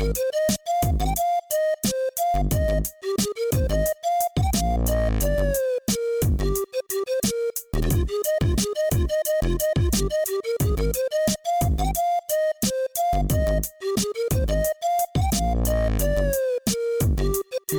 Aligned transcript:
Må 0.00 0.06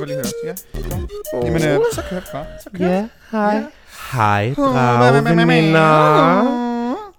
lige 0.04 0.16
høre. 0.16 0.24
Ja, 0.44 0.54
kom. 0.90 1.08
Jamen, 1.44 1.62
øh, 1.68 1.80
så 1.92 2.02
kører 2.10 2.20
bare. 2.32 2.46
Så 2.60 2.70
kører 2.78 2.90
Ja, 2.90 3.08
hej. 3.30 3.54
Ja. 3.54 3.64
Hej, 4.12 4.54
dragveninder. 4.56 5.82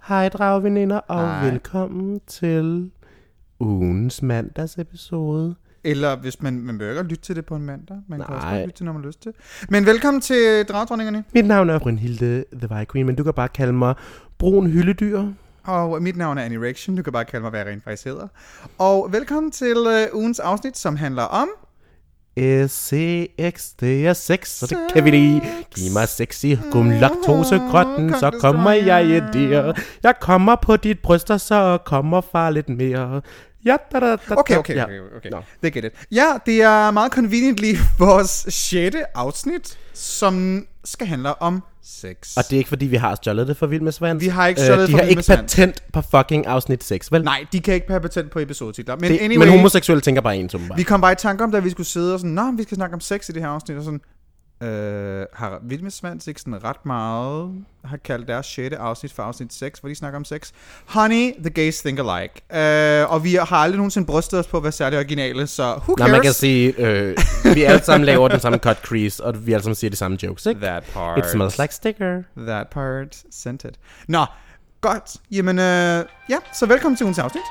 Hej, 0.08 0.30
dragveninder, 0.30 0.98
og 0.98 1.20
Hej. 1.22 1.46
velkommen 1.46 2.20
til 2.28 2.92
ugens 3.68 4.22
mandagsepisode. 4.22 5.56
Eller 5.84 6.16
hvis 6.16 6.42
man, 6.42 6.54
man 6.62 6.78
bør 6.78 6.90
ikke 6.90 7.04
lytte 7.04 7.24
til 7.24 7.36
det 7.36 7.46
på 7.46 7.56
en 7.56 7.62
mandag. 7.62 7.98
Man 8.08 8.20
kan 8.20 8.36
også 8.36 8.48
Nej. 8.48 8.56
godt 8.56 8.66
lytte 8.68 8.78
til, 8.78 8.86
når 8.86 8.94
man 8.94 9.02
har 9.02 9.08
lyst 9.08 9.22
til. 9.22 9.32
Men 9.70 9.86
velkommen 9.86 10.22
til 10.22 10.66
Dragdronningerne. 10.70 11.24
Mit 11.34 11.46
navn 11.46 11.70
er 11.70 11.80
Brynhilde 11.80 12.46
The 12.54 12.72
White 12.72 12.92
Queen, 12.92 13.06
men 13.06 13.16
du 13.16 13.24
kan 13.24 13.34
bare 13.34 13.48
kalde 13.48 13.74
mig 13.74 13.96
Brun 14.38 14.68
Hylledyr. 14.68 15.24
Og 15.64 16.02
mit 16.02 16.18
navn 16.18 16.38
er 16.38 16.42
Annie 16.44 16.62
Reaction. 16.62 16.98
Du 16.98 17.04
kan 17.04 17.14
bare 17.14 17.26
kalde 17.26 17.42
mig, 17.42 17.50
hvad 17.50 17.60
jeg 17.60 17.68
rent 17.70 17.84
faktisk 17.84 18.06
hedder. 18.06 18.28
Og 18.78 19.10
velkommen 19.12 19.52
til 19.52 19.78
øh, 19.88 20.08
ugens 20.20 20.40
afsnit, 20.40 20.78
som 20.78 20.96
handler 20.96 21.24
om... 21.24 21.50
SCX, 22.68 23.70
det 23.80 24.08
er 24.08 24.14
sex, 24.14 24.48
så 24.48 24.66
det 24.66 24.78
kan 24.94 25.06
vi 25.06 25.10
lide. 25.12 25.42
Giv 25.76 25.92
mig 25.94 26.08
sexy 26.08 26.46
gum 26.72 26.90
laktosegrøtten, 26.90 28.14
så 28.20 28.32
kommer 28.42 28.72
jeg 28.72 29.06
i 29.06 29.40
der. 29.40 29.74
Jeg 30.04 30.14
kommer 30.22 30.56
på 30.62 30.78
dit 30.78 31.00
bryster, 31.00 31.38
så 31.38 31.78
kommer 31.86 32.22
far 32.22 32.50
lidt 32.50 32.70
mere. 32.70 33.22
Ja, 33.66 33.76
da, 33.92 34.00
da, 34.00 34.06
da, 34.16 34.18
Okay, 34.30 34.58
okay, 34.58 34.76
Ja. 34.76 34.84
okay, 34.84 35.00
okay. 35.18 35.30
Nå. 35.30 35.42
Det 35.64 35.74
get 35.74 35.86
it. 35.86 35.92
Ja, 36.12 36.26
det 36.46 36.62
er 36.62 36.92
meget 36.92 37.12
conveniently 37.12 37.74
vores 38.00 38.46
sjette 38.50 39.18
afsnit, 39.18 39.78
som 39.94 40.66
skal 40.86 41.08
handle 41.08 41.42
om 41.42 41.64
sex. 41.84 42.38
Og 42.38 42.44
det 42.44 42.54
er 42.54 42.58
ikke 42.58 42.68
fordi, 42.70 42.86
vi 42.86 42.96
har 42.96 43.16
stjålet 43.16 43.48
det 43.48 43.58
for 43.58 43.68
Vild 43.68 43.82
med 43.82 43.92
Svans. 43.92 44.24
Vi 44.24 44.28
har 44.28 44.48
ikke 44.48 44.62
stjålet 44.62 44.82
øh, 44.82 44.88
de 44.88 44.92
for 44.92 44.98
har 44.98 45.04
Vild 45.04 45.10
ikke 45.10 45.18
med 45.18 45.24
Svans. 45.24 45.56
patent 45.56 45.84
på 45.94 46.02
fucking 46.02 46.48
afsnit 46.48 46.84
6, 46.84 47.12
vel? 47.12 47.24
Nej, 47.24 47.46
de 47.54 47.60
kan 47.60 47.74
ikke 47.74 47.88
have 47.90 48.00
patent 48.02 48.32
på 48.32 48.40
episodetitler. 48.40 48.96
Men 49.00 49.12
det, 49.12 49.18
anyway, 49.20 49.46
men 49.48 49.58
homoseksuelle 49.58 50.02
tænker 50.02 50.22
bare 50.22 50.38
en 50.38 50.50
som 50.50 50.72
vi 50.78 50.84
kom 50.84 51.02
bare 51.02 51.12
i 51.12 51.16
tanke 51.16 51.44
om, 51.44 51.52
da 51.52 51.60
vi 51.60 51.70
skulle 51.70 51.88
sidde 51.88 52.14
og 52.14 52.20
sådan, 52.20 52.32
Nå, 52.32 52.52
vi 52.58 52.64
skal 52.64 52.76
snakke 52.76 52.94
om 52.94 53.00
sex 53.00 53.30
i 53.30 53.32
det 53.32 53.42
her 53.42 53.50
afsnit, 53.50 53.78
og 53.78 53.84
sådan, 53.84 54.02
øh, 54.64 55.26
har 55.34 55.62
ikke 56.28 56.42
sådan 56.42 56.64
ret 56.64 56.86
meget, 56.86 57.52
har 57.86 57.98
kaldt 57.98 58.28
deres 58.28 58.46
sjette 58.46 58.78
afsnit 58.78 59.14
for 59.14 59.24
afsnit 59.24 59.54
6, 59.54 59.80
hvor 59.80 59.90
de 59.90 59.96
snakker 59.96 60.20
om 60.20 60.26
sex. 60.26 60.52
Honey, 60.86 61.34
the 61.40 61.50
gays 61.50 61.82
think 61.82 62.00
alike. 62.00 62.34
Øh, 62.54 63.12
og 63.12 63.24
vi 63.24 63.36
har 63.36 63.56
aldrig 63.56 63.78
nogensinde 63.78 64.08
brystet 64.08 64.40
os 64.40 64.48
på 64.48 64.58
at 64.58 64.64
være 64.64 64.72
særlig 64.72 65.00
originale, 65.00 65.48
så 65.48 65.64
who 65.64 65.96
cares? 65.98 66.12
man 66.12 66.22
kan 66.22 66.34
sige, 66.34 66.74
øh, 66.78 67.18
vi 67.56 67.64
alle 67.64 67.84
sammen 67.84 68.06
laver 68.06 68.28
den 68.28 68.40
samme 68.40 68.58
cut 68.58 68.78
crease, 68.78 69.24
og 69.24 69.48
vi 69.48 69.54
alle 69.54 69.64
sammen 69.64 69.76
siger 69.76 69.92
de 69.92 69.98
samme 69.98 70.18
jokes, 70.24 70.46
ikke? 70.46 70.62
That 70.62 70.84
part. 70.94 71.18
It 71.18 71.32
smells 71.32 71.58
like 71.60 71.74
sticker. 71.74 72.24
That 72.38 72.68
part 72.68 73.24
sent 73.32 73.64
it. 73.64 73.80
Nå, 74.08 74.26
godt. 74.82 75.16
Jamen, 75.32 75.60
øh, 75.60 76.06
ja, 76.30 76.38
så 76.54 76.66
velkommen 76.66 76.98
til 76.98 77.04
ugens 77.04 77.20
afsnit. 77.20 77.44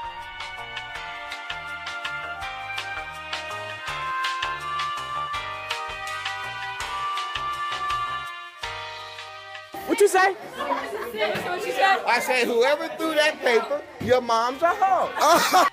What 9.92 10.00
you 10.00 10.08
say? 10.08 10.34
I 12.06 12.18
said, 12.20 12.46
whoever 12.48 12.88
threw 12.96 13.12
that 13.14 13.38
paper, 13.42 13.82
your 14.00 14.22
mom's 14.22 14.62
a 14.62 14.72
hoe. 14.80 15.68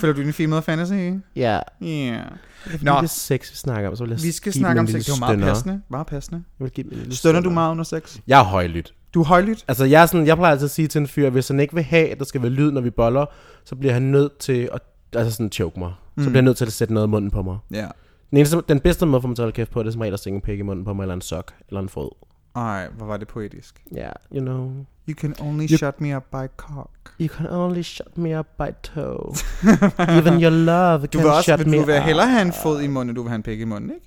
Føler 0.00 0.14
du 0.14 0.22
din 0.22 0.32
female 0.32 0.62
fantasy? 0.62 0.92
Ja, 0.92 1.20
Ja. 1.36 1.60
Yeah. 1.86 2.24
fordi 2.66 2.84
Nå. 2.84 2.92
det 2.96 3.02
er 3.02 3.06
sex, 3.06 3.50
vi 3.52 3.56
snakker 3.56 3.90
om, 3.90 3.96
så 3.96 4.04
vil 4.04 4.10
jeg 4.10 4.22
Vi 4.22 4.32
skal 4.32 4.52
snakke 4.52 4.80
om 4.80 4.86
sex. 4.86 5.04
Det 5.04 5.12
var 5.12 5.18
meget 5.18 5.30
stønner. 5.36 5.46
passende. 5.46 5.80
Meget 5.90 6.06
passende. 6.06 6.44
Jeg 6.60 6.64
vil 6.64 6.72
give 6.72 6.88
lille 6.90 7.16
Stønner 7.16 7.40
du 7.40 7.50
meget 7.50 7.70
under 7.70 7.84
sex? 7.84 8.16
Jeg 8.26 8.40
er 8.40 8.44
højlydt. 8.44 8.94
Du 9.14 9.20
er 9.20 9.24
højlydt? 9.24 9.64
Altså, 9.68 9.84
jeg, 9.84 10.02
er 10.02 10.06
sådan, 10.06 10.26
jeg 10.26 10.36
plejer 10.36 10.52
altid 10.52 10.64
at 10.64 10.70
sige 10.70 10.88
til 10.88 11.00
en 11.00 11.06
fyr, 11.06 11.26
at 11.26 11.32
hvis 11.32 11.48
han 11.48 11.60
ikke 11.60 11.74
vil 11.74 11.82
have, 11.84 12.08
at 12.10 12.18
der 12.18 12.24
skal 12.24 12.42
være 12.42 12.50
lyd, 12.50 12.70
når 12.72 12.80
vi 12.80 12.90
boller, 12.90 13.26
så 13.64 13.76
bliver 13.76 13.92
han 13.92 14.02
nødt 14.02 14.38
til 14.38 14.68
at 14.72 14.80
altså 15.16 15.32
sådan 15.36 15.52
choke 15.52 15.78
mig. 15.78 15.92
Så 16.18 16.24
bliver 16.24 16.36
han 16.36 16.44
nødt 16.44 16.56
til 16.56 16.66
at 16.66 16.72
sætte 16.72 16.94
noget 16.94 17.06
i 17.06 17.10
munden 17.10 17.30
på 17.30 17.42
mig. 17.42 17.58
Ja. 17.72 17.86
Den, 18.30 18.38
eneste, 18.38 18.62
den 18.68 18.80
bedste 18.80 19.06
måde 19.06 19.20
for 19.20 19.28
mig 19.28 19.36
til 19.36 19.42
at 19.42 19.44
holde 19.44 19.54
kæft 19.56 19.70
på, 19.70 19.80
det 19.82 19.88
er 19.88 19.92
som 19.92 20.00
regel 20.00 20.12
at 20.14 20.20
stikke 20.20 20.34
en 20.34 20.40
pik 20.42 20.58
i 20.58 20.62
munden 20.62 20.84
på 20.84 20.92
mig, 20.92 21.02
eller 21.02 21.14
en 21.14 21.20
sok, 21.20 21.52
eller 21.68 21.80
en 21.80 21.88
fod. 21.88 22.10
Ej, 22.56 22.88
hvor 22.96 23.06
var 23.06 23.16
det 23.16 23.28
poetisk. 23.28 23.82
Ja, 23.94 24.00
yeah, 24.00 24.12
you 24.34 24.40
know. 24.40 24.70
You 25.08 25.14
can 25.20 25.34
only 25.40 25.64
You- 25.64 25.76
shut 25.76 26.00
me 26.00 26.16
up 26.16 26.22
by 26.32 26.46
cock. 26.56 26.90
You 27.20 27.28
can 27.28 27.46
only 27.46 27.82
shut 27.82 28.18
me 28.18 28.38
up 28.38 28.46
by 28.58 28.70
toe. 28.82 29.34
Even 30.18 30.42
your 30.42 30.50
love 30.50 31.06
Du 31.06 31.18
can 31.18 31.20
vil 31.20 31.30
også 31.30 31.42
shut 31.42 31.58
vil, 31.58 31.68
me 31.68 31.76
du 31.78 31.84
vil 31.84 31.96
up. 31.96 32.02
hellere 32.02 32.26
have 32.26 32.42
en 32.42 32.52
fod 32.62 32.80
i 32.82 32.86
munden, 32.86 33.16
du 33.16 33.22
vil 33.22 33.28
have 33.28 33.36
en 33.36 33.42
pik 33.42 33.60
i 33.60 33.64
munden, 33.64 33.90
ikke? 33.90 34.06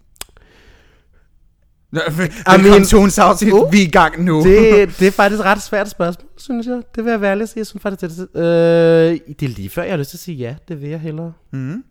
I 1.93 1.97
mean- 1.97 3.09
til 3.09 3.21
afsnit. 3.21 3.53
Uh. 3.53 3.71
Vi 3.73 3.81
er 3.81 3.85
i 3.87 3.89
gang 3.89 4.23
nu. 4.23 4.43
det, 4.43 4.99
det 4.99 5.07
er 5.07 5.11
faktisk 5.11 5.39
et 5.39 5.45
ret 5.45 5.61
svært 5.61 5.89
spørgsmål, 5.89 6.29
synes 6.37 6.67
jeg. 6.67 6.81
Det 6.95 7.03
vil 7.05 7.11
jeg 7.11 7.21
være 7.21 7.31
ærlig 7.31 7.43
at 7.43 7.49
sige. 7.49 7.59
Jeg 7.59 7.67
synes 7.67 7.81
faktisk, 7.81 8.01
det 8.19 8.27
øh, 8.35 9.19
det 9.39 9.43
er 9.43 9.47
lige 9.55 9.69
før, 9.69 9.83
jeg 9.83 9.91
har 9.91 9.97
lyst 9.97 10.09
til 10.09 10.17
at 10.17 10.21
sige 10.21 10.37
ja. 10.37 10.55
Det 10.67 10.81
vil 10.81 10.89
jeg 10.89 10.99
hellere. 10.99 11.33
Mm. 11.51 11.83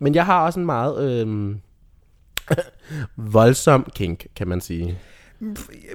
Men 0.00 0.14
jeg 0.14 0.26
har 0.26 0.40
også 0.44 0.60
en 0.60 0.66
meget 0.66 1.22
øh, 1.22 1.54
voldsom 3.16 3.86
kink, 3.94 4.26
kan 4.36 4.48
man 4.48 4.60
sige. 4.60 4.98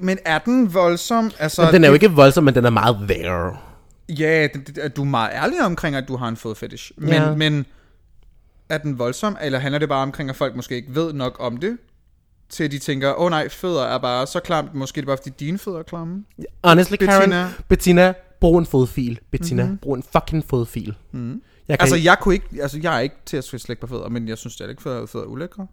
Men 0.02 0.18
er 0.26 0.40
den 0.40 0.74
voldsom? 0.74 1.32
Altså, 1.40 1.62
Men 1.64 1.74
den 1.74 1.84
er 1.84 1.88
jo 1.88 1.94
ikke 1.94 2.12
voldsom, 2.12 2.44
men 2.44 2.56
den 2.56 2.66
er 2.66 2.70
meget 2.70 2.98
there. 3.10 3.58
Ja, 4.10 4.48
du 4.96 5.02
er 5.02 5.06
meget 5.06 5.30
ærlig 5.34 5.62
omkring, 5.66 5.96
at 5.96 6.08
du 6.08 6.16
har 6.16 6.28
en 6.28 6.38
fodfetish. 6.38 6.92
Men, 6.98 7.10
Ja. 7.10 7.36
men 7.36 7.66
er 8.70 8.78
den 8.78 9.00
voldsom, 9.00 9.38
eller 9.42 9.60
handler 9.60 9.80
det 9.80 9.90
bare 9.90 10.02
omkring, 10.04 10.30
at 10.30 10.36
folk 10.36 10.56
måske 10.56 10.76
ikke 10.76 10.96
ved 10.96 11.14
nok 11.14 11.38
om 11.40 11.58
det? 11.58 11.78
Til 12.50 12.72
de 12.72 12.80
tænker, 12.80 13.14
åh 13.14 13.26
oh, 13.26 13.30
nej, 13.30 13.50
fødder 13.50 13.84
er 13.84 13.98
bare 13.98 14.28
så 14.28 14.40
klamt. 14.40 14.74
Måske 14.74 14.98
er 14.98 15.02
det 15.02 15.08
bare, 15.08 15.18
fordi 15.18 15.30
dine 15.30 15.58
fødder 15.58 15.80
er 15.80 15.84
klamme. 15.84 16.24
Honestly, 16.64 16.96
Karen, 16.96 17.20
Bettina. 17.20 17.50
Bettina, 17.68 18.14
brug 18.40 18.58
en 18.58 18.66
fodfil. 18.66 19.20
Bettina, 19.32 19.64
mm-hmm. 19.64 19.78
brug 19.78 19.96
en 19.96 20.04
fucking 20.04 20.44
fodfil. 20.46 20.96
Mm-hmm. 21.12 21.42
Jeg 21.68 21.80
kan, 21.80 21.84
Altså, 21.84 21.96
altså, 21.96 22.06
jeg 22.06 22.18
kunne 22.22 22.34
ikke, 22.34 22.48
altså, 22.62 22.80
jeg 22.84 22.96
er 22.96 23.00
ikke 23.00 23.16
til 23.26 23.38
at 23.38 23.44
slikke 23.44 23.82
på 23.82 23.88
fødder, 23.88 24.10
men 24.10 24.28
jeg 24.28 24.38
synes 24.38 24.54
stadig 24.54 24.70
ikke, 24.70 24.82
fødder, 24.82 25.06
fødder 25.06 25.26
er 25.26 25.30
ulækre. 25.30 25.68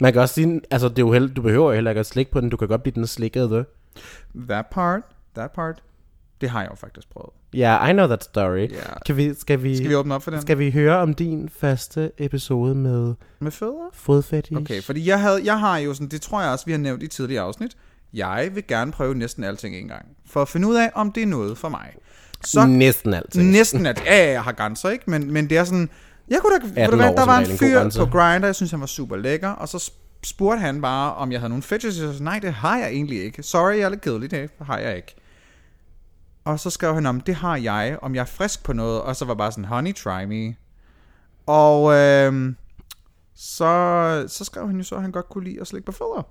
man 0.00 0.12
kan 0.12 0.22
også 0.22 0.34
sige, 0.34 0.60
altså, 0.70 0.88
det 0.88 0.98
er 0.98 1.02
jo 1.02 1.12
held, 1.12 1.30
du 1.34 1.42
behøver 1.42 1.68
jo 1.68 1.74
heller 1.74 1.90
ikke 1.90 2.00
at 2.00 2.06
slikke 2.06 2.32
på 2.32 2.40
den. 2.40 2.50
Du 2.50 2.56
kan 2.56 2.68
godt 2.68 2.82
blive 2.82 2.94
den 2.94 3.06
slikkede. 3.06 3.64
That 4.48 4.66
part, 4.66 5.02
that 5.36 5.50
part, 5.50 5.82
det 6.40 6.50
har 6.50 6.60
jeg 6.62 6.70
jo 6.70 6.76
faktisk 6.76 7.08
prøvet. 7.10 7.30
Ja, 7.54 7.76
yeah, 7.78 7.90
I 7.90 7.92
know 7.92 8.06
that 8.06 8.24
story. 8.24 8.58
Ja. 8.70 8.76
Kan 9.06 9.16
vi, 9.16 9.34
skal, 9.38 9.62
vi, 9.62 9.76
Skal 9.76 9.88
vi 9.88 9.94
åbne 9.94 10.14
op 10.14 10.22
for 10.22 10.30
den? 10.30 10.40
skal 10.42 10.58
vi 10.58 10.70
høre 10.70 10.96
om 10.96 11.14
din 11.14 11.48
første 11.58 12.10
episode 12.18 12.74
med 12.74 13.14
Med 13.40 13.50
fødder? 13.50 13.90
fodfetish? 13.92 14.60
Okay, 14.60 14.82
fordi 14.82 15.08
jeg, 15.08 15.20
havde, 15.20 15.40
jeg 15.44 15.60
har 15.60 15.78
jo 15.78 15.94
sådan, 15.94 16.08
det 16.08 16.22
tror 16.22 16.42
jeg 16.42 16.50
også, 16.50 16.64
vi 16.66 16.72
har 16.72 16.78
nævnt 16.78 17.02
i 17.02 17.06
tidligere 17.06 17.42
afsnit. 17.42 17.76
Jeg 18.14 18.50
vil 18.54 18.66
gerne 18.66 18.92
prøve 18.92 19.14
næsten 19.14 19.44
alting 19.44 19.76
en 19.76 19.88
gang. 19.88 20.06
For 20.26 20.42
at 20.42 20.48
finde 20.48 20.68
ud 20.68 20.74
af, 20.76 20.90
om 20.94 21.12
det 21.12 21.22
er 21.22 21.26
noget 21.26 21.58
for 21.58 21.68
mig. 21.68 21.94
Så 22.44 22.66
Næsten 22.66 23.14
altid. 23.14 23.42
Næsten 23.42 23.86
at, 23.86 24.02
ja, 24.06 24.24
ja, 24.24 24.30
jeg 24.32 24.42
har 24.42 24.52
grænser, 24.52 24.90
ikke? 24.90 25.10
Men, 25.10 25.32
men 25.32 25.50
det 25.50 25.58
er 25.58 25.64
sådan, 25.64 25.88
jeg 26.28 26.38
kunne 26.44 26.58
da, 26.58 26.64
ved 26.66 26.72
18 26.76 26.90
du 26.90 26.96
hvad, 26.96 27.10
år 27.10 27.16
der 27.16 27.26
var 27.26 27.38
en 27.38 27.46
fyr 27.46 28.04
på 28.04 28.06
Grindr, 28.18 28.44
jeg 28.46 28.54
synes, 28.54 28.70
han 28.70 28.80
var 28.80 28.86
super 28.86 29.16
lækker, 29.16 29.48
og 29.48 29.68
så 29.68 29.76
sp- 29.76 30.20
spurgte 30.24 30.60
han 30.60 30.80
bare, 30.82 31.14
om 31.14 31.32
jeg 31.32 31.40
havde 31.40 31.48
nogle 31.48 31.62
fetishes, 31.62 32.00
og 32.02 32.06
jeg 32.06 32.14
sagde, 32.14 32.24
nej, 32.24 32.38
det 32.38 32.52
har 32.52 32.78
jeg 32.78 32.88
egentlig 32.88 33.24
ikke. 33.24 33.42
Sorry, 33.42 33.72
jeg 33.72 33.80
er 33.80 33.88
lidt 33.88 34.00
kedelig, 34.00 34.30
det 34.30 34.50
har 34.62 34.78
jeg 34.78 34.96
ikke. 34.96 35.14
Og 36.46 36.60
så 36.60 36.70
skrev 36.70 36.94
han 36.94 37.06
om, 37.06 37.20
det 37.20 37.34
har 37.34 37.56
jeg, 37.56 37.98
om 38.02 38.14
jeg 38.14 38.20
er 38.20 38.24
frisk 38.24 38.64
på 38.64 38.72
noget, 38.72 39.02
og 39.02 39.16
så 39.16 39.24
var 39.24 39.34
bare 39.34 39.52
sådan, 39.52 39.64
honey, 39.64 39.94
try 39.94 40.24
me. 40.24 40.54
Og 41.46 41.94
øh, 41.94 42.54
så, 43.34 44.24
så 44.28 44.44
skrev 44.44 44.66
han 44.66 44.76
jo 44.76 44.82
så, 44.82 44.94
at 44.94 45.02
han 45.02 45.12
godt 45.12 45.28
kunne 45.28 45.44
lide 45.44 45.60
at 45.60 45.66
slikke 45.66 45.86
på 45.86 45.92
fødder. 45.92 46.22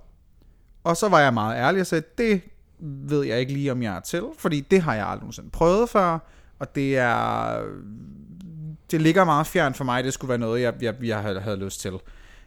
Og 0.84 0.96
så 0.96 1.08
var 1.08 1.20
jeg 1.20 1.34
meget 1.34 1.56
ærlig 1.56 1.80
og 1.80 1.86
sagde, 1.86 2.04
det 2.18 2.40
ved 2.78 3.24
jeg 3.24 3.40
ikke 3.40 3.52
lige, 3.52 3.72
om 3.72 3.82
jeg 3.82 3.96
er 3.96 4.00
til, 4.00 4.22
fordi 4.38 4.60
det 4.60 4.82
har 4.82 4.94
jeg 4.94 5.06
aldrig 5.06 5.20
nogensinde 5.20 5.50
prøvet 5.50 5.88
før, 5.88 6.18
og 6.58 6.74
det 6.74 6.98
er... 6.98 7.62
Det 8.90 9.00
ligger 9.00 9.24
meget 9.24 9.46
fjern 9.46 9.74
for 9.74 9.84
mig, 9.84 10.04
det 10.04 10.12
skulle 10.12 10.28
være 10.28 10.38
noget, 10.38 10.62
jeg, 10.62 10.74
jeg, 10.82 10.94
jeg 11.02 11.18
havde 11.18 11.56
lyst 11.56 11.80
til. 11.80 11.92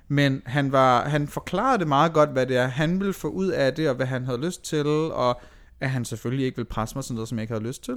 Men 0.07 0.41
han, 0.45 0.71
var, 0.71 1.09
han 1.09 1.27
forklarede 1.27 1.79
det 1.79 1.87
meget 1.87 2.13
godt, 2.13 2.29
hvad 2.29 2.45
det 2.45 2.57
er, 2.57 2.67
han 2.67 2.99
ville 2.99 3.13
få 3.13 3.27
ud 3.27 3.47
af 3.47 3.73
det, 3.73 3.89
og 3.89 3.95
hvad 3.95 4.05
han 4.05 4.25
havde 4.25 4.45
lyst 4.45 4.65
til, 4.65 4.87
og 4.87 5.41
at 5.79 5.89
han 5.89 6.05
selvfølgelig 6.05 6.45
ikke 6.45 6.55
ville 6.55 6.69
presse 6.69 6.95
mig 6.95 7.03
sådan 7.03 7.15
noget, 7.15 7.29
som 7.29 7.37
jeg 7.37 7.43
ikke 7.43 7.53
havde 7.53 7.67
lyst 7.67 7.83
til. 7.83 7.95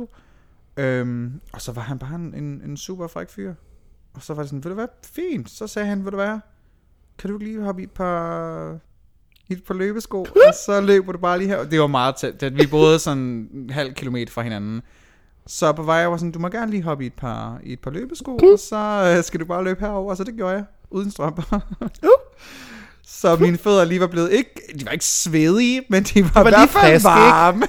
Øhm, 0.76 1.40
og 1.52 1.60
så 1.60 1.72
var 1.72 1.82
han 1.82 1.98
bare 1.98 2.14
en, 2.14 2.34
en, 2.34 2.62
en 2.64 2.76
super 2.76 3.06
fræk 3.06 3.30
fyr. 3.30 3.54
Og 4.14 4.22
så 4.22 4.34
var 4.34 4.42
det 4.42 4.50
sådan, 4.50 4.64
vil 4.64 4.70
du 4.70 4.76
være 4.76 4.88
fint? 5.04 5.50
Så 5.50 5.66
sagde 5.66 5.88
han, 5.88 6.04
vil 6.04 6.12
du 6.12 6.16
være, 6.16 6.40
kan 7.18 7.30
du 7.30 7.38
lige 7.38 7.62
hoppe 7.62 7.82
i 7.82 7.84
et 7.84 7.90
par, 7.90 8.78
i 9.48 9.52
et 9.52 9.64
par 9.64 9.74
løbesko, 9.74 10.20
og 10.20 10.54
så 10.66 10.80
løber 10.80 11.12
du 11.12 11.18
bare 11.18 11.38
lige 11.38 11.48
her. 11.48 11.64
Det 11.64 11.80
var 11.80 11.86
meget 11.86 12.16
tæt, 12.16 12.42
at 12.42 12.56
vi 12.56 12.66
boede 12.70 12.98
sådan 12.98 13.48
en 13.54 13.70
halv 13.70 13.94
kilometer 13.94 14.32
fra 14.32 14.42
hinanden. 14.42 14.82
Så 15.46 15.72
på 15.72 15.82
vej, 15.82 15.96
jeg 15.96 16.10
var 16.10 16.16
sådan, 16.16 16.32
du 16.32 16.38
må 16.38 16.48
gerne 16.48 16.70
lige 16.70 16.82
hoppe 16.82 17.04
i 17.04 17.06
et 17.06 17.12
par, 17.14 17.60
i 17.62 17.72
et 17.72 17.80
par 17.80 17.90
løbesko, 17.90 18.34
og 18.34 18.58
så 18.58 19.14
øh, 19.16 19.24
skal 19.24 19.40
du 19.40 19.44
bare 19.44 19.64
løbe 19.64 19.80
herover. 19.80 20.10
Og 20.10 20.16
så 20.16 20.24
det 20.24 20.34
gjorde 20.34 20.54
jeg, 20.54 20.64
uden 20.90 21.10
strømper. 21.10 21.60
Så 23.06 23.36
mine 23.36 23.58
fødder 23.58 23.84
lige 23.84 24.00
var 24.00 24.06
blevet 24.06 24.32
ikke, 24.32 24.50
de 24.80 24.86
var 24.86 24.92
ikke 24.92 25.04
svedige, 25.04 25.82
men 25.90 26.02
de 26.02 26.24
var, 26.24 26.42
var 26.42 26.50
i 26.50 26.52
hvert 26.52 26.68
fald 26.68 27.02
varme. 27.02 27.66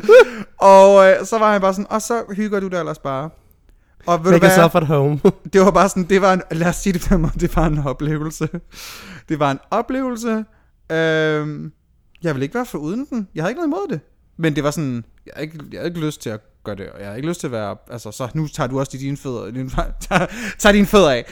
og 0.76 1.10
øh, 1.10 1.26
så 1.26 1.38
var 1.38 1.52
han 1.52 1.60
bare 1.60 1.74
sådan, 1.74 1.86
og 1.90 2.02
så 2.02 2.22
hygger 2.36 2.60
du 2.60 2.68
dig 2.68 2.78
ellers 2.78 2.98
bare. 2.98 3.30
Og 4.06 4.24
ved 4.24 4.24
du 4.24 4.30
Make 4.30 4.46
hvad? 4.46 4.56
yourself 4.58 4.74
at 4.74 4.86
home. 4.86 5.20
Det 5.52 5.60
var 5.60 5.70
bare 5.70 5.88
sådan, 5.88 6.02
det 6.02 6.22
var 6.22 6.32
en, 6.32 6.42
lad 6.50 6.68
os 6.68 6.76
sige 6.76 6.92
det 6.92 7.06
på 7.08 7.18
måde, 7.18 7.32
det 7.40 7.56
var 7.56 7.66
en 7.66 7.78
oplevelse. 7.78 8.48
Det 9.28 9.38
var 9.38 9.50
en 9.50 9.58
oplevelse. 9.70 10.44
Øhm, 10.92 11.72
jeg 12.22 12.34
vil 12.34 12.42
ikke 12.42 12.54
være 12.54 12.66
for 12.66 12.78
uden 12.78 13.06
den. 13.10 13.28
Jeg 13.34 13.42
havde 13.42 13.50
ikke 13.50 13.58
noget 13.58 13.68
imod 13.68 13.88
det. 13.88 14.00
Men 14.36 14.56
det 14.56 14.64
var 14.64 14.70
sådan, 14.70 15.04
jeg 15.26 15.32
havde 15.36 15.44
ikke, 15.44 15.58
jeg 15.72 15.78
havde 15.78 15.88
ikke 15.88 16.00
lyst 16.00 16.22
til 16.22 16.30
at 16.30 16.40
gøre 16.64 16.76
det, 16.76 16.88
og 16.88 16.98
jeg 16.98 17.06
havde 17.06 17.18
ikke 17.18 17.28
lyst 17.28 17.40
til 17.40 17.46
at 17.46 17.52
være, 17.52 17.76
altså 17.90 18.10
så 18.10 18.28
nu 18.34 18.48
tager 18.48 18.66
du 18.66 18.78
også 18.78 18.92
de 18.92 18.98
dine 18.98 19.16
fødder, 19.16 19.50
dine, 19.50 19.70
tager, 20.08 20.26
tager 20.58 20.72
dine 20.72 20.86
fødder 20.86 21.10
af. 21.10 21.24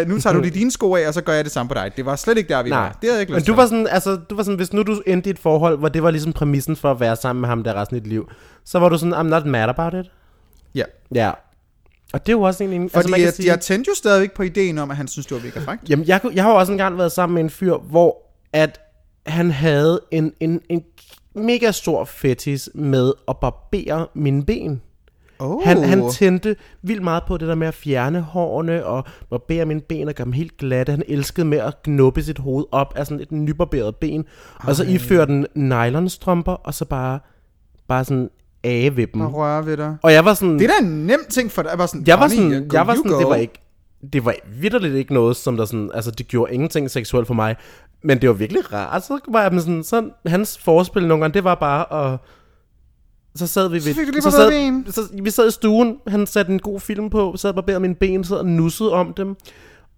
Øh, 0.00 0.08
nu 0.08 0.20
tager 0.20 0.34
du 0.34 0.42
de 0.42 0.50
dine 0.50 0.70
sko 0.70 0.94
af, 0.94 1.08
og 1.08 1.14
så 1.14 1.20
gør 1.20 1.32
jeg 1.32 1.44
det 1.44 1.52
samme 1.52 1.68
på 1.68 1.74
dig. 1.74 1.92
Det 1.96 2.06
var 2.06 2.16
slet 2.16 2.38
ikke 2.38 2.48
der, 2.48 2.62
vi 2.62 2.70
Nej, 2.70 2.78
var. 2.78 2.88
Det 2.88 2.98
havde 3.02 3.14
jeg 3.14 3.20
ikke 3.20 3.32
men 3.32 3.38
lyst 3.38 3.46
du 3.46 3.52
til. 3.52 3.56
var 3.56 3.66
sådan, 3.66 3.86
altså, 3.86 4.16
du 4.30 4.34
var 4.36 4.42
sådan, 4.42 4.56
hvis 4.56 4.72
nu 4.72 4.82
du 4.82 5.02
endte 5.06 5.30
i 5.30 5.32
et 5.32 5.38
forhold, 5.38 5.78
hvor 5.78 5.88
det 5.88 6.02
var 6.02 6.10
ligesom 6.10 6.32
præmissen 6.32 6.76
for 6.76 6.90
at 6.90 7.00
være 7.00 7.16
sammen 7.16 7.40
med 7.40 7.48
ham 7.48 7.64
der 7.64 7.74
resten 7.74 7.96
af 7.96 8.02
dit 8.02 8.10
liv, 8.12 8.30
så 8.64 8.78
var 8.78 8.88
du 8.88 8.98
sådan, 8.98 9.14
I'm 9.14 9.22
not 9.22 9.46
mad 9.46 9.68
about 9.68 9.94
it. 9.94 10.10
Ja, 10.74 10.84
Ja. 11.14 11.30
Og 12.12 12.26
det 12.26 12.32
er 12.32 12.36
jo 12.36 12.42
også 12.42 12.64
en, 12.64 12.72
en 12.72 12.90
fordi 12.90 12.96
altså, 12.98 13.10
man 13.10 13.18
kan 13.20 13.24
jeg, 13.24 13.34
sige, 13.34 13.46
jeg 13.50 13.60
tændte 13.60 13.88
jo 13.88 13.94
stadigvæk 13.94 14.32
på 14.32 14.42
ideen 14.42 14.78
om, 14.78 14.90
at 14.90 14.96
han 14.96 15.08
synes, 15.08 15.26
det 15.26 15.34
var 15.36 15.42
mega 15.42 15.60
frækt. 15.60 15.90
Jamen, 15.90 16.06
jeg, 16.06 16.20
jeg 16.34 16.44
har 16.44 16.50
jo 16.50 16.56
også 16.56 16.72
engang 16.72 16.98
været 16.98 17.12
sammen 17.12 17.34
med 17.34 17.42
en 17.42 17.50
fyr, 17.50 17.76
hvor 17.76 18.16
at 18.52 18.80
han 19.26 19.50
havde 19.50 20.00
en, 20.10 20.32
en, 20.40 20.60
en 20.68 20.82
mega 21.38 21.70
stor 21.70 22.04
fetis 22.04 22.70
med 22.74 23.12
at 23.28 23.36
barbere 23.40 24.06
mine 24.14 24.44
ben. 24.44 24.80
Oh. 25.40 25.62
Han, 25.64 25.82
han 25.82 26.10
tændte 26.10 26.56
vildt 26.82 27.02
meget 27.02 27.22
på 27.28 27.36
det 27.36 27.48
der 27.48 27.54
med 27.54 27.66
at 27.68 27.74
fjerne 27.74 28.20
hårene 28.20 28.86
og 28.86 29.04
barbere 29.30 29.64
mine 29.64 29.80
ben 29.80 30.08
og 30.08 30.14
gøre 30.14 30.24
dem 30.24 30.32
helt 30.32 30.56
glatte. 30.56 30.90
Han 30.90 31.02
elskede 31.08 31.46
med 31.46 31.58
at 31.58 31.82
knuppe 31.82 32.22
sit 32.22 32.38
hoved 32.38 32.64
op 32.72 32.92
af 32.96 33.06
sådan 33.06 33.20
et 33.20 33.32
nybarberet 33.32 33.96
ben. 33.96 34.24
Og 34.64 34.76
så 34.76 34.84
iføre 34.84 35.26
den 35.26 35.46
nylonstrømper, 35.54 36.52
og 36.52 36.74
så 36.74 36.84
bare, 36.84 37.18
bare 37.88 38.04
sådan 38.04 38.30
af 38.64 38.96
ved 38.96 39.06
dem. 39.06 39.20
Bare 39.20 39.30
røre 39.30 39.66
ved 39.66 39.76
dig. 39.76 39.96
Og 40.02 40.12
jeg 40.12 40.24
var 40.24 40.34
sådan... 40.34 40.58
Det 40.58 40.64
er 40.64 40.68
da 40.80 40.86
en 40.86 41.06
nem 41.06 41.20
ting 41.30 41.50
for 41.50 41.62
dig. 41.62 41.70
Jeg 41.70 41.78
var 41.78 41.86
sådan, 41.86 42.06
Jeg 42.06 42.18
var 42.20 42.28
"Honey, 42.28 42.52
sådan, 42.52 42.70
jeg 42.72 42.86
var 42.86 42.94
sådan 42.94 43.10
go." 43.10 43.18
det 43.18 43.28
var 43.28 43.34
ikke, 43.34 43.60
det 44.12 44.24
var 44.24 44.34
vidderligt 44.60 44.94
ikke 44.94 45.14
noget, 45.14 45.36
som 45.36 45.56
der 45.56 45.64
sådan, 45.64 45.90
altså 45.94 46.10
det 46.10 46.28
gjorde 46.28 46.54
ingenting 46.54 46.90
seksuelt 46.90 47.26
for 47.26 47.34
mig, 47.34 47.56
men 48.02 48.20
det 48.20 48.28
var 48.28 48.34
virkelig 48.34 48.72
rart, 48.72 49.04
så 49.04 49.18
var 49.28 49.42
jeg 49.42 49.60
sådan, 49.60 49.84
sådan 49.84 50.10
hans 50.26 50.58
forspil 50.58 51.06
nogle 51.06 51.22
gange, 51.24 51.34
det 51.34 51.44
var 51.44 51.54
bare 51.54 52.12
at, 52.12 52.18
så 53.34 53.46
sad 53.46 53.68
vi 53.68 53.74
ved, 53.74 53.80
Så 53.80 53.94
fik 53.94 54.06
du 54.06 54.20
så 54.20 54.30
sad, 54.30 54.50
ben. 54.50 54.92
så, 54.92 55.00
vi 55.22 55.30
sad 55.30 55.48
i 55.48 55.50
stuen, 55.50 55.96
han 56.06 56.26
satte 56.26 56.52
en 56.52 56.58
god 56.58 56.80
film 56.80 57.10
på, 57.10 57.34
sad 57.36 57.50
og 57.50 57.54
barberede 57.54 57.80
mine 57.80 57.94
ben, 57.94 58.24
sad 58.24 58.36
og 58.36 58.46
nussede 58.46 58.92
om 58.92 59.14
dem, 59.14 59.36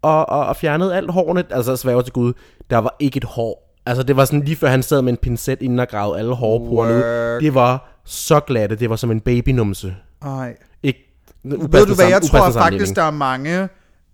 og, 0.03 0.29
og, 0.29 0.47
og 0.47 0.57
fjernede 0.57 0.97
alt 0.97 1.11
hårene, 1.11 1.45
altså 1.51 1.77
sværger 1.77 2.03
til 2.03 2.13
Gud, 2.13 2.33
der 2.71 2.79
var 2.79 2.97
ikke 3.01 3.17
et 3.17 3.25
hår, 3.25 3.77
altså 3.87 4.03
det 4.03 4.17
var 4.17 4.25
sådan 4.25 4.45
lige 4.45 4.57
før 4.57 4.69
han 4.69 4.83
sad 4.83 5.03
med 5.03 5.13
en 5.13 5.17
pincet 5.17 5.63
inden 5.63 5.79
og 5.79 5.89
gravede 5.89 6.19
alle 6.19 6.35
hårporerne 6.35 6.95
ud, 6.95 7.41
det 7.41 7.55
var 7.55 8.01
så 8.05 8.41
glatte, 8.41 8.77
det 8.77 8.91
var 8.91 8.97
som 8.97 9.11
en 9.11 9.21
babynumse, 9.21 9.97
Ej. 10.23 10.57
ikke, 10.83 11.07
Ved 11.43 11.87
du 11.87 11.95
hvad, 11.95 12.09
jeg 12.09 12.23
tror 12.23 12.51
faktisk, 12.51 12.97
der 12.97 13.03
er 13.03 13.11
mange, 13.11 13.69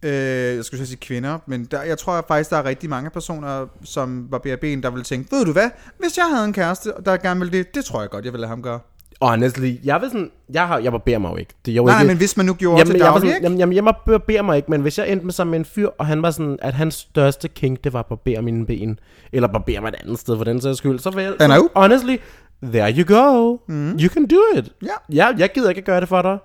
øh, 0.06 0.56
jeg 0.56 0.64
skulle 0.64 0.86
sige 0.86 0.96
kvinder, 0.96 1.38
men 1.46 1.64
der, 1.64 1.82
jeg 1.82 1.98
tror 1.98 2.24
faktisk, 2.28 2.50
der 2.50 2.56
er 2.56 2.64
rigtig 2.64 2.90
mange 2.90 3.10
personer, 3.10 3.66
som 3.84 4.26
var 4.30 4.38
ben, 4.60 4.82
der 4.82 4.90
ville 4.90 5.04
tænke, 5.04 5.36
ved 5.36 5.44
du 5.44 5.52
hvad, 5.52 5.70
hvis 5.98 6.16
jeg 6.16 6.24
havde 6.32 6.44
en 6.44 6.52
kæreste, 6.52 6.92
der 7.04 7.16
gerne 7.16 7.40
ville 7.40 7.58
det, 7.58 7.74
det 7.74 7.84
tror 7.84 8.00
jeg 8.00 8.10
godt, 8.10 8.24
jeg 8.24 8.32
ville 8.32 8.40
lade 8.40 8.48
ham 8.48 8.62
gøre. 8.62 8.80
Honestly, 9.20 9.74
jeg 9.84 10.00
vil 10.00 10.10
sådan, 10.10 10.30
jeg, 10.52 10.66
har, 10.66 10.78
jeg 10.78 10.92
barberer 10.92 11.18
mig 11.18 11.30
jo 11.30 11.36
ikke. 11.36 11.54
Det 11.66 11.72
jo 11.72 11.84
Nej, 11.84 12.00
ikke, 12.00 12.08
men 12.08 12.16
hvis 12.16 12.36
man 12.36 12.46
nu 12.46 12.54
gjorde 12.54 12.78
jamen, 12.78 12.90
til 12.90 12.98
jeg 12.98 13.06
daglig, 13.06 13.20
sådan, 13.20 13.36
ikke? 13.36 13.44
jamen, 13.44 13.58
jamen, 13.58 13.74
jeg 13.74 13.84
barberer 14.06 14.42
mig 14.42 14.56
ikke, 14.56 14.70
men 14.70 14.80
hvis 14.80 14.98
jeg 14.98 15.08
endte 15.08 15.26
med 15.26 15.32
sammen 15.32 15.50
med 15.50 15.58
en 15.58 15.64
fyr, 15.64 15.88
og 15.98 16.06
han 16.06 16.22
var 16.22 16.30
sådan, 16.30 16.58
at 16.62 16.74
hans 16.74 16.94
største 16.94 17.48
kink, 17.48 17.84
det 17.84 17.92
var 17.92 17.98
at 17.98 18.06
barbere 18.06 18.42
mine 18.42 18.66
ben, 18.66 18.98
eller 19.32 19.48
barbere 19.48 19.80
mig 19.80 19.88
et 19.88 19.94
andet 20.00 20.18
sted 20.18 20.36
for 20.36 20.44
den 20.44 20.60
sags 20.60 20.78
skyld, 20.78 20.98
så 20.98 21.10
vil 21.10 21.24
jeg, 21.24 21.32
så, 21.38 21.68
honestly, 21.76 22.16
there 22.62 22.94
you 22.98 23.16
go. 23.16 23.56
Mm. 23.68 23.90
You 23.90 24.08
can 24.08 24.26
do 24.26 24.58
it. 24.58 24.72
Ja. 24.82 24.88
ja. 25.12 25.26
Jeg 25.38 25.52
gider 25.52 25.68
ikke 25.68 25.78
at 25.78 25.84
gøre 25.84 26.00
det 26.00 26.08
for 26.08 26.22
dig. 26.22 26.38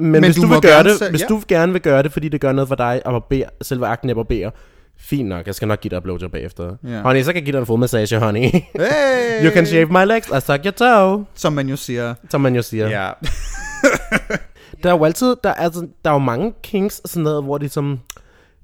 Men, 0.00 0.10
Men 0.12 0.24
hvis 0.24 0.36
du 0.36 0.42
du, 0.42 0.46
vil 0.46 0.60
gøre 0.60 0.72
gerne 0.72 0.88
det, 0.88 0.98
selv- 0.98 1.10
hvis 1.10 1.20
ja. 1.20 1.26
du 1.26 1.42
gerne 1.48 1.72
vil 1.72 1.80
gøre 1.82 2.02
det, 2.02 2.12
fordi 2.12 2.28
det 2.28 2.40
gør 2.40 2.52
noget 2.52 2.68
for 2.68 2.74
dig 2.74 2.94
at 2.94 3.02
barbere, 3.04 3.44
selve 3.62 3.86
akten 3.86 4.08
jeg 4.08 4.16
barberer, 4.16 4.50
fint 4.98 5.28
nok, 5.28 5.46
jeg 5.46 5.54
skal 5.54 5.68
nok 5.68 5.80
give 5.80 5.88
dig 5.90 5.96
et 5.96 6.02
blowjob 6.02 6.32
bagefter. 6.32 6.76
Ja. 6.88 7.00
Honey, 7.02 7.22
så 7.22 7.26
kan 7.32 7.34
jeg 7.36 7.44
give 7.44 7.52
dig 7.52 7.60
en 7.60 7.66
fodmassage, 7.66 8.18
honey. 8.18 8.40
Hey! 8.40 9.44
you 9.46 9.50
can 9.52 9.66
shave 9.66 9.86
my 9.86 10.04
legs, 10.06 10.28
I 10.28 10.40
suck 10.40 10.64
your 10.64 10.70
toe, 10.70 11.24
Som 11.34 11.52
man 11.52 11.68
jo 11.68 11.76
siger. 11.76 12.14
som 12.30 12.40
man 12.40 12.54
jo 12.56 12.62
siger. 12.62 12.88
Ja. 12.88 13.10
Der 14.82 14.88
er 14.90 14.94
jo 14.98 15.04
altid, 15.04 15.36
der 15.44 15.50
er, 15.50 15.54
altså, 15.54 15.86
der 16.04 16.10
er 16.10 16.14
jo 16.14 16.18
mange 16.18 16.52
kinks 16.62 16.98
og 16.98 17.08
sådan 17.08 17.22
noget, 17.24 17.44
hvor 17.44 17.58
det 17.58 17.70
som, 17.70 17.98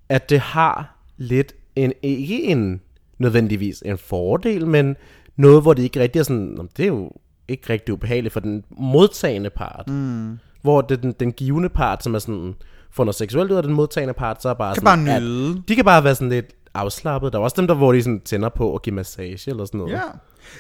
at 0.09 0.31
det 0.31 0.41
har 0.41 0.97
lidt 1.17 1.53
en, 1.77 1.93
ikke 2.03 2.43
en 2.43 2.81
nødvendigvis 3.19 3.83
en 3.87 3.99
fordel, 3.99 4.67
men 4.67 4.97
noget, 5.37 5.63
hvor 5.63 5.75
det 5.75 5.83
ikke 5.83 6.01
rigtig 6.01 6.19
er 6.21 6.23
sådan, 6.23 6.43
"Nå, 6.57 6.67
det 6.77 6.83
er 6.83 6.87
jo 6.87 7.11
ikke 7.49 7.73
rigtig 7.73 7.95
ubehageligt 7.95 8.33
for 8.33 8.41
den 8.41 8.65
modtagende 8.79 9.51
part. 9.51 9.85
Mm. 9.89 10.39
Hvor 10.67 10.81
det 10.81 10.97
er 10.97 11.01
den, 11.01 11.13
den 11.21 11.33
givende 11.33 11.69
part, 11.69 12.03
som 12.05 12.15
er 12.15 12.19
sådan, 12.19 12.55
får 12.91 13.05
noget 13.05 13.15
seksuelt 13.15 13.51
ud 13.51 13.57
af 13.57 13.63
den 13.63 13.73
modtagende 13.73 14.15
part, 14.15 14.43
så 14.43 14.49
er 14.49 14.55
bare 14.55 14.75
Kan 14.75 14.87
sådan, 14.87 15.05
bare 15.07 15.17
at 15.17 15.23
nyde. 15.23 15.63
de 15.69 15.75
kan 15.77 15.85
bare 15.85 16.05
være 16.05 16.15
sådan 16.15 16.29
lidt 16.29 16.47
afslappet. 16.75 17.33
Der 17.33 17.39
er 17.39 17.43
også 17.43 17.55
dem, 17.59 17.67
der 17.67 17.75
hvor 17.75 17.93
de 17.93 18.03
sådan 18.03 18.21
tænder 18.21 18.49
på 18.49 18.75
at 18.75 18.83
give 18.83 18.95
massage 18.95 19.51
eller 19.51 19.65
sådan 19.65 19.79
noget. 19.79 19.93
Ja. 19.93 20.01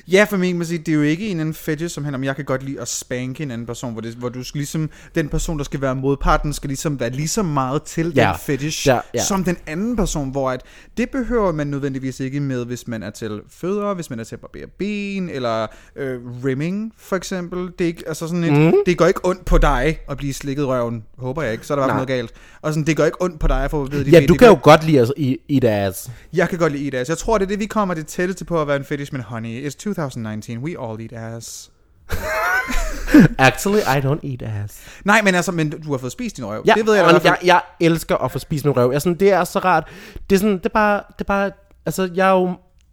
Ja, 0.08 0.26
for 0.30 0.36
mig, 0.36 0.56
man 0.56 0.66
sige, 0.66 0.78
det 0.78 0.88
er 0.88 0.96
jo 0.96 1.02
ikke 1.02 1.28
en 1.28 1.40
anden 1.40 1.54
fetish, 1.54 1.94
som 1.94 2.04
handler 2.04 2.18
om, 2.18 2.24
jeg 2.24 2.36
kan 2.36 2.44
godt 2.44 2.62
lide 2.62 2.80
at 2.80 2.88
spanke 2.88 3.42
en 3.42 3.50
anden 3.50 3.66
person, 3.66 3.92
hvor, 3.92 4.00
det, 4.00 4.14
hvor 4.14 4.28
du 4.28 4.44
skal 4.44 4.58
ligesom, 4.58 4.90
den 5.14 5.28
person, 5.28 5.58
der 5.58 5.64
skal 5.64 5.80
være 5.80 5.94
modparten, 5.96 6.52
skal 6.52 6.68
ligesom 6.68 7.00
være 7.00 7.10
lige 7.10 7.28
så 7.28 7.42
meget 7.42 7.82
til 7.82 8.12
Ja. 8.16 8.26
den 8.28 8.34
fetish, 8.40 8.86
Ja, 8.88 8.98
ja. 9.14 9.24
som 9.24 9.44
den 9.44 9.56
anden 9.66 9.96
person, 9.96 10.30
hvor 10.30 10.50
at, 10.50 10.60
det 10.96 11.10
behøver 11.10 11.52
man 11.52 11.66
nødvendigvis 11.66 12.20
ikke 12.20 12.40
med, 12.40 12.64
hvis 12.64 12.88
man 12.88 13.02
er 13.02 13.10
til 13.10 13.40
fødder, 13.50 13.94
hvis 13.94 14.10
man 14.10 14.20
er 14.20 14.24
til 14.24 14.34
at 14.34 14.40
barbere 14.40 14.66
ben, 14.78 15.28
eller 15.30 15.66
øh, 15.96 16.20
rimming, 16.44 16.92
for 16.98 17.16
eksempel. 17.16 17.58
Det, 17.78 17.80
er 17.80 17.86
ikke, 17.86 18.04
altså 18.06 18.26
sådan 18.28 18.44
et, 18.44 18.52
mm. 18.52 18.72
det 18.86 18.98
går 18.98 19.06
ikke 19.06 19.20
ondt 19.24 19.44
på 19.44 19.58
dig 19.58 19.98
at 20.10 20.16
blive 20.16 20.32
slikket 20.32 20.62
i 20.62 20.66
røven. 20.66 21.04
Håber 21.18 21.42
jeg 21.42 21.52
ikke, 21.52 21.66
så 21.66 21.74
er 21.74 21.76
der 21.76 21.82
i 21.82 21.86
hvert 21.86 21.88
Nej. 21.96 21.96
noget 21.96 22.08
galt. 22.08 22.32
Og 22.62 22.72
sådan, 22.72 22.86
det 22.86 22.96
går 22.96 23.04
ikke 23.04 23.22
ondt 23.22 23.40
på 23.40 23.46
dig 23.46 23.64
at 23.64 23.70
få 23.70 23.84
vide, 23.84 24.10
Ja, 24.10 24.20
det, 24.20 24.28
du 24.28 24.34
kan 24.34 24.48
jo 24.48 24.58
godt 24.62 24.84
lide 24.86 25.00
at 25.00 25.12
eat, 25.16 25.36
eat 25.50 25.64
ass. 25.64 26.10
jeg 26.32 26.48
kan 26.48 26.58
godt 26.58 26.72
lide 26.72 26.84
eat 26.84 26.94
ass. 26.94 27.08
Jeg 27.08 27.18
tror, 27.18 27.38
det 27.38 27.44
er 27.44 27.48
det, 27.48 27.58
vi 27.60 27.66
kommer 27.66 27.94
det 27.94 28.06
tætteste 28.06 28.44
på 28.44 28.60
at 28.60 28.68
være 28.68 28.76
en 28.76 28.84
fetish, 28.84 29.12
men 29.12 29.22
honey, 29.22 29.66
2019. 29.76 30.58
We 30.58 30.76
all 30.80 31.00
eat 31.00 31.12
ass. 31.12 31.70
Actually, 33.38 33.80
I 33.80 34.00
don't 34.00 34.20
eat 34.30 34.42
ass. 34.42 35.00
Nej, 35.04 35.22
men 35.22 35.34
altså, 35.34 35.52
men 35.52 35.70
du 35.70 35.90
har 35.90 35.98
fået 35.98 36.12
spist 36.12 36.36
din 36.36 36.46
røv. 36.46 36.62
Ja, 36.66 36.74
det 36.74 36.86
ved 36.86 36.94
jeg 36.94 37.04
da 37.04 37.10
i 37.10 37.14
og 37.14 37.20
hvert 37.20 37.32
fald. 37.32 37.46
jeg, 37.46 37.62
jeg 37.80 37.86
elsker 37.86 38.16
at 38.16 38.32
få 38.32 38.38
spist 38.38 38.64
min 38.64 38.76
røv. 38.76 38.92
Jeg, 38.92 39.02
sådan, 39.02 39.18
det 39.20 39.32
er 39.32 39.44
så 39.44 39.58
rart. 39.58 39.88
Det 40.30 40.36
er 40.36 40.40
sådan, 40.40 40.58
det 40.58 40.64
er 40.66 40.68
bare, 40.68 41.02
det 41.12 41.20
er 41.20 41.24
bare, 41.24 41.50
altså 41.86 42.10
jeg 42.14 42.28
er 42.28 42.32
jo, 42.32 42.46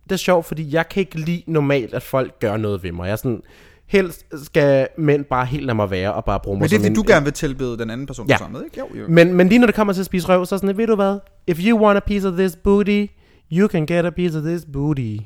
det 0.04 0.12
er 0.12 0.16
sjovt, 0.16 0.46
fordi 0.46 0.76
jeg 0.76 0.90
kan 0.90 1.00
ikke 1.00 1.20
lide 1.20 1.44
normalt, 1.48 1.94
at 1.94 2.04
folk 2.04 2.40
gør 2.40 2.58
noget 2.58 2.84
ved 2.84 2.92
mig. 2.92 3.06
Jeg 3.06 3.12
er 3.12 3.16
sådan, 3.16 3.42
helst 3.86 4.26
skal 4.46 4.88
mænd 4.98 5.26
bare 5.26 5.46
helt 5.46 5.66
lade 5.66 5.76
mig 5.76 5.92
være 5.92 6.14
og 6.14 6.26
bare 6.26 6.40
bruge 6.40 6.58
mig 6.58 6.62
Men 6.62 6.70
det 6.70 6.76
er, 6.76 6.80
fordi 6.80 6.94
du 6.94 7.04
gerne 7.08 7.24
vil 7.24 7.34
tilbede 7.34 7.78
den 7.78 7.90
anden 7.90 8.08
person, 8.08 8.28
ja. 8.28 8.38
sammen 8.38 8.60
med, 8.60 8.66
ikke? 8.66 8.80
Jo, 8.80 8.88
jo. 9.02 9.06
Men, 9.08 9.34
men 9.34 9.50
lige 9.50 9.60
når 9.60 9.66
det 9.66 9.76
kommer 9.76 9.94
til 9.94 10.02
at 10.02 10.06
spise 10.06 10.28
røv, 10.28 10.46
så 10.46 10.56
er 10.56 10.60
sådan, 10.60 10.78
ved 10.78 10.88
du 10.88 10.96
hvad? 10.96 11.20
If 11.48 11.60
you 11.60 11.80
want 11.80 11.98
a 11.98 12.00
piece 12.00 12.28
of 12.28 12.34
this 12.34 12.56
booty, 12.56 13.06
you 13.52 13.68
can 13.68 13.86
get 13.86 14.06
a 14.06 14.10
piece 14.10 14.38
of 14.38 14.44
this 14.44 14.66
booty. 14.74 15.18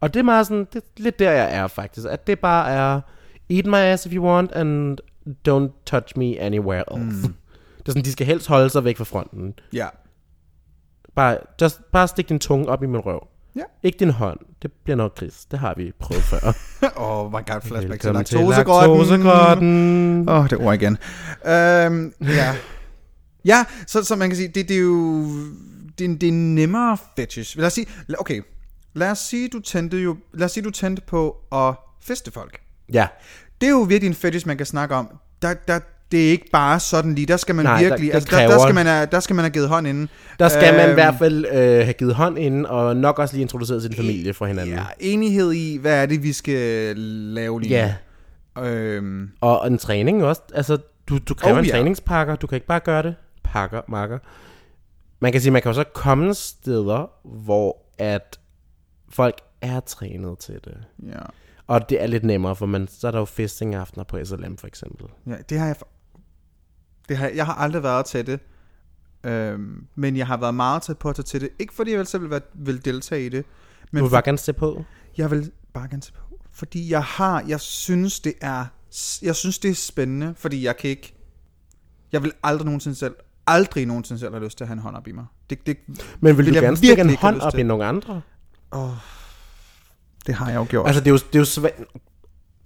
Og 0.00 0.14
det 0.14 0.20
er 0.20 0.24
meget 0.24 0.46
sådan, 0.46 0.66
det 0.72 0.76
er 0.76 0.80
lidt 0.96 1.18
der 1.18 1.30
jeg 1.30 1.54
er 1.56 1.66
faktisk. 1.66 2.06
At 2.10 2.26
det 2.26 2.38
bare 2.38 2.70
er, 2.70 3.00
eat 3.50 3.66
my 3.66 3.74
ass 3.74 4.06
if 4.06 4.12
you 4.12 4.24
want, 4.24 4.52
and 4.52 4.98
don't 5.48 5.82
touch 5.86 6.18
me 6.18 6.40
anywhere 6.40 6.84
else. 6.92 7.28
Mm. 7.28 7.34
Det 7.78 7.88
er 7.88 7.92
sådan, 7.92 8.04
de 8.04 8.12
skal 8.12 8.26
helst 8.26 8.48
holde 8.48 8.70
sig 8.70 8.84
væk 8.84 8.96
fra 8.96 9.04
fronten. 9.04 9.54
Ja. 9.72 9.86
Bare, 11.14 11.38
just, 11.62 11.80
bare 11.92 12.08
stik 12.08 12.28
din 12.28 12.38
tunge 12.38 12.68
op 12.68 12.82
i 12.82 12.86
min 12.86 13.00
røv. 13.00 13.26
Ja. 13.56 13.62
Ikke 13.82 13.98
din 13.98 14.10
hånd. 14.10 14.38
Det 14.62 14.72
bliver 14.72 14.96
noget 14.96 15.14
gris. 15.14 15.44
Det 15.50 15.58
har 15.58 15.74
vi 15.76 15.92
prøvet 15.98 16.22
før. 16.22 16.38
oh 16.96 17.30
my 17.30 17.32
god, 17.32 17.60
flashback 17.60 18.00
til 18.00 18.08
Velkommen 18.08 18.24
til 18.24 18.38
laktosegrotten. 18.38 20.28
Åh, 20.28 20.38
oh, 20.38 20.50
det 20.50 20.58
ord 20.58 20.74
igen. 20.74 20.98
Øhm, 21.46 22.12
ja. 22.20 22.56
Ja, 23.44 23.64
så, 23.86 24.04
så 24.04 24.16
man 24.16 24.28
kan 24.28 24.36
sige, 24.36 24.48
det, 24.48 24.68
det 24.68 24.76
er 24.76 24.80
jo... 24.80 25.26
Det, 25.98 26.20
det 26.20 26.28
er 26.28 26.32
nemmere 26.32 26.98
fetish. 27.16 27.58
Lad 27.58 27.66
os 27.66 27.72
sige, 27.72 27.86
okay, 28.18 28.42
lad 28.94 29.10
os 29.10 29.18
sige, 29.18 29.48
du 29.48 29.60
tændte 29.60 29.96
jo... 29.98 30.16
Lad 30.34 30.44
os 30.44 30.52
sige, 30.52 30.64
du 30.64 30.70
tændte 30.70 31.02
på 31.06 31.36
at 31.52 31.74
feste 32.02 32.30
folk. 32.30 32.60
Ja. 32.92 33.06
Det 33.60 33.66
er 33.66 33.70
jo 33.70 33.80
virkelig 33.80 34.08
en 34.08 34.14
fetish, 34.14 34.46
man 34.46 34.56
kan 34.56 34.66
snakke 34.66 34.94
om. 34.94 35.08
Der, 35.42 35.54
der, 35.68 35.78
det 36.12 36.26
er 36.26 36.30
ikke 36.30 36.48
bare 36.52 36.80
sådan 36.80 37.14
lige, 37.14 37.26
der 37.26 37.36
skal 37.36 37.54
man 37.54 37.64
Nej, 37.64 37.74
der- 37.82 37.88
virkelig, 37.88 38.08
det 38.08 38.14
altså 38.14 38.36
der, 38.36 38.48
der, 38.48 38.58
skal 38.58 38.74
man 38.74 38.86
have, 38.86 39.06
der 39.06 39.20
skal 39.20 39.36
man 39.36 39.42
have 39.44 39.50
givet 39.52 39.68
hånd 39.68 39.86
inden. 39.86 40.08
Der 40.38 40.48
skal 40.48 40.74
man 40.74 40.80
i 40.80 40.88
Øhm, 40.88 40.94
hvert 40.94 41.14
fald 41.18 41.44
øh, 41.46 41.54
have 41.56 41.92
givet 41.92 42.14
hånd 42.14 42.38
inden, 42.38 42.66
og 42.66 42.96
nok 42.96 43.18
også 43.18 43.34
lige 43.34 43.42
introduceret 43.42 43.82
sin 43.82 43.94
familie 43.94 44.34
for 44.34 44.46
hinanden. 44.46 44.74
Ja, 44.74 44.84
enighed 45.00 45.52
i, 45.52 45.76
hvad 45.76 46.02
er 46.02 46.06
det, 46.06 46.22
vi 46.22 46.32
skal 46.32 46.96
lave 46.96 47.60
lige 47.60 47.70
Ja. 47.74 47.94
nu. 48.56 48.62
Øhm, 48.62 49.30
Og 49.40 49.60
og 49.60 49.66
en 49.66 49.78
træning 49.78 50.24
også. 50.24 50.42
Altså, 50.54 50.78
du, 51.08 51.18
du 51.18 51.34
kræver 51.34 51.54
Oh, 51.56 51.58
en 51.58 51.64
ja. 51.66 51.70
træningspakker. 51.76 52.36
Du 52.36 52.46
kan 52.46 52.56
ikke 52.56 52.66
bare 52.66 52.80
gøre 52.80 53.02
det. 53.02 53.14
Pakker, 53.44 53.80
marker. 53.88 54.18
Man 55.20 55.32
kan 55.32 55.40
sige, 55.40 55.50
man 55.50 55.62
kan 55.62 55.68
jo 55.70 55.74
så 55.74 55.84
komme 55.94 56.34
steder, 56.34 57.10
hvor 57.44 57.76
at 57.98 58.38
folk 59.14 59.34
er 59.60 59.80
trænet 59.80 60.38
til 60.38 60.54
det. 60.64 60.84
ja. 61.06 61.18
Og 61.66 61.88
det 61.88 62.02
er 62.02 62.06
lidt 62.06 62.24
nemmere, 62.24 62.56
for 62.56 62.66
man, 62.66 62.88
så 62.88 63.06
er 63.06 63.10
der 63.10 63.18
jo 63.18 63.24
fisting-aftener 63.24 64.04
på 64.04 64.24
SLM 64.24 64.56
for 64.56 64.66
eksempel. 64.66 65.06
ja, 65.26 65.36
det 65.48 65.58
har 65.58 65.66
jeg... 65.66 65.76
Det 67.08 67.16
har, 67.16 67.28
jeg 67.28 67.46
har 67.46 67.54
aldrig 67.54 67.82
været 67.82 68.06
til 68.06 68.26
det. 68.26 68.40
Øhm, 69.24 69.86
men 69.94 70.16
jeg 70.16 70.26
har 70.26 70.36
været 70.36 70.54
meget 70.54 70.82
tæt 70.82 70.98
på 70.98 71.08
at 71.08 71.14
tage 71.16 71.24
til 71.24 71.40
det. 71.40 71.48
Ikke 71.58 71.74
fordi 71.74 71.90
jeg 71.90 71.98
vil 71.98 72.06
selv 72.06 72.22
vil, 72.22 72.30
være- 72.30 72.40
vil 72.54 72.84
deltage 72.84 73.26
i 73.26 73.28
det, 73.28 73.44
men 73.92 73.98
Du 74.00 74.04
vil 74.04 74.10
bare 74.10 74.22
gerne 74.24 74.38
se 74.38 74.52
på. 74.52 74.84
jeg 75.16 75.30
vil 75.30 75.50
bare 75.74 75.88
gerne 75.88 76.00
tage 76.02 76.14
på. 76.28 76.38
Fordi 76.52 76.90
jeg 76.90 77.02
har, 77.04 77.44
jeg 77.48 77.60
synes 77.60 78.20
det 78.20 78.32
er, 78.40 78.66
jeg 79.22 79.34
synes 79.36 79.58
det 79.58 79.70
er 79.70 79.74
spændende, 79.74 80.34
fordi 80.36 80.64
jeg 80.64 80.76
kan 80.76 80.90
ikke, 80.90 81.14
jeg 82.12 82.22
vil 82.22 82.32
aldrig 82.42 82.64
nogensinde 82.66 82.96
selv, 82.96 83.14
aldrig 83.46 83.86
nogensinde 83.86 84.20
selv 84.20 84.32
have 84.34 84.44
lyst 84.44 84.56
til 84.58 84.64
at 84.64 84.68
have 84.68 84.72
en 84.76 84.82
hånd 84.82 84.96
op 84.96 85.08
i 85.08 85.12
mig. 85.12 85.24
Det, 85.50 85.66
det, 85.66 85.76
Men 86.20 86.36
vil 86.36 86.46
vil 86.46 86.54
du 86.54 86.60
gerne 86.60 86.76
stikke 86.76 87.02
en 87.02 87.16
hånd 87.16 87.40
op 87.40 87.50
til. 87.52 87.60
i 87.60 87.62
nogle 87.62 87.84
andre? 87.84 88.20
Det 90.26 90.34
har 90.34 90.48
jeg 90.50 90.56
jo 90.56 90.66
gjort. 90.68 90.86
Altså, 90.86 91.00
det 91.00 91.06
er 91.06 91.10
jo, 91.10 91.16
det 91.16 91.34
er 91.34 91.38
jo 91.38 91.44
svært... 91.44 91.72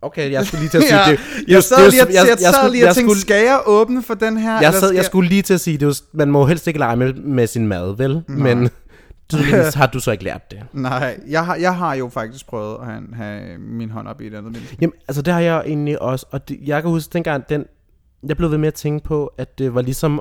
Okay, 0.03 0.33
jeg 0.33 0.47
skulle 0.47 0.61
lige 0.61 0.71
til 0.71 0.79
at 0.79 0.85
sige 0.85 0.97
ja, 1.01 1.11
det. 1.11 1.19
jo- 1.19 1.55
jeg 1.55 1.63
sad 1.63 1.91
lige 1.91 2.03
og, 2.03 2.09
jeg, 2.15 2.25
jeg, 2.41 2.55
og 2.63 2.77
jeg 2.79 2.95
tænkte, 2.95 3.01
skulle- 3.01 3.21
skal 3.21 3.45
jeg 3.45 3.61
åbne 3.67 4.03
for 4.03 4.15
den 4.15 4.37
her? 4.39 4.61
Jeg, 4.61 4.75
sad, 4.75 4.93
jeg 4.95 5.05
skulle 5.05 5.29
lige 5.29 5.43
til 5.43 5.55
at 5.55 5.61
sige, 5.61 5.79
det 5.79 5.87
jo, 5.87 5.95
man 6.13 6.31
må 6.31 6.47
helst 6.47 6.67
ikke 6.67 6.79
lege 6.79 6.97
med, 6.97 7.15
med 7.15 7.47
sin 7.47 7.67
mad, 7.69 7.97
vel? 7.97 8.23
Men 8.29 8.71
tydeligvis 9.31 9.75
har 9.75 9.87
du 9.87 10.01
så 10.01 10.11
ikke 10.11 10.25
lært 10.25 10.51
det. 10.51 10.59
Nej, 10.73 11.21
jeg 11.29 11.47
har, 11.47 11.55
jeg 11.57 11.77
har 11.77 11.95
jo 11.95 12.09
faktisk 12.09 12.47
prøvet 12.47 12.77
at 12.81 12.87
have, 12.87 13.03
have 13.15 13.59
min 13.59 13.91
hånd 13.91 14.09
op 14.09 14.21
i 14.21 14.27
et 14.27 14.35
andet 14.35 14.53
menneske. 14.53 14.77
Jamen, 14.81 14.93
altså 15.09 15.23
det 15.23 15.33
har 15.35 15.41
jeg 15.41 15.63
egentlig 15.67 16.03
også, 16.03 16.27
og 16.31 16.49
det, 16.49 16.59
jeg 16.67 16.83
kan 16.83 16.91
huske 16.91 17.13
dengang, 17.13 17.49
den, 17.49 17.65
jeg 18.29 18.37
blev 18.37 18.51
ved 18.51 18.59
med 18.59 18.69
at 18.69 18.75
tænke 18.75 19.05
på, 19.05 19.27
at 19.39 19.59
det 19.59 19.75
var 19.75 19.83
ligesom, 19.83 20.21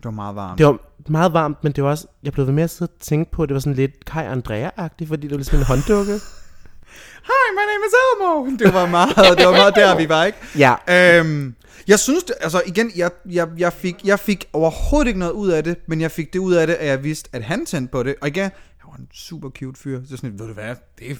Det 0.00 0.04
var 0.04 0.10
meget 0.10 0.36
varmt. 0.36 0.58
det 0.58 0.66
var 0.66 0.78
meget 1.08 1.32
varmt, 1.32 1.64
men 1.64 1.72
det 1.72 1.84
var 1.84 1.90
også, 1.90 2.06
jeg 2.22 2.32
blev 2.32 2.46
ved 2.46 2.52
med 2.54 2.62
at 2.62 2.70
sidde 2.70 2.90
og 2.90 3.00
tænke 3.00 3.30
på, 3.30 3.42
at 3.42 3.48
det 3.48 3.54
var 3.54 3.60
sådan 3.60 3.74
lidt 3.76 4.04
Kai 4.04 4.24
Andrea-agtigt, 4.26 5.08
fordi 5.08 5.22
det 5.22 5.30
var 5.30 5.36
ligesom 5.36 5.58
en 5.58 5.64
hånddukke. 5.64 6.12
Hi, 7.30 7.42
my 7.58 7.64
name 7.70 7.84
is 7.88 7.94
Elmo. 8.04 8.56
Det 8.64 8.74
var 8.74 8.86
meget, 8.86 9.16
det 9.38 9.46
var 9.46 9.52
meget 9.52 9.74
der, 9.74 9.96
vi 9.96 10.08
var, 10.08 10.24
ikke? 10.24 10.38
Ja. 10.58 10.74
Øhm, 11.20 11.54
jeg 11.88 11.98
synes, 11.98 12.24
det, 12.24 12.34
altså 12.40 12.62
igen, 12.66 12.92
jeg, 12.96 13.10
jeg, 13.30 13.48
jeg, 13.58 13.72
fik, 13.72 13.96
jeg 14.04 14.18
fik 14.18 14.48
overhovedet 14.52 15.08
ikke 15.08 15.18
noget 15.18 15.32
ud 15.32 15.48
af 15.48 15.64
det, 15.64 15.76
men 15.86 16.00
jeg 16.00 16.10
fik 16.10 16.32
det 16.32 16.38
ud 16.38 16.54
af 16.54 16.66
det, 16.66 16.74
at 16.74 16.86
jeg 16.86 17.04
vidste, 17.04 17.28
at 17.32 17.42
han 17.42 17.66
tændte 17.66 17.92
på 17.92 18.02
det. 18.02 18.14
Og 18.20 18.28
igen, 18.28 18.42
jeg 18.42 18.50
var 18.90 18.96
en 18.96 19.08
super 19.14 19.50
cute 19.50 19.80
fyr. 19.80 20.00
Så 20.08 20.16
sådan, 20.16 20.38
ved 20.38 20.46
du 20.46 20.52
hvad, 20.52 20.74
det 20.98 21.10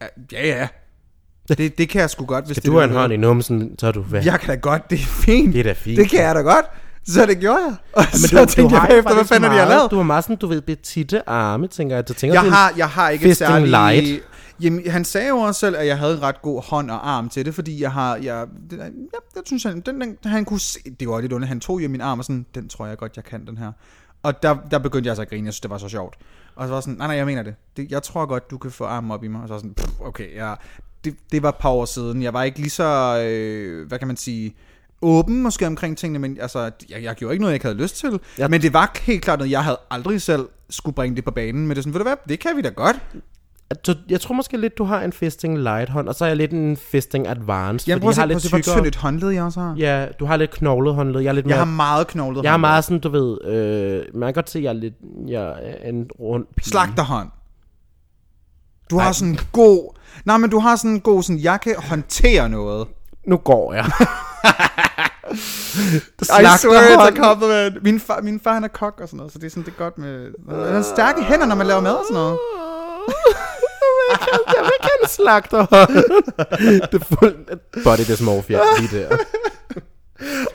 er, 0.00 0.06
ja, 0.32 0.46
ja. 0.46 0.68
Det, 1.48 1.78
det 1.78 1.88
kan 1.88 2.00
jeg 2.00 2.10
sgu 2.10 2.24
godt, 2.24 2.46
hvis 2.46 2.56
Skal 2.56 2.62
det 2.62 2.68
du 2.68 2.78
have 2.78 2.84
er 2.84 2.88
en 2.88 2.96
hånd 2.96 3.12
i 3.12 3.16
numsen, 3.16 3.78
så 3.78 3.86
er 3.86 3.92
du 3.92 4.02
hvad? 4.02 4.24
Jeg 4.24 4.40
kan 4.40 4.48
da 4.48 4.54
godt, 4.54 4.90
det 4.90 5.00
er 5.00 5.04
fint. 5.04 5.52
Det 5.54 5.60
er 5.60 5.64
da 5.64 5.72
fint. 5.72 5.98
Det 5.98 6.10
kan 6.10 6.20
jeg 6.20 6.34
da 6.34 6.40
godt. 6.40 6.66
Så 7.14 7.26
det 7.26 7.38
gjorde 7.40 7.58
jeg. 7.58 7.76
Og 7.92 8.04
Men 8.12 8.18
så 8.18 8.46
tænkte 8.46 8.76
jeg 8.76 8.86
bagefter, 8.88 9.14
hvad 9.14 9.24
fanden 9.24 9.44
er 9.44 9.48
det, 9.54 9.58
jeg 9.60 9.68
lavet? 9.68 9.90
Du 9.90 9.96
har 9.96 10.02
meget 10.02 10.24
sådan, 10.24 10.36
du 10.36 10.46
ved, 10.46 10.60
betitte 10.60 11.28
arme, 11.28 11.66
tænker 11.68 11.96
jeg. 11.96 12.08
Du 12.08 12.14
tænker, 12.14 12.34
Jeg 12.34 12.44
du 12.44 12.50
har, 12.50 12.72
jeg 12.76 12.88
har 12.88 13.08
ikke 13.10 13.34
særligt... 13.34 13.70
light. 13.70 14.22
Jamen, 14.62 14.90
han 14.90 15.04
sagde 15.04 15.28
jo 15.28 15.36
også 15.38 15.60
selv, 15.60 15.76
at 15.76 15.86
jeg 15.86 15.98
havde 15.98 16.14
en 16.14 16.22
ret 16.22 16.42
god 16.42 16.62
hånd 16.64 16.90
og 16.90 17.10
arm 17.10 17.28
til 17.28 17.44
det, 17.44 17.54
fordi 17.54 17.82
jeg 17.82 17.92
har... 17.92 18.16
Jeg, 18.16 18.46
det, 18.70 18.78
ja, 18.78 18.84
det 19.34 19.42
synes 19.46 19.62
han, 19.62 19.80
den, 19.80 20.00
den, 20.00 20.16
han 20.24 20.44
kunne 20.44 20.60
se... 20.60 20.78
Det 21.00 21.08
var 21.08 21.20
lidt 21.20 21.32
ondt. 21.32 21.46
Han 21.46 21.60
tog 21.60 21.82
jo 21.82 21.88
min 21.88 22.00
arm 22.00 22.18
og 22.18 22.24
sådan, 22.24 22.46
den 22.54 22.68
tror 22.68 22.86
jeg 22.86 22.96
godt, 22.98 23.16
jeg 23.16 23.24
kan, 23.24 23.46
den 23.46 23.58
her. 23.58 23.72
Og 24.22 24.42
der, 24.42 24.56
der 24.70 24.78
begyndte 24.78 25.08
jeg 25.08 25.16
så 25.16 25.22
at 25.22 25.28
grine. 25.28 25.46
Jeg 25.46 25.52
synes, 25.54 25.60
det 25.60 25.70
var 25.70 25.78
så 25.78 25.88
sjovt. 25.88 26.16
Og 26.56 26.66
så 26.68 26.74
var 26.74 26.80
sådan, 26.80 26.94
nej, 26.94 27.06
nej, 27.06 27.16
jeg 27.16 27.26
mener 27.26 27.42
det. 27.42 27.54
det 27.76 27.90
jeg 27.90 28.02
tror 28.02 28.26
godt, 28.26 28.50
du 28.50 28.58
kan 28.58 28.70
få 28.70 28.84
armen 28.84 29.10
op 29.10 29.24
i 29.24 29.28
mig. 29.28 29.42
Og 29.42 29.48
så 29.48 29.54
var 29.54 29.58
sådan, 29.58 29.74
"Pff, 29.74 29.90
okay, 30.00 30.34
ja, 30.36 30.54
det, 31.04 31.14
det 31.32 31.42
var 31.42 31.48
et 31.48 31.54
par 31.60 31.68
år 31.68 31.84
siden. 31.84 32.22
Jeg 32.22 32.32
var 32.34 32.42
ikke 32.42 32.58
lige 32.58 32.70
så, 32.70 33.20
øh, 33.24 33.88
hvad 33.88 33.98
kan 33.98 34.08
man 34.08 34.16
sige, 34.16 34.54
åben 35.02 35.42
måske 35.42 35.66
omkring 35.66 35.98
tingene, 35.98 36.18
men 36.18 36.38
altså, 36.40 36.70
jeg, 36.90 37.02
jeg 37.02 37.14
gjorde 37.14 37.34
ikke 37.34 37.42
noget, 37.42 37.52
jeg 37.52 37.54
ikke 37.56 37.66
havde 37.66 37.78
lyst 37.82 37.96
til. 37.96 38.20
Ja. 38.38 38.48
Men 38.48 38.62
det 38.62 38.72
var 38.72 38.92
helt 39.02 39.22
klart 39.22 39.38
noget, 39.38 39.50
jeg 39.50 39.64
havde 39.64 39.78
aldrig 39.90 40.22
selv 40.22 40.48
skulle 40.70 40.94
bringe 40.94 41.16
det 41.16 41.24
på 41.24 41.30
banen. 41.30 41.62
Men 41.62 41.70
det 41.70 41.78
er 41.78 41.82
sådan, 41.82 41.92
ved 41.94 42.00
du 42.00 42.04
hvad, 42.04 42.16
det 42.28 42.40
kan 42.40 42.50
vi 42.56 42.62
da 42.62 42.68
godt. 42.68 42.96
Så 43.84 43.94
jeg 44.08 44.20
tror 44.20 44.34
måske 44.34 44.56
lidt, 44.56 44.78
du 44.78 44.84
har 44.84 45.00
en 45.02 45.12
fisting 45.12 45.58
light 45.58 45.90
hånd, 45.90 46.08
og 46.08 46.14
så 46.14 46.24
er 46.24 46.28
jeg 46.28 46.36
lidt 46.36 46.52
en 46.52 46.76
fisting 46.76 47.26
advanced, 47.28 47.88
Jeg 47.88 48.00
prøver 48.00 48.10
at 48.10 48.16
jeg 48.16 48.22
har 48.22 48.26
se, 48.28 48.32
lidt 48.34 48.42
se, 48.42 48.48
hvor 48.48 48.58
tykkere. 48.58 48.74
tyndt 48.76 48.86
et 48.88 48.96
håndled 48.96 49.28
jeg 49.30 49.42
også 49.44 49.60
har. 49.60 49.74
Ja, 49.78 50.06
du 50.20 50.24
har 50.24 50.36
lidt 50.36 50.50
knoglet 50.50 50.94
håndled. 50.94 51.20
Jeg 51.20 51.28
er 51.28 51.32
lidt 51.32 51.46
Jeg 51.46 51.50
mere... 51.50 51.58
har 51.58 51.64
meget 51.64 52.06
knoglet 52.06 52.42
jeg 52.42 52.52
har 52.52 52.56
meget 52.56 52.84
sådan, 52.84 53.00
du 53.00 53.08
ved... 53.08 53.44
Øh, 53.44 54.04
man 54.14 54.26
kan 54.26 54.34
godt 54.34 54.50
se, 54.50 54.60
jeg 54.60 54.68
er 54.68 54.72
lidt... 54.72 54.94
Jeg 55.28 55.42
er 55.62 55.88
en 55.88 56.06
rund 56.20 56.46
pige. 56.56 56.70
Slagterhånd. 56.70 57.28
Du 58.90 58.98
har 58.98 59.06
Ej. 59.06 59.12
sådan 59.12 59.32
en 59.32 59.38
god... 59.52 59.96
Nej, 60.24 60.38
men 60.38 60.50
du 60.50 60.58
har 60.58 60.76
sådan 60.76 60.90
en 60.90 61.00
god 61.00 61.22
sådan, 61.22 61.40
jeg 61.40 61.60
kan 61.60 61.74
håndtere 61.78 62.48
noget. 62.48 62.88
Nu 63.26 63.36
går 63.36 63.74
jeg. 63.74 63.84
I 66.22 66.44
swear 66.58 66.82
it's 66.96 67.08
a 67.08 67.24
compliment. 67.24 67.82
Min 67.82 68.00
far, 68.00 68.20
min 68.20 68.40
far 68.40 68.54
han 68.54 68.64
er 68.64 68.68
kok 68.68 69.00
og 69.00 69.08
sådan 69.08 69.16
noget, 69.16 69.32
så 69.32 69.38
det 69.38 69.46
er 69.46 69.50
sådan, 69.50 69.62
det 69.64 69.70
er 69.70 69.76
godt 69.76 69.98
med... 69.98 70.30
Han 70.48 70.74
har 70.74 70.82
stærke 70.82 71.22
hænder, 71.22 71.46
når 71.46 71.54
man 71.54 71.66
laver 71.66 71.80
mad 71.80 71.92
og 71.92 72.04
sådan 72.08 72.14
noget. 72.14 72.38
jeg 74.56 74.62
vil 74.62 74.70
ikke 74.82 75.08
slagterhånd. 75.12 75.94
det 76.92 76.94
er 77.02 77.04
fuldt 77.18 77.50
body 77.84 78.12
dysmorphia 78.14 78.58
lige 78.78 78.98
der. 79.00 79.08
Det 79.08 79.22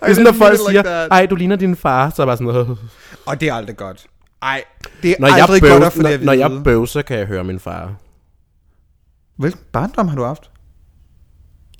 er 0.01 0.07
sådan, 0.13 0.23
når 0.23 0.31
folk 0.31 0.59
siger, 0.69 1.07
ej, 1.11 1.25
du 1.25 1.35
ligner 1.35 1.55
din 1.55 1.75
far, 1.75 2.11
så 2.15 2.21
er 2.21 2.25
bare 2.25 2.37
sådan 2.37 2.53
noget. 2.53 2.77
Og 3.25 3.41
det 3.41 3.49
er 3.49 3.53
aldrig 3.53 3.77
godt. 3.77 4.05
Ej, 4.41 4.63
det 5.03 5.11
er 5.11 5.15
Når 5.19 5.27
aldrig 5.27 5.61
jeg, 5.63 5.71
godt 5.71 5.79
bøv, 5.79 5.87
at 5.87 5.93
få 5.93 6.01
det 6.01 6.07
at 6.07 6.19
når, 6.19 6.25
når 6.25 6.33
jeg 6.33 6.51
vide. 6.51 6.63
bøvser, 6.63 7.01
kan 7.01 7.17
jeg 7.17 7.25
høre 7.25 7.43
min 7.43 7.59
far. 7.59 7.93
Hvilken 9.37 9.61
barndom 9.71 10.07
har 10.07 10.15
du 10.15 10.23
haft? 10.23 10.49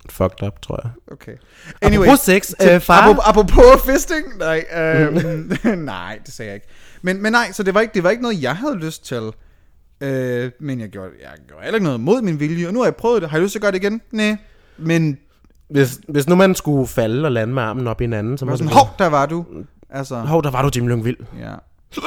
Fucked 0.10 0.48
up, 0.48 0.62
tror 0.62 0.80
jeg. 0.84 0.92
Okay. 1.12 1.36
Anyway, 1.82 2.06
Apropos 2.06 2.20
sex, 2.20 2.54
til- 2.60 2.70
øh, 2.72 2.82
far. 2.82 3.02
Apropos, 3.02 3.24
apropos 3.26 3.82
fisting? 3.92 4.26
Nej, 4.40 4.66
øhm, 4.78 5.52
nej, 5.86 6.20
det 6.26 6.34
sagde 6.34 6.50
jeg 6.50 6.56
ikke. 6.56 6.68
Men, 7.02 7.22
men 7.22 7.32
nej, 7.32 7.52
så 7.52 7.64
det 7.64 7.74
var, 7.74 7.82
ikke, 7.82 7.94
det 7.94 8.04
var 8.04 8.10
ikke 8.10 8.24
noget, 8.24 8.42
jeg 8.42 8.56
havde 8.56 8.76
lyst 8.76 9.06
til. 9.06 9.32
Øh, 10.02 10.52
men 10.60 10.80
jeg 10.80 10.90
gjorde, 10.90 11.10
jeg 11.22 11.30
gjorde 11.48 11.64
heller 11.64 11.76
ikke 11.76 11.84
noget 11.86 12.00
mod 12.00 12.22
min 12.22 12.40
vilje, 12.40 12.68
og 12.68 12.74
nu 12.74 12.80
har 12.80 12.86
jeg 12.86 12.96
prøvet 12.96 13.22
det. 13.22 13.30
Har 13.30 13.38
jeg 13.38 13.44
lyst 13.44 13.52
til 13.52 13.60
at 13.60 13.62
gøre 13.62 13.72
det 13.72 13.84
igen? 13.84 14.02
Nej. 14.12 14.38
Men 14.78 15.18
Hvis, 15.70 16.00
hvis 16.10 16.28
nu 16.28 16.36
man 16.36 16.56
skulle 16.56 16.88
falde 16.88 17.26
og 17.26 17.32
lande 17.32 17.54
med 17.54 17.64
armen 17.64 17.88
op 17.88 18.02
i 18.02 18.04
hinanden, 18.04 18.38
så 18.38 18.46
var 18.46 18.52
må 18.52 18.58
sådan, 18.58 18.74
hov, 18.74 18.88
der 19.00 19.08
var 19.08 19.26
du. 19.26 19.46
Altså, 19.90 20.16
Hov, 20.16 20.44
der 20.44 20.52
var 20.52 20.62
du 20.62 20.70
Jimmy 20.76 20.90
Lyngvild. 20.90 21.18
ja. 21.40 21.54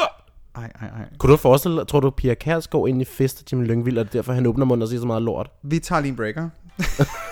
Ej, 0.56 0.64
ej, 0.80 0.88
ej. 0.88 1.04
Kunne 1.18 1.32
du 1.32 1.36
forestille 1.36 1.76
dig, 1.78 1.86
tror 1.88 2.00
du, 2.00 2.10
Pia 2.10 2.34
Kærsgaard 2.34 2.88
ind 2.88 3.02
i 3.02 3.04
fest 3.04 3.38
af 3.40 3.52
Jimmy 3.52 3.66
Lyngvild, 3.66 3.98
og 3.98 4.04
det 4.04 4.10
er 4.10 4.18
derfor, 4.18 4.32
han 4.32 4.46
åbner 4.46 4.64
munden 4.64 4.82
og 4.82 4.88
siger 4.88 5.00
så 5.00 5.06
meget 5.06 5.22
lort? 5.22 5.50
Vi 5.62 5.78
tager 5.78 6.00
lige 6.00 6.10
en 6.10 6.16
breaker. 6.16 6.48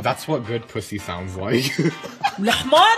That's 0.00 0.28
what 0.28 0.46
good 0.46 0.66
pussy 0.68 0.98
sounds 0.98 1.36
like. 1.36 1.64
الحمار 2.38 2.96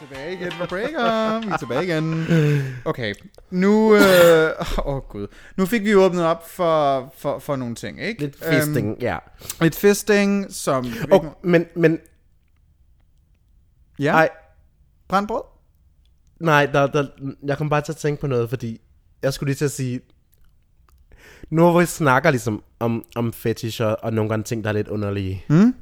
tilbage 0.00 0.32
igen 0.32 0.52
med 0.58 0.68
breaker. 0.68 1.40
Vi 1.40 1.48
er 1.52 1.56
tilbage 1.56 1.84
igen. 1.84 2.26
Okay, 2.84 3.14
nu... 3.50 3.94
øh, 3.94 4.50
Åh, 4.78 4.86
oh, 4.86 5.02
gud. 5.02 5.26
Nu 5.56 5.66
fik 5.66 5.84
vi 5.84 5.94
åbnet 5.94 6.24
op 6.24 6.48
for, 6.48 7.12
for, 7.18 7.38
for 7.38 7.56
nogle 7.56 7.74
ting, 7.74 8.00
ikke? 8.02 8.20
Lidt 8.20 8.44
fisting, 8.44 8.96
ja. 9.00 9.14
Øhm, 9.60 9.66
et 9.66 9.74
fisting, 9.74 10.52
som... 10.52 10.86
Oh, 11.10 11.24
men, 11.42 11.66
men, 11.76 11.98
ja, 13.98 14.12
ej, 14.12 14.28
brændt 15.08 15.28
brød? 15.28 15.42
nej, 16.40 16.66
der, 16.66 16.86
der, 16.86 17.06
jeg 17.44 17.58
kom 17.58 17.68
bare 17.68 17.80
til 17.80 17.92
at 17.92 17.96
tænke 17.96 18.20
på 18.20 18.26
noget, 18.26 18.48
fordi 18.48 18.80
jeg 19.22 19.32
skulle 19.32 19.48
lige 19.48 19.56
til 19.56 19.64
at 19.64 19.70
sige, 19.70 20.00
nu 21.50 21.70
hvor 21.70 21.80
vi 21.80 21.86
snakker 21.86 22.30
ligesom 22.30 22.62
om, 22.80 23.04
om 23.16 23.32
fetisher 23.32 23.86
og 23.86 24.12
nogle 24.12 24.28
gange 24.28 24.44
ting, 24.44 24.64
der 24.64 24.70
er 24.70 24.74
lidt 24.74 24.88
underlige, 24.88 25.44
Mm? 25.48 25.74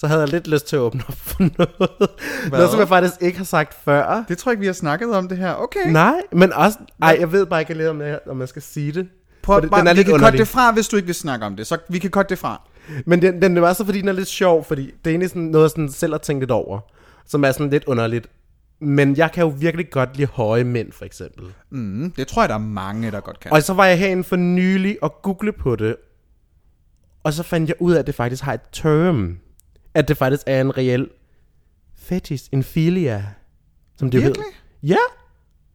Så 0.00 0.06
havde 0.06 0.20
jeg 0.20 0.28
lidt 0.28 0.46
lyst 0.48 0.66
til 0.68 0.76
at 0.76 0.80
åbne 0.80 1.02
op 1.08 1.14
for 1.14 1.40
noget. 1.58 2.10
Noget, 2.50 2.70
som 2.70 2.80
jeg 2.80 2.88
faktisk 2.88 3.14
ikke 3.20 3.38
har 3.38 3.44
sagt 3.44 3.74
før. 3.84 4.24
Det 4.28 4.38
tror 4.38 4.50
jeg 4.50 4.52
ikke, 4.54 4.60
vi 4.60 4.66
har 4.66 4.72
snakket 4.72 5.14
om 5.14 5.28
det 5.28 5.38
her. 5.38 5.54
Okay. 5.54 5.86
Nej, 5.92 6.20
men 6.32 6.52
også... 6.52 6.78
Ej, 7.02 7.16
jeg 7.20 7.32
ved 7.32 7.46
bare 7.46 7.60
ikke 7.60 7.74
lidt, 7.74 7.88
om, 7.88 8.00
jeg, 8.00 8.20
om 8.26 8.40
jeg 8.40 8.48
skal 8.48 8.62
sige 8.62 8.92
det. 8.92 9.08
Prøv, 9.42 9.60
det- 9.62 9.70
bare, 9.70 9.80
den 9.80 9.86
er 9.88 9.92
vi 9.92 9.96
lidt 9.96 10.06
kan 10.06 10.14
underlig. 10.14 10.38
det 10.38 10.48
fra, 10.48 10.72
hvis 10.72 10.88
du 10.88 10.96
ikke 10.96 11.06
vil 11.06 11.14
snakke 11.14 11.46
om 11.46 11.56
det. 11.56 11.66
Så 11.66 11.78
vi 11.88 11.98
kan 11.98 12.10
cutte 12.10 12.28
det 12.30 12.38
fra. 12.38 12.62
Men 13.06 13.22
den, 13.22 13.42
den 13.42 13.56
er 13.56 13.62
også 13.62 13.84
fordi, 13.84 14.00
den 14.00 14.08
er 14.08 14.12
lidt 14.12 14.28
sjov, 14.28 14.64
fordi 14.64 14.82
det 14.86 14.92
er 15.04 15.10
egentlig 15.10 15.28
sådan 15.28 15.42
noget, 15.42 15.62
jeg 15.62 15.70
sådan 15.70 15.88
selv 15.90 16.12
har 16.12 16.18
tænkt 16.18 16.40
lidt 16.42 16.50
over, 16.50 16.80
som 17.26 17.44
er 17.44 17.52
sådan 17.52 17.70
lidt 17.70 17.84
underligt. 17.84 18.26
Men 18.80 19.16
jeg 19.16 19.32
kan 19.32 19.42
jo 19.42 19.54
virkelig 19.58 19.90
godt 19.90 20.16
lide 20.16 20.28
høje 20.32 20.64
mænd, 20.64 20.92
for 20.92 21.04
eksempel. 21.04 21.44
Mm, 21.70 22.12
det 22.16 22.26
tror 22.28 22.42
jeg, 22.42 22.48
der 22.48 22.54
er 22.54 22.58
mange, 22.58 23.10
der 23.10 23.20
godt 23.20 23.40
kan. 23.40 23.52
Og 23.52 23.62
så 23.62 23.72
var 23.74 23.84
jeg 23.86 23.98
herinde 23.98 24.24
for 24.24 24.36
nylig 24.36 24.98
og 25.02 25.22
google 25.22 25.52
på 25.52 25.76
det, 25.76 25.96
og 27.24 27.32
så 27.32 27.42
fandt 27.42 27.68
jeg 27.68 27.76
ud 27.80 27.92
af, 27.92 27.98
at 27.98 28.06
det 28.06 28.14
faktisk 28.14 28.42
har 28.42 28.52
et 28.54 28.60
term. 28.72 29.38
At 29.94 30.08
det 30.08 30.16
faktisk 30.16 30.42
er 30.46 30.60
en 30.60 30.78
reel 30.78 31.08
fetish, 31.96 32.44
en 32.52 32.62
filia, 32.62 33.24
som 33.96 34.10
det 34.10 34.22
Virkelig? 34.22 34.44
Ja, 34.82 34.96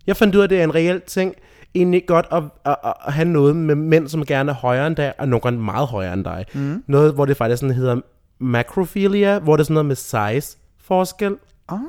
jeg 0.08 0.18
fandt 0.18 0.36
ud 0.36 0.40
af, 0.40 0.44
at 0.44 0.50
det 0.50 0.60
er 0.60 0.64
en 0.64 0.76
reel 0.76 1.02
ting. 1.02 1.36
Egentlig 1.76 2.04
godt 2.08 2.26
at, 2.32 2.44
at, 2.66 2.76
at, 2.86 2.94
at 3.08 3.14
have 3.14 3.28
noget 3.28 3.56
med 3.56 3.76
mænd, 3.76 4.08
som 4.08 4.26
gerne 4.26 4.52
er 4.52 4.56
højere 4.56 4.88
end 4.88 4.96
dig, 4.96 5.14
og 5.20 5.28
nogle 5.28 5.42
gange 5.42 5.60
meget 5.60 5.88
højere 5.88 6.14
end 6.14 6.24
dig. 6.24 6.46
Mm. 6.54 6.84
Noget, 6.88 7.14
hvor 7.14 7.26
det 7.26 7.38
faktisk 7.38 7.60
sådan 7.60 7.76
hedder 7.76 8.02
macrophilia, 8.40 9.40
hvor 9.40 9.56
det 9.56 9.62
er 9.62 9.66
sådan 9.66 9.74
noget 9.74 9.86
med 9.86 9.96
size 9.96 10.58
forskel. 10.78 11.36
Ah, 11.70 11.80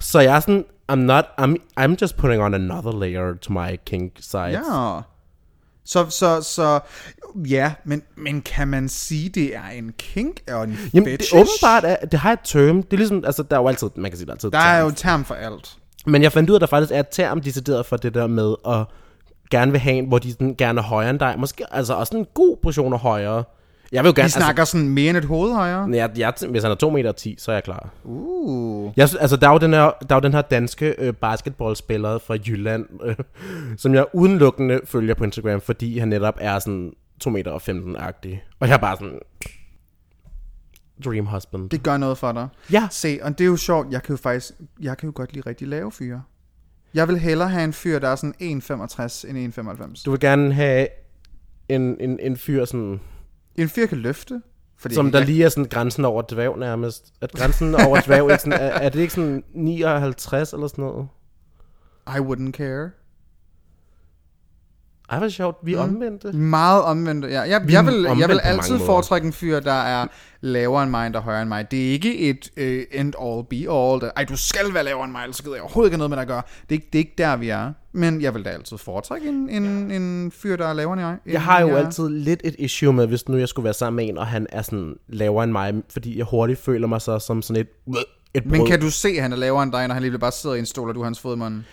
Så 0.00 0.20
jeg 0.20 0.36
er 0.36 0.40
sådan, 0.40 0.64
I'm 0.92 0.94
not, 0.94 1.24
I'm, 1.40 1.54
I'm 1.80 1.96
just 2.02 2.16
putting 2.16 2.42
on 2.42 2.54
another 2.54 2.92
layer 3.00 3.34
to 3.34 3.52
my 3.52 3.76
kink 3.86 4.12
sides. 4.20 4.52
ja. 4.72 5.00
Så, 5.84 6.10
så, 6.10 6.42
så, 6.42 6.80
Ja, 7.34 7.72
men, 7.84 8.02
men 8.16 8.42
kan 8.42 8.68
man 8.68 8.88
sige, 8.88 9.28
det 9.28 9.56
er 9.56 9.68
en 9.74 9.92
kink 9.98 10.40
og 10.52 10.64
en 10.64 10.78
Jamen, 10.94 11.08
det, 11.08 11.20
fetish? 11.20 11.34
åbenbart 11.34 11.84
er, 11.84 12.06
det 12.06 12.18
har 12.18 12.32
et 12.32 12.38
term. 12.44 12.82
Det 12.82 12.92
er 12.92 12.96
ligesom, 12.96 13.24
altså, 13.26 13.42
der 13.42 13.56
er 13.56 13.60
jo 13.60 13.68
altid, 13.68 13.90
man 13.96 14.10
kan 14.10 14.18
sige, 14.18 14.26
der 14.26 14.32
er 14.32 14.34
altid 14.34 14.48
et 14.48 14.52
Der 14.52 14.58
er 14.58 14.80
jo 14.80 14.90
term 14.90 15.24
for 15.24 15.34
alt. 15.34 15.76
Men 16.06 16.22
jeg 16.22 16.32
fandt 16.32 16.50
ud 16.50 16.54
af, 16.54 16.58
at 16.58 16.60
der 16.60 16.66
faktisk 16.66 16.92
er 16.92 17.00
et 17.00 17.08
term 17.10 17.40
decideret 17.40 17.86
for 17.86 17.96
det 17.96 18.14
der 18.14 18.26
med 18.26 18.54
at 18.66 18.86
gerne 19.50 19.70
vil 19.70 19.80
have 19.80 19.96
en, 19.96 20.08
hvor 20.08 20.18
de 20.18 20.32
sådan 20.32 20.54
gerne 20.58 20.80
er 20.80 20.84
højere 20.84 21.10
end 21.10 21.18
dig. 21.18 21.34
Måske 21.38 21.74
altså 21.74 21.94
også 21.94 22.16
en 22.16 22.26
god 22.34 22.56
portion 22.62 22.92
af 22.92 22.98
højere. 22.98 23.44
Jeg 23.92 24.04
vil 24.04 24.08
jo 24.08 24.12
gerne... 24.16 24.26
Vi 24.26 24.30
snakker 24.30 24.64
sådan 24.64 24.88
mere 24.88 25.10
end 25.10 25.18
et 25.18 25.24
hoved 25.24 25.54
højere. 25.54 25.82
Altså, 25.82 25.96
jeg, 25.96 26.10
jeg, 26.18 26.50
hvis 26.50 26.62
han 26.62 26.72
er 26.72 26.76
2 26.76 26.90
meter 26.90 27.12
10, 27.12 27.36
så 27.38 27.50
er 27.50 27.56
jeg 27.56 27.64
klar. 27.64 27.88
Uh. 28.04 28.92
Jeg, 28.96 29.08
altså, 29.20 29.36
der 29.36 29.48
er 29.48 29.52
jo 29.52 29.58
den 29.58 29.72
her, 29.72 29.90
der 30.08 30.14
er 30.14 30.14
jo 30.14 30.20
den 30.20 30.32
her 30.32 30.42
danske 30.42 30.94
øh, 30.98 31.14
basketballspiller 31.14 32.18
fra 32.18 32.36
Jylland, 32.46 32.86
øh, 33.04 33.16
som 33.76 33.94
jeg 33.94 34.04
udelukkende 34.12 34.80
følger 34.84 35.14
på 35.14 35.24
Instagram, 35.24 35.60
fordi 35.60 35.98
han 35.98 36.08
netop 36.08 36.34
er 36.40 36.58
sådan 36.58 36.92
2 37.20 37.30
meter 37.30 37.50
og 37.50 37.62
15-agtig. 37.62 38.56
Og 38.60 38.68
jeg 38.68 38.74
er 38.74 38.78
bare 38.78 38.96
sådan... 38.96 39.18
Dream 41.04 41.26
husband. 41.26 41.70
Det 41.70 41.82
gør 41.82 41.96
noget 41.96 42.18
for 42.18 42.32
dig. 42.32 42.48
Ja. 42.72 42.88
Se, 42.90 43.18
og 43.22 43.38
det 43.38 43.44
er 43.44 43.48
jo 43.48 43.56
sjovt, 43.56 43.92
jeg 43.92 44.02
kan 44.02 44.12
jo 44.12 44.22
faktisk, 44.22 44.52
jeg 44.80 44.96
kan 44.96 45.06
jo 45.06 45.12
godt 45.14 45.32
lide 45.32 45.48
rigtig 45.48 45.68
lave 45.68 45.92
fyre. 45.92 46.22
Jeg 46.94 47.08
vil 47.08 47.18
hellere 47.18 47.48
have 47.48 47.64
en 47.64 47.72
fyr, 47.72 47.98
der 47.98 48.08
er 48.08 48.16
sådan 48.16 48.34
1,65 48.40 49.30
end 49.30 49.58
1,95. 49.58 50.02
Du 50.04 50.10
vil 50.10 50.20
gerne 50.20 50.54
have 50.54 50.88
en, 51.68 51.96
en, 52.00 52.18
en 52.20 52.36
fyr, 52.36 52.64
sådan, 52.64 53.00
En 53.56 53.68
fyr 53.68 53.86
kan 53.86 53.98
løfte. 53.98 54.42
Fordi 54.78 54.94
som 54.94 55.10
der 55.12 55.18
jeg, 55.18 55.26
lige 55.28 55.44
er 55.44 55.48
sådan 55.48 55.64
grænsen 55.64 56.04
over 56.04 56.22
dværg 56.22 56.58
nærmest. 56.58 57.12
At 57.20 57.32
grænsen 57.32 57.74
over 57.74 58.00
dværg, 58.00 58.30
ikke 58.30 58.42
sådan, 58.42 58.52
er, 58.52 58.56
er 58.66 58.88
det 58.88 59.00
ikke 59.00 59.12
sådan 59.12 59.44
59 59.54 60.52
eller 60.52 60.66
sådan 60.66 60.84
noget? 60.84 61.08
I 62.06 62.18
wouldn't 62.20 62.50
care. 62.50 62.90
Ej, 65.10 65.18
hvor 65.18 65.28
sjovt. 65.28 65.56
Vi 65.62 65.74
er 65.74 65.86
Mm. 65.86 65.94
omvendte. 65.94 66.32
Meget 66.32 66.82
omvendt. 66.82 67.24
Ja, 67.24 67.40
jeg, 67.40 67.62
jeg, 67.68 67.78
er 67.78 67.82
vil, 67.82 68.18
jeg 68.18 68.28
vil 68.28 68.40
altid 68.42 68.78
foretrække 68.78 69.26
en 69.26 69.32
fyr, 69.32 69.60
der 69.60 69.72
er 69.72 70.06
lavere 70.40 70.82
end 70.82 70.90
mig, 70.90 71.06
end 71.06 71.14
der 71.14 71.20
er 71.20 71.24
højere 71.24 71.42
end 71.42 71.48
mig. 71.48 71.70
Det 71.70 71.88
er 71.88 71.92
ikke 71.92 72.18
et 72.18 72.50
uh, 72.56 72.98
end 73.00 73.14
all, 73.22 73.44
be 73.50 73.56
all. 73.56 74.00
Der, 74.00 74.10
Ej, 74.16 74.24
du 74.24 74.36
skal 74.36 74.74
være 74.74 74.84
lavere 74.84 75.04
end 75.04 75.12
mig, 75.12 75.22
ellers 75.22 75.40
gider 75.42 75.54
jeg 75.54 75.62
overhovedet 75.62 75.88
ikke 75.88 75.96
noget 75.98 76.10
med 76.10 76.16
dig 76.16 76.22
at 76.22 76.28
gøre. 76.28 76.42
Det 76.62 76.68
er, 76.68 76.72
ikke, 76.72 76.88
det 76.92 76.98
er 76.98 77.00
ikke 77.00 77.14
der, 77.18 77.36
vi 77.36 77.48
er. 77.48 77.72
Men 77.96 78.22
jeg 78.22 78.34
vil 78.34 78.44
da 78.44 78.50
altid 78.50 78.78
foretrække 78.78 79.28
en, 79.28 79.48
en, 79.50 79.90
en 79.90 80.30
fyr, 80.32 80.56
der 80.56 80.66
er 80.66 80.72
lavere 80.72 80.92
end 80.92 81.02
jeg. 81.02 81.16
Jeg 81.26 81.42
har 81.42 81.60
jo 81.60 81.68
end 81.68 81.76
altid 81.78 82.08
lidt 82.08 82.40
et 82.44 82.54
issue 82.58 82.92
med, 82.92 83.06
hvis 83.06 83.28
nu 83.28 83.36
jeg 83.36 83.48
skulle 83.48 83.64
være 83.64 83.74
sammen 83.74 83.96
med 83.96 84.08
en, 84.08 84.18
og 84.18 84.26
han 84.26 84.46
er 84.52 84.62
sådan 84.62 84.94
lavere 85.08 85.44
end 85.44 85.52
mig, 85.52 85.74
fordi 85.90 86.18
jeg 86.18 86.26
hurtigt 86.30 86.58
føler 86.60 86.86
mig 86.86 87.00
så 87.00 87.18
som 87.18 87.42
sådan 87.42 87.60
et, 87.62 87.68
et 88.34 88.46
Men 88.46 88.58
brød. 88.58 88.68
kan 88.68 88.80
du 88.80 88.90
se, 88.90 89.08
at 89.08 89.22
han 89.22 89.32
er 89.32 89.36
lavere 89.36 89.62
end 89.62 89.72
dig, 89.72 89.88
når 89.88 89.94
han 89.94 90.02
lige 90.02 90.18
bare 90.18 90.32
sidder 90.32 90.56
i 90.56 90.58
en 90.58 90.66
stol, 90.66 90.88
og 90.88 90.94
du 90.94 91.00
har 91.00 91.04
hans 91.04 91.20
fod 91.20 91.36
i 91.36 91.38
munden? 91.38 91.66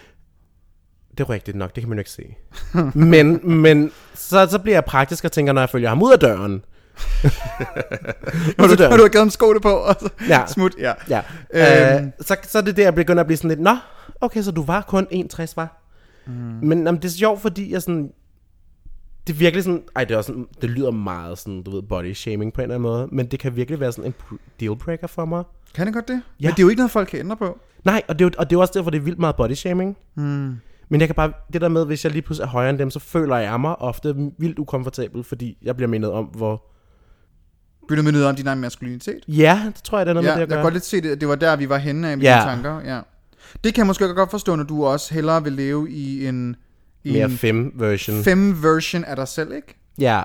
Det 1.11 1.19
er 1.19 1.29
rigtigt 1.29 1.57
nok, 1.57 1.75
det 1.75 1.81
kan 1.81 1.89
man 1.89 1.97
jo 1.97 1.99
ikke 1.99 2.11
se. 2.11 2.23
men 2.99 3.39
men 3.61 3.91
så, 4.13 4.47
så 4.51 4.59
bliver 4.59 4.75
jeg 4.75 4.85
praktisk 4.85 5.25
og 5.25 5.31
tænker, 5.31 5.53
når 5.53 5.61
jeg 5.61 5.69
følger 5.69 5.89
ham 5.89 6.03
ud 6.03 6.11
af 6.11 6.19
døren. 6.19 6.51
Når 8.57 8.67
du, 8.67 8.75
når 8.79 8.97
du 8.97 9.03
har 9.03 9.09
givet 9.09 9.21
ham 9.21 9.29
skoene 9.29 9.59
på, 9.59 9.69
og 9.69 9.95
så 10.01 10.09
Ja. 10.27 10.45
smut, 10.47 10.75
ja. 10.79 10.93
Ja. 11.09 11.21
Øhm. 11.53 12.05
Øh, 12.05 12.11
så, 12.21 12.35
så 12.43 12.57
er 12.57 12.61
det 12.61 12.77
der, 12.77 12.83
jeg 12.83 12.95
begynder 12.95 13.21
at 13.21 13.27
blive 13.27 13.37
sådan 13.37 13.49
lidt, 13.49 13.59
Nå, 13.59 13.77
okay, 14.21 14.41
så 14.41 14.51
du 14.51 14.63
var 14.63 14.81
kun 14.81 15.07
61, 15.11 15.57
var? 15.57 15.80
Mm. 16.27 16.33
Men 16.67 16.85
jamen, 16.85 17.01
det 17.01 17.05
er 17.05 17.09
sjovt, 17.09 17.41
fordi 17.41 17.73
jeg 17.73 17.81
sådan... 17.81 18.11
Det 19.27 19.33
er 19.33 19.37
virkelig 19.37 19.63
sådan... 19.63 19.83
Ej, 19.95 20.03
det, 20.03 20.13
er 20.13 20.17
også 20.17 20.27
sådan, 20.27 20.47
det 20.61 20.69
lyder 20.69 20.91
meget 20.91 21.37
sådan, 21.37 21.63
du 21.63 21.71
ved, 21.71 21.81
body 21.81 22.13
shaming 22.13 22.53
på 22.53 22.61
en 22.61 22.63
eller 22.63 22.75
anden 22.75 22.89
måde. 22.91 23.07
Men 23.11 23.25
det 23.25 23.39
kan 23.39 23.55
virkelig 23.55 23.79
være 23.79 23.91
sådan 23.91 24.13
en 24.31 24.37
dealbreaker 24.59 25.07
for 25.07 25.25
mig. 25.25 25.43
Kan 25.75 25.85
det 25.87 25.93
godt 25.93 26.07
det? 26.07 26.21
Ja. 26.41 26.47
Men 26.47 26.51
det 26.51 26.59
er 26.59 26.63
jo 26.63 26.69
ikke 26.69 26.79
noget, 26.79 26.91
folk 26.91 27.07
kan 27.07 27.19
ændre 27.19 27.37
på. 27.37 27.59
Nej, 27.85 28.01
og 28.07 28.19
det, 28.19 28.25
er 28.25 28.29
jo, 28.29 28.31
og 28.37 28.49
det 28.49 28.55
er 28.55 28.59
også 28.59 28.73
derfor, 28.75 28.89
det 28.89 28.97
er 28.97 29.01
vildt 29.01 29.19
meget 29.19 29.35
body 29.35 29.53
shaming. 29.53 29.97
Hmm. 30.13 30.55
Men 30.89 30.99
jeg 30.99 31.07
kan 31.07 31.15
bare... 31.15 31.31
Det 31.53 31.61
der 31.61 31.67
med, 31.69 31.85
hvis 31.85 32.03
jeg 32.05 32.11
lige 32.11 32.21
pludselig 32.21 32.45
er 32.45 32.49
højere 32.49 32.69
end 32.69 32.77
dem, 32.79 32.89
så 32.89 32.99
føler 32.99 33.37
jeg 33.37 33.59
mig 33.61 33.75
ofte 33.75 34.15
vildt 34.37 34.59
ukomfortabel, 34.59 35.23
fordi 35.23 35.57
jeg 35.61 35.75
bliver 35.75 35.89
mindet 35.89 36.11
om, 36.11 36.25
hvor... 36.25 36.67
Bliver 37.87 38.01
du 38.01 38.05
mindet 38.05 38.25
om 38.25 38.35
din 38.35 38.47
egen 38.47 38.59
maskulinitet? 38.59 39.19
Ja, 39.27 39.61
det 39.75 39.83
tror 39.83 39.97
jeg, 39.97 40.05
det 40.05 40.09
er 40.09 40.13
noget 40.13 40.27
Ja, 40.27 40.31
med 40.35 40.41
det, 40.41 40.49
jeg 40.49 40.57
at 40.57 40.57
kan 40.57 40.63
godt 40.63 40.73
lidt 40.73 40.85
se 40.85 41.01
det. 41.01 41.21
Det 41.21 41.27
var 41.29 41.35
der, 41.35 41.55
vi 41.55 41.69
var 41.69 41.77
henne 41.77 42.09
af 42.09 42.17
med 42.17 42.25
Ja. 42.25 42.39
dine 42.39 42.51
tanker. 42.51 42.93
Ja. 42.95 43.01
Det 43.63 43.73
kan 43.73 43.81
jeg 43.81 43.87
måske 43.87 44.13
godt 44.13 44.31
forstå, 44.31 44.55
når 44.55 44.63
du 44.63 44.85
også 44.85 45.13
hellere 45.13 45.43
vil 45.43 45.53
leve 45.53 45.91
i 45.91 46.27
en, 46.27 46.55
i 47.03 47.11
Mere 47.13 47.25
en 47.25 47.31
fem 47.31 47.71
version. 47.75 48.23
fem 48.23 48.63
version 48.63 49.03
af 49.03 49.15
dig 49.15 49.27
selv, 49.27 49.53
ikke? 49.53 49.79
Ja. 49.99 50.23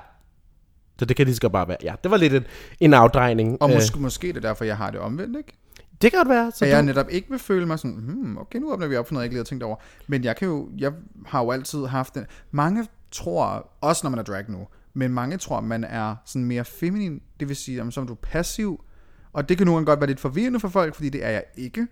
Så 0.99 1.05
det 1.05 1.17
kan 1.17 1.25
lige 1.25 1.35
så 1.35 1.41
godt 1.41 1.53
bare 1.53 1.67
være. 1.67 1.77
Ja, 1.83 1.95
det 2.03 2.11
var 2.11 2.17
lidt 2.17 2.33
en, 2.33 2.43
en 2.79 2.93
afdrejning. 2.93 3.61
Og 3.61 3.69
Øh, 3.69 3.75
måske, 3.75 3.99
måske 3.99 4.29
er 4.29 4.33
det 4.33 4.43
derfor, 4.43 4.65
jeg 4.65 4.77
har 4.77 4.91
det 4.91 4.99
omvendt, 4.99 5.37
ikke? 5.37 5.57
Det 6.01 6.11
kan 6.11 6.19
godt 6.19 6.29
være. 6.29 6.51
Så 6.55 6.65
jeg 6.65 6.81
du, 6.81 6.85
netop 6.85 7.05
ikke 7.09 7.29
vil 7.29 7.39
føle 7.39 7.65
mig 7.65 7.79
sådan, 7.79 7.97
hmm, 7.97 8.37
okay, 8.37 8.59
nu 8.59 8.73
åbner 8.73 8.87
vi 8.87 8.95
op 8.95 9.07
for 9.07 9.13
noget, 9.13 9.23
jeg 9.23 9.25
ikke 9.25 9.33
lige 9.33 9.39
har 9.39 9.45
tænkt 9.45 9.63
over. 9.63 9.75
Men 10.07 10.23
jeg 10.23 10.35
kan 10.35 10.47
jo, 10.47 10.69
jeg 10.77 10.91
har 11.25 11.43
jo 11.43 11.51
altid 11.51 11.85
haft 11.85 12.15
den. 12.15 12.25
Mange 12.51 12.87
tror, 13.11 13.69
også 13.81 14.01
når 14.03 14.09
man 14.09 14.19
er 14.19 14.23
drag 14.23 14.43
nu, 14.47 14.67
men 14.93 15.13
mange 15.13 15.37
tror, 15.37 15.61
man 15.61 15.83
er 15.83 16.15
sådan 16.25 16.45
mere 16.45 16.65
feminin, 16.65 17.21
det 17.39 17.47
vil 17.47 17.55
sige, 17.55 17.77
jamen, 17.77 17.91
som 17.91 18.07
du 18.07 18.13
er 18.13 18.17
passiv. 18.21 18.83
Og 19.33 19.49
det 19.49 19.57
kan 19.57 19.65
nogle 19.65 19.77
gange 19.77 19.85
godt 19.85 19.99
være 19.99 20.07
lidt 20.07 20.19
forvirrende 20.19 20.59
for 20.59 20.69
folk, 20.69 20.95
fordi 20.95 21.09
det 21.09 21.25
er 21.25 21.29
jeg 21.29 21.43
ikke. 21.57 21.87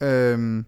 Øhm, 0.00 0.64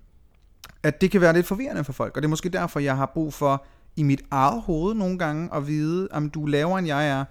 at 0.82 1.00
det 1.00 1.10
kan 1.10 1.20
være 1.20 1.32
lidt 1.32 1.46
forvirrende 1.46 1.84
for 1.84 1.92
folk, 1.92 2.16
og 2.16 2.22
det 2.22 2.26
er 2.26 2.30
måske 2.30 2.48
derfor, 2.48 2.80
jeg 2.80 2.96
har 2.96 3.10
brug 3.14 3.34
for 3.34 3.64
i 3.96 4.02
mit 4.02 4.22
eget 4.30 4.62
hoved 4.66 4.94
nogle 4.94 5.18
gange 5.18 5.48
at 5.54 5.66
vide, 5.66 6.08
om 6.12 6.30
du 6.30 6.44
er 6.44 6.48
lavere 6.48 6.78
end 6.78 6.86
jeg 6.88 7.08
er. 7.08 7.24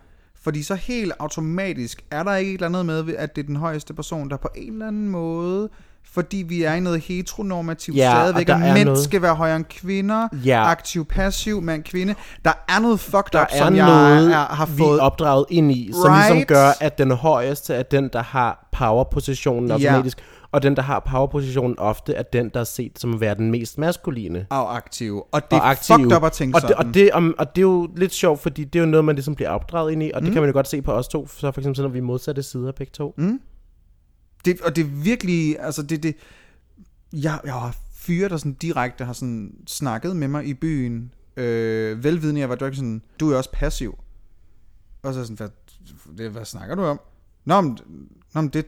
Fordi 0.43 0.63
så 0.63 0.75
helt 0.75 1.13
automatisk 1.19 2.03
er 2.11 2.23
der 2.23 2.35
ikke 2.35 2.49
et 2.51 2.53
eller 2.63 2.79
andet 2.79 2.85
med, 3.05 3.15
at 3.15 3.35
det 3.35 3.41
er 3.41 3.45
den 3.45 3.55
højeste 3.55 3.93
person, 3.93 4.29
der 4.29 4.37
på 4.37 4.49
en 4.55 4.73
eller 4.73 4.87
anden 4.87 5.09
måde, 5.09 5.69
fordi 6.11 6.37
vi 6.37 6.63
er 6.63 6.73
i 6.73 6.79
noget 6.79 6.99
heteronormativt 7.01 7.97
Ja, 7.97 8.09
og 8.15 8.21
stadigvæk, 8.21 8.49
at 8.49 8.55
er 8.55 8.73
mænd 8.73 8.85
noget- 8.85 9.03
skal 9.03 9.21
være 9.21 9.35
højere 9.35 9.55
end 9.55 9.65
kvinder, 9.65 10.27
Ja. 10.45 10.63
aktiv, 10.65 11.05
passiv, 11.05 11.61
mand, 11.61 11.83
kvinde. 11.83 12.15
Der 12.45 12.53
er 12.69 12.79
noget 12.79 12.99
fucked 12.99 13.31
der 13.33 13.41
up, 13.41 13.47
er 13.51 13.57
som 13.65 13.75
jeg 13.75 13.85
noget, 13.85 14.31
er, 14.33 14.37
har 14.55 14.65
vi 14.65 14.77
fået... 14.77 14.99
er 14.99 15.03
opdraget 15.03 15.45
ind 15.49 15.71
i, 15.71 15.91
som 16.01 16.11
Right. 16.11 16.31
ligesom 16.33 16.47
gør, 16.47 16.69
at 16.81 16.97
den 16.97 17.11
højeste 17.11 17.73
er 17.73 17.83
den, 17.83 18.09
der 18.13 18.23
har 18.23 18.67
powerpositionen 18.71 19.79
Ja. 19.79 20.01
Og 20.51 20.63
den, 20.63 20.75
der 20.75 20.81
har 20.81 20.99
powerpositionen 20.99 21.79
ofte, 21.79 22.13
er 22.13 22.23
den, 22.23 22.49
der 22.53 22.59
er 22.59 22.63
set 22.63 22.99
som 22.99 23.13
at 23.13 23.19
være 23.21 23.35
den 23.35 23.51
mest 23.51 23.77
maskuline. 23.77 24.47
og 24.49 24.75
aktiv. 24.77 25.23
Og 25.31 25.41
det 25.51 25.57
er 25.57 25.61
og 25.61 25.69
aktiv. 25.69 25.95
fucked 25.95 26.17
up 26.17 26.23
at 26.23 26.31
tænke 26.31 26.57
og 26.57 26.61
det, 26.61 26.69
sådan. 26.69 26.87
og, 26.87 26.93
det, 26.93 27.11
og, 27.11 27.23
og 27.37 27.55
det 27.55 27.61
er 27.61 27.65
jo 27.65 27.89
lidt 27.97 28.13
sjovt, 28.13 28.39
fordi 28.39 28.63
det 28.63 28.79
er 28.79 28.83
jo 28.83 28.89
noget, 28.89 29.05
man 29.05 29.15
ligesom 29.15 29.35
bliver 29.35 29.49
opdraget 29.49 29.91
ind 29.91 30.03
i, 30.03 30.11
og 30.13 30.21
det 30.21 30.29
Mm. 30.29 30.33
kan 30.33 30.41
man 30.41 30.49
jo 30.49 30.53
godt 30.53 30.67
se 30.67 30.81
på 30.81 30.91
os 30.93 31.07
to, 31.07 31.27
så 31.27 31.51
for 31.51 31.61
eksempel 31.61 31.75
sådan, 31.75 31.89
når 31.89 31.93
vi 31.93 31.97
er 31.99 32.03
modsatte 32.03 32.43
sider 32.43 32.71
begge 32.71 32.91
to. 32.91 33.13
Mm. 33.17 33.41
Det, 34.45 34.61
og 34.61 34.75
det 34.75 34.81
er 34.81 34.89
virkelig, 35.03 35.59
altså 35.59 35.83
det, 35.83 36.03
det 36.03 36.15
jeg, 37.13 37.39
jeg 37.45 37.53
har 37.53 37.75
fyre, 37.95 38.29
der 38.29 38.37
sådan 38.37 38.53
direkte 38.53 39.05
har 39.05 39.13
sådan 39.13 39.53
snakket 39.67 40.15
med 40.15 40.27
mig 40.27 40.45
i 40.45 40.53
byen, 40.53 41.13
øh, 41.37 42.03
velvidende, 42.03 42.41
jeg 42.41 42.49
var 42.49 42.55
drag 42.55 42.75
sådan, 42.75 43.01
du 43.19 43.31
er 43.31 43.37
også 43.37 43.51
passiv. 43.51 43.97
Og 45.03 45.13
så 45.13 45.19
er 45.19 45.23
sådan, 45.23 45.37
hvad, 45.37 45.49
det, 46.17 46.31
hvad 46.31 46.45
snakker 46.45 46.75
du 46.75 46.83
om? 46.83 46.99
Nå, 47.45 47.61
men, 47.61 47.77
nå, 48.33 48.41
men 48.41 48.49
det, 48.49 48.65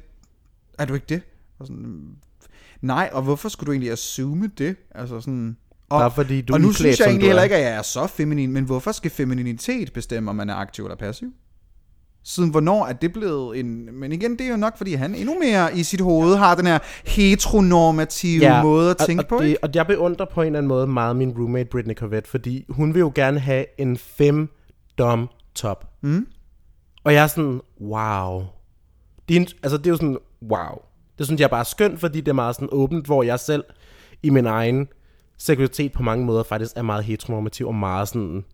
er 0.79 0.85
du 0.85 0.93
ikke 0.93 1.05
det? 1.09 1.21
Og 1.63 1.67
sådan, 1.67 2.15
nej, 2.81 3.09
og 3.13 3.21
hvorfor 3.21 3.49
skulle 3.49 3.67
du 3.67 3.71
egentlig 3.71 3.91
assume 3.91 4.51
det? 4.57 4.75
Altså 4.95 5.19
sådan, 5.19 5.57
og, 5.89 5.99
Bare 5.99 6.11
fordi 6.11 6.41
du 6.41 6.53
og 6.53 6.61
nu 6.61 6.69
iklædt, 6.69 6.77
synes 6.77 6.99
jeg 6.99 7.07
egentlig 7.07 7.27
heller 7.27 7.39
er. 7.39 7.43
ikke, 7.43 7.55
at 7.55 7.61
jeg 7.61 7.71
er 7.71 7.81
så 7.81 8.07
feminin, 8.07 8.51
men 8.51 8.63
hvorfor 8.63 8.91
skal 8.91 9.11
femininitet 9.11 9.93
bestemme, 9.93 10.29
om 10.29 10.35
man 10.35 10.49
er 10.49 10.55
aktiv 10.55 10.83
eller 10.83 10.95
passiv? 10.95 11.27
Siden 12.23 12.49
hvornår 12.49 12.85
er 12.85 12.93
det 12.93 13.13
blevet 13.13 13.59
en... 13.59 13.99
Men 13.99 14.11
igen, 14.11 14.31
det 14.31 14.41
er 14.41 14.49
jo 14.49 14.57
nok, 14.57 14.77
fordi 14.77 14.93
han 14.93 15.15
endnu 15.15 15.39
mere 15.39 15.77
i 15.77 15.83
sit 15.83 16.01
hoved 16.01 16.35
har 16.35 16.55
den 16.55 16.65
her 16.65 16.79
heteronormative 17.05 18.45
ja, 18.45 18.63
måde 18.63 18.89
at 18.89 18.97
tænke 18.97 19.23
og, 19.23 19.27
på, 19.27 19.35
og, 19.35 19.41
det, 19.41 19.47
ikke? 19.47 19.63
og 19.63 19.69
jeg 19.73 19.87
beundrer 19.87 20.25
på 20.25 20.41
en 20.41 20.45
eller 20.45 20.59
anden 20.59 20.67
måde 20.67 20.87
meget 20.87 21.15
min 21.15 21.31
roommate 21.37 21.69
Britney 21.69 21.95
Corvette, 21.95 22.29
fordi 22.29 22.65
hun 22.69 22.93
vil 22.93 22.99
jo 22.99 23.11
gerne 23.15 23.39
have 23.39 23.65
en 23.77 23.97
fem 23.97 24.49
dom 24.97 25.29
top. 25.55 25.89
Mm. 26.01 26.27
Og 27.03 27.13
jeg 27.13 27.23
er 27.23 27.27
sådan, 27.27 27.61
wow. 27.81 28.43
Det 29.29 29.37
er, 29.37 29.41
en, 29.41 29.47
altså 29.63 29.77
det 29.77 29.85
er 29.87 29.91
jo 29.91 29.95
sådan, 29.95 30.17
wow. 30.41 30.81
Det 31.23 31.27
synes 31.27 31.41
jeg 31.41 31.49
bare 31.49 31.59
er 31.59 31.63
skønt, 31.63 31.99
fordi 31.99 32.19
det 32.19 32.27
er 32.27 32.33
meget 32.33 32.55
sådan 32.55 32.69
åbent, 32.71 33.05
hvor 33.05 33.23
jeg 33.23 33.39
selv 33.39 33.63
i 34.23 34.29
min 34.29 34.45
egen 34.45 34.87
seksualitet 35.37 35.91
på 35.91 36.03
mange 36.03 36.25
måder 36.25 36.43
faktisk 36.43 36.71
er 36.75 36.81
meget 36.81 37.03
heteronormativ 37.03 37.67
og 37.67 37.75
meget 37.75 38.07
sådan 38.07 38.45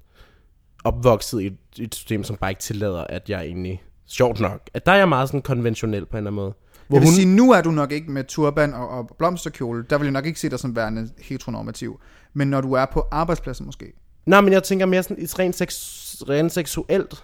opvokset 0.84 1.42
i 1.42 1.48
et, 1.48 1.58
et 1.80 1.96
system, 1.96 2.24
som 2.24 2.36
bare 2.36 2.52
ikke 2.52 2.62
tillader, 2.62 3.04
at 3.04 3.30
jeg 3.30 3.42
egentlig, 3.42 3.84
sjovt 4.08 4.40
nok, 4.40 4.70
at 4.74 4.86
der 4.86 4.92
er 4.92 4.96
jeg 4.96 5.10
meget 5.10 5.30
sådan 5.30 5.42
konventionel 5.42 6.06
på 6.06 6.12
en 6.12 6.18
eller 6.18 6.32
anden 6.32 6.36
måde. 6.36 6.54
Hvor 6.88 6.98
Jeg 6.98 7.02
vil 7.02 7.08
hun, 7.08 7.16
sige, 7.16 7.36
nu 7.36 7.52
er 7.52 7.62
du 7.62 7.72
nok 7.72 7.92
ikke 7.92 8.12
med 8.12 8.24
turban 8.24 8.74
og, 8.74 8.90
og 8.90 9.10
blomsterkjole. 9.18 9.86
Der 9.90 9.98
vil 9.98 10.06
jeg 10.06 10.12
nok 10.12 10.26
ikke 10.26 10.40
se 10.40 10.50
dig 10.50 10.60
som 10.60 10.76
værende 10.76 11.10
heteronormativ. 11.18 12.00
Men 12.34 12.48
når 12.48 12.62
du 12.62 12.74
er 12.74 12.86
på 12.86 13.08
arbejdspladsen 13.12 13.66
måske. 13.66 13.94
Nej, 14.26 14.42
men 14.42 14.54
jeg 14.54 14.64
tænker 14.64 14.86
mere 14.86 15.04
sådan, 15.04 15.24
i 15.24 15.26
rent, 15.26 15.56
sex, 15.56 15.74
rent 16.30 16.52
seksuelt, 16.52 17.24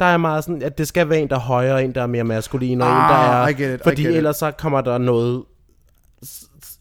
der 0.00 0.06
er 0.06 0.16
meget 0.16 0.44
sådan, 0.44 0.62
at 0.62 0.78
det 0.78 0.88
skal 0.88 1.08
være 1.08 1.20
en, 1.20 1.28
der 1.28 1.36
er 1.36 1.40
højere, 1.40 1.84
en, 1.84 1.94
der 1.94 2.02
er 2.02 2.06
mere 2.06 2.24
maskulin, 2.24 2.80
og 2.80 2.88
Ah, 2.88 2.96
en, 2.96 3.10
der 3.10 3.16
er... 3.16 3.48
I 3.48 3.52
get 3.52 3.74
it, 3.74 3.80
I 3.80 3.82
fordi 3.82 4.02
get 4.02 4.10
it. 4.10 4.16
ellers 4.16 4.36
så 4.36 4.50
kommer 4.50 4.80
der 4.80 4.98
noget 4.98 5.44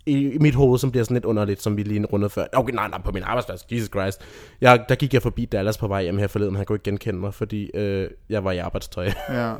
i, 0.06 0.32
i 0.34 0.38
mit 0.38 0.56
hoved, 0.56 0.80
som 0.80 0.92
bliver 0.92 1.04
sådan 1.04 1.16
lidt 1.16 1.26
underligt, 1.26 1.62
som 1.62 1.78
vi 1.78 1.84
lige 1.84 2.06
rundede 2.06 2.30
før. 2.30 2.46
Okay, 2.54 2.74
nej, 2.74 2.88
nej, 2.88 3.02
på 3.02 3.12
min 3.12 3.24
arbejdsplads, 3.24 3.66
Jesus 3.72 3.90
Christ. 3.90 4.22
Jeg, 4.62 4.86
der 4.90 4.96
gik 4.96 5.14
jeg 5.14 5.22
forbi 5.22 5.46
Dallas 5.46 5.78
på 5.78 5.88
vej 5.88 6.04
hjem 6.04 6.18
her 6.18 6.28
forleden, 6.28 6.56
han 6.56 6.66
kunne 6.66 6.76
ikke 6.76 6.84
genkende 6.84 7.20
mig, 7.20 7.34
fordi 7.34 7.72
øh, 7.74 8.10
jeg 8.30 8.44
var 8.44 8.52
i 8.52 8.58
arbejdstøj. 8.58 9.12
Ja. 9.30 9.54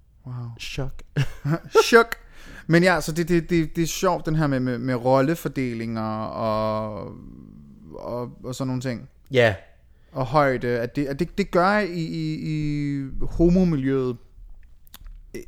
Chok. 0.60 1.02
Chok. 1.88 2.16
Men 2.66 2.82
ja, 2.82 3.00
så 3.00 3.12
det, 3.12 3.28
det, 3.28 3.50
det, 3.50 3.76
det 3.76 3.82
er 3.82 3.86
sjovt, 3.86 4.26
den 4.26 4.36
her 4.36 4.46
med, 4.46 4.60
med, 4.60 4.78
med 4.78 4.94
rollefordelinger 4.94 6.24
og, 6.24 7.12
og, 7.94 8.30
og 8.44 8.54
sådan 8.54 8.66
nogle 8.66 8.82
ting. 8.82 9.08
Ja. 9.30 9.54
Og 10.16 10.26
højde, 10.26 10.68
at 10.68 10.96
det, 10.96 11.06
at 11.06 11.18
det, 11.18 11.38
det 11.38 11.50
gør 11.50 11.78
i, 11.78 11.92
i, 12.00 12.34
i 12.42 13.02
homomiljøet, 13.22 14.16
øh, 15.36 15.42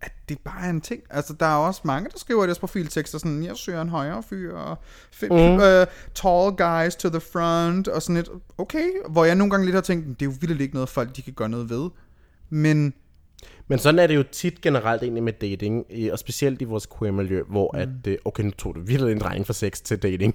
at 0.00 0.12
det 0.28 0.38
bare 0.44 0.66
er 0.66 0.70
en 0.70 0.80
ting. 0.80 1.02
Altså, 1.10 1.32
der 1.40 1.46
er 1.46 1.56
også 1.56 1.80
mange, 1.84 2.10
der 2.10 2.18
skriver 2.18 2.44
i 2.44 2.46
deres 2.46 2.58
profiltekster 2.58 3.18
sådan, 3.18 3.44
jeg 3.44 3.56
søger 3.56 3.82
en 3.82 3.88
højere 3.88 4.22
fyr, 4.22 4.56
og 4.56 4.78
fit, 5.12 5.30
mm. 5.30 5.36
uh, 5.54 5.60
tall 6.14 6.56
guys 6.56 6.96
to 6.96 7.08
the 7.08 7.20
front, 7.32 7.88
og 7.88 8.02
sådan 8.02 8.16
lidt, 8.16 8.28
okay, 8.58 8.88
hvor 9.10 9.24
jeg 9.24 9.34
nogle 9.34 9.50
gange 9.50 9.64
lidt 9.66 9.74
har 9.74 9.80
tænkt, 9.82 10.20
det 10.20 10.26
er 10.26 10.30
jo 10.30 10.36
vildt 10.40 10.60
ikke 10.60 10.74
noget, 10.74 10.88
folk 10.88 11.16
de 11.16 11.22
kan 11.22 11.32
gøre 11.32 11.48
noget 11.48 11.70
ved. 11.70 11.90
Men 12.50 12.94
Men 13.68 13.78
sådan 13.78 13.98
er 13.98 14.06
det 14.06 14.14
jo 14.16 14.24
tit 14.32 14.60
generelt 14.60 15.02
egentlig 15.02 15.22
med 15.22 15.32
dating, 15.32 15.84
og 16.12 16.18
specielt 16.18 16.62
i 16.62 16.64
vores 16.64 16.86
queer-miljø, 16.98 17.42
hvor 17.42 17.70
mm. 17.74 17.80
at, 17.80 17.88
øh, 18.06 18.18
okay, 18.24 18.42
nu 18.44 18.50
tog 18.50 18.74
det 18.74 18.88
virkelig 18.88 19.12
en 19.12 19.18
drejning 19.20 19.46
fra 19.46 19.52
sex 19.52 19.80
til 19.80 19.98
dating. 20.02 20.34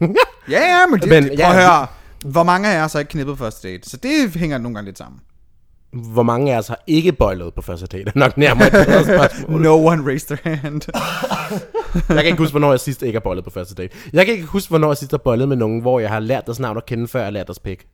ja, 0.50 0.60
ja, 0.80 0.86
men, 0.92 1.00
det, 1.00 1.10
Men, 1.10 1.24
det, 1.24 1.40
ja, 1.40 1.46
prøv 1.48 1.52
at 1.52 1.58
vi- 1.58 1.62
høre, 1.62 1.88
hvor 2.26 2.44
mange 2.44 2.70
af 2.70 2.76
jer 2.76 2.88
så 2.88 3.00
ikke 3.00 3.10
knippet 3.10 3.38
på 3.38 3.44
første 3.44 3.68
date? 3.68 3.90
Så 3.90 3.98
det 3.98 4.36
hænger 4.36 4.58
nogle 4.58 4.76
gange 4.76 4.86
lidt 4.86 4.98
sammen. 4.98 5.20
Hvor 5.92 6.24
mange 6.24 6.54
af 6.54 6.58
os 6.58 6.68
har 6.68 6.84
ikke 6.88 7.12
bøjlet 7.12 7.54
på 7.54 7.62
første 7.62 7.88
date? 7.88 8.08
er 8.08 8.12
nok 8.16 8.38
nærmere 8.38 8.68
et 8.68 8.72
bedre 8.88 9.04
spørgsmål. 9.18 9.62
No 9.62 9.86
one 9.86 10.06
raised 10.06 10.38
their 10.38 10.56
hand. 10.56 10.82
Jeg 12.10 12.18
kan 12.18 12.26
ikke 12.26 12.38
huske, 12.38 12.52
hvornår 12.52 12.72
jeg 12.72 12.80
sidst 12.80 13.02
ikke 13.02 13.16
har 13.16 13.22
bøjlet 13.22 13.44
på 13.44 13.50
første 13.50 13.76
date. 13.76 13.98
Jeg 14.14 14.26
kan 14.26 14.34
ikke 14.34 14.48
huske, 14.48 14.70
hvornår 14.70 14.88
jeg 14.88 14.98
sidst 14.98 15.12
har 15.12 15.18
bøjlet 15.18 15.48
med 15.50 15.58
nogen, 15.58 15.82
hvor 15.82 16.00
jeg 16.00 16.10
har 16.10 16.20
lært 16.20 16.46
deres 16.46 16.60
navn 16.60 16.78
at 16.78 16.86
kende, 16.86 17.08
før 17.08 17.20
jeg 17.20 17.26
har 17.26 17.32
lært 17.32 17.48
deres 17.48 17.60
pik. 17.60 17.88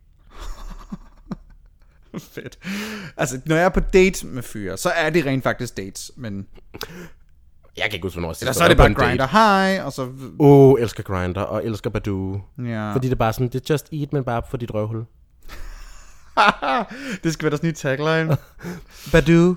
Fedt. 2.34 2.60
Altså, 3.18 3.40
når 3.46 3.56
jeg 3.56 3.66
er 3.66 3.70
på 3.70 3.80
date 3.80 4.28
med 4.28 4.44
fyre, 4.44 4.78
så 4.78 4.90
er 4.90 5.10
det 5.10 5.26
rent 5.26 5.44
faktisk 5.44 5.78
dates, 5.78 6.12
men 6.16 6.46
Jeg 7.78 7.84
kan 7.84 7.94
ikke 7.94 8.06
huske, 8.06 8.20
hvornår 8.20 8.36
eller 8.42 8.54
så 8.54 8.64
er 8.64 8.68
det 8.68 8.78
bare 8.78 8.94
grinder 8.94 9.28
high, 9.28 9.86
og 9.86 9.94
så... 9.94 10.02
Åh, 10.02 10.10
oh, 10.40 10.82
elsker 10.82 11.04
Grindr 11.04 11.40
og 11.40 11.66
elsker 11.66 11.90
Badoo. 11.90 12.42
Ja. 12.58 12.94
Fordi 12.94 13.08
det 13.08 13.14
er 13.14 13.18
bare 13.18 13.34
sådan, 13.34 13.48
det 13.48 13.56
er 13.56 13.74
just 13.74 13.94
eat, 13.94 14.14
men 14.14 14.24
bare 14.24 14.42
for 14.50 14.58
dit 14.58 14.74
røvhul. 14.74 14.98
det 17.24 17.34
skal 17.34 17.44
være 17.44 17.50
deres 17.50 17.64
nye 17.64 17.72
tagline. 17.72 18.38
Badoo, 19.12 19.56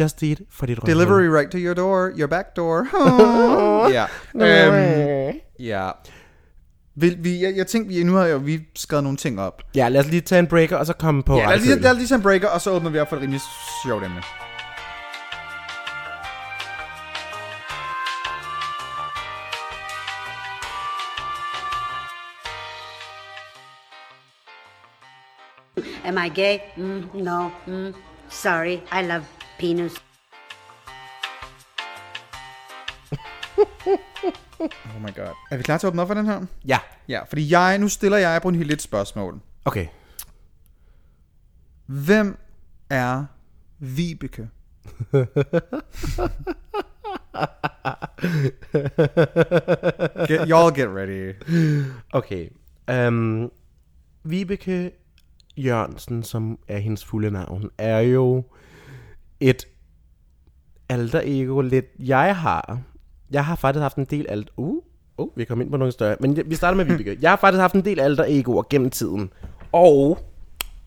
just 0.00 0.22
eat 0.22 0.40
for 0.50 0.66
dit 0.66 0.78
røvhul. 0.78 0.94
Delivery 0.94 1.38
right 1.38 1.50
to 1.50 1.58
your 1.58 1.74
door, 1.74 2.10
your 2.18 2.26
back 2.26 2.56
door. 2.56 2.86
Oh. 2.94 3.92
ja. 3.96 4.06
Øhm, 4.34 5.36
ja. 5.58 5.90
Vil, 6.94 7.16
vi, 7.20 7.42
jeg, 7.42 7.56
jeg 7.56 7.66
tænkte, 7.66 7.94
vi, 7.94 8.02
nu 8.02 8.14
har 8.14 8.24
jeg, 8.24 8.46
vi 8.46 8.60
skrevet 8.76 9.04
nogle 9.04 9.16
ting 9.16 9.40
op. 9.40 9.62
Ja, 9.74 9.88
lad 9.88 10.00
os 10.00 10.06
lige 10.06 10.20
tage 10.20 10.38
en 10.38 10.46
breaker, 10.46 10.76
og 10.76 10.86
så 10.86 10.92
komme 10.92 11.22
på 11.22 11.36
Ja, 11.36 11.46
lad 11.46 11.54
os 11.54 11.66
lige, 11.66 11.80
lad 11.80 11.90
os 11.90 11.96
lige 11.96 12.08
tage 12.08 12.16
en 12.16 12.22
breaker, 12.22 12.48
og 12.48 12.60
så 12.60 12.70
åbner 12.70 12.90
vi 12.90 12.98
op 12.98 13.08
for 13.08 13.16
et 13.16 13.22
rimelig 13.22 13.40
sjovt 13.84 14.04
emne. 14.04 14.22
Am 26.04 26.18
I 26.18 26.28
gay? 26.28 26.58
Mm, 26.76 27.14
no. 27.14 27.50
Mm, 27.66 27.94
sorry, 28.28 28.80
I 28.92 29.02
love 29.06 29.24
penis. 29.58 29.92
Oh 34.62 35.00
my 35.00 35.10
god. 35.16 35.34
Er 35.50 35.56
vi 35.56 35.62
klar 35.62 35.78
til 35.78 35.86
at 35.86 35.88
åbne 35.90 36.02
op 36.02 36.08
for 36.08 36.14
den 36.14 36.26
her? 36.26 36.40
Ja, 36.64 36.78
Ja, 37.08 37.22
fordi 37.24 37.52
jeg, 37.52 37.78
nu 37.78 37.88
stiller 37.88 38.18
jeg 38.18 38.42
på 38.42 38.48
en 38.48 38.54
helt 38.54 38.72
et 38.72 38.82
spørgsmål. 38.82 39.40
okay. 39.64 39.86
Hvem 41.86 42.38
er 42.90 43.24
Vibeke? 43.78 44.48
get, 50.28 50.48
y'all 50.48 50.70
get 50.70 50.88
ready. 50.88 51.34
Okay. 52.12 52.48
Um, 52.88 53.50
Vibeke 54.24 54.90
Jørgensen, 55.56 56.22
som 56.22 56.58
er 56.68 56.78
hendes 56.78 57.04
fulde 57.04 57.30
navn, 57.30 57.70
er 57.78 57.98
jo 57.98 58.44
et 59.40 59.66
alter 60.88 61.20
ego 61.24 61.60
lidt, 61.60 61.86
jeg 61.98 62.36
har. 62.36 62.80
Jeg 63.30 63.44
har 63.44 63.56
faktisk 63.56 63.80
haft 63.82 63.96
en 63.96 64.04
del 64.04 64.26
alt... 64.28 64.50
Uh, 64.56 64.82
uh, 65.18 65.28
vi 65.36 65.44
kommer 65.44 65.64
ind 65.64 65.70
på 65.70 65.76
nogle 65.76 65.92
større. 65.92 66.16
Men 66.20 66.38
vi 66.46 66.54
starter 66.54 66.76
med 66.76 66.84
Vibeke. 66.96 67.18
Jeg 67.22 67.30
har 67.30 67.36
faktisk 67.36 67.60
haft 67.60 67.74
en 67.74 67.84
del 67.84 68.00
alter 68.00 68.24
egoer 68.28 68.62
gennem 68.70 68.90
tiden. 68.90 69.30
Og 69.72 70.18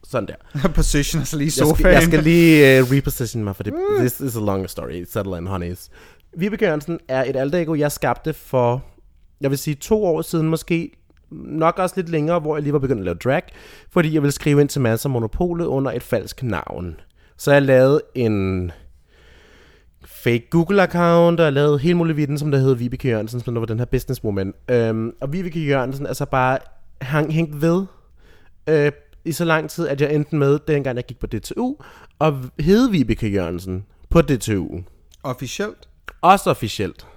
sådan 0.04 0.28
der. 0.28 0.70
Position 0.76 1.20
altså 1.20 1.38
lige 1.38 1.46
i 1.46 1.48
Jeg 1.48 1.52
skal, 1.54 1.68
sofaen. 1.68 1.94
jeg 1.94 2.04
skal 2.04 2.24
lige 2.24 2.82
uh, 2.82 2.92
reposition 2.92 3.44
mig, 3.44 3.56
for 3.56 3.64
det, 3.64 3.74
this 4.00 4.20
is 4.20 4.36
a 4.36 4.40
long 4.40 4.70
story. 4.70 5.04
Settle 5.10 5.38
in, 5.38 5.48
honeys. 5.48 5.90
Vibeke 6.38 6.66
Jørgensen 6.66 7.00
er 7.08 7.24
et 7.24 7.36
alter 7.36 7.60
ego, 7.60 7.76
jeg 7.76 7.92
skabte 7.92 8.34
for, 8.34 8.84
jeg 9.42 9.50
vil 9.50 9.58
sige 9.58 9.76
to 9.76 10.06
år 10.06 10.22
siden 10.22 10.50
måske, 10.50 10.92
nok 11.32 11.80
også 11.80 11.96
lidt 11.98 12.10
længere, 12.10 12.40
hvor 12.40 12.56
jeg 12.56 12.64
lige 12.64 12.74
var 12.74 12.80
begyndt 12.80 13.00
at 13.00 13.06
lave 13.06 13.16
drag, 13.24 13.42
fordi 13.92 14.14
jeg 14.14 14.22
ville 14.22 14.32
skrive 14.32 14.62
ind 14.62 14.70
til 14.70 14.82
masser 14.82 15.10
af 15.10 15.12
monopolet 15.12 15.66
under 15.66 15.92
et 15.92 16.04
falsk 16.04 16.44
navn. 16.44 17.00
Så 17.38 17.52
jeg 17.52 17.62
lavede 17.62 18.02
en 18.16 18.72
fake 20.06 20.48
Google-account, 20.56 21.40
og 21.40 21.44
jeg 21.44 21.54
lavede 21.54 21.80
hele 21.80 21.96
muligheden, 21.96 22.38
som 22.38 22.52
der 22.52 22.58
hed 22.58 22.76
Vibeke 22.76 23.08
Jørgensen, 23.10 23.40
som 23.40 23.54
der 23.54 23.60
var 23.60 23.66
den 23.66 23.80
her 23.80 23.86
businesswoman. 23.86 24.54
Øhm, 24.70 25.12
og 25.22 25.34
Vibeke 25.34 25.66
Jørgensen 25.66 26.06
er 26.06 26.14
så 26.14 26.26
bare 26.26 26.58
hang, 27.02 27.34
hængt 27.34 27.62
ved 27.62 27.86
øh, 28.70 28.92
i 29.26 29.32
så 29.32 29.46
lang 29.46 29.70
tid, 29.70 29.88
at 29.88 30.02
jeg 30.02 30.16
endte 30.16 30.36
med, 30.36 30.60
dengang 30.68 30.96
jeg 30.96 31.06
gik 31.06 31.20
på 31.20 31.28
DTU, 31.28 31.76
og 32.20 32.38
hed 32.60 32.90
Vibeke 32.90 33.28
Jørgensen 33.28 33.86
på 34.10 34.22
DTU. 34.22 34.68
Officielt. 35.24 35.90
Også 36.22 36.50
officielt. 36.50 37.08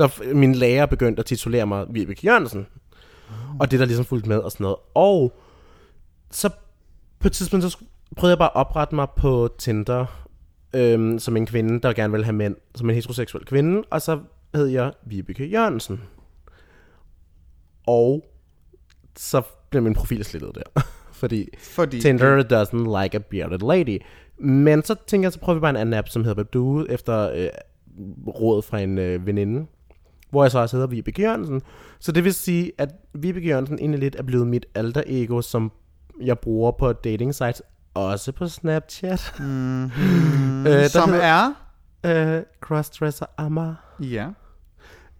F- 0.00 0.34
min 0.34 0.54
lærer 0.54 0.86
begyndte 0.86 1.20
at 1.20 1.26
titulere 1.26 1.66
mig 1.66 1.86
Vibeke 1.90 2.26
Jørgensen. 2.26 2.66
Og 3.60 3.70
det 3.70 3.80
der 3.80 3.86
ligesom 3.86 4.04
fulgte 4.04 4.28
med 4.28 4.38
og 4.38 4.52
sådan 4.52 4.64
noget. 4.64 4.76
Og 4.94 5.32
så 6.30 6.50
på 7.18 7.28
et 7.28 7.32
tidspunkt, 7.32 7.64
så 7.64 7.78
prøvede 8.16 8.32
jeg 8.32 8.38
bare 8.38 8.50
at 8.50 8.56
oprette 8.56 8.94
mig 8.94 9.08
på 9.16 9.48
Tinder, 9.58 10.26
øhm, 10.74 11.18
som 11.18 11.36
en 11.36 11.46
kvinde, 11.46 11.80
der 11.80 11.92
gerne 11.92 12.10
ville 12.10 12.24
have 12.24 12.36
mænd, 12.36 12.56
som 12.74 12.90
en 12.90 12.94
heteroseksuel 12.94 13.44
kvinde. 13.44 13.82
Og 13.90 14.02
så 14.02 14.20
hed 14.54 14.66
jeg 14.66 14.92
Vibeke 15.06 15.46
Jørgensen. 15.46 16.00
Og 17.86 18.24
så 19.16 19.42
blev 19.70 19.82
min 19.82 19.94
profil 19.94 20.24
slettet 20.24 20.54
der. 20.54 20.82
Fordi 21.12 21.48
Fordi 21.58 22.00
Tinder 22.00 22.42
doesn't 22.42 23.02
like 23.02 23.16
a 23.16 23.20
bearded 23.30 23.58
lady. 23.58 24.02
Men 24.38 24.82
så 24.82 24.94
tænker 25.06 25.26
jeg, 25.26 25.32
så 25.32 25.38
prøver 25.38 25.54
vi 25.54 25.60
bare 25.60 25.70
en 25.70 25.76
anden 25.76 25.94
app, 25.94 26.08
som 26.08 26.24
hedder 26.24 26.44
Badoo, 26.44 26.84
efter 26.88 27.30
øh, 27.30 27.48
råd 28.26 28.62
fra 28.62 28.80
en 28.80 28.98
øh, 28.98 29.26
veninde, 29.26 29.66
hvor 30.34 30.44
jeg 30.44 30.50
så 30.50 30.58
også 30.58 30.76
hedder 30.76 30.88
Vibeke 30.88 31.22
Jørgensen. 31.22 31.62
Så 32.00 32.12
det 32.12 32.24
vil 32.24 32.34
sige, 32.34 32.72
at 32.78 32.88
Vibeke 33.14 33.48
Jørgensen 33.48 33.78
egentlig 33.78 34.00
lidt 34.00 34.16
er 34.16 34.22
blevet 34.22 34.46
mit 34.46 34.66
alter 34.74 35.02
ego, 35.06 35.40
som 35.40 35.72
jeg 36.22 36.38
bruger 36.38 36.70
på 36.70 36.92
dating 36.92 37.34
sites, 37.34 37.62
også 37.94 38.32
på 38.32 38.48
Snapchat. 38.48 39.34
Mm-hmm. 39.38 40.66
øh, 40.66 40.72
der 40.72 40.88
Som 40.88 41.12
hedder, 41.12 41.52
er... 42.04 42.36
øh, 42.36 42.42
Crossdresser 42.60 43.26
Amar. 43.38 43.96
Ja. 44.00 44.28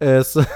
Øh, 0.01 0.23
så 0.23 0.49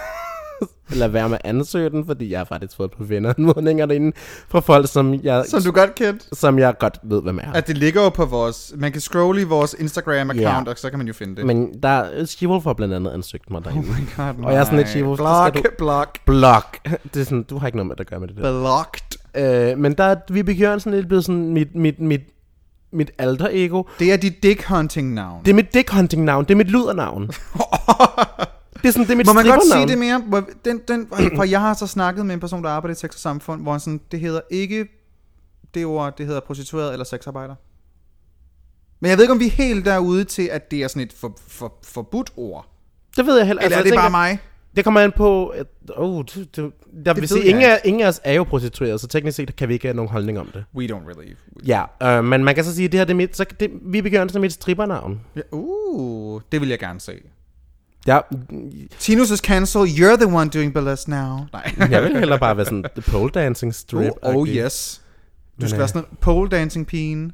lad 0.90 1.08
være 1.08 1.30
med 1.30 1.38
at 1.44 1.50
ansøge 1.50 1.90
den, 1.90 2.06
fordi 2.06 2.32
jeg 2.32 2.40
har 2.40 2.46
faktisk 2.46 2.78
fået 2.78 2.92
på 2.92 3.04
venneanmodninger 3.04 3.86
derinde 3.86 4.12
fra 4.50 4.60
folk, 4.60 4.88
som 4.92 5.14
jeg, 5.24 5.46
Som 5.48 5.62
du 5.64 5.72
godt 5.72 5.96
kendt. 5.96 6.38
som 6.38 6.60
jeg 6.60 6.74
godt 6.80 7.00
ved, 7.04 7.22
hvem 7.22 7.38
er. 7.44 7.52
At 7.54 7.68
det 7.68 7.78
ligger 7.78 8.04
jo 8.04 8.10
på 8.10 8.26
vores... 8.26 8.74
Man 8.78 8.92
kan 8.92 9.02
scrolle 9.02 9.42
i 9.42 9.44
vores 9.44 9.74
Instagram-account, 9.80 10.40
Ja. 10.42 10.64
og 10.68 10.78
så 10.78 10.90
kan 10.90 10.98
man 11.00 11.08
jo 11.08 11.14
finde 11.14 11.36
det. 11.36 11.46
Men 11.46 11.74
der 11.84 11.90
er 11.90 12.26
Shivol 12.26 12.62
for 12.62 12.74
blandt 12.74 12.94
andet 12.94 13.12
ansøgt 13.12 13.50
mig 13.52 13.64
derinde. 13.64 13.88
God, 14.18 14.26
Og 14.44 14.52
jeg 14.54 14.60
er 14.60 14.64
sådan 14.64 14.78
lidt 14.78 14.96
nej. 14.96 15.16
Så 15.16 15.52
Block, 15.52 15.58
skal 15.58 15.72
block, 15.78 16.20
Block. 16.26 16.80
Det 17.14 17.20
er 17.20 17.24
sådan, 17.24 17.44
du 17.44 17.58
har 17.58 17.68
ikke 17.68 17.78
noget 17.78 17.88
med 17.88 17.96
at 18.00 18.08
gøre 18.08 18.20
med 18.20 18.28
det 18.28 18.38
der. 18.38 18.42
blocked. 18.62 19.72
Øh, 19.72 19.78
men 19.78 19.94
der 19.94 20.04
er 20.04 20.16
Vibeke 20.30 20.60
Jørgensen 20.62 20.92
lidt 20.92 21.08
blevet 21.08 21.26
sådan 21.26 21.50
mit, 21.54 21.76
mit, 21.76 22.00
mit, 22.00 22.22
mit 22.94 23.12
alter 23.18 23.48
ego. 23.52 23.84
Det 24.00 24.14
er 24.14 24.18
dit 24.18 24.44
dick 24.44 24.64
hunting 24.66 25.14
navn. 25.14 25.42
Det 25.46 25.52
er 25.52 25.56
mit 25.56 25.74
dick 25.74 25.90
hunting 25.92 26.24
navn. 26.24 26.44
Det 26.46 26.52
er 26.52 26.56
mit 26.58 26.70
ludernavn. 26.72 27.30
det 28.82 28.88
er 28.88 28.92
sådan, 28.92 29.06
det 29.06 29.12
er 29.12 29.18
mit 29.18 29.26
Må 29.26 29.34
man 29.34 29.46
godt 29.46 29.62
sige 29.74 29.88
det 29.88 29.98
mere? 29.98 30.44
Den, 30.66 30.82
den, 30.88 31.08
for 31.36 31.44
jeg 31.44 31.62
har 31.62 31.74
så 31.74 31.88
snakket 31.88 32.26
med 32.26 32.34
en 32.34 32.40
person, 32.40 32.64
der 32.64 32.70
arbejder 32.70 32.96
i 32.96 33.00
sex 33.00 33.10
og 33.10 33.20
samfund, 33.20 33.62
hvor 33.62 33.72
han 33.72 33.80
sådan, 33.80 34.02
det 34.12 34.20
hedder 34.20 34.42
ikke 34.50 34.88
det 35.74 35.86
ord, 35.86 36.18
det 36.18 36.26
hedder 36.26 36.40
prostitueret 36.40 36.92
eller 36.92 37.04
sexarbejder. 37.04 37.56
Men 39.00 39.10
jeg 39.10 39.18
ved 39.18 39.24
ikke, 39.24 39.34
om 39.34 39.40
vi 39.40 39.46
er 39.46 39.52
helt 39.52 39.86
derude 39.86 40.24
til, 40.24 40.50
at 40.52 40.72
det 40.72 40.84
er 40.84 40.88
sådan 40.88 41.02
et 41.02 41.14
for, 41.14 41.38
for, 41.48 41.74
forbudt 41.84 42.32
ord. 42.38 42.66
Det 43.18 43.26
ved 43.26 43.38
jeg 43.38 43.48
heller 43.48 43.64
Eller 43.64 43.78
altså, 43.78 43.80
er 43.80 43.84
det 43.84 43.92
jeg 43.92 43.98
bare 43.98 44.06
tænker, 44.06 44.18
mig? 44.18 44.40
Det 44.76 44.84
kommer 44.84 45.02
an 45.02 45.12
på... 45.12 45.48
At, 45.48 45.68
oh, 45.96 46.24
du, 46.36 46.44
du, 46.58 46.72
jeg 47.06 47.16
vil 47.16 47.22
ved 47.22 47.28
sige, 47.28 47.46
ingen 47.46 47.64
af, 47.64 47.82
ingen 47.86 48.04
af 48.04 48.08
os 48.08 48.22
er 48.24 48.34
jo 48.34 48.44
prostitueret, 48.44 49.02
så 49.02 49.08
teknisk 49.08 49.36
set 49.36 49.56
kan 49.56 49.70
vi 49.70 49.74
ikke 49.74 49.88
have 49.88 49.96
nogen 49.96 50.12
holdning 50.12 50.40
om 50.40 50.50
det. 50.54 50.66
We 50.76 50.86
don't 50.86 51.08
really. 51.08 51.36
Ja, 51.66 51.84
øh, 52.04 52.24
men 52.24 52.44
man 52.44 52.56
kan 52.56 52.64
så 52.64 52.76
sige, 52.76 52.86
at 52.86 52.92
det 52.92 53.00
her 53.00 53.06
det 53.06 53.14
er 53.14 53.16
mit, 53.16 53.38
så 53.38 53.46
det, 53.60 53.72
Vibeke 53.82 54.16
Jørgensen 54.16 54.38
er 54.38 54.42
mit 54.42 54.54
strippernavn. 54.54 55.22
Ja, 55.36 55.42
uh, 55.52 56.42
det 56.52 56.62
vil 56.62 56.70
jeg 56.70 56.80
gerne 56.80 57.00
se. 57.00 57.14
Ja, 58.10 58.20
Tinus 59.00 59.32
is 59.32 59.40
cancelled. 59.40 59.90
You're 59.90 60.16
the 60.16 60.28
one 60.28 60.50
doing 60.50 60.74
burlesque 60.74 61.10
now. 61.10 61.40
Nej. 61.54 61.90
jeg 61.92 62.04
vil 62.04 62.18
hellere 62.18 62.40
bare 62.40 62.58
være 62.58 62.66
sådan 62.66 62.86
the 62.96 63.12
pole 63.12 63.30
dancing 63.30 63.76
strip. 63.76 64.12
Oh, 64.22 64.36
oh 64.36 64.48
yes. 64.48 65.02
Du 65.62 65.68
skal 65.68 65.80
være 65.80 65.88
sådan 65.88 66.02
en 66.02 66.18
pole 66.22 66.50
dancing 66.50 66.88
pigen. 66.88 67.32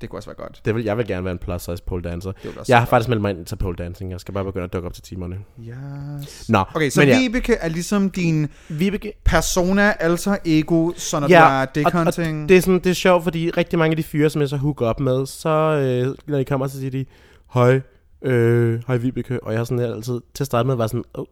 Det 0.00 0.10
kunne 0.10 0.18
også 0.18 0.28
være 0.28 0.36
godt. 0.36 0.60
Det 0.64 0.74
vil, 0.74 0.84
jeg 0.84 0.96
vil 0.96 1.06
gerne 1.06 1.24
være 1.24 1.32
en 1.32 1.38
plus 1.38 1.62
size 1.62 1.82
pole 1.86 2.02
dancer. 2.02 2.32
Jeg 2.68 2.78
har 2.78 2.86
faktisk 2.86 3.08
meldt 3.08 3.22
mig 3.22 3.30
ind 3.30 3.46
til 3.46 3.56
pole 3.56 3.76
dancing. 3.76 4.10
Jeg 4.10 4.20
skal 4.20 4.34
bare 4.34 4.44
begynde 4.44 4.64
at 4.64 4.72
dukke 4.72 4.86
op 4.86 4.94
til 4.94 5.02
timerne. 5.02 5.36
Yes. 5.60 6.48
Nå, 6.48 6.64
Okay, 6.74 6.90
så 6.90 7.00
men 7.00 7.08
ja. 7.08 7.18
Vibeke 7.18 7.54
er 7.54 7.68
ligesom 7.68 8.10
din 8.10 8.48
Vibeke, 8.68 9.12
persona, 9.24 9.92
alter 10.00 10.36
ego, 10.44 10.92
så 10.96 11.20
når 11.20 11.28
ja, 11.28 11.38
du 11.38 11.44
er 11.44 11.60
og, 11.60 11.74
dick 11.74 11.86
og 11.86 11.92
det 11.92 12.56
er, 12.56 12.60
sådan, 12.60 12.78
det 12.78 12.86
er 12.86 12.92
sjovt, 12.92 13.24
fordi 13.24 13.50
rigtig 13.50 13.78
mange 13.78 13.92
af 13.92 13.96
de 13.96 14.02
fyre, 14.02 14.30
som 14.30 14.40
jeg 14.40 14.48
så 14.48 14.56
hooker 14.56 14.86
op 14.86 15.00
med, 15.00 15.26
så 15.26 15.48
øh, 15.48 16.14
når 16.26 16.38
de 16.38 16.44
kommer, 16.44 16.66
så 16.66 16.78
siger 16.78 16.90
de, 16.90 17.04
hej, 17.54 17.80
øh, 18.26 18.82
hej 18.86 18.96
Vibeke, 18.96 19.44
og 19.44 19.52
jeg 19.52 19.60
har 19.60 19.64
sådan 19.64 19.78
her 19.78 19.94
altid, 19.94 20.20
til 20.34 20.42
at 20.42 20.46
starte 20.46 20.66
med, 20.66 20.74
var 20.74 20.86
sådan, 20.86 21.04
åh, 21.14 21.20
oh, 21.20 21.26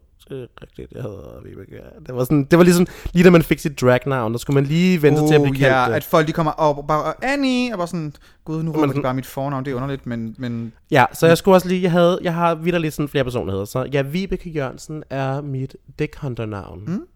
rigtigt, 0.61 0.91
jeg 0.91 1.01
hedder 1.01 1.41
Vibeke. 1.43 1.81
Det 2.07 2.15
var, 2.15 2.23
sådan, 2.23 2.43
det 2.43 2.57
var 2.57 2.63
ligesom, 2.63 2.87
lige 3.13 3.23
da 3.23 3.29
man 3.29 3.41
fik 3.43 3.59
sit 3.59 3.81
dragnavn, 3.81 4.31
der 4.31 4.37
skulle 4.37 4.55
man 4.55 4.63
lige 4.63 5.01
vente 5.01 5.27
til 5.27 5.35
at 5.35 5.41
blive 5.41 5.51
Uh, 5.51 5.57
kaldt 5.57 5.75
ja, 5.75 5.85
det. 5.87 5.93
at 5.93 6.03
folk 6.03 6.27
de 6.27 6.31
kommer 6.31 6.51
op 6.51 6.77
og 6.77 6.87
bare, 6.87 7.13
Annie, 7.25 7.73
og 7.73 7.77
bare 7.77 7.87
sådan, 7.87 8.13
gud, 8.45 8.63
nu 8.63 8.71
råber 8.71 8.93
de 8.93 9.01
bare 9.01 9.13
mit 9.13 9.25
fornavn, 9.25 9.65
det 9.65 9.71
er 9.71 9.75
underligt, 9.75 10.05
men, 10.05 10.35
men 10.37 10.73
Ja, 10.91 11.05
så 11.13 11.27
jeg 11.27 11.37
skulle 11.37 11.55
også 11.55 11.67
lige, 11.67 11.81
jeg, 11.81 11.91
havde, 11.91 12.19
jeg 12.21 12.33
har 12.33 12.55
videre 12.55 12.81
lidt 12.81 12.93
sådan 12.93 13.09
flere 13.09 13.23
personligheder, 13.23 13.65
så 13.65 13.87
ja, 13.93 14.01
Vibeke 14.01 14.49
Jørgensen 14.49 15.03
er 15.09 15.41
mit 15.41 15.75
dick 15.99 16.17
hunter 16.17 16.45
navn. 16.45 16.83
Mm. 16.87 17.07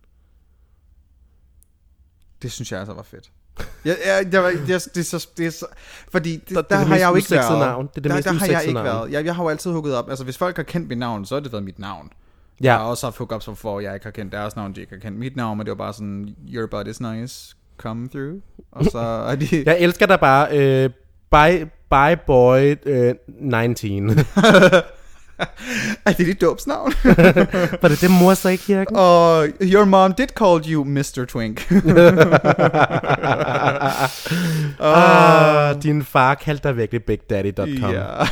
det 2.41 2.51
synes 2.51 2.71
jeg 2.71 2.79
altså 2.79 2.93
var 2.93 3.03
fedt. 3.03 3.31
Jeg, 3.85 3.97
jeg, 4.05 4.25
jeg, 4.33 4.43
jeg, 4.43 4.53
det, 4.67 4.73
er, 4.75 4.87
det, 4.95 4.97
er 4.97 5.03
så, 5.03 5.27
det 5.37 5.47
er 5.47 5.51
så, 5.51 5.65
fordi 6.11 6.31
det, 6.35 6.49
Det 6.49 6.55
der, 6.69 6.75
er 6.75 6.79
det 6.79 6.87
har 6.87 6.95
jeg 6.97 7.09
jo 7.09 7.15
ikke 7.15 7.31
været. 7.31 7.59
navn. 7.59 7.87
Det 7.87 7.97
er 7.97 8.01
det 8.01 8.09
der, 8.11 8.15
mest 8.15 8.27
der 8.27 8.33
har 8.33 8.45
jeg 8.45 8.61
ikke 8.61 8.73
navn. 8.73 8.85
været. 8.85 9.11
Jeg, 9.11 9.25
jeg 9.25 9.35
har 9.35 9.43
jo 9.43 9.49
altid 9.49 9.71
hugget 9.71 9.95
op, 9.95 10.09
altså 10.09 10.23
hvis 10.23 10.37
folk 10.37 10.55
har 10.55 10.63
kendt 10.63 10.87
mit 10.87 10.97
navn, 10.97 11.25
så 11.25 11.35
har 11.35 11.39
det 11.39 11.51
været 11.51 11.63
mit 11.63 11.79
navn. 11.79 12.09
Ja. 12.63 12.65
Jeg 12.65 12.73
har 12.73 12.85
også 12.85 13.05
haft 13.05 13.17
hookups, 13.17 13.45
hvor 13.61 13.79
jeg 13.79 13.93
ikke 13.93 14.05
har 14.05 14.11
kendt 14.11 14.31
deres 14.33 14.55
navn, 14.55 14.73
de 14.75 14.81
ikke 14.81 14.93
har 14.93 14.99
kendt 14.99 15.19
mit 15.19 15.35
navn, 15.35 15.57
men 15.57 15.65
det 15.65 15.71
var 15.71 15.75
bare 15.75 15.93
sådan, 15.93 16.35
your 16.53 16.67
butt 16.67 16.87
is 16.87 17.01
nice, 17.01 17.55
come 17.77 18.09
through. 18.09 18.33
Og 18.71 18.85
så 18.85 18.99
er 18.99 19.35
de... 19.35 19.63
Jeg 19.65 19.79
elsker 19.79 20.05
dig 20.05 20.19
bare, 20.19 20.47
øh, 20.57 20.89
bye, 21.31 21.69
bye 21.91 22.17
boy 22.27 22.75
øh, 22.85 23.15
19. 23.27 24.09
er 26.05 26.13
det 26.13 26.25
dit 26.25 26.41
dåbsnavn? 26.41 26.93
Var 27.81 27.87
det 27.87 28.01
det 28.01 28.11
mor 28.11 28.33
så 28.33 28.49
i 28.49 28.55
kirken? 28.55 28.95
Og 28.95 29.47
your 29.73 29.85
mom 29.85 30.13
did 30.13 30.27
call 30.37 30.61
you 30.71 30.83
Mr. 30.83 31.25
Twink. 31.25 31.67
Ah, 34.81 35.73
din 35.83 36.03
far 36.03 36.35
kaldte 36.35 36.67
dig 36.67 36.77
virkelig 36.77 37.03
bigdaddy.com. 37.03 37.93
Ja. 37.93 38.25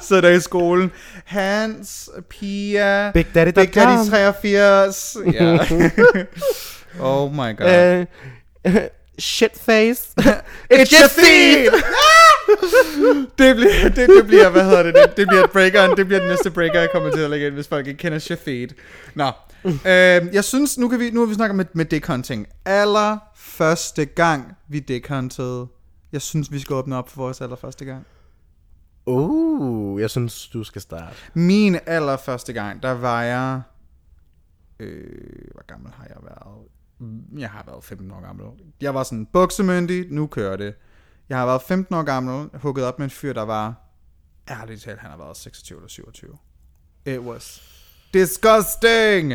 så 0.00 0.20
der 0.20 0.28
i 0.30 0.40
skolen. 0.40 0.90
Hans, 1.24 2.10
Pia, 2.30 3.10
Bigdaddy.com. 3.10 3.64
Big 3.64 3.74
Daddy 3.74 4.08
83. 4.10 5.16
Ja. 5.32 5.58
oh 7.00 7.32
my 7.32 7.56
god. 7.56 8.06
Øh, 8.64 8.74
shitface. 9.18 10.02
It's 10.72 10.92
your 10.92 11.08
feet! 11.08 11.84
det, 13.38 13.56
bliver, 13.56 13.88
det, 13.96 14.08
det 14.08 14.26
bliver, 14.26 14.50
hvad 14.50 14.64
hedder 14.64 14.82
det, 14.82 14.94
det, 14.94 15.16
det 15.16 15.28
bliver 15.28 15.46
breakeren, 15.46 15.96
det 15.96 16.06
bliver 16.06 16.20
den 16.20 16.28
næste 16.28 16.50
breaker, 16.50 16.80
jeg 16.80 16.90
kommer 16.92 17.10
til 17.10 17.20
at 17.20 17.30
lægge 17.30 17.46
ind, 17.46 17.54
hvis 17.54 17.68
folk 17.68 17.86
ikke 17.86 17.98
kender 17.98 18.18
Shafid. 18.18 18.68
Nå, 19.14 19.30
øh, 19.64 20.34
jeg 20.34 20.44
synes, 20.44 20.78
nu, 20.78 20.88
kan 20.88 21.00
vi, 21.00 21.10
nu 21.10 21.20
har 21.20 21.26
vi 21.26 21.34
snakket 21.34 21.56
med, 21.56 21.64
med 21.72 21.84
dick 21.84 22.06
hunting. 22.06 22.46
Aller 22.64 23.18
første 23.36 24.04
gang, 24.04 24.56
vi 24.68 24.78
dick 24.78 25.08
huntede, 25.08 25.66
jeg 26.12 26.22
synes, 26.22 26.52
vi 26.52 26.58
skal 26.58 26.74
åbne 26.74 26.96
op 26.96 27.08
for 27.08 27.22
vores 27.22 27.40
allerførste 27.40 27.84
gang. 27.84 28.06
Uh, 29.06 30.00
jeg 30.00 30.10
synes, 30.10 30.48
du 30.48 30.64
skal 30.64 30.82
starte. 30.82 31.16
Min 31.34 31.78
allerførste 31.86 32.52
gang, 32.52 32.82
der 32.82 32.90
var 32.90 33.22
jeg... 33.22 33.62
Øh, 34.80 35.04
hvor 35.52 35.66
gammel 35.66 35.92
har 35.92 36.06
jeg 36.08 36.16
været? 36.22 36.66
Jeg 37.38 37.50
har 37.50 37.64
været 37.66 37.84
15 37.84 38.10
år 38.10 38.20
gammel. 38.20 38.46
Jeg 38.80 38.94
var 38.94 39.02
sådan 39.02 39.26
buksemyndig, 39.26 40.06
nu 40.10 40.26
kører 40.26 40.56
det. 40.56 40.74
Jeg 41.32 41.40
har 41.40 41.46
været 41.46 41.62
15 41.62 41.94
år 41.94 42.02
gammel, 42.02 42.48
hugget 42.54 42.84
op 42.84 42.98
med 42.98 43.06
en 43.06 43.10
fyr, 43.10 43.32
der 43.32 43.42
var... 43.42 43.74
Ærligt 44.50 44.82
talt, 44.82 44.98
han 44.98 45.10
har 45.10 45.18
været 45.18 45.36
26 45.36 45.78
eller 45.78 45.88
27. 45.88 46.30
It 47.06 47.18
was 47.18 47.62
disgusting! 48.14 49.32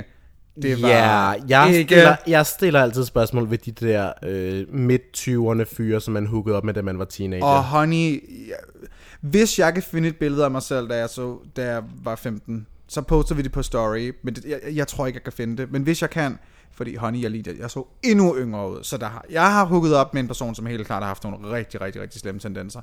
Det 0.62 0.82
var 0.82 0.88
Ja, 0.88 1.34
jeg, 1.48 1.74
ikke... 1.74 1.88
stiller, 1.88 2.16
jeg 2.28 2.46
stiller 2.46 2.82
altid 2.82 3.06
spørgsmål 3.06 3.50
ved 3.50 3.58
de 3.58 3.72
der 3.72 4.14
øh, 4.24 4.74
midt-20'erne 4.74 5.64
fyre, 5.76 6.02
som 6.02 6.14
man 6.14 6.28
hookede 6.28 6.56
op 6.56 6.64
med, 6.64 6.74
da 6.74 6.82
man 6.82 7.00
var 7.00 7.06
teenager. 7.06 7.46
Og 7.46 7.64
honey, 7.64 8.24
hvis 9.22 9.60
jeg 9.60 9.74
kan 9.74 9.84
finde 9.84 10.10
et 10.10 10.16
billede 10.18 10.46
af 10.46 10.52
mig 10.52 10.62
selv, 10.62 10.90
da 10.90 10.98
jeg, 10.98 11.10
så, 11.10 11.40
da 11.56 11.72
jeg 11.72 11.84
var 12.04 12.16
15, 12.16 12.68
så 12.88 13.02
poster 13.02 13.36
vi 13.36 13.42
det 13.42 13.52
på 13.52 13.64
story. 13.64 14.12
Men 14.24 14.36
det, 14.36 14.46
jeg, 14.46 14.60
jeg 14.76 14.88
tror 14.88 15.08
ikke, 15.08 15.18
jeg 15.18 15.24
kan 15.24 15.34
finde 15.34 15.58
det. 15.58 15.72
Men 15.72 15.84
hvis 15.84 16.02
jeg 16.02 16.10
kan, 16.10 16.40
fordi 16.78 16.96
honey, 16.96 17.22
jeg, 17.22 17.32
lige, 17.32 17.56
jeg 17.60 17.72
så 17.72 17.88
endnu 18.04 18.36
yngre 18.38 18.70
ud. 18.72 18.84
Så 18.84 18.98
der 18.98 19.06
har, 19.06 19.26
jeg 19.30 19.52
har 19.54 19.66
hugget 19.66 19.96
op 19.96 20.14
med 20.14 20.22
en 20.22 20.28
person, 20.28 20.56
som 20.56 20.66
helt 20.66 20.88
klart 20.88 21.02
har 21.04 21.08
haft 21.08 21.24
nogle 21.24 21.52
rigtig, 21.52 21.82
rigtig, 21.82 22.02
rigtig 22.02 22.22
slemme 22.22 22.40
tendenser. 22.40 22.82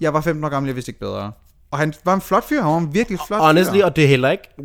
Jeg 0.00 0.14
var 0.14 0.20
15 0.20 0.44
år 0.44 0.48
gammel, 0.48 0.68
jeg 0.68 0.74
vidste 0.76 0.90
ikke 0.90 1.00
bedre. 1.00 1.32
Og 1.70 1.78
han 1.78 1.94
var 2.04 2.14
en 2.14 2.20
flot 2.20 2.44
fyr, 2.44 2.62
han 2.62 2.70
var 2.70 2.78
en 2.78 2.94
virkelig 2.94 3.18
flot 3.26 3.40
Honestly, 3.40 3.74
fyr. 3.74 3.84
og 3.84 3.96
det 3.96 4.04
er 4.04 4.08
heller 4.08 4.30
ikke... 4.30 4.44
Nu 4.58 4.64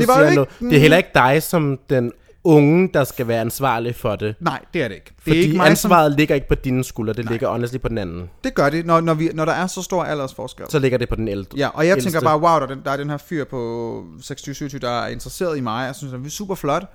Det 0.00 0.08
var 0.08 0.18
jeg 0.18 0.24
ikke- 0.30 0.34
noget. 0.34 0.50
Det 0.60 0.76
er 0.76 0.80
heller 0.80 0.96
ikke 0.96 1.10
dig 1.14 1.42
som 1.42 1.78
den 1.90 2.12
unge, 2.44 2.90
der 2.94 3.04
skal 3.04 3.28
være 3.28 3.40
ansvarlig 3.40 3.94
for 3.96 4.16
det. 4.16 4.34
Nej, 4.40 4.60
det 4.74 4.82
er 4.82 4.88
det 4.88 4.94
ikke. 4.94 5.06
Det 5.06 5.14
Fordi 5.22 5.38
er 5.38 5.42
ikke 5.42 5.56
mig, 5.56 5.66
ansvaret 5.66 6.12
ligger 6.12 6.34
ikke 6.34 6.48
på 6.48 6.54
dine 6.54 6.84
skuldre, 6.84 7.12
det 7.12 7.30
ligger 7.30 7.48
honestly 7.48 7.78
på 7.78 7.88
den 7.88 7.98
anden. 7.98 8.18
som, 8.18 8.28
det 8.44 8.54
gør 8.54 8.70
det, 8.70 8.86
når, 8.86 9.00
når, 9.00 9.14
vi, 9.14 9.30
når 9.34 9.44
der 9.44 9.52
er 9.52 9.66
så 9.66 9.82
stor 9.82 10.04
aldersforskel. 10.04 10.64
Så 10.68 10.78
ligger 10.78 10.98
det 10.98 11.08
på 11.08 11.16
den 11.16 11.28
ældre. 11.28 11.58
Ja, 11.58 11.68
og 11.68 11.86
jeg 11.86 11.92
ældste. 11.96 12.10
tænker 12.10 12.28
bare, 12.28 12.40
wow, 12.40 12.54
der 12.56 12.62
er, 12.62 12.66
den, 12.66 12.82
der 12.84 12.90
er 12.90 12.96
den 12.96 13.10
her 13.10 13.16
fyr 13.16 13.44
på 13.44 14.04
26-27, 14.20 14.78
der 14.78 14.90
er 14.90 15.08
interesseret 15.08 15.56
i 15.58 15.60
mig. 15.60 15.86
Jeg 15.86 15.94
synes, 15.94 16.12
han 16.12 16.24
er 16.24 16.28
super 16.30 16.54
flot. 16.54 16.92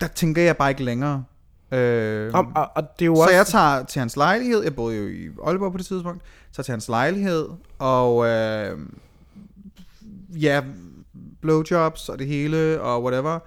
Der 0.00 0.06
tænker 0.06 0.42
jeg 0.42 0.56
bare 0.56 0.70
ikke 0.70 0.84
længere. 0.84 1.24
Øh, 1.72 2.30
Og, 2.34 2.46
og, 2.54 2.70
og 2.76 2.82
det 2.98 3.04
er 3.04 3.06
jo 3.06 3.16
så 3.16 3.22
også... 3.22 3.34
jeg 3.34 3.46
tager 3.46 3.84
til 3.84 4.00
hans 4.00 4.16
lejlighed. 4.16 4.62
Jeg 4.62 4.74
boede 4.74 4.96
jo 4.96 5.08
i 5.08 5.28
Aalborg 5.46 5.72
på 5.72 5.78
det 5.78 5.86
tidspunkt. 5.86 6.22
Så 6.52 6.62
til 6.62 6.72
hans 6.72 6.88
lejlighed, 6.88 7.48
og 7.78 8.26
øh, 8.26 8.78
ja, 10.40 10.62
blowjobs 11.40 12.08
og 12.08 12.18
det 12.18 12.26
hele, 12.26 12.80
og 12.80 13.02
whatever. 13.04 13.38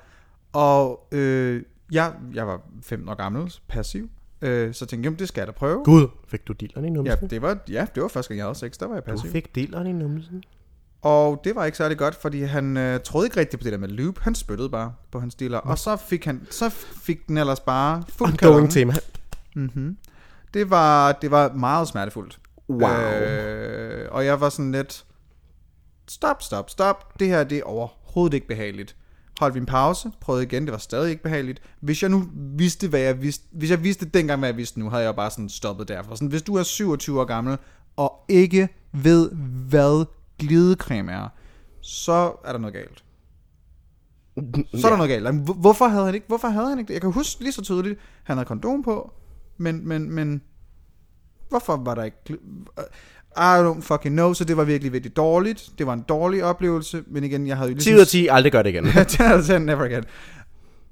Og 0.53 1.07
øh, 1.11 1.63
jeg, 1.91 2.13
jeg 2.33 2.47
var 2.47 2.61
15 2.81 3.09
år 3.09 3.13
gammel, 3.15 3.53
passiv. 3.67 4.09
Øh, 4.41 4.73
så 4.73 4.85
tænkte 4.85 5.09
jeg, 5.09 5.19
det 5.19 5.27
skal 5.27 5.41
jeg 5.41 5.47
da 5.47 5.51
prøve. 5.51 5.83
Gud, 5.83 6.07
fik 6.27 6.47
du 6.47 6.53
dilleren 6.53 6.85
i 6.85 6.87
Ja, 6.87 6.93
numsen? 6.93 7.29
det 7.29 7.41
var, 7.41 7.57
ja, 7.69 7.87
det 7.95 8.03
var 8.03 8.09
første 8.09 8.29
gang, 8.29 8.37
jeg 8.37 8.45
havde 8.45 8.55
sex. 8.57 8.77
Der 8.77 8.85
var 8.87 8.93
jeg 8.95 9.05
du 9.05 9.11
passiv. 9.11 9.31
fik 9.31 9.55
dilleren 9.55 9.87
i 9.87 9.91
numsen? 9.91 10.43
Og 11.03 11.41
det 11.43 11.55
var 11.55 11.65
ikke 11.65 11.77
særlig 11.77 11.97
godt, 11.97 12.15
fordi 12.15 12.41
han 12.41 12.77
øh, 12.77 12.99
troede 12.99 13.27
ikke 13.27 13.39
rigtigt 13.39 13.59
på 13.59 13.63
det 13.63 13.71
der 13.71 13.79
med 13.79 13.87
loop. 13.87 14.19
Han 14.19 14.35
spyttede 14.35 14.69
bare 14.69 14.93
på 15.11 15.19
hans 15.19 15.35
dealer. 15.35 15.57
Og 15.57 15.79
så 15.79 15.95
fik, 15.95 16.25
han, 16.25 16.47
så 16.49 16.69
fik 17.03 17.27
den 17.27 17.37
ellers 17.37 17.59
bare 17.59 18.03
fuld 18.09 18.29
Ongoing 18.29 18.39
kalon. 18.39 18.69
tema. 18.69 18.93
Det 20.53 20.69
var, 20.69 21.11
det 21.11 21.31
var 21.31 21.53
meget 21.53 21.87
smertefuldt. 21.87 22.39
Wow. 22.69 22.89
Øh, 22.89 24.07
og 24.11 24.25
jeg 24.25 24.41
var 24.41 24.49
sådan 24.49 24.71
lidt, 24.71 25.05
stop, 26.07 26.41
stop, 26.41 26.69
stop. 26.69 27.19
Det 27.19 27.27
her 27.27 27.43
det 27.43 27.57
er 27.57 27.63
overhovedet 27.63 28.33
ikke 28.33 28.47
behageligt. 28.47 28.95
Holdt 29.39 29.55
vi 29.55 29.59
en 29.59 29.65
pause, 29.65 30.11
prøvede 30.21 30.43
igen, 30.43 30.63
det 30.63 30.71
var 30.71 30.77
stadig 30.77 31.09
ikke 31.09 31.23
behageligt. 31.23 31.61
Hvis 31.79 32.01
jeg 32.01 32.09
nu 32.09 32.23
vidste, 32.57 32.87
hvad 32.87 32.99
jeg 32.99 33.21
vidste, 33.21 33.45
hvis 33.51 33.69
jeg 33.69 33.83
vidste 33.83 34.05
dengang, 34.05 34.39
hvad 34.39 34.49
jeg 34.49 34.57
vidste 34.57 34.79
nu, 34.79 34.89
havde 34.89 35.03
jeg 35.03 35.15
bare 35.15 35.31
sådan 35.31 35.49
stoppet 35.49 35.87
derfor. 35.87 36.15
Sådan, 36.15 36.27
hvis 36.27 36.41
du 36.41 36.55
er 36.55 36.63
27 36.63 37.21
år 37.21 37.25
gammel, 37.25 37.57
og 37.95 38.25
ikke 38.29 38.69
ved, 38.91 39.31
hvad 39.69 40.05
glidecreme 40.39 41.11
er, 41.11 41.27
så 41.81 42.35
er 42.45 42.51
der 42.51 42.59
noget 42.59 42.73
galt. 42.73 43.03
Så 44.81 44.87
er 44.87 44.89
der 44.89 44.97
noget 44.97 45.09
galt. 45.09 45.25
Jamen, 45.25 45.47
Hvorfor 45.55 45.87
havde 45.87 46.05
han 46.05 46.15
ikke, 46.15 46.27
hvorfor 46.27 46.47
havde 46.47 46.69
han 46.69 46.79
ikke 46.79 46.87
det? 46.87 46.93
Jeg 46.93 47.01
kan 47.01 47.11
huske 47.11 47.41
lige 47.41 47.51
så 47.51 47.61
tydeligt, 47.61 47.99
han 48.23 48.37
havde 48.37 48.47
kondom 48.47 48.83
på, 48.83 49.13
men, 49.57 49.87
men, 49.87 50.11
men 50.11 50.41
hvorfor 51.49 51.77
var 51.77 51.95
der 51.95 52.03
ikke... 52.03 52.17
I 53.37 53.59
don't 53.65 53.81
fucking 53.81 54.15
know, 54.15 54.33
så 54.33 54.43
det 54.43 54.57
var 54.57 54.63
virkelig, 54.63 54.93
virkelig 54.93 55.15
dårligt. 55.15 55.69
Det 55.77 55.87
var 55.87 55.93
en 55.93 56.01
dårlig 56.01 56.43
oplevelse, 56.43 57.03
men 57.07 57.23
igen, 57.23 57.47
jeg 57.47 57.57
havde 57.57 57.71
jo 57.71 57.77
10 57.77 57.93
ud 57.93 57.99
af 57.99 58.07
10, 58.07 58.27
aldrig 58.27 58.51
gør 58.51 58.61
det 58.61 58.69
igen. 58.69 58.83
10 59.07 59.21
ud 59.23 59.27
af 59.27 59.43
10, 59.43 59.57
never 59.59 59.85
again. 59.85 60.03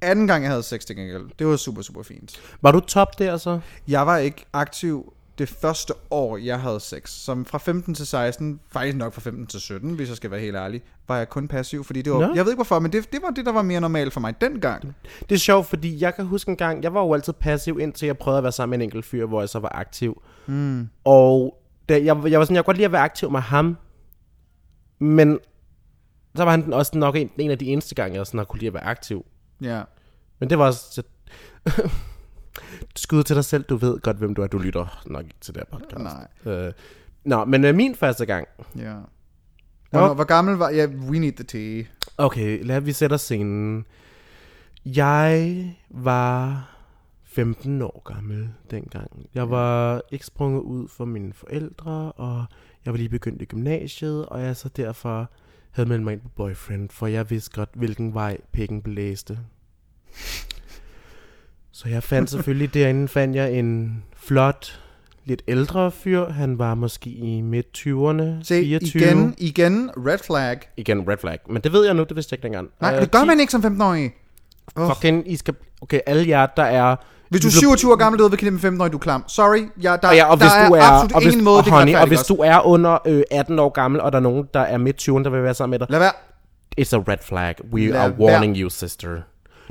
Anden 0.02 0.28
gang, 0.28 0.44
jeg 0.44 0.52
havde 0.52 0.64
sex 0.64 0.86
til 0.86 0.96
gengæld, 0.96 1.24
det 1.40 1.48
var 1.48 1.56
super, 1.56 1.82
super 1.82 2.04
fint. 2.04 2.42
Var 2.62 2.72
du 2.72 2.80
top 2.80 3.20
der 3.20 3.38
så? 3.38 3.60
Jeg 3.88 4.08
var 4.08 4.18
ikke 4.18 4.46
aktiv 4.54 5.14
det 5.42 5.50
første 5.50 5.94
år, 6.12 6.38
jeg 6.38 6.62
havde 6.62 6.80
sex. 6.80 7.10
Som 7.10 7.46
fra 7.46 7.58
15 7.58 7.96
til 7.96 8.08
16, 8.08 8.60
faktisk 8.72 8.98
nok 8.98 9.14
fra 9.14 9.22
15 9.22 9.48
til 9.48 9.60
17, 9.60 9.94
hvis 9.94 10.10
jeg 10.10 10.18
skal 10.18 10.32
være 10.32 10.40
helt 10.40 10.56
ærlig, 10.56 10.82
var 11.08 11.18
jeg 11.18 11.30
kun 11.30 11.48
passiv, 11.48 11.84
fordi 11.84 12.02
det 12.02 12.14
var, 12.14 12.20
Nå. 12.20 12.34
jeg 12.36 12.46
ved 12.46 12.52
ikke 12.52 12.58
hvorfor, 12.58 12.80
men 12.80 12.92
det, 12.92 13.12
det 13.12 13.20
var 13.22 13.30
det, 13.30 13.46
der 13.46 13.52
var 13.52 13.62
mere 13.62 13.82
normalt 13.82 14.14
for 14.14 14.20
mig 14.20 14.42
dengang. 14.42 14.96
Det 15.30 15.36
er 15.36 15.40
sjovt, 15.40 15.68
fordi 15.68 16.02
jeg 16.02 16.16
kan 16.16 16.26
huske 16.26 16.50
en 16.50 16.56
gang, 16.56 16.84
jeg 16.84 16.94
var 16.94 17.02
jo 17.02 17.14
altid 17.14 17.34
passiv, 17.34 17.80
indtil 17.80 18.06
jeg 18.06 18.18
prøvede 18.18 18.38
at 18.38 18.44
være 18.44 18.52
sammen 18.52 18.80
med 18.80 18.86
en 18.86 18.90
enkelt 18.90 19.06
fyr, 19.06 19.26
hvor 19.26 19.42
jeg 19.42 19.50
så 19.50 19.60
var 19.60 19.72
aktiv. 19.76 20.22
Mm. 20.46 20.90
Og 21.04 21.58
da, 21.90 21.94
jeg, 21.94 22.04
jeg 22.06 22.40
var 22.40 22.46
sådan, 22.46 22.56
jeg 22.56 22.64
kunne 22.64 22.64
godt 22.64 22.78
lide 22.78 22.86
at 22.86 22.92
være 22.92 23.02
aktiv 23.02 23.32
med 23.32 23.40
ham, 23.40 23.78
men 25.00 25.40
så 26.36 26.44
var 26.44 26.52
han 26.52 26.74
også 26.74 26.98
nok 26.98 27.16
en, 27.16 27.32
en 27.38 27.52
af 27.52 27.58
de 27.58 27.66
eneste 27.66 27.96
gange, 27.96 28.18
jeg 28.18 28.26
sådan 28.26 28.38
har 28.38 28.46
kunne 28.46 28.60
lide 28.60 28.68
at 28.68 28.74
være 28.74 28.86
aktiv. 28.86 29.26
Ja. 29.62 29.82
Men 30.40 30.50
det 30.50 30.58
var 30.58 30.66
også... 30.66 30.82
Så... 30.92 31.04
Skud 32.96 33.24
til 33.24 33.36
dig 33.36 33.46
selv, 33.46 33.64
du 33.64 33.76
ved 33.76 34.00
godt, 34.00 34.18
hvem 34.18 34.36
du 34.36 34.42
er. 34.42 34.48
Du 34.48 34.58
lytter 34.58 35.04
nok 35.06 35.24
ikke 35.24 35.38
til 35.42 35.56
det 35.56 35.64
her 35.72 35.78
podcast. 35.78 36.04
Nej. 36.46 36.54
Øh, 36.54 36.74
nå, 37.24 37.46
men 37.46 37.66
øh, 37.66 37.76
min 37.76 37.96
første 37.96 38.26
gang. 38.26 38.48
Ja. 38.78 38.96
Hvor, 39.90 40.14
hvor 40.14 40.24
gammel 40.24 40.56
var? 40.56 40.70
Ja, 40.70 40.88
we 40.88 41.20
need 41.20 41.32
the 41.32 41.44
tea. 41.44 41.84
Okay, 42.18 42.66
lad 42.66 42.82
vi 42.82 42.92
sætte 42.92 43.18
scenen. 43.18 43.86
Jeg 44.86 45.66
var 45.90 46.68
15 47.24 47.82
år 47.82 48.02
gammel 48.14 48.50
dengang. 48.72 49.26
Jeg 49.34 49.50
var 49.50 50.02
ikke 50.12 50.26
sprunget 50.26 50.62
ud 50.62 50.88
for 50.88 51.06
mine 51.06 51.34
forældre, 51.34 52.12
og 52.12 52.46
jeg 52.86 52.94
var 52.94 52.98
lige 52.98 53.10
begyndt 53.10 53.42
i 53.42 53.46
gymnasiet, 53.46 54.26
og 54.26 54.42
jeg 54.42 54.56
så 54.56 54.70
derfor 54.70 55.30
havde 55.72 55.90
meldt 55.90 56.04
mig 56.04 56.14
ind 56.14 56.22
på 56.22 56.30
boyfriend, 56.30 56.90
for 56.90 57.08
jeg 57.08 57.30
vidste 57.30 57.52
godt, 57.52 57.70
hvilken 57.74 58.14
vej 58.14 58.38
pikken 58.52 58.82
blæste. 58.82 59.40
Så 61.74 61.90
jeg 61.90 62.04
fandt 62.04 62.30
selvfølgelig 62.30 62.74
derinde, 62.80 63.08
fandt 63.08 63.36
jeg 63.36 63.52
en 63.54 64.04
flot, 64.18 64.80
lidt 65.26 65.42
ældre 65.48 65.92
fyr. 65.92 66.30
Han 66.30 66.60
var 66.60 66.76
måske 66.76 67.10
i 67.10 67.42
midt-20'erne, 67.42 68.44
Se, 68.44 68.62
24. 68.64 69.04
igen, 69.04 69.36
igen, 69.38 69.92
red 69.98 70.18
flag. 70.18 70.58
Igen, 70.78 71.10
red 71.10 71.18
flag. 71.18 71.38
Men 71.50 71.62
det 71.62 71.74
ved 71.74 71.86
jeg 71.86 71.94
nu, 71.94 72.04
det 72.04 72.16
vidste 72.16 72.34
jeg 72.34 72.38
ikke 72.38 72.44
dengang. 72.44 72.70
Nej, 72.82 72.96
Øh, 72.96 73.02
det 73.02 73.12
gør 73.12 73.20
10 73.20 73.26
man 73.26 73.40
ikke 73.40 73.52
som 73.52 73.66
15-årig. 73.66 74.12
Fucking, 74.78 75.32
I 75.32 75.36
skal... 75.36 75.54
Okay, 75.82 76.00
alle 76.06 76.28
jer, 76.30 76.46
der 76.46 76.64
er... 76.64 76.96
Hvis 77.30 77.42
du 77.42 77.48
er 77.48 77.50
I 77.50 77.54
blev- 77.54 77.60
27 77.60 77.92
år 77.92 77.96
gammel, 77.96 78.20
du 78.20 78.24
ved, 78.28 78.38
ved 78.42 78.52
med 78.52 78.60
15 78.60 78.82
år, 78.82 78.88
du 78.88 78.98
er 78.98 79.02
klam. 79.02 79.24
Sorry, 79.28 79.68
ja, 79.84 79.96
der, 80.02 80.08
Og, 80.08 80.16
ja, 80.16 80.26
og 80.32 80.38
der 80.40 80.44
hvis 80.46 80.70
du 80.70 80.74
er, 80.76 80.82
absolut 80.84 81.12
og 81.16 81.22
hvis, 81.22 81.34
ingen 81.34 81.44
måde, 81.46 81.58
og 81.58 81.64
det 81.64 81.72
kan 81.72 81.80
honey, 81.80 81.96
og 81.96 82.08
hvis 82.08 82.20
du 82.20 82.36
er 82.36 82.66
under 82.68 82.98
øh, 83.08 83.24
18 83.32 83.60
år 83.60 83.70
gammel, 83.70 84.02
og 84.02 84.12
der 84.12 84.18
er 84.18 84.22
nogen, 84.24 84.48
der 84.54 84.60
er 84.60 84.78
midt 84.78 85.02
20'erne, 85.10 85.24
der 85.24 85.30
vil 85.30 85.44
være 85.44 85.54
sammen 85.54 85.72
med 85.72 85.80
dig, 85.80 85.88
Lad 85.90 86.00
være. 86.00 86.12
it's 86.82 86.94
a 86.96 87.12
red 87.12 87.18
flag. 87.22 87.56
We 87.74 87.88
Lad 87.88 88.00
are 88.02 88.12
warning 88.20 88.58
you, 88.58 88.70
sister. 88.70 89.10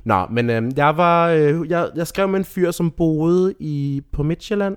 Nå, 0.04 0.26
men 0.30 0.50
øh, 0.50 0.62
jeg 0.76 0.96
var, 0.96 1.28
øh, 1.28 1.70
jeg, 1.70 1.88
jeg 1.96 2.06
skrev 2.06 2.28
med 2.28 2.38
en 2.38 2.44
fyr, 2.44 2.70
som 2.70 2.90
boede 2.90 3.54
i 3.60 4.02
på 4.12 4.22
Midtjylland, 4.22 4.76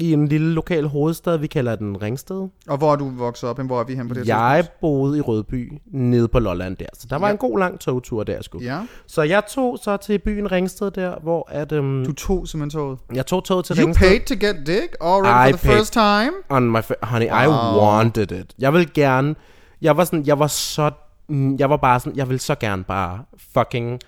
i 0.00 0.12
en 0.12 0.28
lille 0.28 0.52
lokal 0.52 0.86
hovedstad, 0.86 1.38
vi 1.38 1.46
kalder 1.46 1.76
den 1.76 2.02
Ringsted. 2.02 2.48
Og 2.68 2.78
hvor 2.78 2.92
er 2.92 2.96
du 2.96 3.08
vokset 3.10 3.48
op? 3.48 3.56
hen? 3.58 3.66
Hvor 3.66 3.80
er 3.80 3.84
vi 3.84 3.94
hen 3.94 4.08
på 4.08 4.14
det 4.14 4.28
Jeg 4.28 4.56
tidspunkt? 4.58 4.80
boede 4.80 5.18
i 5.18 5.20
Rødby, 5.20 5.72
nede 5.86 6.28
på 6.28 6.38
Lolland 6.38 6.76
der, 6.76 6.86
så 6.94 7.06
der 7.10 7.18
var 7.18 7.26
Ja. 7.26 7.32
en 7.32 7.38
god 7.38 7.58
lang 7.58 7.80
togtur 7.80 8.24
der, 8.24 8.42
sgu. 8.42 8.58
Ja, 8.62 8.78
Så 9.06 9.22
jeg 9.22 9.42
tog 9.54 9.78
så 9.82 9.96
til 9.96 10.18
byen 10.18 10.52
Ringsted 10.52 10.90
der, 10.90 11.14
hvor 11.22 11.48
at, 11.50 11.72
øhm, 11.72 12.04
du 12.06 12.12
tog 12.12 12.48
simpelthen 12.48 12.80
toget. 12.80 12.98
jeg 13.14 13.26
tog 13.26 13.44
toget 13.44 13.64
til 13.64 13.78
You 13.78 13.84
Ringsted. 13.84 14.08
paid 14.08 14.20
to 14.40 14.46
get 14.46 14.56
dick 14.66 14.96
already 15.00 15.48
I 15.48 15.52
for 15.52 15.58
the 15.58 15.68
paid- 15.68 15.76
first 15.78 15.92
time? 15.92 16.32
on 16.48 16.70
my 16.70 16.78
honey, 17.02 17.26
I 17.26 17.46
Wow. 17.48 17.82
wanted 17.82 18.32
it. 18.32 18.54
Jeg 18.58 18.72
vil 18.72 18.92
gerne, 18.94 19.34
jeg 19.82 19.96
var 19.96 20.04
sådan, 20.04 20.26
jeg 20.26 20.38
var 20.38 20.46
så, 20.46 20.90
mm, 21.28 21.56
jeg 21.56 21.70
var 21.70 21.76
bare 21.76 22.00
sådan, 22.00 22.16
jeg 22.16 22.28
vil 22.28 22.40
så 22.40 22.54
gerne 22.54 22.84
bare 22.84 23.18
fucking 23.58 24.00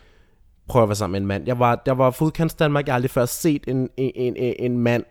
prøve 0.68 0.82
at 0.82 0.88
være 0.88 0.96
sammen 0.96 1.12
med 1.12 1.20
en 1.20 1.26
mand. 1.26 1.46
Jeg 1.46 1.58
var, 1.58 1.82
jeg 1.86 1.98
var 1.98 2.10
fodkants 2.10 2.54
Danmark, 2.54 2.86
jeg 2.86 2.92
har 2.92 2.96
aldrig 2.96 3.10
før 3.10 3.26
set 3.26 3.64
en, 3.68 3.88
en, 3.96 4.36
en, 4.36 4.54
en, 4.58 4.78
mand, 4.78 5.04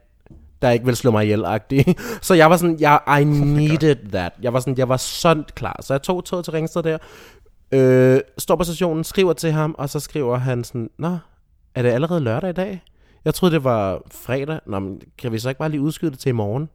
der 0.61 0.69
ikke 0.69 0.85
vil 0.85 0.95
slå 0.95 1.11
mig 1.11 1.23
ihjel 1.23 1.45
-agtig. 1.45 1.93
Så 2.27 2.33
jeg 2.33 2.49
var 2.49 2.57
sådan, 2.57 2.77
jeg, 2.79 2.99
I 3.21 3.23
needed 3.59 4.11
that. 4.11 4.33
Jeg 4.41 4.53
var 4.53 4.59
sådan, 4.59 4.77
jeg 4.77 4.89
var 4.89 4.97
sådan 4.97 5.45
klar. 5.55 5.79
Så 5.81 5.93
jeg 5.93 6.01
tog 6.01 6.25
toget 6.25 6.45
til 6.45 6.53
Ringsted 6.53 6.83
der, 6.83 6.97
øh, 7.71 8.19
står 8.37 8.55
på 8.55 8.63
stationen, 8.63 9.03
skriver 9.03 9.33
til 9.33 9.51
ham, 9.51 9.75
og 9.77 9.89
så 9.89 9.99
skriver 9.99 10.37
han 10.37 10.63
sådan, 10.63 10.89
Nå, 10.97 11.17
er 11.75 11.81
det 11.81 11.89
allerede 11.89 12.19
lørdag 12.19 12.49
i 12.49 12.53
dag? 12.53 12.83
Jeg 13.25 13.33
troede, 13.33 13.55
det 13.55 13.63
var 13.63 14.01
fredag. 14.11 14.59
Nå, 14.65 14.79
men 14.79 15.01
kan 15.17 15.31
vi 15.31 15.39
så 15.39 15.49
ikke 15.49 15.59
bare 15.59 15.69
lige 15.69 15.81
udskyde 15.81 16.11
det 16.11 16.19
til 16.19 16.29
i 16.29 16.33
morgen? 16.33 16.69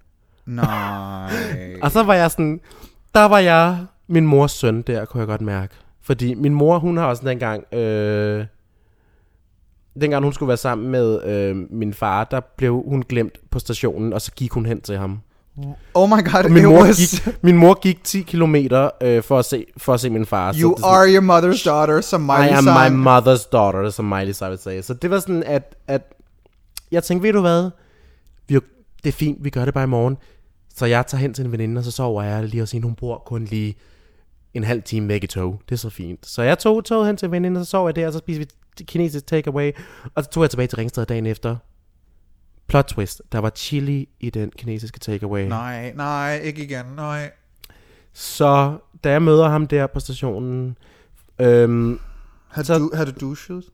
Nej. 0.47 1.33
Og 1.83 1.91
så 1.91 2.03
var 2.03 2.15
jeg 2.15 2.31
sådan, 2.31 2.61
der 3.15 3.25
var 3.25 3.39
jeg 3.39 3.79
min 4.07 4.27
mors 4.27 4.53
søn 4.53 4.83
der, 4.83 5.05
kunne 5.05 5.21
jeg 5.21 5.27
godt 5.27 5.41
mærke. 5.41 5.75
Fordi 6.03 6.35
min 6.35 6.55
mor, 6.55 6.79
hun 6.79 6.97
har 6.97 7.07
også 7.07 7.27
dengang, 7.27 7.75
øh, 7.75 8.47
dengang 10.01 10.25
hun 10.25 10.33
skulle 10.33 10.49
være 10.49 10.57
sammen 10.57 10.89
med 10.91 11.23
øh, 11.25 11.57
min 11.71 11.95
far, 11.95 12.25
der 12.25 12.41
blev 12.57 12.83
hun 12.89 13.03
glemt 13.09 13.51
på 13.51 13.59
stationen, 13.59 14.13
og 14.13 14.21
så 14.21 14.33
gik 14.33 14.51
hun 14.53 14.67
hen 14.67 14.81
til 14.81 14.97
ham. 14.99 15.19
Oh 15.95 16.09
my 16.09 16.13
god, 16.33 16.51
Min 16.51 16.65
mor 16.65 16.83
was... 16.85 16.97
gik, 17.25 17.35
min 17.43 17.57
mor 17.57 17.75
gik 17.81 18.05
10 18.05 18.23
kilometer 18.23 18.91
øh, 19.03 19.23
for, 19.23 19.39
at 19.39 19.45
se, 19.45 19.65
for 19.77 19.95
at 19.95 20.01
se 20.01 20.11
min 20.11 20.27
far. 20.27 20.53
så 20.53 20.59
You 20.63 20.69
det 20.71 20.77
er 20.77 20.81
sådan- 20.81 20.95
are 20.95 21.09
your 21.15 21.23
mother's 21.55 21.65
daughter, 21.65 22.01
som 22.01 22.23
I 22.23 22.25
Miley 22.27 22.57
am 22.57 22.65
sang. 22.65 22.97
my 23.03 23.09
mother's 23.09 23.49
daughter, 23.53 23.91
som 23.91 24.05
Miley 24.05 24.33
Cyrus 24.33 24.61
sagde. 24.61 24.83
Så 24.83 24.95
det 24.95 25.11
var 25.11 25.19
sådan, 25.19 25.43
at, 25.43 25.77
at 25.87 26.13
jeg 26.91 27.03
tænkte, 27.05 27.27
ved 27.27 27.33
du 27.33 27.41
hvad? 27.41 27.71
Vi, 28.49 28.55
det 29.05 29.09
er 29.09 29.13
fint, 29.13 29.45
vi 29.45 29.51
gør 29.51 29.65
det 29.65 29.75
bare 29.75 29.85
i 29.85 29.87
morgen. 29.89 30.17
Så 30.75 30.87
jeg 30.87 31.07
tager 31.07 31.21
hen 31.21 31.35
til 31.35 31.45
en 31.45 31.53
veninde, 31.53 31.79
og 31.79 31.85
så 31.85 31.91
sover 31.91 32.23
jeg 32.23 32.45
lige 32.45 32.61
hos 32.61 32.73
hende. 32.73 32.87
Hun 32.87 32.95
bor 32.95 33.23
kun 33.27 33.45
lige 33.45 33.77
en 34.55 34.65
halv 34.65 34.83
time 34.83 35.09
væk 35.09 35.25
i 35.25 35.27
tog. 35.27 35.61
Det 35.69 35.75
er 35.75 35.79
så 35.79 35.91
fint. 35.91 36.27
Så 36.27 36.43
jeg 36.43 36.59
tog 36.59 36.85
toget 36.85 37.07
hen 37.07 37.17
til 37.17 37.27
en 37.27 37.33
veninde, 37.33 37.61
og 37.61 37.65
så 37.67 37.71
sov 37.71 37.87
jeg 37.89 37.97
der, 37.97 38.07
og 38.07 38.13
så 38.13 38.19
spiste 38.19 38.39
vi 38.39 38.47
kinesisk 38.85 39.27
takeaway. 39.27 39.73
Og 40.15 40.25
så 40.25 40.31
tog 40.31 40.43
jeg 40.43 40.51
tilbage 40.51 40.67
til 40.67 40.77
Ringsted 40.77 41.07
dagen 41.07 41.27
efter. 41.27 41.57
Plot 42.67 42.85
twist. 42.85 43.23
Der 43.33 43.39
var 43.39 43.51
chili 43.57 44.09
i 44.21 44.31
den 44.31 44.51
kinesiske 44.59 44.99
takeaway. 44.99 45.49
Nej, 45.49 45.93
nej, 45.97 46.41
ikke 46.45 46.65
igen, 46.65 46.85
nej. 46.97 47.31
Så 48.13 48.79
da 49.05 49.11
jeg 49.11 49.23
møder 49.23 49.49
ham 49.49 49.67
der 49.67 49.87
på 49.87 50.01
stationen... 50.01 50.77
Øhm, 51.41 52.01
Havde, 52.49 52.67
Så- 52.67 52.79
du, 52.79 52.91
havde 52.95 53.13
du 53.13 53.17
dusjet? 53.21 53.65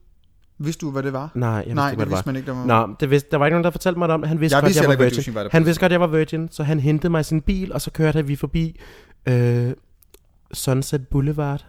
Vidste 0.57 0.85
du, 0.85 0.91
hvad 0.91 1.03
det 1.03 1.13
var? 1.13 1.31
nej, 1.35 1.49
jeg 1.49 1.57
vidste 1.65 1.75
nej, 1.75 1.89
ikke, 1.89 1.95
hvad 1.97 2.05
det 2.05 2.11
vidste 2.11 2.25
man 2.27 2.35
ikke, 2.35 2.45
der 2.51 2.55
var. 2.65 2.87
Nå, 2.87 2.95
det 2.99 3.09
vidste, 3.09 3.29
der 3.31 3.37
var 3.37 3.45
ikke 3.45 3.53
nogen, 3.53 3.63
der 3.63 3.71
fortalte 3.71 3.99
mig 3.99 4.07
det 4.09 4.13
om. 4.13 4.23
Han 4.23 4.39
vidste 4.39 4.55
Jeg 4.55 4.61
godt, 4.61 4.67
vidste 4.69 4.81
jeg 4.81 4.87
var 4.87 5.05
ikke, 5.05 5.15
virgin. 5.15 5.35
var 5.35 5.47
Han 5.51 5.65
vidste 5.65 5.81
godt, 5.81 5.91
jeg 5.91 5.99
var 6.01 6.07
virgin, 6.07 6.49
så 6.51 6.63
han 6.63 6.79
hentede 6.79 7.09
mig 7.11 7.19
i 7.19 7.23
sin 7.23 7.41
bil, 7.41 7.73
og 7.73 7.81
så 7.81 7.91
kørte 7.91 8.27
vi 8.27 8.35
forbi 8.35 8.79
øh, 9.25 9.71
Sunset 10.53 11.07
Boulevard 11.07 11.65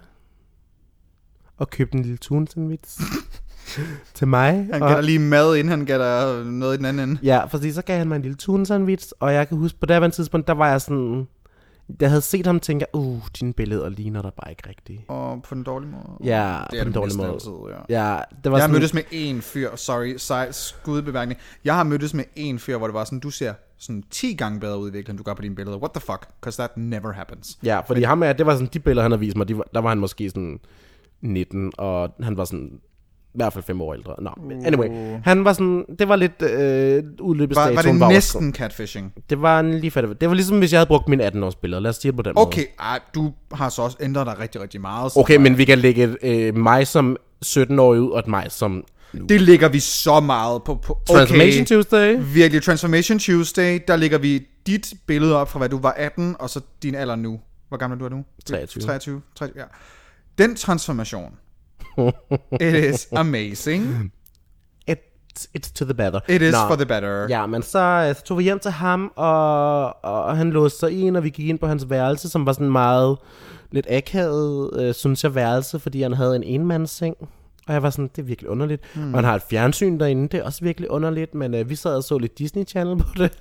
og 1.58 1.70
købte 1.70 1.96
en 1.96 2.02
lille 2.02 2.16
tun 2.16 2.46
sandwich 2.46 3.00
til 4.14 4.28
mig. 4.28 4.68
Han 4.72 4.82
og, 4.82 4.88
gav 4.88 4.96
dig 4.96 5.04
lige 5.04 5.18
mad, 5.18 5.56
inden 5.56 5.68
han 5.68 5.84
gav 5.84 5.98
dig 5.98 6.44
noget 6.44 6.74
i 6.74 6.76
den 6.76 6.84
anden 6.84 7.08
ende. 7.08 7.20
Ja, 7.22 7.44
fordi 7.44 7.72
så 7.72 7.82
gav 7.82 7.98
han 7.98 8.08
mig 8.08 8.16
en 8.16 8.22
lille 8.22 8.36
tun 8.36 8.66
sandwich, 8.66 9.12
og 9.20 9.34
jeg 9.34 9.48
kan 9.48 9.58
huske, 9.58 9.78
på 9.78 9.86
det 9.86 10.02
her 10.02 10.08
tidspunkt, 10.08 10.46
der 10.46 10.54
var 10.54 10.70
jeg 10.70 10.80
sådan... 10.80 11.28
Jeg 12.00 12.08
havde 12.08 12.22
set 12.22 12.46
ham 12.46 12.60
tænke, 12.60 12.86
uh, 12.92 13.22
dine 13.40 13.52
billeder 13.52 13.88
ligner 13.88 14.22
der 14.22 14.30
bare 14.30 14.50
ikke 14.50 14.68
rigtigt. 14.68 15.00
Og 15.08 15.42
på 15.42 15.54
den 15.54 15.62
dårlige 15.62 15.90
måde. 15.90 16.34
Ja, 16.36 16.60
det 16.70 16.78
er 16.78 16.82
på 16.82 16.84
den 16.84 16.92
dårlige 16.92 17.16
måde. 17.16 17.28
Altid, 17.28 17.50
ja. 17.88 18.10
Ja, 18.12 18.20
det 18.44 18.52
var 18.52 18.58
Jeg 18.58 18.62
har 18.62 18.68
sådan, 18.68 18.72
mødtes 18.72 18.94
med 18.94 19.02
en 19.10 19.42
fyr, 19.42 19.76
sorry, 19.76 20.14
sej, 20.16 20.52
skudbeværkning. 20.52 21.40
Jeg 21.64 21.74
har 21.74 21.82
mødtes 21.82 22.14
med 22.14 22.24
en 22.36 22.58
fyr, 22.58 22.76
hvor 22.76 22.86
det 22.86 22.94
var 22.94 23.04
sådan, 23.04 23.20
du 23.20 23.30
ser 23.30 23.54
sådan 23.78 24.04
10 24.10 24.34
gange 24.34 24.60
bedre 24.60 24.78
ud 24.78 24.88
i 24.88 24.92
virkeligheden, 24.92 25.14
end 25.14 25.18
du 25.18 25.22
gør 25.22 25.34
på 25.34 25.42
dine 25.42 25.54
billeder. 25.54 25.78
What 25.78 25.90
the 25.92 26.00
fuck? 26.00 26.28
Because 26.40 26.62
that 26.62 26.76
never 26.76 27.12
happens. 27.12 27.58
Ja, 27.62 27.80
fordi 27.80 28.02
ham 28.02 28.22
er, 28.22 28.32
det 28.32 28.46
var 28.46 28.52
sådan, 28.52 28.68
de 28.72 28.80
billeder, 28.80 29.02
han 29.02 29.10
har 29.10 29.18
vist 29.18 29.36
mig, 29.36 29.48
de 29.48 29.62
der 29.74 29.80
var 29.80 29.88
han 29.88 29.98
måske 29.98 30.30
sådan 30.30 30.60
19, 31.24 31.72
og 31.78 32.10
han 32.22 32.36
var 32.36 32.44
sådan 32.44 32.70
i 33.34 33.36
hvert 33.36 33.52
fald 33.52 33.64
fem 33.64 33.80
år 33.82 33.94
ældre. 33.94 34.14
Nå, 34.18 34.30
men 34.48 34.66
anyway. 34.66 34.88
Han 35.24 35.44
var 35.44 35.52
sådan, 35.52 35.84
det 35.98 36.08
var 36.08 36.16
lidt 36.16 36.42
øh, 36.42 37.04
udløbet 37.20 37.56
Var, 37.56 37.72
var 37.74 37.82
det 37.82 38.00
var 38.00 38.08
næsten 38.08 38.54
catfishing? 38.54 39.04
overskredet. 39.04 39.30
Det 39.30 39.42
var 39.42 39.60
en 39.60 39.74
lige 39.74 39.90
før, 39.90 40.00
det 40.12 40.28
var 40.28 40.34
ligesom, 40.34 40.58
hvis 40.58 40.72
jeg 40.72 40.78
havde 40.80 40.86
brugt 40.88 41.08
mine 41.08 41.26
18-års 41.28 41.54
billeder. 41.56 41.80
Lad 41.80 41.88
os 41.90 41.96
sige 41.96 42.12
det 42.12 42.16
på 42.16 42.22
den 42.22 42.32
måde. 42.36 42.46
Okay, 42.46 42.64
du 43.14 43.32
har 43.52 43.68
så 43.68 43.82
også 43.82 43.96
ændret 44.00 44.26
dig 44.26 44.38
rigtig, 44.40 44.60
rigtig 44.60 44.80
meget. 44.80 45.12
så- 45.12 45.20
Okay, 45.20 45.36
men 45.36 45.58
vi 45.58 45.64
kan 45.64 45.78
lægge 45.78 46.02
et, 46.04 46.16
øh, 46.22 46.56
mig 46.56 46.86
som 46.86 47.16
17-årig 47.46 48.00
ud, 48.00 48.10
og 48.10 48.18
et 48.18 48.28
mig 48.28 48.46
som 48.48 48.84
Det 49.28 49.40
ligger 49.40 49.68
vi 49.68 49.80
så 49.80 50.20
meget 50.20 50.62
på. 50.62 50.74
på 50.74 50.92
okay. 50.92 51.14
Transformation 51.18 51.66
Tuesday. 51.66 52.16
Virkelig, 52.34 52.62
Transformation 52.62 53.18
Tuesday, 53.18 53.80
der 53.88 53.96
ligger 53.96 54.18
vi 54.18 54.46
dit 54.66 54.92
billede 55.06 55.36
op 55.36 55.48
fra, 55.50 55.58
hvad 55.58 55.68
du 55.68 55.78
var 55.78 55.90
18, 55.96 56.36
og 56.38 56.50
så 56.50 56.60
din 56.82 56.94
alder 56.94 57.16
nu. 57.16 57.40
Hvor 57.68 57.76
gammel 57.78 58.02
er 58.02 58.08
du 58.08 58.16
nu? 58.16 58.24
23. 58.46 58.82
23, 58.82 59.20
23 59.34 59.62
ja. 59.62 59.66
Den 60.38 60.56
transformation, 60.56 61.36
it 62.60 62.74
is 62.74 63.08
amazing. 63.12 64.12
It's, 65.34 65.48
it's 65.54 65.70
to 65.72 65.84
the 65.84 65.94
better. 65.94 66.20
It 66.28 66.42
is 66.42 66.52
Nå. 66.52 66.68
for 66.68 66.76
the 66.76 66.86
better. 66.86 67.26
Ja, 67.28 67.46
men 67.46 67.62
så, 67.62 67.78
øh, 67.78 68.14
så 68.14 68.22
tog 68.24 68.38
vi 68.38 68.42
hjem 68.42 68.58
til 68.58 68.70
ham, 68.70 69.12
og, 69.16 70.04
og 70.04 70.36
han 70.36 70.50
låste 70.50 70.78
sig 70.78 71.00
ind, 71.00 71.16
og 71.16 71.24
vi 71.24 71.30
gik 71.30 71.48
ind 71.48 71.58
på 71.58 71.66
hans 71.66 71.90
værelse, 71.90 72.28
som 72.28 72.46
var 72.46 72.52
sådan 72.52 72.70
meget 72.70 73.18
lidt 73.70 73.86
akavet, 73.90 74.80
øh, 74.80 74.94
synes 74.94 75.24
jeg, 75.24 75.34
værelse, 75.34 75.78
fordi 75.78 76.02
han 76.02 76.12
havde 76.12 76.36
en 76.36 76.42
enmandsseng. 76.42 77.16
Og 77.68 77.74
jeg 77.74 77.82
var 77.82 77.90
sådan, 77.90 78.10
det 78.16 78.22
er 78.22 78.26
virkelig 78.26 78.50
underligt. 78.50 78.82
Mm. 78.96 79.14
Og 79.14 79.18
han 79.18 79.24
har 79.24 79.34
et 79.34 79.42
fjernsyn 79.50 79.98
derinde, 80.00 80.28
det 80.28 80.40
er 80.40 80.44
også 80.44 80.60
virkelig 80.64 80.90
underligt, 80.90 81.34
men 81.34 81.54
øh, 81.54 81.70
vi 81.70 81.74
sad 81.76 81.96
og 81.96 82.04
så 82.04 82.18
lidt 82.18 82.38
Disney 82.38 82.64
Channel 82.68 82.96
på 82.98 83.04
det, 83.16 83.32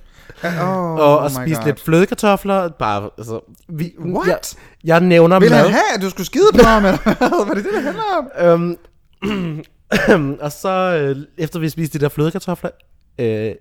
Oh, 0.62 0.68
og, 0.98 1.18
og 1.18 1.30
my 1.30 1.44
spiste 1.44 1.62
God. 1.62 1.66
lidt 1.66 1.80
flødekartofler. 1.80 2.68
Bare, 2.68 3.10
altså, 3.18 3.40
vi, 3.68 3.94
What? 3.98 4.26
Jeg, 4.28 4.38
jeg 4.84 5.00
nævner 5.00 5.40
Vil 5.40 5.50
mad. 5.50 5.58
han 5.58 5.70
have, 5.70 5.94
at 5.96 6.02
du 6.02 6.10
skulle 6.10 6.26
skide 6.26 6.50
på 6.54 6.64
ham, 6.64 6.84
eller 6.84 6.98
hvad? 7.02 7.46
Var 7.46 7.54
det 7.54 7.64
det, 7.64 7.72
det 7.72 7.82
handler 7.82 8.02
om? 8.18 8.76
Øhm, 9.22 10.36
og 10.44 10.52
så 10.52 10.68
øh, 11.00 11.16
efter 11.38 11.58
vi 11.58 11.68
spiste 11.68 11.98
de 11.98 12.02
der 12.02 12.08
flødekartofler, 12.08 12.70
øh, 13.18 13.52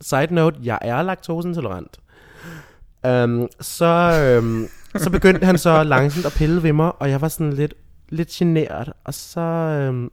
side 0.00 0.34
note, 0.34 0.56
jeg 0.62 0.78
er 0.82 1.02
laktoseintolerant. 1.02 1.98
Øhm, 3.06 3.46
så, 3.60 4.20
øhm, 4.24 4.68
så 4.96 5.10
begyndte 5.10 5.46
han 5.46 5.58
så 5.58 5.82
langsomt 5.82 6.26
at 6.26 6.32
pille 6.32 6.62
ved 6.62 6.72
mig, 6.72 6.92
og 6.98 7.10
jeg 7.10 7.20
var 7.20 7.28
sådan 7.28 7.52
lidt, 7.52 7.74
lidt 8.12 8.28
generet. 8.28 8.92
Og 9.04 9.14
så, 9.14 9.40
øhm, 9.40 10.10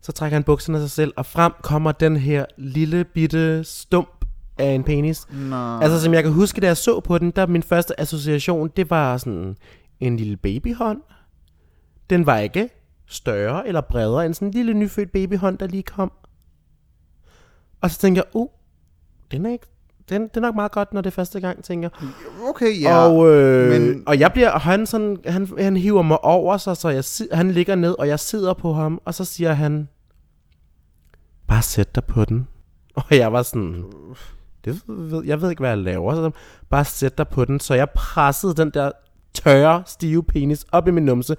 så 0.00 0.12
trækker 0.12 0.36
han 0.36 0.44
bukserne 0.44 0.78
af 0.78 0.82
sig 0.82 0.90
selv, 0.90 1.12
og 1.16 1.26
frem 1.26 1.52
kommer 1.62 1.92
den 1.92 2.16
her 2.16 2.44
lille 2.56 3.04
bitte 3.04 3.64
stump 3.64 4.24
af 4.58 4.70
en 4.70 4.84
penis. 4.84 5.30
Nå. 5.30 5.56
Altså, 5.56 6.00
som 6.00 6.14
jeg 6.14 6.22
kan 6.22 6.32
huske, 6.32 6.60
da 6.60 6.66
jeg 6.66 6.76
så 6.76 7.00
på 7.00 7.18
den, 7.18 7.30
der 7.30 7.46
min 7.46 7.62
første 7.62 8.00
association, 8.00 8.68
det 8.76 8.90
var 8.90 9.16
sådan 9.16 9.56
en 10.00 10.16
lille 10.16 10.36
babyhånd. 10.36 11.02
Den 12.10 12.26
var 12.26 12.38
ikke 12.38 12.68
større 13.06 13.68
eller 13.68 13.80
bredere 13.80 14.26
end 14.26 14.34
sådan 14.34 14.48
en 14.48 14.54
lille 14.54 14.74
nyfødt 14.74 15.12
babyhånd, 15.12 15.58
der 15.58 15.66
lige 15.66 15.82
kom. 15.82 16.12
Og 17.80 17.90
så 17.90 17.98
tænker 17.98 18.22
jeg, 18.22 18.36
uh, 18.36 18.48
den 19.30 19.46
er 19.46 19.52
ikke 19.52 19.66
den, 20.08 20.22
det 20.22 20.36
er 20.36 20.40
nok 20.40 20.54
meget 20.54 20.72
godt, 20.72 20.94
når 20.94 21.00
det 21.00 21.10
er 21.10 21.14
første 21.14 21.40
gang, 21.40 21.64
tænker. 21.64 21.88
Okay, 22.48 22.80
ja. 22.82 22.96
og, 23.06 23.28
øh, 23.32 23.70
men- 23.70 24.02
og 24.06 24.18
jeg 24.20 24.32
bliver, 24.32 24.50
og 24.50 24.60
han, 24.60 24.86
sådan, 24.86 25.16
han, 25.26 25.48
han 25.58 25.76
hiver 25.76 26.02
mig 26.02 26.24
over 26.24 26.56
sig, 26.56 26.76
så 26.76 26.88
jeg, 26.88 27.04
han 27.32 27.50
ligger 27.50 27.74
ned, 27.74 27.94
og 27.98 28.08
jeg 28.08 28.20
sidder 28.20 28.54
på 28.54 28.72
ham, 28.72 29.00
og 29.04 29.14
så 29.14 29.24
siger 29.24 29.52
han, 29.52 29.88
bare 31.48 31.62
sæt 31.62 31.94
dig 31.94 32.04
på 32.04 32.24
den. 32.24 32.48
Og 32.96 33.04
jeg 33.10 33.32
var 33.32 33.42
sådan, 33.42 33.84
det 34.64 34.82
ved, 34.86 35.24
jeg 35.24 35.42
ved 35.42 35.50
ikke, 35.50 35.60
hvad 35.60 35.70
jeg 35.70 35.78
laver. 35.78 36.14
Så 36.14 36.30
bare 36.70 36.84
sæt 36.84 37.18
dig 37.18 37.28
på 37.28 37.44
den. 37.44 37.60
Så 37.60 37.74
jeg 37.74 37.90
pressede 37.90 38.54
den 38.54 38.70
der 38.70 38.90
tørre, 39.34 39.82
stive 39.86 40.22
penis 40.24 40.64
op 40.72 40.88
i 40.88 40.90
min 40.90 41.04
numse. 41.04 41.36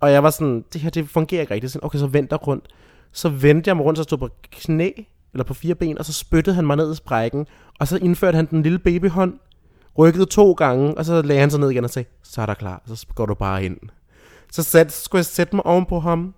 Og 0.00 0.12
jeg 0.12 0.22
var 0.22 0.30
sådan, 0.30 0.64
det 0.72 0.80
her 0.80 0.90
det 0.90 1.08
fungerer 1.08 1.40
ikke 1.40 1.54
rigtigt. 1.54 1.72
Sådan, 1.72 1.86
okay, 1.86 1.98
så 1.98 2.06
vent 2.06 2.30
dig 2.30 2.46
rundt. 2.46 2.68
Så 3.12 3.28
vendte 3.28 3.68
jeg 3.68 3.76
mig 3.76 3.84
rundt, 3.86 3.98
så 3.98 4.02
stod 4.02 4.18
på 4.18 4.28
knæ, 4.50 4.90
eller 5.34 5.44
på 5.44 5.54
fire 5.54 5.74
ben, 5.74 5.98
og 5.98 6.04
så 6.04 6.12
spyttede 6.12 6.56
han 6.56 6.66
mig 6.66 6.76
ned 6.76 6.92
i 6.92 6.96
sprækken. 6.96 7.46
Og 7.80 7.88
så 7.88 7.96
indførte 7.96 8.36
han 8.36 8.46
den 8.46 8.62
lille 8.62 8.78
babyhånd, 8.78 9.34
rykkede 9.98 10.26
to 10.26 10.52
gange, 10.52 10.98
og 10.98 11.04
så 11.04 11.22
lagde 11.22 11.40
han 11.40 11.50
sig 11.50 11.60
ned 11.60 11.70
igen 11.70 11.84
og 11.84 11.90
sagde, 11.90 12.08
så 12.22 12.42
er 12.42 12.46
der 12.46 12.54
klar, 12.54 12.82
så 12.86 13.06
går 13.14 13.26
du 13.26 13.34
bare 13.34 13.64
ind. 13.64 13.76
Så, 14.52 14.62
sat, 14.62 14.92
skulle 14.92 15.20
jeg 15.20 15.26
sætte 15.26 15.56
mig 15.56 15.66
oven 15.66 15.86
på 15.86 16.00
ham, 16.00 16.34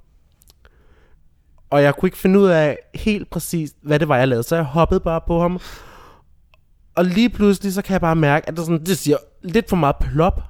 og 1.70 1.82
jeg 1.82 1.94
kunne 1.94 2.06
ikke 2.06 2.18
finde 2.18 2.40
ud 2.40 2.46
af 2.46 2.78
helt 2.94 3.30
præcis, 3.30 3.72
hvad 3.82 3.98
det 3.98 4.08
var, 4.08 4.16
jeg 4.16 4.28
lavede. 4.28 4.42
Så 4.42 4.56
jeg 4.56 4.64
hoppede 4.64 5.00
bare 5.00 5.20
på 5.26 5.40
ham. 5.40 5.60
Og 6.94 7.04
lige 7.04 7.30
pludselig, 7.30 7.72
så 7.74 7.82
kan 7.82 7.92
jeg 7.92 8.00
bare 8.00 8.16
mærke, 8.16 8.48
at 8.48 8.56
det, 8.56 8.64
sådan, 8.64 8.84
det 8.84 8.98
siger 8.98 9.16
lidt 9.42 9.68
for 9.68 9.76
meget 9.76 9.96
plop. 9.96 10.40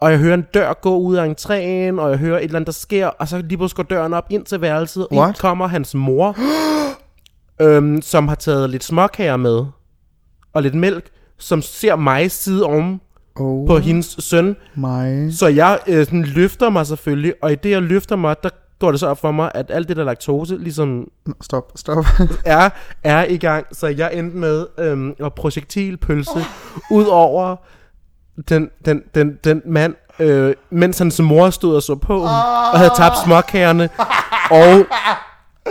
Og 0.00 0.10
jeg 0.10 0.18
hører 0.18 0.34
en 0.34 0.46
dør 0.54 0.72
gå 0.72 0.96
ud 0.96 1.16
af 1.16 1.24
entréen, 1.26 2.00
og 2.00 2.10
jeg 2.10 2.18
hører 2.18 2.38
et 2.38 2.44
eller 2.44 2.56
andet, 2.56 2.66
der 2.66 2.72
sker, 2.72 3.06
og 3.06 3.28
så 3.28 3.38
lige 3.38 3.56
pludselig 3.56 3.76
går 3.76 3.96
døren 3.96 4.14
op 4.14 4.26
ind 4.30 4.44
til 4.44 4.60
værelset. 4.60 5.06
Og 5.06 5.14
ind 5.28 5.34
kommer 5.34 5.66
hans 5.66 5.94
mor, 5.94 6.36
øhm, 7.60 8.02
som 8.02 8.28
har 8.28 8.34
taget 8.34 8.70
lidt 8.70 8.84
småkager 8.84 9.36
med, 9.36 9.64
og 10.52 10.62
lidt 10.62 10.74
mælk, 10.74 11.10
som 11.38 11.62
ser 11.62 11.96
mig 11.96 12.30
sidde 12.30 12.64
om 12.64 13.00
Oh 13.36 13.66
på 13.66 13.78
hendes 13.78 14.16
søn. 14.18 14.56
my. 14.74 15.30
Så 15.30 15.48
jeg 15.48 15.78
øh, 15.86 16.04
sådan 16.04 16.22
løfter 16.22 16.70
mig 16.70 16.86
selvfølgelig, 16.86 17.34
og 17.42 17.52
i 17.52 17.54
det 17.54 17.70
jeg 17.70 17.82
løfter 17.82 18.16
mig, 18.16 18.36
der 18.42 18.48
går 18.78 18.90
det 18.90 19.00
så 19.00 19.06
op 19.06 19.18
for 19.18 19.30
mig, 19.32 19.50
at 19.54 19.70
alt 19.70 19.88
det 19.88 19.96
der 19.96 20.04
laktose 20.04 20.58
ligesom 20.58 21.08
Stop, 21.40 21.72
stop. 21.76 22.04
er, 22.44 22.70
er 23.04 23.24
i 23.24 23.36
gang. 23.36 23.66
Så 23.72 23.86
jeg 23.86 24.10
endte 24.14 24.36
med 24.36 24.66
øhm, 24.78 25.14
at 25.24 25.34
projektilpølse 25.34 26.44
ud 26.90 27.04
over 27.04 27.56
den, 28.48 28.70
den, 28.84 29.02
den, 29.14 29.38
den 29.44 29.62
mand, 29.66 29.94
øh, 30.18 30.54
mens 30.70 30.98
hans 30.98 31.20
mor 31.20 31.50
stod 31.50 31.76
og 31.76 31.82
så 31.82 31.94
på, 31.94 32.22
og 32.22 32.78
havde 32.78 32.90
tabt 32.96 33.14
småkagerne. 33.24 33.88
Og, 34.50 34.86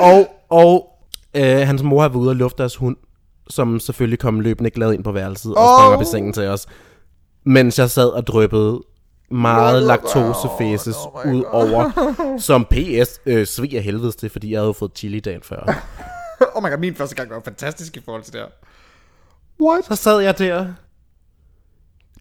og, 0.02 0.36
og 0.50 0.91
øh, 1.34 1.44
hans 1.68 1.84
mor 1.84 2.02
havde 2.02 2.14
været 2.14 2.22
ude 2.22 2.30
og 2.30 2.36
lufte 2.36 2.58
deres 2.58 2.76
hund, 2.76 2.96
som 3.50 3.80
selvfølgelig 3.80 4.20
kom 4.20 4.40
løbende 4.40 4.70
glad 4.70 4.94
ind 4.94 5.04
på 5.04 5.12
værelset 5.12 5.56
og 5.56 5.78
sprang 5.78 5.94
op 5.94 6.02
i 6.02 6.06
sengen 6.06 6.34
til 6.34 6.44
os. 6.48 6.68
Mens 7.44 7.80
jeg 7.80 7.90
sad 7.90 8.08
og 8.10 8.28
dryppede 8.28 8.82
meget 9.32 9.84
laktosefæses 9.84 10.96
ud 11.26 11.44
over, 11.52 11.92
som 12.48 12.66
PS 12.66 13.20
øh, 13.26 13.46
svig 13.46 13.78
af 13.78 13.84
helvedes 13.84 14.16
til, 14.16 14.30
fordi 14.30 14.52
jeg 14.52 14.62
havde 14.62 14.74
fået 14.74 14.92
chili 14.96 15.20
dagen 15.20 15.42
før. 15.44 15.60
oh 16.56 16.64
my 16.64 16.70
god, 16.70 16.78
min 16.78 16.96
første 16.96 17.16
gang 17.16 17.30
var 17.30 17.42
fantastisk 17.46 17.98
i 17.98 18.02
forhold 18.06 18.24
til 18.24 18.34
det 18.34 18.42
her. 18.42 18.48
What? 19.68 19.86
Så 19.86 19.96
sad 19.96 20.20
jeg 20.20 20.38
der. 20.40 20.60
det 20.64 20.74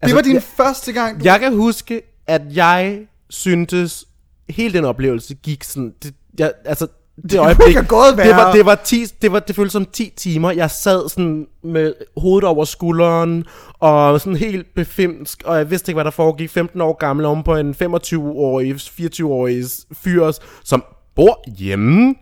Altså, 0.03 0.15
var 0.17 0.23
din 0.23 0.35
jeg- 0.35 0.43
første 0.43 0.93
gang, 0.93 1.19
du... 1.21 1.25
Jeg 1.25 1.41
kan 1.41 1.57
huske, 1.57 2.03
at 2.27 2.43
jeg 2.57 3.07
syntes, 3.31 4.05
hele 4.49 4.75
den 4.75 4.85
oplevelse 4.85 5.35
gik 5.35 5.65
sådan... 5.65 5.95
Det, 6.03 6.15
jeg, 6.39 6.53
altså, 6.65 6.87
det, 7.23 7.39
øjeblik, 7.39 7.69
ikke 7.69 7.81
have 7.81 7.89
gået 7.89 8.17
det 8.17 8.31
var, 8.31 8.53
det 8.53 8.67
var 8.67 8.75
10, 8.75 9.05
det 9.23 9.33
var, 9.33 9.39
det 9.41 9.57
føltes 9.57 9.73
som 9.73 9.87
10 9.87 10.13
timer. 10.17 10.51
Jeg 10.51 10.71
sad 10.71 11.09
sådan 11.09 11.47
med 11.63 11.95
hovedet 12.17 12.49
over 12.49 12.65
skulderen, 12.65 13.45
og 13.79 14.21
sådan 14.21 14.37
helt 14.37 14.75
befimsk, 14.75 15.43
og 15.45 15.57
jeg 15.57 15.71
vidste 15.71 15.91
ikke, 15.91 15.97
hvad 15.97 16.05
der 16.05 16.11
foregik. 16.11 16.51
15 16.51 16.81
år 16.81 16.93
gammel 16.93 17.27
om 17.27 17.43
på 17.43 17.57
en 17.57 17.75
25-årig, 17.83 18.75
24-årig 18.75 19.65
fyr, 19.93 20.31
som 20.65 20.85
bor 21.15 21.45
hjemme. 21.59 22.15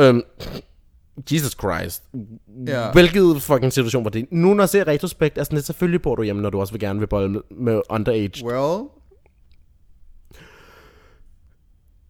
Øhm, 0.00 0.22
Jesus 1.30 1.52
Christ. 1.52 2.02
Ja. 2.66 2.92
Hvilket 2.92 3.42
fucking 3.42 3.72
situation 3.72 4.04
var 4.04 4.10
det? 4.10 4.26
Nu 4.30 4.54
når 4.54 4.62
jeg 4.62 4.68
ser 4.68 4.88
retrospekt, 4.88 5.38
er 5.38 5.44
sådan 5.44 5.56
lidt, 5.56 5.66
selvfølgelig 5.66 6.02
bor 6.02 6.14
du 6.14 6.22
hjemme, 6.22 6.42
når 6.42 6.50
du 6.50 6.60
også 6.60 6.72
vil 6.72 6.80
gerne 6.80 6.98
vil 6.98 7.06
bolle 7.06 7.28
med, 7.28 7.40
med 7.50 7.80
underage. 7.90 8.44
Well, 8.44 8.88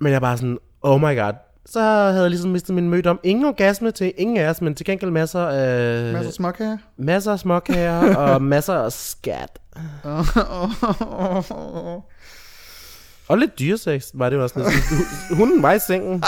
Men 0.01 0.11
jeg 0.11 0.17
er 0.17 0.21
bare 0.21 0.37
sådan, 0.37 0.59
oh 0.83 1.01
my 1.01 1.17
god. 1.17 1.33
Så 1.73 1.81
havde 1.81 2.23
jeg 2.23 2.31
ligesom 2.31 2.51
mistet 2.51 2.75
min 2.75 2.89
mødt 2.89 3.07
om. 3.07 3.21
Ingen 3.23 3.45
orgasme 3.45 3.91
til 3.91 4.13
ingen 4.19 4.37
af 4.37 4.49
os, 4.49 4.61
men 4.61 4.75
til 4.75 4.87
gengæld 4.87 5.11
masser 5.11 5.47
af... 5.47 6.13
masser 6.13 6.29
af 6.29 6.35
småkager. 6.35 6.79
masser 6.97 7.33
af 7.33 7.39
småkager 7.39 8.17
og 8.17 8.43
masser 8.43 8.75
af 8.75 8.93
skat. 8.93 9.59
Og 13.29 13.39
lidt 13.39 13.59
dyresex 13.59 14.11
var 14.15 14.31
det 14.31 14.37
jo 14.37 14.43
også 14.43 14.59
næsten. 14.59 14.99
Hunden 15.39 15.63
var 15.63 15.73
i 15.73 15.79
sengen. 15.79 16.25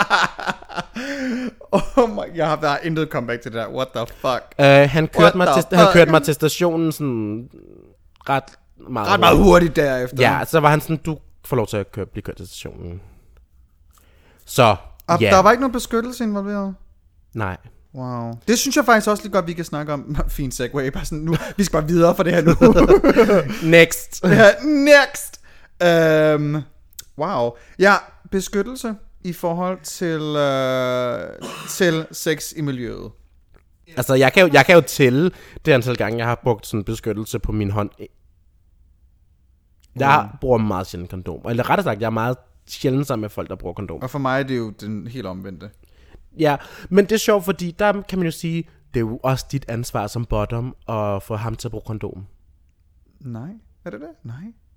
oh 1.72 2.10
my, 2.10 2.36
jeg 2.36 2.48
har 2.48 2.56
er 2.62 2.78
intet 2.82 3.08
comeback 3.08 3.42
til 3.42 3.52
det 3.52 3.58
der. 3.60 3.68
What 3.68 3.88
the 3.94 4.06
fuck? 4.06 4.54
Uh, 4.58 4.64
han, 4.64 5.08
kørte 5.08 5.18
What 5.18 5.34
mig 5.34 5.46
til, 5.46 5.76
han 5.78 5.86
fuck? 5.86 5.92
kørte 5.92 6.10
mig 6.10 6.22
til 6.22 6.34
stationen 6.34 6.92
sådan 6.92 7.48
ret 8.28 8.44
meget 8.90 9.08
Ret 9.08 9.20
meget 9.20 9.38
hurtigt 9.38 9.76
derefter. 9.76 10.16
Ja, 10.20 10.44
så 10.44 10.60
var 10.60 10.70
han 10.70 10.80
sådan, 10.80 10.96
du 10.96 11.18
får 11.44 11.56
lov 11.56 11.66
til 11.66 11.76
at 11.76 11.92
køre, 11.92 12.06
blive 12.06 12.22
kørt 12.22 12.36
til 12.36 12.46
stationen. 12.46 13.00
Så, 14.46 14.76
Og 15.12 15.20
ja. 15.20 15.30
der 15.30 15.38
var 15.38 15.50
ikke 15.50 15.60
nogen 15.60 15.72
beskyttelse 15.72 16.24
involveret? 16.24 16.74
Nej. 17.34 17.56
Wow. 17.94 18.32
Det 18.48 18.58
synes 18.58 18.76
jeg 18.76 18.84
faktisk 18.84 19.10
også 19.10 19.22
lige 19.22 19.32
godt, 19.32 19.46
vi 19.46 19.52
kan 19.52 19.64
snakke 19.64 19.92
om. 19.92 20.16
Fint 20.28 20.54
segway. 20.54 20.88
Bare 20.88 21.04
sådan, 21.04 21.24
nu, 21.24 21.34
vi 21.56 21.64
skal 21.64 21.80
bare 21.80 21.88
videre 21.88 22.16
fra 22.16 22.22
det 22.22 22.32
her 22.32 22.42
nu. 22.42 22.54
Next. 23.76 24.22
Ja, 24.24 24.50
Next! 24.64 25.40
Um, 25.84 26.62
wow. 27.18 27.50
Ja, 27.78 27.94
beskyttelse 28.30 28.94
i 29.24 29.32
forhold 29.32 29.78
til, 29.82 30.20
uh, 30.20 31.48
til 31.68 32.06
sex 32.12 32.52
i 32.56 32.60
miljøet. 32.60 33.10
Altså, 33.96 34.14
jeg 34.14 34.32
kan, 34.32 34.46
jo, 34.46 34.50
jeg 34.52 34.66
kan 34.66 34.74
jo 34.74 34.80
tælle 34.80 35.30
det 35.64 35.72
antal 35.72 35.96
gange, 35.96 36.18
jeg 36.18 36.26
har 36.26 36.40
brugt 36.42 36.66
sådan 36.66 36.84
beskyttelse 36.84 37.38
på 37.38 37.52
min 37.52 37.70
hånd. 37.70 37.90
Jeg 39.96 40.28
bruger 40.40 40.58
meget 40.58 40.86
sjældent 40.86 41.10
kondom. 41.10 41.40
Eller 41.48 41.70
rettere 41.70 41.84
sagt, 41.84 42.00
jeg 42.00 42.06
er 42.06 42.10
meget 42.10 42.36
sjældent 42.68 43.06
sammen 43.06 43.20
med 43.20 43.28
folk, 43.30 43.48
der 43.48 43.56
bruger 43.56 43.74
kondom. 43.74 44.02
Og 44.02 44.10
for 44.10 44.18
mig 44.18 44.38
er 44.38 44.42
det 44.42 44.56
jo 44.58 44.70
den 44.70 45.06
helt 45.06 45.26
omvendte. 45.26 45.70
Ja, 46.38 46.56
men 46.90 47.04
det 47.04 47.12
er 47.12 47.18
sjovt, 47.18 47.44
fordi 47.44 47.74
der 47.78 48.02
kan 48.08 48.18
man 48.18 48.24
jo 48.26 48.30
sige, 48.32 48.64
det 48.94 48.96
er 48.96 49.04
jo 49.04 49.20
også 49.22 49.46
dit 49.52 49.64
ansvar 49.68 50.06
som 50.06 50.24
bottom 50.24 50.76
at 50.88 51.22
få 51.22 51.36
ham 51.36 51.56
til 51.56 51.68
at 51.68 51.70
bruge 51.70 51.82
kondom. 51.86 52.26
Nej, 53.20 53.50
er 53.84 53.90
det 53.90 54.00
det? 54.00 54.08
Nej. 54.24 54.34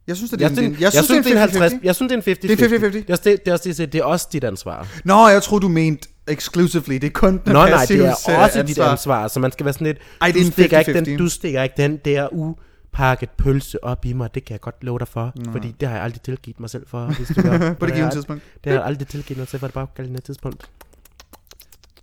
Jeg 0.07 0.17
synes, 0.17 0.31
det 0.31 0.41
er 0.41 0.45
Jeg 0.45 0.49
en, 0.49 0.55
synes, 0.55 0.81
jeg 0.81 1.03
synes, 1.03 1.25
det 1.25 1.31
er 1.31 1.31
en 1.31 1.37
50 1.37 1.73
Jeg 1.83 1.95
synes, 1.95 2.09
det 2.09 2.15
er 2.15 2.17
en 2.17 2.23
50 2.25 2.37
Det 2.39 2.73
er 2.73 2.77
50-50. 2.79 2.91
Det 2.91 3.09
er, 3.09 3.13
også 3.13 3.23
det, 3.23 3.47
er 3.47 3.53
også 3.53 3.69
det, 3.83 3.93
det 3.93 3.99
er 3.99 4.03
også 4.03 4.27
dit 4.31 4.43
ansvar. 4.43 4.87
Nå, 5.05 5.27
jeg 5.27 5.43
tror 5.43 5.59
du 5.59 5.67
mente 5.67 6.09
exclusively. 6.27 6.93
Det 6.93 7.03
er 7.03 7.09
kun 7.09 7.31
den 7.45 7.53
Nå 7.53 7.65
nej, 7.65 7.85
det 7.85 8.05
er 8.05 8.37
også 8.37 8.63
dit 8.63 8.79
ansvar, 8.79 9.27
så 9.27 9.39
man 9.39 9.51
skal 9.51 9.65
være 9.65 9.73
sådan 9.73 9.87
lidt, 9.87 9.97
Ej, 10.21 10.31
det 10.31 10.41
er 10.41 10.45
du, 10.45 10.51
stikker 10.51 10.79
ikke 10.79 10.91
50-50. 10.91 10.93
den, 10.93 11.17
du 11.17 11.29
stikker 11.29 11.63
ikke 11.63 11.75
den 11.77 11.97
der 12.05 12.27
upakket 12.95 13.29
pølse 13.29 13.83
op 13.83 14.05
i 14.05 14.13
mig, 14.13 14.35
det 14.35 14.45
kan 14.45 14.53
jeg 14.53 14.61
godt 14.61 14.83
love 14.83 14.99
dig 14.99 15.07
for, 15.07 15.33
fordi 15.51 15.75
det 15.79 15.87
har 15.87 15.95
jeg 15.95 16.03
aldrig 16.03 16.21
tilgivet 16.21 16.59
mig 16.59 16.69
selv 16.69 16.87
for. 16.87 17.05
Hvis 17.17 17.27
du 17.27 17.41
gør. 17.41 17.73
På 17.73 17.85
det 17.85 17.93
givende 17.93 18.15
tidspunkt. 18.15 18.43
Det 18.63 18.71
har 18.71 18.79
jeg 18.79 18.87
aldrig 18.87 19.07
tilgivet 19.07 19.37
mig 19.37 19.47
selv 19.47 19.59
for, 19.59 19.67
det 19.67 19.73
bare 19.73 19.87
gældende 19.95 20.21
tidspunkt. 20.21 20.69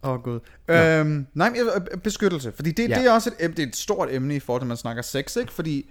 Åh, 0.04 0.10
oh, 0.10 0.22
gud. 0.22 0.40
Øhm, 0.68 1.26
nej, 1.34 1.50
men 1.50 1.60
øh, 1.60 1.98
beskyttelse. 1.98 2.52
Fordi 2.52 2.70
det, 2.70 2.88
Ja. 2.88 2.94
ja. 2.94 3.00
det 3.00 3.08
er 3.08 3.12
også 3.12 3.30
et, 3.40 3.56
det 3.56 3.62
er 3.62 3.66
et 3.66 3.76
stort 3.76 4.08
emne 4.10 4.36
i 4.36 4.40
forhold 4.40 4.60
til, 4.60 4.64
at 4.64 4.68
man 4.68 4.76
snakker 4.76 5.02
sex, 5.02 5.36
ikke? 5.36 5.52
Fordi 5.52 5.90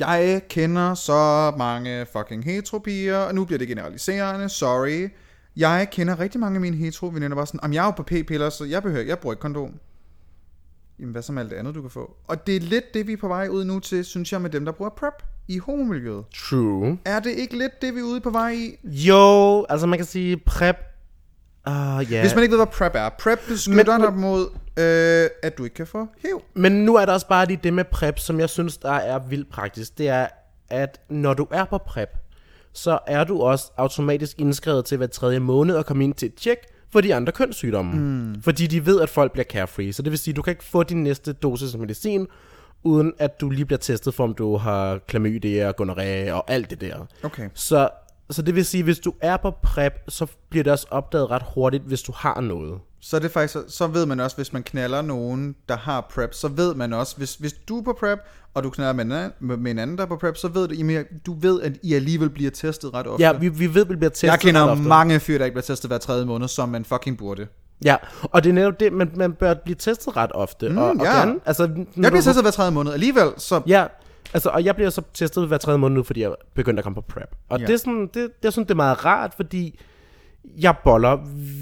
jeg 0.00 0.42
kender 0.48 0.94
så 0.94 1.52
mange 1.58 2.06
fucking 2.12 2.44
heteropiger, 2.44 3.16
og 3.16 3.34
nu 3.34 3.44
bliver 3.44 3.58
det 3.58 3.68
generaliserende, 3.68 4.48
sorry. 4.48 5.08
Jeg 5.56 5.88
kender 5.92 6.20
rigtig 6.20 6.40
mange 6.40 6.56
af 6.56 6.60
mine 6.60 6.76
hetero 6.76 7.06
veninder 7.06 7.36
bare 7.36 7.46
sådan, 7.46 7.64
om 7.64 7.72
jeg 7.72 7.80
er 7.80 7.84
jo 7.84 7.90
på 7.90 8.02
p-piller, 8.02 8.50
så 8.50 8.64
jeg 8.64 8.82
behøver, 8.82 9.04
jeg 9.04 9.18
bruger 9.18 9.34
ikke 9.34 9.40
kondom. 9.40 9.74
Jamen, 11.00 11.12
hvad 11.12 11.32
med 11.32 11.42
alt 11.42 11.50
det 11.50 11.56
andet, 11.56 11.74
du 11.74 11.80
kan 11.80 11.90
få? 11.90 12.16
Og 12.26 12.46
det 12.46 12.56
er 12.56 12.60
lidt 12.60 12.94
det, 12.94 13.06
vi 13.06 13.12
er 13.12 13.16
på 13.16 13.28
vej 13.28 13.48
ud 13.48 13.64
nu 13.64 13.80
til, 13.80 14.04
synes 14.04 14.32
jeg, 14.32 14.40
med 14.40 14.50
dem, 14.50 14.64
der 14.64 14.72
bruger 14.72 14.90
PrEP 14.90 15.22
i 15.48 15.58
homomiljøet. 15.58 16.24
True. 16.34 16.98
Er 17.04 17.20
det 17.20 17.30
ikke 17.30 17.58
lidt 17.58 17.82
det, 17.82 17.94
vi 17.94 18.00
er 18.00 18.04
ude 18.04 18.20
på 18.20 18.30
vej 18.30 18.50
i? 18.52 18.76
Jo, 18.84 19.66
altså 19.68 19.86
man 19.86 19.98
kan 19.98 20.06
sige 20.06 20.36
prep. 20.36 20.76
Uh, 21.68 21.72
ja. 22.12 22.20
Hvis 22.20 22.34
man 22.34 22.42
ikke 22.42 22.52
ved, 22.52 22.58
hvad 22.58 22.66
PrEP 22.72 22.92
er. 22.94 23.08
PrEP 23.08 23.38
beskytter 23.48 23.98
Men- 23.98 24.06
dig 24.06 24.14
mod, 24.14 24.46
øh, 24.76 25.30
at 25.42 25.58
du 25.58 25.64
ikke 25.64 25.74
kan 25.74 25.86
få 25.86 26.06
HIV. 26.22 26.42
Men 26.54 26.72
nu 26.72 26.94
er 26.94 27.04
der 27.06 27.12
også 27.12 27.28
bare 27.28 27.46
lige 27.46 27.60
det 27.62 27.72
med 27.74 27.84
prep, 27.84 28.18
som 28.18 28.40
jeg 28.40 28.50
synes, 28.50 28.78
der 28.78 28.92
er 28.92 29.18
vildt 29.18 29.50
praktisk. 29.50 29.98
Det 29.98 30.08
er, 30.08 30.26
at 30.68 31.00
når 31.08 31.34
du 31.34 31.46
er 31.50 31.64
på 31.64 31.78
prep, 31.78 32.08
så 32.72 32.98
er 33.06 33.24
du 33.24 33.40
også 33.40 33.70
automatisk 33.76 34.38
indskrevet 34.40 34.84
til 34.84 34.96
hver 34.96 35.06
tredje 35.06 35.38
måned 35.40 35.76
at 35.76 35.86
komme 35.86 36.04
ind 36.04 36.14
til 36.14 36.26
et 36.26 36.34
tjek 36.34 36.58
for 36.90 37.00
de 37.00 37.14
andre 37.14 37.32
kønssygdomme. 37.32 37.92
Mm. 37.92 38.42
Fordi 38.42 38.66
de 38.66 38.86
ved, 38.86 39.00
at 39.00 39.08
folk 39.08 39.32
bliver 39.32 39.44
carefree. 39.44 39.92
Så 39.92 40.02
det 40.02 40.10
vil 40.10 40.18
sige, 40.18 40.32
at 40.32 40.36
du 40.36 40.42
kan 40.42 40.50
ikke 40.50 40.64
få 40.64 40.82
din 40.82 41.02
næste 41.02 41.32
dosis 41.32 41.74
af 41.74 41.80
medicin, 41.80 42.26
uden 42.82 43.12
at 43.18 43.40
du 43.40 43.50
lige 43.50 43.64
bliver 43.64 43.78
testet 43.78 44.14
for, 44.14 44.24
om 44.24 44.34
du 44.34 44.56
har 44.56 44.98
klamydia, 44.98 45.70
gonorrhea 45.70 46.32
og 46.32 46.50
alt 46.50 46.70
det 46.70 46.80
der. 46.80 47.06
Okay. 47.22 47.48
Så, 47.54 47.88
så 48.30 48.42
det 48.42 48.54
vil 48.54 48.64
sige, 48.64 48.82
hvis 48.82 48.98
du 48.98 49.12
er 49.20 49.36
på 49.36 49.50
prep, 49.50 49.92
så 50.08 50.26
bliver 50.48 50.62
det 50.64 50.72
også 50.72 50.86
opdaget 50.90 51.30
ret 51.30 51.42
hurtigt, 51.54 51.82
hvis 51.82 52.02
du 52.02 52.12
har 52.16 52.40
noget. 52.40 52.80
Så 53.00 53.16
er 53.16 53.20
det 53.20 53.30
faktisk, 53.30 53.56
så 53.68 53.86
ved 53.86 54.06
man 54.06 54.20
også, 54.20 54.36
hvis 54.36 54.52
man 54.52 54.62
knaller 54.62 55.02
nogen, 55.02 55.56
der 55.68 55.76
har 55.76 56.06
PrEP, 56.14 56.34
så 56.34 56.48
ved 56.48 56.74
man 56.74 56.92
også, 56.92 57.16
hvis, 57.16 57.34
hvis 57.34 57.52
du 57.52 57.78
er 57.78 57.82
på 57.82 57.96
PrEP, 58.00 58.18
og 58.54 58.62
du 58.64 58.70
knaller 58.70 58.92
med 58.92 59.04
en, 59.04 59.12
anden, 59.12 59.62
med, 59.62 59.70
en 59.70 59.78
anden, 59.78 59.96
der 59.98 60.02
er 60.04 60.08
på 60.08 60.16
PrEP, 60.16 60.36
så 60.36 60.48
ved 60.48 60.68
du, 60.68 60.74
I 60.74 60.82
mere- 60.82 61.04
du 61.26 61.34
ved, 61.40 61.62
at 61.62 61.72
I 61.82 61.94
alligevel 61.94 62.30
bliver 62.30 62.50
testet 62.50 62.94
ret 62.94 63.06
ofte. 63.06 63.22
Ja, 63.24 63.32
vi, 63.32 63.48
vi 63.48 63.74
ved, 63.74 63.82
at 63.82 63.88
vi 63.88 63.96
bliver 63.96 64.10
testet 64.10 64.28
jeg 64.28 64.40
kender 64.40 64.62
ret 64.64 64.70
ofte. 64.70 64.82
mange 64.82 65.20
fyre, 65.20 65.38
der 65.38 65.44
ikke 65.44 65.54
bliver 65.54 65.62
testet 65.62 65.90
hver 65.90 65.98
tredje 65.98 66.24
måned, 66.24 66.48
som 66.48 66.68
man 66.68 66.84
fucking 66.84 67.18
burde. 67.18 67.46
Ja, 67.84 67.96
og 68.22 68.44
det 68.44 68.50
er 68.50 68.54
netop 68.54 68.80
det, 68.80 68.92
man, 68.92 69.10
man 69.16 69.32
bør 69.32 69.54
blive 69.54 69.76
testet 69.76 70.16
ret 70.16 70.30
ofte. 70.34 70.68
Mm, 70.68 70.78
og, 70.78 70.88
og 70.88 70.96
ja. 71.04 71.18
gerne, 71.18 71.40
altså, 71.46 71.62
Jeg 71.62 71.76
du- 71.76 71.84
bliver 71.94 72.20
testet 72.20 72.44
hver 72.44 72.50
tredje 72.50 72.70
måned. 72.70 72.92
Alligevel, 72.92 73.28
så... 73.36 73.62
Ja, 73.66 73.86
altså, 74.34 74.48
og 74.48 74.64
jeg 74.64 74.74
bliver 74.74 74.90
så 74.90 75.02
testet 75.14 75.48
hver 75.48 75.58
tredje 75.58 75.78
måned 75.78 75.96
nu, 75.96 76.02
fordi 76.02 76.20
jeg 76.22 76.34
begyndte 76.54 76.80
at 76.80 76.84
komme 76.84 76.94
på 76.94 77.00
prep. 77.00 77.34
Og 77.48 77.60
Ja. 77.60 77.66
det, 77.66 77.72
er 77.72 77.76
sådan, 77.78 78.00
det, 78.02 78.14
det, 78.14 78.30
jeg 78.42 78.52
synes, 78.52 78.66
det 78.66 78.70
er 78.74 78.76
meget 78.76 79.04
rart, 79.04 79.34
fordi 79.36 79.78
jeg 80.58 80.74
boller 80.84 81.18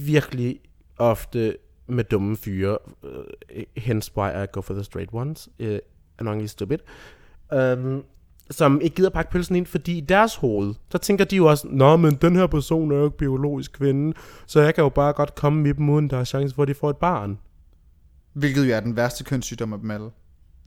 virkelig 0.07 0.59
ofte 0.99 1.57
med 1.87 2.05
dumme 2.05 2.37
fyre. 2.37 2.79
Uh, 3.03 3.09
hence 3.77 4.13
why 4.17 4.45
I 4.45 4.47
go 4.53 4.61
for 4.61 4.75
the 4.75 4.85
straight 4.85 5.11
ones. 5.13 5.49
Uh, 5.61 5.79
annoyingly 6.19 6.47
stupid. 6.47 6.79
Um, 7.53 8.05
som 8.51 8.81
ikke 8.81 8.97
gider 8.97 9.11
pakke 9.11 9.31
pølsen 9.31 9.57
ind, 9.57 9.67
fordi 9.67 9.99
i 9.99 10.01
deres 10.01 10.37
hoved, 10.37 10.75
der 10.93 10.99
tænker 10.99 11.25
de 11.25 11.37
jo 11.37 11.47
også, 11.47 11.67
Nå, 11.71 11.97
men 11.97 12.15
den 12.15 12.37
her 12.37 12.47
person 12.47 12.93
er 12.93 12.97
jo 12.97 13.05
ikke 13.05 13.17
biologisk 13.17 13.73
kvinde, 13.73 14.17
så 14.47 14.61
jeg 14.61 14.75
kan 14.75 14.83
jo 14.85 14.89
bare 14.89 15.13
godt 15.13 15.35
komme 15.35 15.63
med 15.63 15.75
dem, 15.75 15.89
uden 15.89 16.11
der 16.11 16.17
er 16.17 16.25
chance 16.25 16.55
for, 16.55 16.63
at 16.63 16.69
de 16.69 16.75
får 16.75 16.91
et 16.91 16.97
barn. 16.97 17.39
Hvilket 18.33 18.69
jo 18.69 18.75
er 18.75 18.81
den 18.81 18.97
værste 18.97 19.25
kønssygdom 19.25 19.73
af 19.73 19.79
dem 19.79 19.91
alle. 19.91 20.11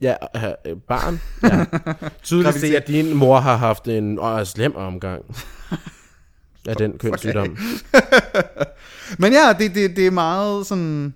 Ja, 0.00 0.14
øh, 0.36 0.42
øh, 0.66 0.76
barn. 0.76 1.20
Ja. 1.42 1.64
Tydeligt 2.22 2.54
se, 2.54 2.76
at 2.76 2.86
din 2.86 3.16
mor 3.16 3.38
har 3.38 3.56
haft 3.56 3.88
en 3.88 4.18
øh, 4.18 4.46
slem 4.46 4.76
omgang 4.76 5.24
af 6.68 6.76
den 6.76 6.98
kønssygdom. 6.98 7.56
Men 9.18 9.32
ja, 9.32 9.52
det, 9.58 9.74
det, 9.74 9.96
det 9.96 10.06
er 10.06 10.10
meget 10.10 10.66
sådan... 10.66 11.14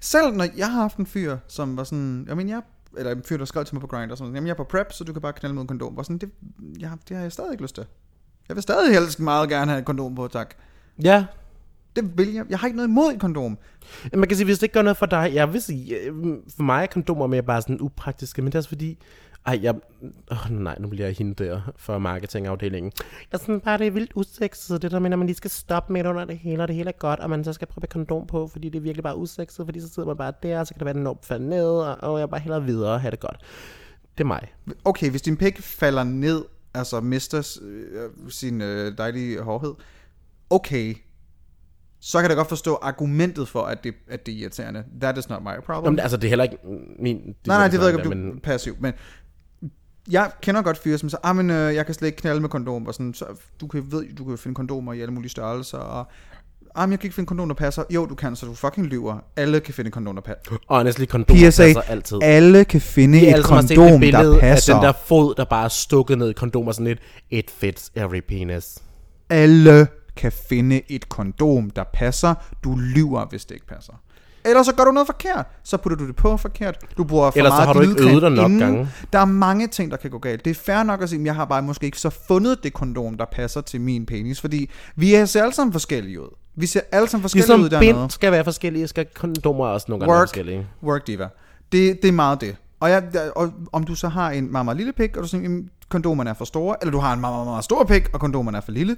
Selv 0.00 0.32
når 0.32 0.46
jeg 0.56 0.72
har 0.72 0.80
haft 0.80 0.96
en 0.96 1.06
fyr, 1.06 1.36
som 1.48 1.76
var 1.76 1.84
sådan... 1.84 2.24
Jeg 2.28 2.36
mener, 2.36 2.54
jeg, 2.54 2.62
eller 2.98 3.12
en 3.12 3.22
fyr, 3.22 3.36
der 3.36 3.44
skrev 3.44 3.64
til 3.64 3.74
mig 3.74 3.80
på 3.80 3.86
Grindr, 3.86 4.14
sådan, 4.14 4.34
jamen 4.34 4.46
jeg 4.46 4.52
er 4.52 4.56
på 4.56 4.64
prep, 4.64 4.92
så 4.92 5.04
du 5.04 5.12
kan 5.12 5.22
bare 5.22 5.32
knalde 5.32 5.54
med 5.54 5.62
en 5.62 5.68
kondom. 5.68 5.96
Var 5.96 6.02
sådan, 6.02 6.18
det, 6.18 6.30
ja, 6.80 6.90
det 7.08 7.16
har 7.16 7.22
jeg 7.22 7.32
stadig 7.32 7.52
ikke 7.52 7.62
lyst 7.62 7.74
til. 7.74 7.84
Jeg 8.48 8.56
vil 8.56 8.62
stadig 8.62 8.94
helst 8.94 9.20
meget 9.20 9.48
gerne 9.48 9.70
have 9.70 9.78
et 9.78 9.84
kondom 9.84 10.14
på, 10.14 10.28
tak. 10.28 10.54
Ja, 11.02 11.24
Det 11.96 12.18
vil 12.18 12.32
jeg. 12.32 12.44
Jeg 12.48 12.58
har 12.58 12.66
ikke 12.66 12.76
noget 12.76 12.88
imod 12.88 13.12
et 13.12 13.20
kondom. 13.20 13.58
man 14.14 14.28
kan 14.28 14.36
sige, 14.36 14.44
hvis 14.44 14.58
det 14.58 14.62
ikke 14.62 14.72
gør 14.72 14.82
noget 14.82 14.96
for 14.96 15.06
dig, 15.06 15.30
jeg 15.34 15.52
vil 15.52 15.62
sige, 15.62 15.96
for 16.56 16.62
mig 16.62 16.82
er 16.82 16.86
kondomer 16.86 17.26
mere 17.26 17.42
bare 17.42 17.62
sådan 17.62 17.80
upraktiske, 17.80 18.42
men 18.42 18.46
det 18.46 18.54
er 18.54 18.58
også 18.58 18.68
fordi, 18.68 18.98
ej, 19.48 19.58
jeg, 19.62 19.74
åh 20.30 20.50
nej, 20.50 20.76
nu 20.78 20.88
bliver 20.88 21.06
jeg 21.06 21.16
hende 21.16 21.44
der 21.44 21.60
for 21.76 21.98
marketingafdelingen. 21.98 22.92
Jeg 23.32 23.40
synes 23.40 23.62
bare, 23.64 23.78
det 23.78 23.86
er 23.86 23.90
vildt 23.90 24.12
usekset, 24.14 24.82
det 24.82 24.90
der 24.90 24.98
med, 24.98 25.12
at 25.12 25.18
man 25.18 25.26
lige 25.26 25.36
skal 25.36 25.50
stoppe 25.50 25.92
midt 25.92 26.06
under 26.06 26.24
det 26.24 26.38
hele, 26.38 26.62
og 26.62 26.68
det 26.68 26.76
hele 26.76 26.88
er 26.88 26.98
godt, 26.98 27.20
og 27.20 27.30
man 27.30 27.44
så 27.44 27.52
skal 27.52 27.66
prøve 27.66 27.84
et 27.84 27.90
kondom 27.90 28.26
på, 28.26 28.46
fordi 28.46 28.68
det 28.68 28.78
er 28.78 28.82
virkelig 28.82 29.02
bare 29.02 29.16
usekset, 29.16 29.66
fordi 29.66 29.80
så 29.80 29.88
sidder 29.88 30.06
man 30.06 30.16
bare 30.16 30.32
der, 30.42 30.60
og 30.60 30.66
så 30.66 30.74
kan 30.74 30.78
det 30.78 30.84
være, 30.84 30.90
at 30.90 30.96
den 30.96 31.04
når 31.04 31.18
falder 31.22 31.46
ned, 31.46 31.70
og, 31.70 31.96
og 32.00 32.20
jeg 32.20 32.30
bare 32.30 32.40
hellere 32.40 32.64
videre 32.64 32.92
og 32.92 33.00
have 33.00 33.10
det 33.10 33.20
godt. 33.20 33.40
Det 34.18 34.24
er 34.24 34.28
mig. 34.28 34.48
Okay, 34.84 35.10
hvis 35.10 35.22
din 35.22 35.36
pik 35.36 35.58
falder 35.58 36.04
ned, 36.04 36.44
altså 36.74 37.00
mister 37.00 37.58
øh, 37.62 38.10
sin 38.28 38.62
øh, 38.62 38.98
dejlige 38.98 39.42
hårdhed, 39.42 39.74
okay, 40.50 40.94
så 42.00 42.20
kan 42.20 42.28
jeg 42.28 42.36
godt 42.36 42.48
forstå 42.48 42.74
argumentet 42.74 43.48
for, 43.48 43.62
at 43.62 43.84
det, 43.84 43.94
at 44.08 44.26
det 44.26 44.34
er 44.34 44.38
irriterende. 44.38 44.84
That 45.00 45.18
is 45.18 45.28
not 45.28 45.42
my 45.42 45.60
problem. 45.66 45.84
Nå, 45.84 45.90
men, 45.90 45.98
altså, 46.00 46.16
det 46.16 46.24
er 46.24 46.28
heller 46.28 46.44
ikke 46.44 46.56
min... 46.98 47.16
Nej, 47.16 47.34
nej, 47.46 47.68
det 47.68 47.80
ved 47.80 47.86
jeg 47.86 47.94
ikke, 47.98 48.10
om 48.10 48.16
men, 48.16 48.30
du 48.30 48.36
er 48.36 48.40
passiv, 48.40 48.76
men 48.80 48.92
jeg 50.10 50.30
kender 50.42 50.62
godt 50.62 50.78
fyre, 50.78 50.98
som 50.98 51.08
siger, 51.08 51.20
ah, 51.22 51.36
men 51.36 51.50
øh, 51.50 51.74
jeg 51.74 51.86
kan 51.86 51.94
slet 51.94 52.06
ikke 52.08 52.18
knalde 52.18 52.40
med 52.40 52.48
kondom, 52.48 52.86
og 52.86 52.94
sådan, 52.94 53.14
så 53.14 53.24
du 53.60 53.66
kan, 53.66 53.84
ved, 53.92 54.14
du 54.14 54.24
kan 54.24 54.38
finde 54.38 54.54
kondomer 54.54 54.92
i 54.92 55.00
alle 55.00 55.12
mulige 55.12 55.30
størrelser, 55.30 55.78
og 55.78 56.06
ah, 56.74 56.88
men 56.88 56.92
jeg 56.92 57.00
kan 57.00 57.06
ikke 57.06 57.14
finde 57.14 57.26
kondom, 57.26 57.48
der 57.48 57.54
passer. 57.54 57.82
Jo, 57.90 58.06
du 58.06 58.14
kan, 58.14 58.36
så 58.36 58.46
du 58.46 58.54
fucking 58.54 58.86
lyver. 58.86 59.18
Alle 59.36 59.60
kan 59.60 59.74
finde 59.74 59.90
kondom, 59.90 60.14
der 60.14 60.22
passer. 60.22 60.56
Honestly, 60.68 61.04
kondomer 61.04 61.50
PSA, 61.50 61.62
passer 61.62 61.80
altid. 61.80 62.18
alle 62.22 62.64
kan 62.64 62.80
finde 62.80 63.38
et 63.38 63.44
kondom, 63.44 63.66
det 63.66 63.76
der 63.76 63.98
billede 63.98 64.34
af 64.34 64.40
passer. 64.40 64.74
den 64.74 64.82
der 64.82 64.92
fod, 65.06 65.34
der 65.34 65.44
bare 65.44 65.64
er 65.64 65.68
stukket 65.68 66.18
ned 66.18 66.30
i 66.30 66.32
kondomer 66.32 66.72
sådan 66.72 66.86
lidt, 66.86 67.00
it 67.30 67.50
fits 67.50 67.92
every 67.94 68.20
penis. 68.28 68.78
Alle 69.30 69.86
kan 70.16 70.32
finde 70.48 70.80
et 70.88 71.08
kondom, 71.08 71.70
der 71.70 71.84
passer. 71.92 72.34
Du 72.64 72.76
lyver, 72.76 73.26
hvis 73.30 73.44
det 73.44 73.54
ikke 73.54 73.66
passer. 73.66 73.92
Ellers 74.48 74.66
så 74.66 74.74
gør 74.74 74.84
du 74.84 74.90
noget 74.92 75.06
forkert. 75.06 75.46
Så 75.64 75.76
putter 75.76 75.96
du 75.96 76.06
det 76.06 76.16
på 76.16 76.36
forkert. 76.36 76.76
Du 76.96 77.04
bruger 77.04 77.30
for 77.30 77.38
Ellers 77.38 77.50
så 77.52 77.56
meget 77.56 77.66
har 77.66 77.72
du 77.72 77.80
ikke 77.80 78.10
øvet 78.10 78.22
dig 78.22 78.30
nok 78.30 78.44
inden. 78.50 78.58
gange. 78.60 78.88
Der 79.12 79.18
er 79.18 79.24
mange 79.24 79.66
ting, 79.66 79.90
der 79.90 79.96
kan 79.96 80.10
gå 80.10 80.18
galt. 80.18 80.44
Det 80.44 80.50
er 80.50 80.54
fair 80.54 80.82
nok 80.82 81.02
at 81.02 81.08
sige, 81.08 81.20
at 81.20 81.26
jeg 81.26 81.34
har 81.34 81.44
bare 81.44 81.62
måske 81.62 81.86
ikke 81.86 81.98
så 82.00 82.10
fundet 82.28 82.62
det 82.62 82.72
kondom, 82.72 83.16
der 83.16 83.24
passer 83.32 83.60
til 83.60 83.80
min 83.80 84.06
penis. 84.06 84.40
Fordi 84.40 84.70
vi 84.96 85.14
er- 85.14 85.24
ser 85.24 85.42
alle 85.42 85.54
sammen 85.54 85.72
forskellige 85.72 86.20
ud. 86.20 86.28
Vi 86.56 86.66
ser 86.66 86.80
alle 86.92 87.08
sammen 87.08 87.22
forskellige 87.22 87.46
Ligesom 87.46 87.60
ud 87.60 87.68
dernede. 87.68 87.92
bind 87.94 88.10
skal 88.10 88.32
være 88.32 88.44
forskellige, 88.44 88.88
skal 88.88 89.06
kondomer 89.14 89.66
også 89.66 89.86
nogle 89.88 90.00
gange 90.00 90.10
være 90.12 90.18
Work, 90.18 90.28
forskellige. 90.28 90.66
work 90.82 91.06
diva. 91.06 91.28
Det, 91.72 92.02
det 92.02 92.08
er 92.08 92.12
meget 92.12 92.40
det. 92.40 92.56
Og, 92.80 92.90
jeg, 92.90 93.02
og 93.36 93.52
om 93.72 93.84
du 93.84 93.94
så 93.94 94.08
har 94.08 94.30
en 94.30 94.52
meget, 94.52 94.64
meget 94.64 94.76
lille 94.76 94.92
pik, 94.92 95.16
og 95.16 95.22
du 95.22 95.28
siger, 95.28 95.42
"Jamen, 95.42 95.70
kondomerne 95.88 96.30
er 96.30 96.34
for 96.34 96.44
store, 96.44 96.76
eller 96.80 96.92
du 96.92 96.98
har 96.98 97.12
en 97.12 97.20
meget, 97.20 97.34
meget, 97.34 97.46
meget 97.46 97.64
stor 97.64 97.84
pik, 97.84 98.08
og 98.12 98.20
kondomerne 98.20 98.56
er 98.56 98.60
for 98.62 98.72
lille, 98.72 98.96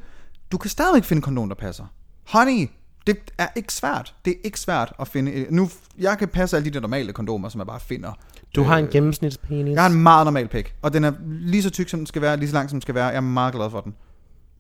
du 0.53 0.59
kan 0.59 0.70
stadigvæk 0.70 1.05
finde 1.05 1.22
kondom, 1.22 1.48
der 1.48 1.57
passer. 1.57 1.84
Honey, 2.32 2.68
det 3.07 3.18
er 3.38 3.48
ikke 3.57 3.72
svært. 3.72 4.14
Det 4.24 4.30
er 4.30 4.36
ikke 4.44 4.61
svært 4.61 4.92
at 5.01 5.09
finde. 5.09 5.32
et- 5.32 5.51
Nu, 5.51 5.70
jeg 5.98 6.18
kan 6.18 6.28
passe 6.28 6.57
alle 6.57 6.64
de 6.70 6.74
der 6.74 6.80
normale 6.80 7.12
kondomer, 7.12 7.48
som 7.48 7.59
jeg 7.59 7.66
bare 7.66 7.80
finder. 7.80 8.12
Du 8.55 8.62
har 8.62 8.78
en 8.78 8.86
gennemsnitspenis. 8.88 9.74
Jeg 9.74 9.82
har 9.82 9.90
en 9.90 10.03
meget 10.03 10.26
normal 10.26 10.48
pik, 10.48 10.74
og 10.82 10.92
den 10.92 11.05
er 11.05 11.12
lige 11.28 11.62
så 11.62 11.70
tyk, 11.70 11.88
som 11.88 12.01
den 12.01 12.07
skal 12.07 12.22
være, 12.22 12.36
lige 12.36 12.48
så 12.48 12.55
lang, 12.55 12.70
som 12.70 12.76
den 12.76 12.82
skal 12.82 12.94
være. 12.94 13.07
Jeg 13.07 13.16
er 13.16 13.20
meget 13.20 13.55
glad 13.55 13.70
for 13.70 13.80
den. 13.80 13.94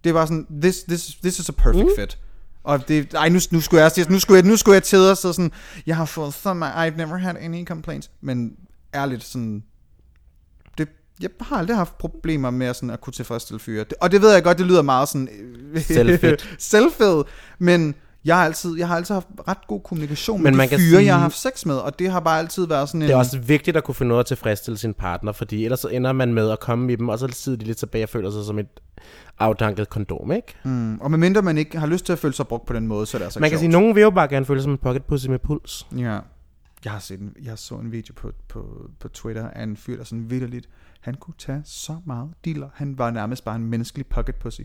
Det 0.04 0.10
er 0.10 0.14
bare 0.14 0.26
sådan, 0.26 0.46
this, 0.62 0.82
this, 0.88 1.06
this 1.22 1.38
is 1.38 1.48
a 1.48 1.52
perfect 1.52 1.84
mm. 1.84 1.90
fit. 1.98 2.18
Og 2.64 2.88
det, 2.88 3.14
ej, 3.14 3.28
nu, 3.28 3.38
nu 3.50 3.60
skulle 3.60 3.82
jeg, 3.82 3.90
nu 4.10 4.18
skulle 4.18 4.36
jeg, 4.38 4.44
nu 4.50 4.56
skulle 4.56 4.74
jeg 4.74 4.82
til 4.82 4.98
og 4.98 5.16
så 5.16 5.32
sådan, 5.32 5.52
jeg 5.86 5.96
har 5.96 6.04
fået 6.04 6.34
så 6.34 6.54
meget, 6.54 6.92
I've 6.92 6.96
never 6.96 7.16
had 7.16 7.34
any 7.40 7.64
complaints. 7.66 8.10
Men 8.20 8.52
ærligt, 8.94 9.24
sådan, 9.24 9.62
det, 10.78 10.88
jeg 11.20 11.30
har 11.40 11.56
aldrig 11.56 11.76
haft 11.76 11.98
problemer 11.98 12.50
med 12.50 12.74
sådan 12.74 12.90
at 12.90 13.00
kunne 13.00 13.12
tilfredsstille 13.12 13.58
fyre. 13.60 13.84
Og 14.00 14.12
det 14.12 14.22
ved 14.22 14.32
jeg 14.32 14.42
godt, 14.42 14.58
det 14.58 14.66
lyder 14.66 14.82
meget 14.82 15.08
sådan... 15.08 15.28
øh, 15.72 15.82
Selvfedt. 15.82 16.54
selvfed, 16.58 17.22
men 17.58 17.94
jeg 18.24 18.36
har, 18.36 18.44
altid, 18.44 18.76
jeg 18.78 18.88
har 18.88 18.96
altid 18.96 19.14
haft 19.14 19.28
ret 19.48 19.66
god 19.66 19.80
kommunikation 19.80 20.42
Men 20.42 20.52
med 20.52 20.56
man 20.56 20.64
de 20.64 20.68
kan 20.70 20.78
fyre, 20.78 20.88
sige- 20.88 21.04
jeg 21.06 21.14
har 21.14 21.20
haft 21.20 21.36
sex 21.38 21.66
med, 21.66 21.74
og 21.76 21.98
det 21.98 22.10
har 22.10 22.20
bare 22.20 22.38
altid 22.38 22.66
været 22.66 22.88
sådan 22.88 23.02
en... 23.02 23.08
Det 23.08 23.14
er 23.14 23.18
også 23.18 23.38
vigtigt 23.38 23.76
at 23.76 23.84
kunne 23.84 23.94
finde 23.94 24.08
noget 24.08 24.20
at 24.20 24.26
tilfredsstille 24.26 24.78
sin 24.78 24.94
partner, 24.94 25.32
fordi 25.32 25.64
ellers 25.64 25.80
så 25.80 25.88
ender 25.88 26.12
man 26.12 26.34
med 26.34 26.50
at 26.50 26.60
komme 26.60 26.92
i 26.92 26.96
dem, 26.96 27.08
og 27.08 27.18
så 27.18 27.28
sidder 27.32 27.58
de 27.58 27.64
lidt 27.64 27.78
tilbage 27.78 28.04
og 28.04 28.08
føler 28.08 28.30
sig 28.30 28.44
som 28.44 28.58
et 28.58 28.80
afdanket 29.38 29.88
kondom, 29.88 30.32
ikke? 30.32 30.54
Mm, 30.64 31.00
og 31.00 31.10
medmindre 31.10 31.42
man 31.42 31.58
ikke 31.58 31.78
har 31.78 31.86
lyst 31.86 32.04
til 32.06 32.12
at 32.12 32.18
føle 32.18 32.34
sig 32.34 32.46
brugt 32.46 32.66
på 32.66 32.72
den 32.72 32.86
måde, 32.86 33.06
så 33.06 33.16
er 33.16 33.18
det 33.18 33.24
altså 33.24 33.40
Man 33.40 33.50
kan 33.50 33.58
sige, 33.58 33.72
sjovt. 33.72 33.80
nogen 33.82 33.94
vil 33.94 34.00
jo 34.02 34.10
bare 34.10 34.28
gerne 34.28 34.46
føle 34.46 34.60
sig 34.60 34.64
som 34.64 34.72
en 34.72 34.78
pocket 34.78 35.04
pussy 35.04 35.26
med 35.26 35.38
puls. 35.38 35.86
Ja. 35.96 36.18
Jeg 36.84 36.92
har 36.92 36.98
set 36.98 37.20
en, 37.20 37.32
jeg 37.44 37.58
så 37.58 37.74
en 37.74 37.92
video 37.92 38.14
på, 38.16 38.30
på, 38.48 38.90
på 39.00 39.08
Twitter 39.08 39.48
af 39.48 39.62
en 39.62 39.76
fyr, 39.76 39.96
der 39.96 40.04
sådan 40.04 40.30
vidderligt, 40.30 40.68
han 41.00 41.14
kunne 41.14 41.34
tage 41.38 41.62
så 41.64 41.96
meget 42.06 42.28
dealer. 42.44 42.68
Han 42.74 42.98
var 42.98 43.10
nærmest 43.10 43.44
bare 43.44 43.56
en 43.56 43.66
menneskelig 43.66 44.06
pocket 44.06 44.34
pussy. 44.34 44.60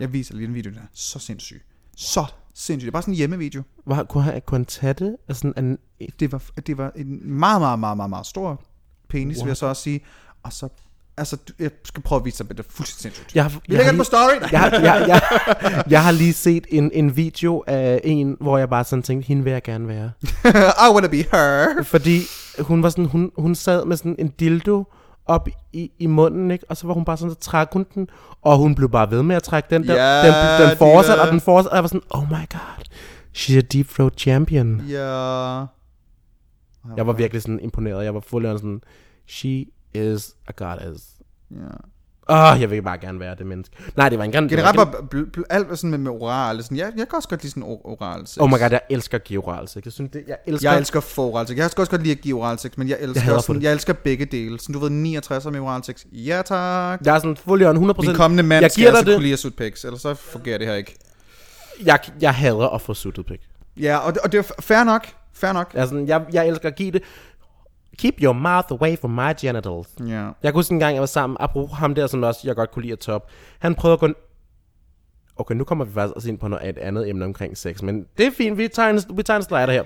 Jeg 0.00 0.12
viser 0.12 0.34
lige 0.34 0.48
en 0.48 0.54
video, 0.54 0.72
der 0.72 0.78
er 0.78 0.84
så 0.92 1.18
sindssyg. 1.18 1.62
Så 1.96 2.24
sindssyg. 2.54 2.86
Det 2.86 2.90
er 2.90 2.92
bare 2.92 3.02
sådan 3.02 3.14
en 3.14 3.18
hjemmevideo. 3.18 3.62
Hvor, 3.84 4.02
kunne, 4.02 4.22
han, 4.22 4.42
kunne 4.46 4.58
han 4.58 4.64
tage 4.64 4.92
det? 4.92 5.16
Altså, 5.28 5.52
en, 5.56 5.78
Det 6.20 6.32
var, 6.32 6.42
det 6.66 6.78
var 6.78 6.92
en 6.96 7.30
meget, 7.32 7.60
meget, 7.60 7.78
meget, 7.78 7.96
meget, 7.96 8.10
meget 8.10 8.26
stor 8.26 8.62
penis, 9.08 9.36
What? 9.36 9.44
vil 9.46 9.50
jeg 9.50 9.56
så 9.56 9.66
også 9.66 9.82
sige. 9.82 10.00
Og 10.42 10.52
så, 10.52 10.68
altså, 11.16 11.36
jeg 11.58 11.70
skal 11.84 12.02
prøve 12.02 12.18
at 12.20 12.24
vise 12.24 12.38
dig, 12.38 12.46
men 12.48 12.56
det 12.56 12.66
er 12.66 12.70
fuldstændig 12.70 13.16
sindssygt. 13.16 13.34
jeg, 13.36 13.44
har- 13.44 13.50
jeg, 13.50 13.60
lægger 13.68 13.84
har 13.84 13.90
den 13.92 13.98
på 13.98 14.02
lige, 14.02 14.04
story. 14.04 14.52
jeg, 14.52 14.60
har- 14.60 14.70
jeg, 14.70 15.04
jeg, 15.08 15.84
jeg 15.90 16.04
har 16.04 16.10
lige 16.12 16.32
set 16.32 16.66
en, 16.68 16.90
en 16.94 17.16
video 17.16 17.64
af 17.66 18.00
en, 18.04 18.36
hvor 18.40 18.58
jeg 18.58 18.68
bare 18.70 18.84
sådan 18.84 19.02
tænkte, 19.02 19.26
hende 19.28 19.44
vil 19.44 19.52
jeg 19.52 19.62
gerne 19.62 19.88
være. 19.88 20.10
I 20.90 20.94
wanna 20.94 21.08
be 21.08 21.16
her. 21.16 21.82
Fordi 21.84 22.20
hun 22.60 22.82
var 22.82 22.88
sådan, 22.90 23.04
hun, 23.06 23.32
hun 23.38 23.54
sad 23.54 23.84
med 23.84 23.96
sådan 23.96 24.16
en 24.18 24.28
dildo 24.28 24.84
op 25.30 25.48
i, 25.72 25.90
i 25.98 26.06
munden, 26.06 26.50
ikke? 26.50 26.64
Og 26.68 26.76
så 26.76 26.86
var 26.86 26.94
hun 26.94 27.04
bare 27.04 27.16
sådan, 27.16 27.34
så 27.34 27.40
trak 27.40 27.72
hun 27.72 27.86
den, 27.94 28.08
og 28.42 28.58
hun 28.58 28.74
blev 28.74 28.90
bare 28.90 29.10
ved 29.10 29.22
med 29.22 29.36
at 29.36 29.42
trække 29.42 29.66
den 29.70 29.88
der. 29.88 29.94
Ja, 29.94 30.26
den, 30.26 30.68
den 30.68 30.76
fortsatte, 30.76 31.20
og 31.20 31.28
den 31.28 31.40
fortsatte, 31.40 31.72
og 31.72 31.76
jeg 31.76 31.82
var 31.82 31.88
sådan, 31.88 32.02
oh 32.10 32.28
my 32.28 32.48
god, 32.50 32.84
she's 33.36 33.56
a 33.56 33.60
deep 33.60 33.88
throat 33.88 34.20
champion. 34.20 34.80
Ja. 34.80 35.64
Jeg 36.96 37.06
var 37.06 37.12
virkelig 37.12 37.42
sådan 37.42 37.60
imponeret. 37.60 38.04
Jeg 38.04 38.14
var 38.14 38.20
fuldstændig 38.20 38.58
sådan, 38.58 38.80
she 39.26 39.66
is 39.94 40.34
a 40.48 40.52
goddess. 40.56 41.04
Ja. 41.50 41.56
Åh, 42.30 42.52
oh, 42.52 42.60
jeg 42.60 42.70
vil 42.70 42.82
bare 42.82 42.98
gerne 42.98 43.20
være 43.20 43.34
det 43.38 43.46
menneske. 43.46 43.76
Nej, 43.96 44.08
det 44.08 44.18
var 44.18 44.24
en 44.24 44.32
græn. 44.32 44.48
Generelt 44.48 44.76
bare 44.76 44.86
bl- 45.14 45.38
bl- 45.38 45.42
alt 45.50 45.78
sådan 45.78 45.90
med, 45.90 45.98
med 45.98 46.10
oral. 46.10 46.62
Sådan, 46.62 46.76
jeg, 46.76 46.86
jeg 46.96 47.08
kan 47.08 47.16
også 47.16 47.28
godt 47.28 47.42
lide 47.42 47.50
sådan 47.50 47.62
or- 47.62 47.86
oral 48.02 48.26
sex. 48.26 48.36
Oh 48.40 48.48
my 48.50 48.52
god, 48.58 48.70
jeg 48.70 48.80
elsker 48.90 49.18
at 49.18 49.24
give 49.24 49.48
oral 49.48 49.68
sex. 49.68 49.84
Jeg 49.84 49.92
synes, 49.92 50.10
det, 50.12 50.24
jeg 50.28 50.36
elsker... 50.46 50.70
Jeg 50.70 50.78
elsker 50.78 51.00
få 51.00 51.22
oral 51.30 51.46
sex. 51.46 51.56
Jeg 51.56 51.70
kan 51.70 51.78
også 51.80 51.90
godt 51.90 52.02
lide 52.02 52.12
at 52.14 52.20
give 52.20 52.40
oral 52.40 52.58
sex, 52.58 52.72
men 52.76 52.88
jeg 52.88 52.96
elsker, 53.00 53.24
jeg 53.30 53.34
få 53.34 53.40
sådan, 53.42 53.56
det. 53.56 53.62
jeg 53.62 53.72
elsker 53.72 53.92
begge 53.92 54.24
dele. 54.24 54.60
Sådan, 54.60 54.72
du 54.72 54.78
ved, 54.78 54.90
69 54.90 55.44
med 55.44 55.60
oral 55.60 55.84
sex. 55.84 56.04
Ja, 56.12 56.42
tak. 56.44 57.00
Jeg 57.04 57.14
er 57.14 57.18
sådan 57.18 57.36
fuldt 57.36 57.64
on 57.64 57.90
100%. 57.90 58.06
Min 58.06 58.14
kommende 58.16 58.42
mand 58.42 58.62
jeg 58.62 58.70
skal 58.70 58.80
giver 58.82 58.88
altså 58.90 59.04
dig 59.04 59.06
kunne 59.06 59.14
det. 59.14 59.22
lide 59.22 59.32
at 59.32 59.38
sutte 59.38 59.56
pics, 59.56 59.84
ellers 59.84 60.00
så 60.00 60.14
fungerer 60.14 60.58
det 60.58 60.66
her 60.66 60.74
ikke. 60.74 60.96
Jeg, 61.84 61.98
jeg 62.20 62.34
hader 62.34 62.68
at 62.74 62.80
få 62.80 62.94
suttet 62.94 63.26
pik. 63.26 63.40
Ja, 63.76 63.96
og 63.96 64.12
det, 64.14 64.22
og 64.22 64.32
det 64.32 64.38
er 64.38 64.52
fair 64.60 64.84
nok. 64.84 65.06
Fair 65.34 65.52
nok. 65.52 65.70
Jeg, 65.74 65.88
sådan, 65.88 66.08
jeg, 66.08 66.22
jeg 66.32 66.48
elsker 66.48 66.68
at 66.68 66.74
give 66.76 66.90
det. 66.90 67.02
Keep 67.98 68.14
your 68.22 68.32
mouth 68.32 68.66
away 68.70 68.98
from 68.98 69.10
my 69.10 69.32
genitals. 69.40 69.88
Ja. 70.08 70.28
Jeg 70.42 70.52
kunne 70.52 70.58
huske 70.58 70.72
en 70.72 70.80
gang, 70.80 70.94
jeg 70.94 71.00
var 71.00 71.06
sammen, 71.06 71.36
apropos 71.40 71.78
ham 71.78 71.94
der, 71.94 72.06
som 72.06 72.22
også 72.22 72.40
jeg 72.44 72.56
godt 72.56 72.70
kunne 72.70 72.82
lide 72.82 72.92
at 72.92 72.98
top. 72.98 73.28
Han 73.58 73.74
prøvede 73.74 73.92
at 73.92 74.00
gå... 74.00 74.08
Okay, 75.36 75.54
nu 75.54 75.64
kommer 75.64 75.84
vi 75.84 75.92
faktisk 75.92 76.16
også 76.16 76.28
ind 76.28 76.38
på 76.38 76.48
noget, 76.48 76.68
et 76.68 76.78
andet 76.78 77.08
emne 77.08 77.24
omkring 77.24 77.56
sex, 77.56 77.82
men 77.82 78.06
det 78.18 78.26
er 78.26 78.30
fint, 78.30 78.58
vi 78.58 78.68
tager 78.68 78.88
en, 78.88 79.16
vi 79.16 79.22
tager 79.22 79.36
en 79.36 79.42
slider 79.42 79.72
her. 79.72 79.84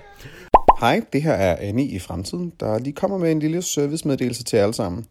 Hej, 0.80 1.02
det 1.12 1.22
her 1.22 1.32
er 1.32 1.56
Annie 1.60 1.86
i 1.86 1.98
fremtiden, 1.98 2.52
der 2.60 2.78
lige 2.78 2.92
kommer 2.92 3.18
med 3.18 3.32
en 3.32 3.38
lille 3.38 3.62
servicemeddelelse 3.62 4.44
til 4.44 4.56
alle 4.56 4.74
sammen. 4.74 5.06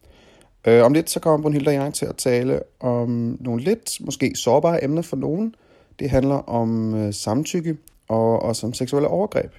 Øh, 0.67 0.85
om 0.85 0.93
lidt 0.93 1.09
så 1.09 1.19
kommer 1.19 1.41
Brunhilde 1.41 1.69
og 1.69 1.73
jeg 1.73 1.93
til 1.93 2.05
at 2.05 2.15
tale 2.15 2.59
om 2.79 3.37
nogle 3.39 3.61
lidt, 3.61 3.97
måske 4.01 4.33
sårbare 4.35 4.83
emner 4.83 5.01
for 5.01 5.15
nogen. 5.15 5.55
Det 5.99 6.09
handler 6.09 6.35
om 6.35 6.95
øh, 6.95 7.13
samtykke 7.13 7.77
og 8.09 8.41
også 8.41 8.67
om 8.67 8.73
seksuelle 8.73 9.07
overgreb. 9.07 9.51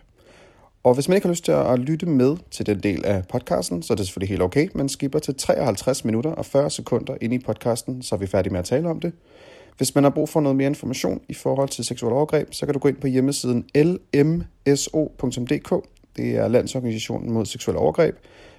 Og 0.85 0.95
hvis 0.95 1.09
man 1.09 1.17
ikke 1.17 1.27
har 1.27 1.33
lyst 1.33 1.45
til 1.45 1.53
at 1.53 1.79
lytte 1.79 2.07
med 2.07 2.37
til 2.51 2.67
den 2.67 2.81
del 2.81 3.05
af 3.05 3.25
podcasten, 3.29 3.83
så 3.83 3.93
er 3.93 3.97
det 3.97 4.07
selvfølgelig 4.07 4.29
helt 4.29 4.43
okay. 4.43 4.69
Man 4.75 4.89
skipper 4.89 5.19
til 5.19 5.35
53 5.35 6.05
minutter 6.05 6.31
og 6.31 6.47
40 6.47 6.71
sekunder 6.71 7.17
ind 7.21 7.35
i 7.35 7.39
podcasten, 7.39 8.03
så 8.03 8.15
er 8.15 8.19
vi 8.19 8.27
færdige 8.27 8.53
med 8.53 8.59
at 8.59 8.65
tale 8.65 8.89
om 8.89 9.01
det. 9.01 9.13
Hvis 9.77 9.95
man 9.95 10.05
har 10.05 10.11
brug 10.11 10.29
for 10.29 10.41
noget 10.41 10.57
mere 10.57 10.67
information 10.67 11.21
i 11.29 11.35
forhold 11.35 11.69
til 11.69 11.85
seksuelle 11.85 12.17
overgreb, 12.17 12.55
så 12.55 12.67
kan 12.67 12.73
du 12.73 12.79
gå 12.79 12.89
ind 12.89 12.97
på 12.97 13.07
hjemmesiden 13.07 13.65
lmso.dk. 13.75 15.89
Det 16.17 16.37
er 16.37 16.49
Landsorganisationen 16.49 17.33
mod 17.33 17.47
seksuelle 17.47 17.79
overgreb. 17.79 18.17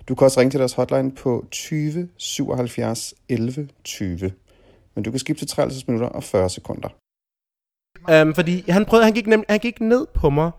Du 0.10 0.16
kan 0.16 0.26
også 0.26 0.40
ringe 0.40 0.52
til 0.52 0.60
deres 0.60 0.74
hotline 0.74 1.12
på 1.12 1.46
20 1.52 2.10
77 2.18 3.14
11 3.30 3.70
20. 3.84 4.32
Men 4.96 5.04
du 5.04 5.12
kan 5.12 5.20
skippe 5.20 5.40
til 5.40 5.48
53 5.48 5.88
minutter 5.88 6.08
og 6.08 6.24
40 6.24 6.50
sekunder. 6.50 6.90
Um, 8.22 8.36
fordi 8.36 8.64
han 8.70 8.86
prøvede, 8.86 9.06
han 9.06 9.14
gik, 9.14 9.28
nem, 9.28 9.44
han 9.50 9.60
gik 9.60 9.82
ned 9.82 10.06
på 10.14 10.30
mig, 10.30 10.52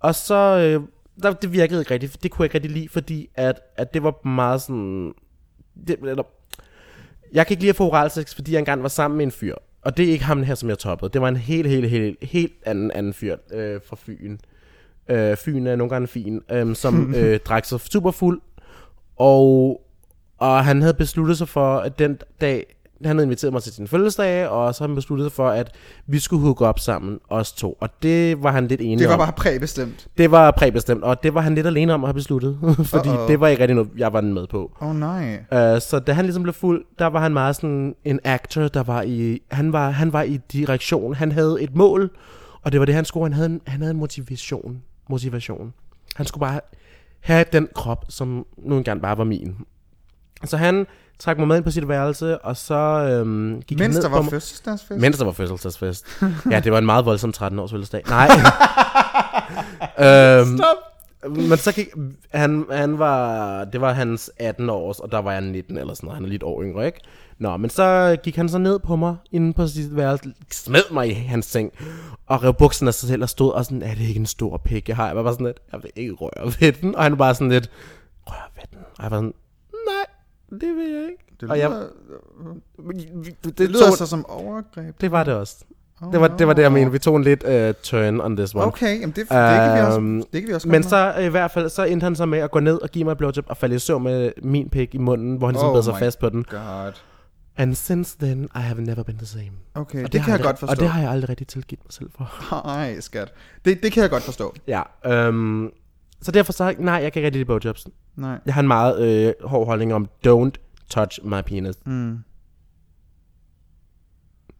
og 0.00 0.14
så, 0.14 0.34
øh, 0.34 0.82
der, 1.22 1.32
det 1.32 1.52
virkede 1.52 1.80
ikke 1.80 1.94
rigtigt, 1.94 2.22
det 2.22 2.30
kunne 2.30 2.42
jeg 2.42 2.46
ikke 2.46 2.54
rigtig 2.54 2.70
lide, 2.70 2.88
fordi 2.88 3.28
at, 3.34 3.60
at 3.76 3.94
det 3.94 4.02
var 4.02 4.26
meget 4.26 4.62
sådan, 4.62 5.12
det, 5.86 5.96
eller, 5.98 6.24
jeg 7.32 7.46
kan 7.46 7.54
ikke 7.54 7.62
lide 7.62 7.70
at 7.70 7.76
få 7.76 7.86
oralsex, 7.86 8.34
fordi 8.34 8.52
jeg 8.52 8.58
engang 8.58 8.82
var 8.82 8.88
sammen 8.88 9.16
med 9.18 9.26
en 9.26 9.32
fyr, 9.32 9.54
og 9.82 9.96
det 9.96 10.08
er 10.08 10.12
ikke 10.12 10.24
ham 10.24 10.42
her, 10.42 10.54
som 10.54 10.68
jeg 10.68 10.78
toppede, 10.78 11.12
det 11.12 11.20
var 11.20 11.28
en 11.28 11.36
helt, 11.36 11.68
helt, 11.68 11.90
helt, 11.90 12.24
helt 12.24 12.54
anden, 12.66 12.90
anden 12.90 13.12
fyr 13.12 13.36
øh, 13.52 13.80
fra 13.86 13.96
Fyn. 13.98 14.38
Øh, 15.08 15.36
Fyn 15.36 15.66
er 15.66 15.76
nogle 15.76 15.90
gange 15.90 16.08
fin, 16.08 16.40
øh, 16.50 16.76
som 16.76 17.14
øh, 17.16 17.40
drak 17.40 17.64
sig 17.64 17.80
super 17.80 18.10
fuld, 18.10 18.40
og, 19.16 19.80
og 20.38 20.64
han 20.64 20.80
havde 20.80 20.94
besluttet 20.94 21.38
sig 21.38 21.48
for, 21.48 21.76
at 21.76 21.98
den 21.98 22.18
dag, 22.40 22.73
han 23.04 23.16
havde 23.16 23.24
inviteret 23.24 23.52
mig 23.52 23.62
til 23.62 23.72
sin 23.72 23.88
fødselsdag, 23.88 24.48
og 24.48 24.74
så 24.74 24.84
havde 24.84 24.90
han 24.90 24.94
besluttet 24.94 25.32
for, 25.32 25.48
at 25.48 25.74
vi 26.06 26.18
skulle 26.18 26.42
hook 26.42 26.60
op 26.60 26.78
sammen, 26.78 27.18
os 27.28 27.52
to. 27.52 27.78
Og 27.80 27.88
det 28.02 28.42
var 28.42 28.50
han 28.52 28.68
lidt 28.68 28.80
enig 28.80 28.98
Det 28.98 29.08
var 29.08 29.14
om. 29.14 29.18
bare 29.18 29.32
præbestemt. 29.32 30.06
Det 30.18 30.30
var 30.30 30.50
præbestemt, 30.50 31.02
og 31.04 31.22
det 31.22 31.34
var 31.34 31.40
han 31.40 31.54
lidt 31.54 31.66
alene 31.66 31.94
om 31.94 32.04
at 32.04 32.08
have 32.08 32.14
besluttet, 32.14 32.58
fordi 32.94 33.08
Uh-oh. 33.08 33.28
det 33.28 33.40
var 33.40 33.48
ikke 33.48 33.62
rigtig 33.62 33.74
noget, 33.74 33.90
jeg 33.96 34.12
var 34.12 34.20
med 34.20 34.46
på. 34.46 34.72
Åh 34.80 34.88
oh, 34.88 34.96
nej. 34.96 35.34
Uh, 35.52 35.80
så 35.80 36.02
da 36.06 36.12
han 36.12 36.24
ligesom 36.24 36.42
blev 36.42 36.52
fuld, 36.54 36.84
der 36.98 37.06
var 37.06 37.20
han 37.20 37.32
meget 37.32 37.56
sådan 37.56 37.94
en 38.04 38.20
actor, 38.24 38.68
der 38.68 38.82
var 38.82 39.02
i, 39.02 39.38
han 39.50 39.72
var, 39.72 39.90
han 39.90 40.12
var 40.12 40.22
i 40.22 40.40
direktion, 40.52 41.14
han 41.14 41.32
havde 41.32 41.56
et 41.60 41.76
mål, 41.76 42.10
og 42.62 42.72
det 42.72 42.80
var 42.80 42.86
det, 42.86 42.94
han 42.94 43.04
skulle, 43.04 43.24
han 43.24 43.32
havde 43.32 43.46
en, 43.46 43.60
han 43.66 43.80
havde 43.80 43.90
en 43.90 43.98
motivation, 43.98 44.82
motivation. 45.08 45.72
Han 46.16 46.26
skulle 46.26 46.40
bare 46.40 46.60
have 47.20 47.44
den 47.52 47.68
krop, 47.74 48.04
som 48.08 48.46
nu 48.58 48.76
engang 48.76 49.02
bare 49.02 49.18
var 49.18 49.24
min. 49.24 49.56
Så 50.44 50.56
han 50.56 50.86
trak 51.18 51.38
mig 51.38 51.48
med 51.48 51.56
ind 51.56 51.64
på 51.64 51.70
sit 51.70 51.88
værelse, 51.88 52.38
og 52.38 52.56
så 52.56 52.74
øhm, 52.74 53.62
gik 53.66 53.78
han 53.78 53.84
Mens 53.84 53.94
ned 53.94 54.02
der 54.02 54.08
på 54.08 54.14
var 54.14 54.22
mig- 54.22 54.30
fødselsdagsfest. 54.30 55.00
Mens 55.00 55.18
der 55.18 55.24
var 55.24 55.32
fødselsdagsfest. 55.32 56.06
ja, 56.50 56.60
det 56.60 56.72
var 56.72 56.78
en 56.78 56.86
meget 56.86 57.04
voldsom 57.04 57.32
13 57.32 57.58
års 57.58 57.70
fødselsdag. 57.70 58.02
Nej. 58.08 58.28
øhm, 59.98 60.58
Stop. 60.58 60.76
men 61.48 61.58
så 61.58 61.72
gik, 61.72 61.88
han, 62.30 62.64
han 62.70 62.98
var, 62.98 63.64
det 63.64 63.80
var 63.80 63.92
hans 63.92 64.30
18 64.38 64.70
års, 64.70 65.00
og 65.00 65.12
der 65.12 65.18
var 65.18 65.32
jeg 65.32 65.40
19 65.40 65.78
eller 65.78 65.94
sådan 65.94 66.06
noget. 66.06 66.16
Han 66.16 66.24
er 66.24 66.28
lidt 66.28 66.42
år 66.42 66.62
yngre, 66.62 66.86
ikke? 66.86 67.00
Nå, 67.38 67.56
men 67.56 67.70
så 67.70 68.16
gik 68.22 68.36
han 68.36 68.48
så 68.48 68.58
ned 68.58 68.78
på 68.78 68.96
mig, 68.96 69.16
inde 69.32 69.52
på 69.52 69.66
sit 69.66 69.96
værelse, 69.96 70.24
smed 70.52 70.82
mig 70.92 71.08
i 71.10 71.12
hans 71.12 71.46
seng, 71.46 71.72
og 72.26 72.44
rev 72.44 72.54
bukserne 72.54 72.88
af 72.88 72.94
sig 72.94 73.08
selv 73.08 73.22
og 73.22 73.28
stod 73.28 73.52
og 73.52 73.64
sådan, 73.64 73.82
er 73.82 73.94
det 73.94 74.00
ikke 74.08 74.20
en 74.20 74.26
stor 74.26 74.56
pik, 74.56 74.88
jeg 74.88 74.96
har? 74.96 75.06
Jeg 75.06 75.16
var 75.16 75.22
bare 75.22 75.32
sådan 75.32 75.46
lidt, 75.46 75.58
jeg 75.72 75.82
vil 75.82 75.90
ikke 75.96 76.12
røre 76.14 76.52
ved 76.60 76.72
den. 76.72 76.96
Og 76.96 77.02
han 77.02 77.18
var 77.18 77.32
sådan 77.32 77.48
lidt, 77.48 77.70
rør 78.26 78.50
ved 78.56 78.62
den. 78.70 78.78
Og 78.98 79.02
jeg 79.02 79.10
var 79.10 79.16
sådan, 79.16 79.34
det 80.60 80.76
vil 80.76 80.88
jeg 80.92 81.02
ikke. 81.10 81.24
Det 81.40 81.50
og 81.50 81.58
jeg, 81.58 81.70
lyder, 81.70 81.86
det, 83.44 83.58
det 83.58 83.70
lyder 83.70 83.90
så 83.90 84.06
som 84.06 84.26
overgreb. 84.28 85.00
det 85.00 85.10
var 85.10 85.24
det 85.24 85.34
også. 85.34 85.64
Oh, 86.02 86.12
Det 86.12 86.20
var, 86.20 86.28
det 86.28 86.46
var 86.46 86.52
det, 86.52 86.62
jeg 86.62 86.72
mener. 86.72 86.90
Vi 86.90 86.98
tog 86.98 87.16
en 87.16 87.22
lidt 87.24 87.44
uh, 87.44 87.74
turn 87.82 88.20
on 88.20 88.36
this 88.36 88.54
one. 88.54 88.64
Okay, 88.64 88.94
jamen 89.00 89.08
det, 89.08 89.16
det, 89.16 89.26
kan 89.28 89.74
vi 89.74 89.80
også, 89.80 89.98
Øhm, 90.00 90.22
det 90.32 90.40
kan 90.42 90.48
vi 90.48 90.54
også 90.54 90.68
Men 90.68 90.82
så 90.82 91.14
øh, 91.18 91.24
i 91.24 91.28
hvert 91.28 91.50
fald, 91.50 91.68
så 91.68 91.84
endte 91.84 92.04
han 92.04 92.16
så 92.16 92.26
med 92.26 92.38
at 92.38 92.50
gå 92.50 92.60
ned 92.60 92.82
og 92.82 92.88
give 92.88 93.04
mig 93.04 93.16
blowjob 93.18 93.44
og 93.48 93.56
falde 93.56 93.74
i 93.74 93.78
søvn 93.78 94.02
med 94.02 94.32
min 94.42 94.68
pik 94.68 94.94
i 94.94 94.98
munden, 94.98 95.36
hvor 95.36 95.46
han 95.46 95.54
ligesom 95.54 95.68
Oh 95.68 95.74
bed 95.76 95.82
sig 95.82 95.96
fast 95.98 96.18
på 96.18 96.28
den. 96.28 96.44
God. 96.50 96.92
And 97.56 97.74
since 97.74 98.16
then, 98.20 98.44
I 98.44 98.58
have 98.58 98.80
never 98.82 99.02
been 99.02 99.16
the 99.18 99.26
same. 99.26 99.50
Okay, 99.74 100.04
Og 100.04 100.12
det, 100.12 100.20
har 100.20 100.24
kan 100.26 100.32
jeg 100.32 100.34
aldrig- 100.34 100.44
godt 100.44 100.58
forstå. 100.58 100.70
Og 100.72 100.80
det 100.80 100.88
har 100.88 101.00
jeg 101.00 101.10
aldrig 101.10 101.28
rigtig 101.28 101.46
tilgivet 101.46 101.80
mig 101.84 101.92
selv 101.92 102.10
for. 102.16 102.54
Ej, 102.68 103.00
skat. 103.00 103.32
Det, 103.64 103.82
det 103.82 103.92
kan 103.92 104.02
jeg 104.02 104.10
godt 104.10 104.22
forstå. 104.22 104.54
Ja, 104.66 104.82
øhm, 105.06 105.70
så 106.24 106.30
derfor 106.32 106.52
så, 106.52 106.74
nej, 106.78 106.94
jeg 106.94 107.12
kan 107.12 107.20
ikke 107.20 107.26
rigtig 107.26 107.38
lide 107.38 107.44
blowjobs. 107.44 107.86
Nej. 108.16 108.38
Jeg 108.46 108.54
har 108.54 108.60
en 108.60 108.68
meget 108.68 109.00
øh, 109.00 109.48
hård 109.48 109.66
holdning 109.66 109.94
om, 109.94 110.08
don't 110.26 110.84
touch 110.90 111.18
my 111.24 111.40
penis. 111.46 111.74
Mm. 111.86 112.18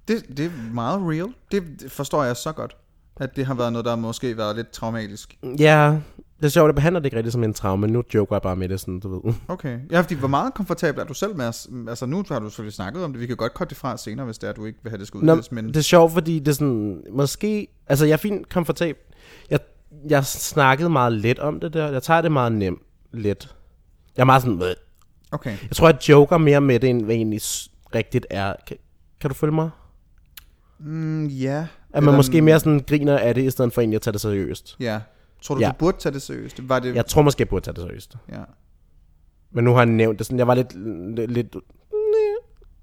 Det, 0.08 0.36
det 0.36 0.46
er 0.46 0.50
meget 0.72 1.00
real. 1.00 1.34
Det, 1.52 1.80
det 1.80 1.92
forstår 1.92 2.24
jeg 2.24 2.36
så 2.36 2.52
godt. 2.52 2.76
At 3.16 3.36
det 3.36 3.46
har 3.46 3.54
været 3.54 3.72
noget, 3.72 3.84
der 3.84 3.90
har 3.90 3.96
måske 3.96 4.36
været 4.36 4.56
lidt 4.56 4.70
traumatisk. 4.70 5.38
Ja, 5.58 5.98
det 6.36 6.44
er 6.44 6.48
sjovt, 6.48 6.68
jeg 6.68 6.74
behandler 6.74 7.00
det 7.00 7.06
ikke 7.06 7.16
rigtig 7.16 7.32
som 7.32 7.44
en 7.44 7.54
traume, 7.54 7.80
men 7.80 7.92
nu 7.92 8.02
joker 8.14 8.36
jeg 8.36 8.42
bare 8.42 8.56
med 8.56 8.68
det, 8.68 8.80
sådan, 8.80 9.00
du 9.00 9.08
ved. 9.08 9.34
Okay. 9.48 9.78
Ja, 9.90 10.00
fordi 10.00 10.14
hvor 10.14 10.28
meget 10.28 10.54
komfortabel 10.54 11.00
er 11.00 11.04
du 11.04 11.14
selv 11.14 11.36
med 11.36 11.44
at... 11.44 11.66
Altså 11.88 12.06
nu 12.06 12.24
har 12.28 12.38
du 12.38 12.48
selvfølgelig 12.48 12.74
snakket 12.74 13.04
om 13.04 13.12
det. 13.12 13.20
Vi 13.20 13.26
kan 13.26 13.36
godt 13.36 13.54
korte 13.54 13.68
det 13.68 13.76
fra 13.76 13.96
senere, 13.96 14.26
hvis 14.26 14.38
det 14.38 14.46
er, 14.46 14.50
at 14.50 14.56
du 14.56 14.64
ikke 14.64 14.78
vil 14.82 14.90
have 14.90 14.98
det 14.98 15.06
skal 15.06 15.20
Nå, 15.20 15.32
udvides. 15.32 15.52
Men 15.52 15.68
det 15.68 15.76
er 15.76 15.80
sjovt, 15.80 16.12
fordi 16.12 16.38
det 16.38 16.48
er 16.48 16.52
sådan, 16.52 17.02
måske, 17.12 17.68
altså 17.86 18.06
jeg 18.06 18.12
er 18.12 18.16
fint 18.16 18.48
komfortabel. 18.48 19.02
Jeg, 19.50 19.60
jeg 20.08 20.24
snakkede 20.24 20.90
meget 20.90 21.12
let 21.12 21.38
om 21.38 21.60
det 21.60 21.72
der. 21.72 21.90
Jeg 21.90 22.02
tager 22.02 22.20
det 22.20 22.32
meget 22.32 22.52
nemt, 22.52 22.82
let. 23.12 23.54
Jeg 24.16 24.22
er 24.22 24.24
meget 24.24 24.42
sådan, 24.42 24.56
"Bleh." 24.58 24.74
okay. 25.32 25.56
jeg 25.62 25.70
tror, 25.76 25.88
jeg 25.88 26.08
joker 26.08 26.38
mere 26.38 26.60
med 26.60 26.80
det, 26.80 26.90
end 26.90 27.04
hvad 27.04 27.14
egentlig 27.14 27.40
rigtigt 27.94 28.26
er. 28.30 28.54
Kan, 28.66 28.76
kan 29.20 29.30
du 29.30 29.34
følge 29.34 29.54
mig? 29.54 29.70
Mm, 30.78 31.26
ja. 31.26 31.66
At 31.92 32.02
man 32.02 32.02
Eller- 32.02 32.16
måske 32.16 32.42
mere 32.42 32.60
sådan 32.60 32.80
griner 32.88 33.18
af 33.18 33.34
det, 33.34 33.42
i 33.44 33.50
stedet 33.50 33.72
for 33.72 33.80
egentlig 33.80 33.96
at 33.96 34.02
tage 34.02 34.12
det 34.12 34.20
seriøst. 34.20 34.76
Ja. 34.80 35.00
Tror 35.42 35.54
du, 35.54 35.60
Ja. 35.60 35.68
du 35.68 35.72
burde 35.78 35.96
tage 35.98 36.12
det 36.12 36.22
seriøst? 36.22 36.68
Var 36.68 36.78
det... 36.78 36.94
Jeg 36.94 37.06
tror 37.06 37.22
måske, 37.22 37.40
jeg 37.40 37.48
burde 37.48 37.64
tage 37.64 37.74
det 37.74 37.82
seriøst. 37.82 38.16
Ja. 38.32 38.40
Men 39.52 39.64
nu 39.64 39.70
har 39.72 39.78
jeg 39.78 39.86
nævnt 39.86 40.18
det 40.18 40.26
sådan, 40.26 40.38
jeg 40.38 40.46
var 40.46 40.54
lidt, 40.54 40.72
lidt, 41.16 41.30
lidt 41.30 41.56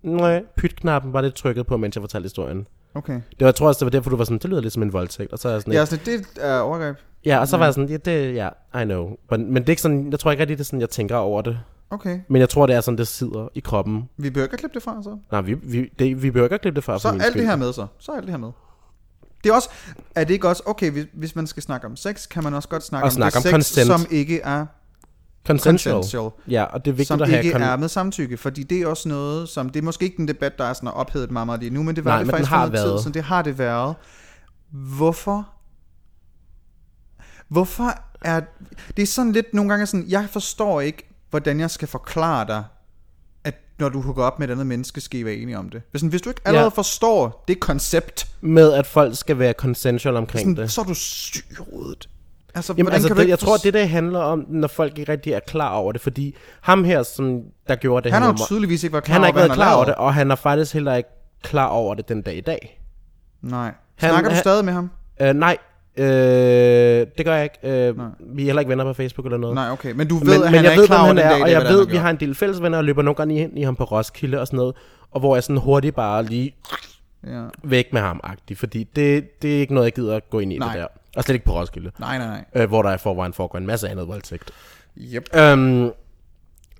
nej, 0.03 0.43
pytknappen 0.57 1.13
var 1.13 1.21
lidt 1.21 1.35
trykket 1.35 1.67
på, 1.67 1.77
mens 1.77 1.95
jeg 1.95 2.01
fortalte 2.01 2.25
historien. 2.25 2.67
Okay. 2.95 3.13
Det 3.13 3.39
var, 3.39 3.47
jeg 3.47 3.55
tror 3.55 3.67
også, 3.67 3.79
det 3.79 3.85
var 3.85 3.89
derfor, 3.89 4.09
du 4.09 4.15
var 4.15 4.23
sådan, 4.23 4.37
det 4.37 4.49
lyder 4.49 4.61
lidt 4.61 4.73
som 4.73 4.83
en 4.83 4.93
voldtægt. 4.93 5.31
Og 5.31 5.39
så 5.39 5.47
er 5.47 5.51
jeg 5.51 5.61
sådan, 5.61 5.73
Ja, 5.73 5.85
så 5.85 5.99
det 6.05 6.27
er 6.39 6.59
overgreb. 6.59 6.95
Ja, 7.25 7.39
og 7.39 7.47
så 7.47 7.57
var 7.57 7.65
jeg 7.65 7.73
sådan, 7.73 7.89
ja, 7.89 7.97
det, 7.97 8.35
ja, 8.35 8.49
I 8.81 8.85
know. 8.85 9.09
Men, 9.31 9.53
men 9.53 9.63
det 9.63 9.69
er 9.69 9.71
ikke 9.71 9.81
sådan, 9.81 10.11
jeg 10.11 10.19
tror 10.19 10.31
ikke 10.31 10.41
rigtig, 10.41 10.57
det 10.57 10.63
er 10.63 10.65
sådan, 10.65 10.81
jeg 10.81 10.89
tænker 10.89 11.15
over 11.15 11.41
det. 11.41 11.59
Okay. 11.89 12.19
Men 12.27 12.39
jeg 12.39 12.49
tror, 12.49 12.65
det 12.65 12.75
er 12.75 12.81
sådan, 12.81 12.97
det 12.97 13.07
sidder 13.07 13.47
i 13.55 13.59
kroppen. 13.59 14.09
Vi 14.17 14.29
behøver 14.29 14.45
ikke 14.45 14.53
at 14.53 14.59
klippe 14.59 14.73
det 14.73 14.83
fra, 14.83 15.03
så. 15.03 15.17
Nej, 15.31 15.41
vi, 15.41 15.53
vi, 15.53 15.89
det, 15.99 16.23
vi 16.23 16.31
behøver 16.31 16.45
ikke 16.45 16.53
at 16.55 16.61
klippe 16.61 16.75
det 16.75 16.83
fra 16.83 16.99
Så 16.99 17.07
alt 17.07 17.23
skyld. 17.23 17.41
det 17.41 17.49
her 17.49 17.55
med, 17.55 17.73
så. 17.73 17.87
Så 17.99 18.11
alt 18.11 18.23
det 18.23 18.29
her 18.31 18.37
med. 18.37 18.49
Det 19.43 19.49
er 19.49 19.53
også, 19.53 19.69
er 20.15 20.23
det 20.23 20.33
ikke 20.33 20.47
også, 20.47 20.63
okay, 20.65 20.91
hvis, 20.91 21.05
hvis 21.13 21.35
man 21.35 21.47
skal 21.47 21.63
snakke 21.63 21.87
om 21.87 21.95
sex, 21.95 22.27
kan 22.29 22.43
man 22.43 22.53
også 22.53 22.69
godt 22.69 22.83
snakke 22.83 23.03
Og 23.03 23.07
om 23.07 23.11
snakke 23.11 23.33
det 23.39 23.53
om 23.53 23.61
sex, 23.61 23.75
consent. 23.75 23.87
som 23.87 24.05
ikke 24.11 24.39
er 24.41 24.65
Consensual. 25.47 25.93
consensual. 25.95 26.31
Ja, 26.47 26.63
og 26.63 26.85
det 26.85 26.91
er 26.91 26.95
vigtigt 26.95 27.07
som 27.07 27.21
at 27.21 27.29
have... 27.29 27.43
ikke 27.43 27.55
Kon- 27.57 27.61
er 27.63 27.75
med 27.77 27.87
samtykke, 27.87 28.37
fordi 28.37 28.63
det 28.63 28.81
er 28.81 28.87
også 28.87 29.09
noget, 29.09 29.49
som, 29.49 29.69
det 29.69 29.79
er 29.79 29.83
måske 29.83 30.05
ikke 30.05 30.17
den 30.17 30.27
debat, 30.27 30.57
der 30.57 30.63
er 30.65 30.73
sådan 30.73 30.89
ophedet 30.89 31.31
meget, 31.31 31.45
meget 31.45 31.59
lige 31.61 31.69
nu, 31.69 31.83
men 31.83 31.95
det 31.95 32.05
var 32.05 32.11
Nej, 32.11 32.23
det 32.23 32.29
faktisk 32.31 32.49
har 32.49 32.67
været. 32.67 32.99
tid, 32.99 33.03
så 33.03 33.09
det 33.09 33.23
har 33.23 33.41
det 33.41 33.57
været. 33.57 33.95
Hvorfor? 34.71 35.49
Hvorfor 37.47 37.91
er, 38.21 38.41
det 38.97 39.03
er 39.03 39.07
sådan 39.07 39.31
lidt 39.31 39.53
nogle 39.53 39.69
gange 39.69 39.85
sådan, 39.85 40.05
jeg 40.09 40.27
forstår 40.31 40.81
ikke, 40.81 41.09
hvordan 41.29 41.59
jeg 41.59 41.71
skal 41.71 41.87
forklare 41.87 42.47
dig, 42.47 42.63
at 43.43 43.55
når 43.79 43.89
du 43.89 44.01
hooker 44.01 44.23
op 44.23 44.39
med 44.39 44.47
et 44.47 44.51
andet 44.51 44.67
menneske, 44.67 45.01
skal 45.01 45.19
I 45.19 45.25
være 45.25 45.35
enige 45.35 45.57
om 45.57 45.69
det. 45.69 45.81
Hvis, 45.91 46.01
hvis 46.01 46.21
du 46.21 46.29
ikke 46.29 46.41
allerede 46.45 46.65
Ja. 46.65 46.77
forstår 46.77 47.43
det 47.47 47.59
koncept, 47.59 48.27
Med 48.41 48.73
at 48.73 48.87
folk 48.87 49.17
skal 49.17 49.39
være 49.39 49.53
consensual 49.53 50.15
omkring 50.15 50.41
sådan, 50.49 50.55
det. 50.63 50.71
så 50.71 50.81
er 50.81 50.85
du 50.85 50.93
syg 50.93 51.45
i 51.51 51.55
hovedet. 51.71 52.09
Altså, 52.55 52.73
Jamen, 52.77 52.93
altså, 52.93 53.07
kan 53.07 53.15
det, 53.17 53.21
ikke 53.23 53.29
jeg 53.31 53.39
tror, 53.39 53.57
det 53.57 53.73
der 53.73 53.85
handler 53.85 54.19
om, 54.19 54.45
når 54.49 54.67
folk 54.67 54.97
ikke 54.99 55.11
rigtig 55.11 55.33
er 55.33 55.39
klar 55.39 55.73
over 55.73 55.91
det, 55.91 56.01
fordi 56.01 56.35
ham 56.61 56.83
her, 56.83 57.03
som 57.03 57.41
der 57.67 57.75
gjorde 57.75 58.03
det 58.03 58.11
Han 58.13 58.21
har 58.21 58.29
jo 58.29 58.37
tydeligvis 58.47 58.83
ikke 58.83 58.93
været 58.93 59.03
klar 59.03 59.13
han 59.13 59.21
har 59.21 59.25
over, 59.25 59.27
ikke 59.29 59.39
hvad 59.39 59.47
været 59.47 59.55
klar 59.57 59.75
over 59.75 59.85
det, 59.85 59.95
og 59.95 60.13
han 60.13 60.31
er 60.31 60.35
faktisk 60.35 60.73
heller 60.73 60.95
ikke 60.95 61.09
klar 61.43 61.67
over 61.67 61.95
det 61.95 62.09
den 62.09 62.21
dag 62.21 62.35
i 62.37 62.41
dag. 62.41 62.81
Nej. 63.41 63.71
Han- 63.95 64.09
Snakker 64.09 64.29
du 64.29 64.33
han- 64.33 64.41
stadig 64.43 64.65
med 64.65 64.73
ham? 64.73 64.89
Uh, 65.21 65.27
nej, 65.27 65.57
uh, 65.97 66.03
det 66.03 67.25
gør 67.25 67.35
jeg 67.35 67.43
ikke. 67.63 67.91
Uh, 67.97 68.03
vi 68.37 68.41
er 68.41 68.45
heller 68.45 68.59
ikke 68.59 68.69
venner 68.69 68.83
på 68.83 68.93
Facebook 68.93 69.25
eller 69.25 69.37
noget. 69.37 69.55
Nej, 69.55 69.69
okay. 69.71 69.91
Men 69.91 70.07
du 70.07 70.15
ved, 70.17 70.25
men, 70.25 70.33
at 70.33 70.39
men 70.41 70.53
han 70.53 70.63
jeg 70.63 70.71
er 70.71 70.75
ved, 70.75 70.83
ikke 70.83 70.87
klar 70.93 71.05
hvem 71.05 71.17
over 71.17 71.23
han 71.23 71.31
er, 71.31 71.35
dag, 71.35 71.43
og 71.43 71.51
jeg 71.51 71.61
ved, 71.73 71.87
vi 71.87 71.97
har 71.97 72.09
en 72.09 72.15
del 72.19 72.35
fælles 72.35 72.61
venner, 72.61 72.77
og 72.77 72.83
løber 72.83 73.01
nogle 73.01 73.15
gange 73.15 73.39
ind 73.39 73.59
i 73.59 73.61
ham 73.61 73.75
på 73.75 73.83
Roskilde 73.83 74.39
og 74.39 74.47
sådan 74.47 74.57
noget, 74.57 74.75
og 75.11 75.19
hvor 75.19 75.35
jeg 75.35 75.43
sådan 75.43 75.57
hurtigt 75.57 75.95
bare 75.95 76.23
lige 76.23 76.55
Ja. 77.27 77.43
væk 77.63 77.93
med 77.93 78.01
ham 78.01 78.19
agtig 78.23 78.57
fordi 78.57 78.83
det, 78.95 79.41
det 79.41 79.55
er 79.55 79.59
ikke 79.59 79.73
noget, 79.73 79.85
jeg 79.85 79.93
gider 79.93 80.15
at 80.15 80.29
gå 80.29 80.39
ind 80.39 80.53
i 80.53 80.57
Nej. 80.57 80.73
det 80.73 80.81
der. 80.81 80.87
Og 81.15 81.23
slet 81.23 81.33
ikke 81.33 81.45
på 81.45 81.53
Roskilde, 81.59 81.91
Nej, 81.99 82.17
nej, 82.17 82.27
nej. 82.27 82.45
øh, 82.63 82.69
hvor 82.69 82.81
der 82.81 82.93
i 82.93 82.97
forvejen 82.97 83.33
foregår 83.33 83.57
en 83.57 83.65
masse 83.65 83.89
andet 83.89 84.07
voldtægt. 84.07 84.51
Yep. 84.97 85.35
Øhm, 85.35 85.91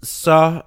så, 0.04 0.62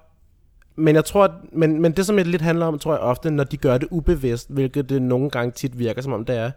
men 0.75 0.95
jeg 0.95 1.05
tror, 1.05 1.23
at- 1.23 1.31
men, 1.51 1.81
men 1.81 1.91
det 1.91 2.05
som 2.05 2.15
det 2.17 2.27
lidt 2.27 2.41
handler 2.41 2.65
om, 2.65 2.79
tror 2.79 2.91
jeg 2.93 2.99
ofte, 3.01 3.31
når 3.31 3.43
de 3.43 3.57
gør 3.57 3.77
det 3.77 3.87
ubevidst, 3.91 4.49
hvilket 4.49 4.89
det 4.89 5.01
nogle 5.01 5.29
gange 5.29 5.51
tit 5.51 5.79
virker 5.79 6.01
som 6.01 6.13
om 6.13 6.25
det 6.25 6.37
er, 6.37 6.51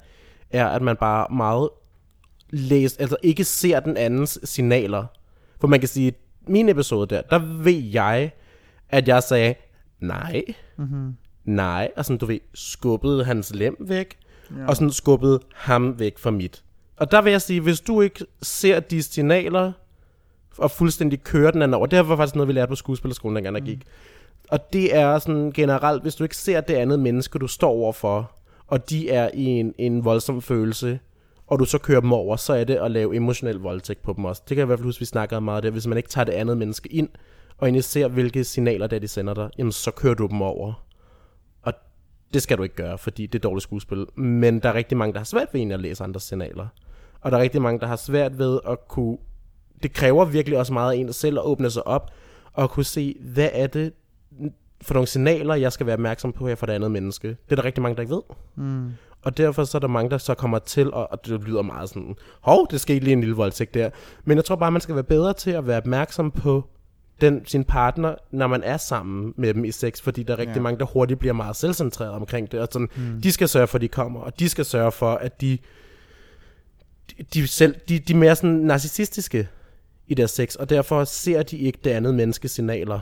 er, 0.50 0.66
at 0.68 0.82
man 0.82 0.96
bare 0.96 1.26
meget 1.36 1.68
læst, 2.50 3.00
altså 3.00 3.16
ikke 3.22 3.44
ser 3.44 3.80
den 3.80 3.96
andens 3.96 4.38
signaler. 4.44 5.04
For 5.60 5.68
man 5.68 5.80
kan 5.80 5.88
sige, 5.88 6.12
min 6.46 6.68
episode 6.68 7.14
der, 7.14 7.22
der 7.22 7.38
ved 7.38 7.82
jeg, 7.82 8.30
at 8.88 9.08
jeg 9.08 9.22
sagde, 9.22 9.54
nej, 10.00 10.42
mm-hmm. 10.76 11.16
nej, 11.44 11.90
og 11.96 12.04
sådan, 12.04 12.18
du 12.18 12.26
ved, 12.26 12.38
skubbede 12.54 13.24
hans 13.24 13.54
lem 13.54 13.76
væk, 13.80 14.16
ja. 14.58 14.66
og 14.66 14.76
sådan 14.76 14.90
skubbede 14.90 15.40
ham 15.54 15.98
væk 15.98 16.18
fra 16.18 16.30
mit. 16.30 16.62
Og 17.00 17.10
der 17.10 17.22
vil 17.22 17.30
jeg 17.30 17.42
sige, 17.42 17.60
hvis 17.60 17.80
du 17.80 18.00
ikke 18.00 18.24
ser 18.42 18.80
de 18.80 19.02
signaler, 19.02 19.72
og 20.58 20.70
fuldstændig 20.70 21.22
kører 21.22 21.50
den 21.50 21.62
anden 21.62 21.74
over, 21.74 21.86
det 21.86 22.08
var 22.08 22.16
faktisk 22.16 22.34
noget, 22.34 22.48
vi 22.48 22.52
lærte 22.52 22.68
på 22.68 22.74
skuespillerskolen, 22.74 23.36
dengang 23.36 23.54
der 23.54 23.60
gik. 23.60 23.82
Og 24.48 24.72
det 24.72 24.96
er 24.96 25.18
sådan 25.18 25.52
generelt, 25.52 26.02
hvis 26.02 26.14
du 26.14 26.24
ikke 26.24 26.36
ser 26.36 26.60
det 26.60 26.74
andet 26.74 26.98
menneske, 26.98 27.38
du 27.38 27.46
står 27.46 27.70
overfor, 27.70 28.32
og 28.66 28.90
de 28.90 29.10
er 29.10 29.30
i 29.34 29.44
en, 29.44 29.74
en 29.78 30.04
voldsom 30.04 30.42
følelse, 30.42 30.98
og 31.46 31.58
du 31.58 31.64
så 31.64 31.78
kører 31.78 32.00
dem 32.00 32.12
over, 32.12 32.36
så 32.36 32.52
er 32.52 32.64
det 32.64 32.74
at 32.74 32.90
lave 32.90 33.16
emotionel 33.16 33.56
voldtægt 33.56 34.02
på 34.02 34.12
dem 34.12 34.24
også. 34.24 34.42
Det 34.48 34.48
kan 34.48 34.58
jeg 34.58 34.64
i 34.64 34.66
hvert 34.66 34.78
fald 34.78 34.86
huske, 34.86 35.00
vi 35.00 35.06
snakkede 35.06 35.40
meget 35.40 35.62
det. 35.62 35.72
Hvis 35.72 35.86
man 35.86 35.96
ikke 35.96 36.08
tager 36.08 36.24
det 36.24 36.32
andet 36.32 36.56
menneske 36.56 36.92
ind, 36.92 37.08
og 37.58 37.66
egentlig 37.66 37.84
ser, 37.84 38.08
hvilke 38.08 38.44
signaler 38.44 38.86
det 38.86 38.96
er, 38.96 39.00
de 39.00 39.08
sender 39.08 39.34
dig, 39.34 39.50
jamen 39.58 39.72
så 39.72 39.90
kører 39.90 40.14
du 40.14 40.26
dem 40.26 40.42
over. 40.42 40.84
Og 41.62 41.72
det 42.34 42.42
skal 42.42 42.58
du 42.58 42.62
ikke 42.62 42.74
gøre, 42.74 42.98
fordi 42.98 43.26
det 43.26 43.38
er 43.38 43.42
dårligt 43.42 43.62
skuespil. 43.62 44.06
Men 44.16 44.60
der 44.60 44.68
er 44.68 44.74
rigtig 44.74 44.98
mange, 44.98 45.12
der 45.12 45.18
har 45.18 45.24
svært 45.24 45.48
ved 45.52 45.60
egentlig 45.60 45.74
at 45.74 45.80
læse 45.80 46.04
andres 46.04 46.22
signaler. 46.22 46.66
Og 47.20 47.30
der 47.30 47.38
er 47.38 47.42
rigtig 47.42 47.62
mange, 47.62 47.80
der 47.80 47.86
har 47.86 47.96
svært 47.96 48.38
ved 48.38 48.60
at 48.68 48.88
kunne... 48.88 49.18
Det 49.82 49.92
kræver 49.92 50.24
virkelig 50.24 50.58
også 50.58 50.72
meget 50.72 50.92
af 50.92 50.96
en 50.96 51.12
selv 51.12 51.38
at 51.38 51.44
åbne 51.44 51.70
sig 51.70 51.86
op, 51.86 52.10
og 52.52 52.70
kunne 52.70 52.84
se, 52.84 53.16
hvad 53.20 53.48
er 53.52 53.66
det 53.66 53.92
for 54.82 54.94
nogle 54.94 55.06
signaler, 55.06 55.54
jeg 55.54 55.72
skal 55.72 55.86
være 55.86 55.94
opmærksom 55.94 56.32
på 56.32 56.48
her 56.48 56.54
for 56.54 56.66
det 56.66 56.72
andet 56.72 56.90
menneske. 56.90 57.28
Det 57.28 57.36
er 57.50 57.56
der 57.56 57.64
rigtig 57.64 57.82
mange, 57.82 57.96
der 57.96 58.02
ikke 58.02 58.14
ved. 58.14 58.22
Mm. 58.56 58.90
Og 59.22 59.36
derfor 59.36 59.64
så 59.64 59.78
er 59.78 59.80
der 59.80 59.88
mange, 59.88 60.10
der 60.10 60.18
så 60.18 60.34
kommer 60.34 60.58
til, 60.58 60.92
og, 60.92 61.12
og 61.12 61.26
det 61.26 61.44
lyder 61.44 61.62
meget 61.62 61.88
sådan, 61.88 62.16
hov, 62.40 62.66
det 62.70 62.80
skete 62.80 63.00
lige 63.00 63.12
en 63.12 63.20
lille 63.20 63.36
voldtægt 63.36 63.74
der. 63.74 63.90
Men 64.24 64.36
jeg 64.36 64.44
tror 64.44 64.56
bare, 64.56 64.70
man 64.70 64.80
skal 64.80 64.94
være 64.94 65.04
bedre 65.04 65.32
til 65.32 65.50
at 65.50 65.66
være 65.66 65.76
opmærksom 65.76 66.30
på 66.30 66.64
den, 67.20 67.46
sin 67.46 67.64
partner, 67.64 68.14
når 68.30 68.46
man 68.46 68.62
er 68.62 68.76
sammen 68.76 69.34
med 69.36 69.54
dem 69.54 69.64
i 69.64 69.70
sex, 69.70 70.00
fordi 70.02 70.22
der 70.22 70.32
er 70.34 70.38
rigtig 70.38 70.56
Ja. 70.56 70.60
mange, 70.60 70.78
der 70.78 70.84
hurtigt 70.84 71.18
bliver 71.20 71.32
meget 71.32 71.56
selvcentreret 71.56 72.10
omkring 72.12 72.52
det, 72.52 72.60
og 72.60 72.68
sådan, 72.72 72.88
mm. 72.96 73.20
de 73.22 73.32
skal 73.32 73.48
sørge 73.48 73.66
for, 73.66 73.78
at 73.78 73.82
de 73.82 73.88
kommer, 73.88 74.20
og 74.20 74.40
de 74.40 74.48
skal 74.48 74.64
sørge 74.64 74.92
for, 74.92 75.10
at 75.10 75.40
de, 75.40 75.58
de, 77.34 77.46
selv, 77.46 77.74
de, 77.88 77.98
de 77.98 78.12
er 78.12 78.16
mere 78.16 78.36
sådan 78.36 78.50
narcissistiske 78.56 79.48
i 80.06 80.14
deres 80.14 80.30
sex, 80.30 80.54
og 80.54 80.70
derfor 80.70 81.04
ser 81.04 81.42
de 81.42 81.56
ikke 81.56 81.78
det 81.84 81.90
andet 81.90 82.14
menneskes 82.14 82.50
signaler. 82.50 83.00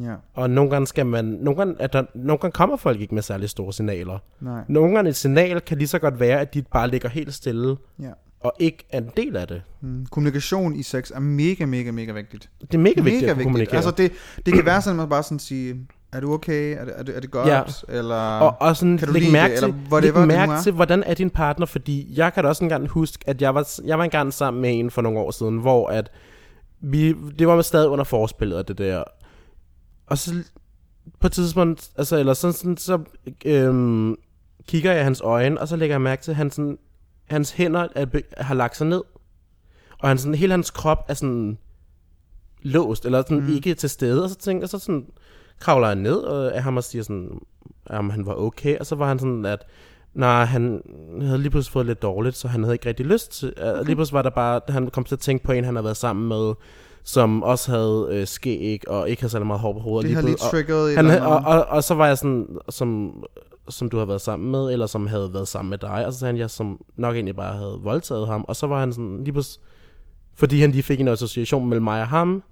Ja, 0.00 0.14
Og 0.34 0.50
nogle 0.50 0.70
gange 0.70 0.86
skal 0.86 1.06
man, 1.06 1.24
nogle 1.24 1.56
gange, 1.58 1.74
at 1.78 1.92
der, 1.92 2.02
nogle 2.14 2.38
gange 2.38 2.52
kommer 2.52 2.76
folk 2.76 3.00
ikke 3.00 3.14
med 3.14 3.22
særlig 3.22 3.50
store 3.50 3.72
signaler. 3.72 4.18
nej. 4.40 4.62
Nogle 4.68 4.94
gange 4.94 5.08
et 5.08 5.16
signal 5.16 5.60
kan 5.60 5.78
lige 5.78 5.88
så 5.88 5.98
godt 5.98 6.20
være, 6.20 6.40
at 6.40 6.54
de 6.54 6.62
bare 6.62 6.90
ligger 6.90 7.08
helt 7.08 7.34
stille, 7.34 7.76
Ja. 8.02 8.10
og 8.40 8.52
ikke 8.58 8.84
er 8.90 8.98
en 8.98 9.10
del 9.16 9.36
af 9.36 9.48
det. 9.48 9.62
Mm. 9.80 10.06
Kommunikation 10.06 10.76
i 10.76 10.82
sex 10.82 11.10
er 11.14 11.20
mega, 11.20 11.64
mega, 11.66 11.90
mega 11.90 12.12
vigtigt. 12.12 12.50
Det 12.60 12.74
er 12.74 12.78
mega 12.78 13.00
vigtigt 13.00 13.20
mega 13.22 13.30
at 13.30 13.34
kunne 13.36 13.44
kommunikere. 13.44 13.76
Altså 13.76 13.90
det, 13.90 14.12
det 14.46 14.54
kan 14.54 14.64
være 14.66 14.82
sådan, 14.82 14.94
at 14.98 15.02
man 15.02 15.08
bare 15.08 15.22
sådan 15.22 15.38
sige, 15.38 15.86
er 16.12 16.20
du 16.20 16.32
okay? 16.32 16.76
Er 16.78 16.84
det, 16.84 16.94
er 16.96 17.02
det, 17.02 17.16
er 17.16 17.20
det 17.20 17.30
godt? 17.30 17.48
Ja. 17.48 17.62
Eller, 17.88 18.38
og, 18.38 18.56
og 18.60 18.76
sådan 18.76 18.98
kan 18.98 19.08
du 19.08 19.12
læg 19.12 19.22
lide 19.22 19.32
mærke, 19.32 19.52
det, 19.52 19.58
til, 19.58 19.68
eller 19.68 19.90
whatever 19.92 20.20
læg 20.20 20.20
det 20.20 20.38
mærke 20.38 20.52
er. 20.52 20.62
til, 20.62 20.72
hvordan 20.72 21.02
er 21.02 21.14
din 21.14 21.30
partner, 21.30 21.66
fordi 21.66 22.12
jeg 22.16 22.34
kan 22.34 22.42
da 22.42 22.48
også 22.48 22.64
engang 22.64 22.88
huske, 22.88 23.24
at 23.28 23.42
jeg 23.42 23.54
var, 23.54 23.68
jeg 23.84 23.98
var 23.98 24.04
engang 24.04 24.32
sammen 24.32 24.62
med 24.62 24.78
en 24.78 24.90
for 24.90 25.02
nogle 25.02 25.18
år 25.18 25.30
siden, 25.30 25.58
hvor 25.58 25.88
at 25.88 26.10
vi, 26.80 27.12
det 27.38 27.46
var 27.48 27.54
med 27.54 27.62
stadig 27.62 27.88
under 27.88 28.04
forspillet 28.04 28.56
af 28.56 28.64
det 28.64 28.78
der. 28.78 29.04
Og 30.06 30.18
så 30.18 30.34
på 31.20 31.26
et 31.26 31.32
tidspunkt, 31.32 31.90
altså, 31.96 32.16
eller 32.16 32.34
sådan, 32.34 32.54
sådan 32.54 32.76
så 32.76 32.98
øhm, 33.44 34.16
kigger 34.68 34.92
jeg 34.92 35.00
i 35.00 35.04
hans 35.04 35.20
øjne, 35.20 35.60
og 35.60 35.68
så 35.68 35.76
lægger 35.76 35.94
jeg 35.94 36.00
mærke 36.00 36.22
til, 36.22 36.30
at 36.30 36.36
han 36.36 36.50
sådan, 36.50 36.78
hans 37.24 37.50
hænder 37.50 37.88
er, 37.94 38.04
be- 38.04 38.22
har 38.38 38.54
lagt 38.54 38.76
sig 38.76 38.86
ned. 38.86 39.02
Og 39.98 40.08
han 40.08 40.18
sådan, 40.18 40.34
hele 40.34 40.52
hans 40.52 40.70
krop 40.70 41.04
er 41.08 41.14
sådan 41.14 41.58
låst, 42.62 43.04
eller 43.04 43.22
sådan 43.22 43.40
mm. 43.40 43.54
ikke 43.54 43.74
til 43.74 43.90
stede. 43.90 44.24
Og 44.24 44.30
så 44.30 44.36
tænker 44.36 44.62
jeg, 44.62 44.68
så 44.68 44.78
sådan, 44.78 45.06
kravler 45.60 45.86
jeg 45.86 45.96
ned 45.96 46.16
og 46.16 46.54
af 46.54 46.62
ham 46.62 46.76
og 46.76 46.84
siger 46.84 47.02
sådan, 47.02 47.28
om 47.90 48.10
han 48.10 48.26
var 48.26 48.34
okay. 48.34 48.78
Og 48.78 48.86
så 48.86 48.94
var 48.94 49.08
han 49.08 49.18
sådan, 49.18 49.46
at 49.46 49.66
nej, 50.14 50.44
han 50.44 50.82
havde 51.20 51.38
lige 51.38 51.50
pludselig 51.50 51.72
fået 51.72 51.86
lidt 51.86 52.02
dårligt, 52.02 52.36
så 52.36 52.48
han 52.48 52.62
havde 52.62 52.74
ikke 52.74 52.88
rigtig 52.88 53.06
lyst 53.06 53.32
til. 53.32 53.52
Okay. 53.62 53.84
Lige 53.84 53.94
pludselig 53.96 54.14
var 54.14 54.22
der 54.22 54.30
bare, 54.30 54.60
han 54.68 54.90
kom 54.90 55.04
til 55.04 55.14
at 55.14 55.18
tænke 55.20 55.44
på 55.44 55.52
en, 55.52 55.64
han 55.64 55.74
havde 55.76 55.84
været 55.84 55.96
sammen 55.96 56.28
med, 56.28 56.54
som 57.04 57.42
også 57.42 57.70
havde 57.70 58.08
øh, 58.10 58.26
skæg 58.26 58.82
og 58.88 59.10
ikke 59.10 59.22
havde 59.22 59.30
særlig 59.30 59.46
meget 59.46 59.60
hår 59.60 59.72
på 59.72 59.78
hovedet. 59.78 60.08
det 60.08 60.16
har 60.16 60.22
lige 60.22 60.34
og- 60.34 60.50
triggeret 60.50 60.90
et 60.90 60.96
han, 60.96 61.22
og, 61.22 61.36
og, 61.46 61.64
og, 61.64 61.84
så 61.84 61.94
var 61.94 62.06
jeg 62.06 62.18
sådan, 62.18 62.46
som, 62.68 63.12
som 63.68 63.88
du 63.90 63.98
har 63.98 64.04
været 64.04 64.20
sammen 64.20 64.50
med, 64.50 64.72
eller 64.72 64.86
som 64.86 65.06
havde 65.06 65.30
været 65.34 65.48
sammen 65.48 65.70
med 65.70 65.78
dig, 65.78 66.06
og 66.06 66.12
så 66.12 66.18
sagde 66.18 66.32
han, 66.32 66.38
jeg 66.40 66.50
som 66.50 66.80
nok 66.96 67.14
egentlig 67.14 67.36
bare 67.36 67.54
havde 67.56 67.78
voldtaget 67.82 68.26
ham, 68.26 68.44
og 68.48 68.56
så 68.56 68.66
var 68.66 68.80
han 68.80 68.92
sådan, 68.92 69.18
lige 69.24 69.32
pludselig, 69.32 69.64
fordi 70.34 70.60
han 70.60 70.70
lige 70.70 70.82
fik 70.82 71.00
en 71.00 71.08
association 71.08 71.68
mellem 71.68 71.84
mig 71.84 72.00
og 72.00 72.08
ham, 72.08 72.42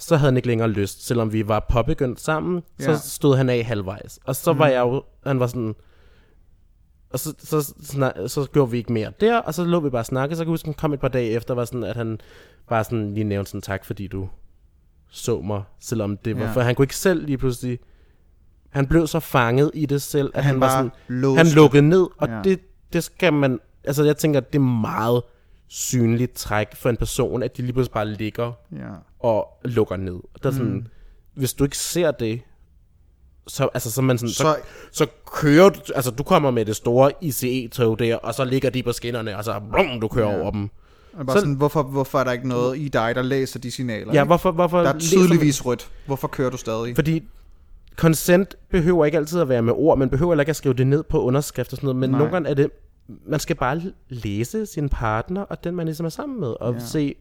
så 0.00 0.16
havde 0.16 0.30
han 0.30 0.36
ikke 0.36 0.48
længere 0.48 0.68
lyst, 0.68 1.06
selvom 1.06 1.32
vi 1.32 1.48
var 1.48 1.66
påbegyndt 1.70 2.20
sammen, 2.20 2.62
så 2.78 2.90
Ja. 2.90 2.96
stod 2.96 3.36
han 3.36 3.48
af 3.48 3.64
halvvejs. 3.64 4.18
Og 4.24 4.36
så 4.36 4.52
var 4.52 4.66
jeg 4.66 4.80
jo, 4.80 5.02
han 5.26 5.40
var 5.40 5.46
sådan, 5.46 5.74
og 7.10 7.18
så, 7.18 7.34
så, 7.38 7.74
så, 7.82 8.12
så 8.28 8.46
gjorde 8.52 8.70
vi 8.70 8.78
ikke 8.78 8.92
mere 8.92 9.12
der, 9.20 9.36
og 9.38 9.54
så 9.54 9.64
lå 9.64 9.80
vi 9.80 9.90
bare 9.90 10.04
snakke, 10.04 10.36
så 10.36 10.40
kan 10.42 10.46
jeg 10.48 10.52
huske, 10.52 10.66
han 10.66 10.74
kom 10.74 10.92
et 10.92 11.00
par 11.00 11.08
dage 11.08 11.30
efter, 11.30 11.54
var 11.54 11.64
sådan, 11.64 11.84
at 11.84 11.96
han 11.96 12.18
bare 12.68 12.84
sådan 12.84 13.14
lige 13.14 13.24
nævnte 13.24 13.50
sådan, 13.50 13.62
tak 13.62 13.84
fordi 13.84 14.06
du 14.06 14.28
så 15.10 15.40
mig, 15.40 15.62
selvom 15.80 16.16
det 16.16 16.36
var, 16.36 16.44
Ja. 16.44 16.52
for 16.52 16.60
han 16.60 16.74
kunne 16.74 16.84
ikke 16.84 16.96
selv 16.96 17.26
lige 17.26 17.38
pludselig, 17.38 17.78
han 18.70 18.86
blev 18.86 19.06
så 19.06 19.20
fanget 19.20 19.70
i 19.74 19.86
det 19.86 20.02
selv, 20.02 20.30
at 20.34 20.44
Han 20.44 20.52
han, 20.52 20.60
var 20.60 20.68
sådan, 20.70 20.90
låste. 21.08 21.36
han 21.36 21.46
lukkede 21.46 21.82
ned, 21.82 22.06
og 22.18 22.28
ja. 22.28 22.40
det, 22.44 22.60
det 22.92 23.04
skal 23.04 23.32
man, 23.32 23.60
altså 23.84 24.04
jeg 24.04 24.16
tænker, 24.16 24.40
det 24.40 24.54
er 24.54 24.62
meget 24.62 25.22
synligt 25.68 26.32
træk 26.34 26.76
for 26.76 26.90
en 26.90 26.96
person, 26.96 27.42
at 27.42 27.56
de 27.56 27.62
lige 27.62 27.72
pludselig 27.72 27.92
bare 27.92 28.06
ligger 28.08 28.52
Ja. 28.72 28.88
Og 29.20 29.48
lukker 29.64 29.96
ned. 29.96 30.16
Der 30.42 30.48
er 30.48 30.52
sådan, 30.52 30.72
mm. 30.72 30.86
hvis 31.34 31.52
du 31.54 31.64
ikke 31.64 31.78
ser 31.78 32.10
det, 32.10 32.40
så, 33.46 33.68
altså, 33.74 33.90
så, 33.90 34.02
man 34.02 34.18
sådan, 34.18 34.28
så, 34.32 34.42
Så- 34.42 34.56
så, 34.92 35.06
kører 35.32 35.68
du, 35.68 35.80
altså 35.94 36.10
du 36.10 36.22
kommer 36.22 36.50
med 36.50 36.64
det 36.64 36.76
store 36.76 37.12
ICE-tog 37.20 37.98
der, 37.98 38.16
og 38.16 38.34
så 38.34 38.44
ligger 38.44 38.70
de 38.70 38.82
på 38.82 38.92
skinnerne, 38.92 39.36
og 39.36 39.44
så 39.44 39.60
blum, 39.72 40.00
du 40.00 40.08
kører 40.08 40.30
Ja. 40.30 40.40
over 40.40 40.50
dem. 40.50 40.68
Og 41.12 41.26
bare 41.26 41.36
Så- 41.36 41.40
sådan, 41.40 41.54
hvorfor, 41.54 41.82
hvorfor 41.82 42.18
er 42.18 42.24
der 42.24 42.32
ikke 42.32 42.48
noget 42.48 42.78
i 42.78 42.88
dig, 42.88 43.14
der 43.14 43.22
læser 43.22 43.58
de 43.58 43.70
signaler? 43.70 44.12
Ja, 44.14 44.20
ikke? 44.20 44.24
hvorfor, 44.26 44.50
hvorfor 44.52 44.78
Der 44.80 44.92
er 44.94 44.98
tydeligvis 44.98 45.66
rødt. 45.66 45.90
Hvorfor 46.06 46.28
kører 46.28 46.50
du 46.50 46.56
stadig? 46.56 46.94
Fordi 46.94 47.22
consent 47.96 48.54
behøver 48.70 49.04
ikke 49.04 49.18
altid 49.18 49.40
at 49.40 49.48
være 49.48 49.62
med 49.62 49.72
ord, 49.76 49.98
man 49.98 50.10
behøver 50.10 50.32
heller 50.32 50.42
ikke 50.42 50.50
at 50.50 50.56
skrive 50.56 50.74
det 50.74 50.86
ned 50.86 51.02
på 51.02 51.22
underskrift 51.22 51.72
og 51.72 51.76
sådan 51.76 51.86
noget, 51.86 51.96
men 51.96 52.10
Nej. 52.10 52.18
nogle 52.18 52.32
gange 52.32 52.48
er 52.50 52.54
det, 52.54 52.70
man 53.26 53.40
skal 53.40 53.56
bare 53.56 53.82
læse 54.08 54.66
sin 54.66 54.88
partner, 54.88 55.42
og 55.42 55.64
den 55.64 55.74
man 55.76 55.86
ligesom 55.86 56.06
er 56.06 56.10
sammen 56.10 56.40
med, 56.40 56.48
og 56.60 56.74
ja. 56.74 56.78
se, 56.80 57.14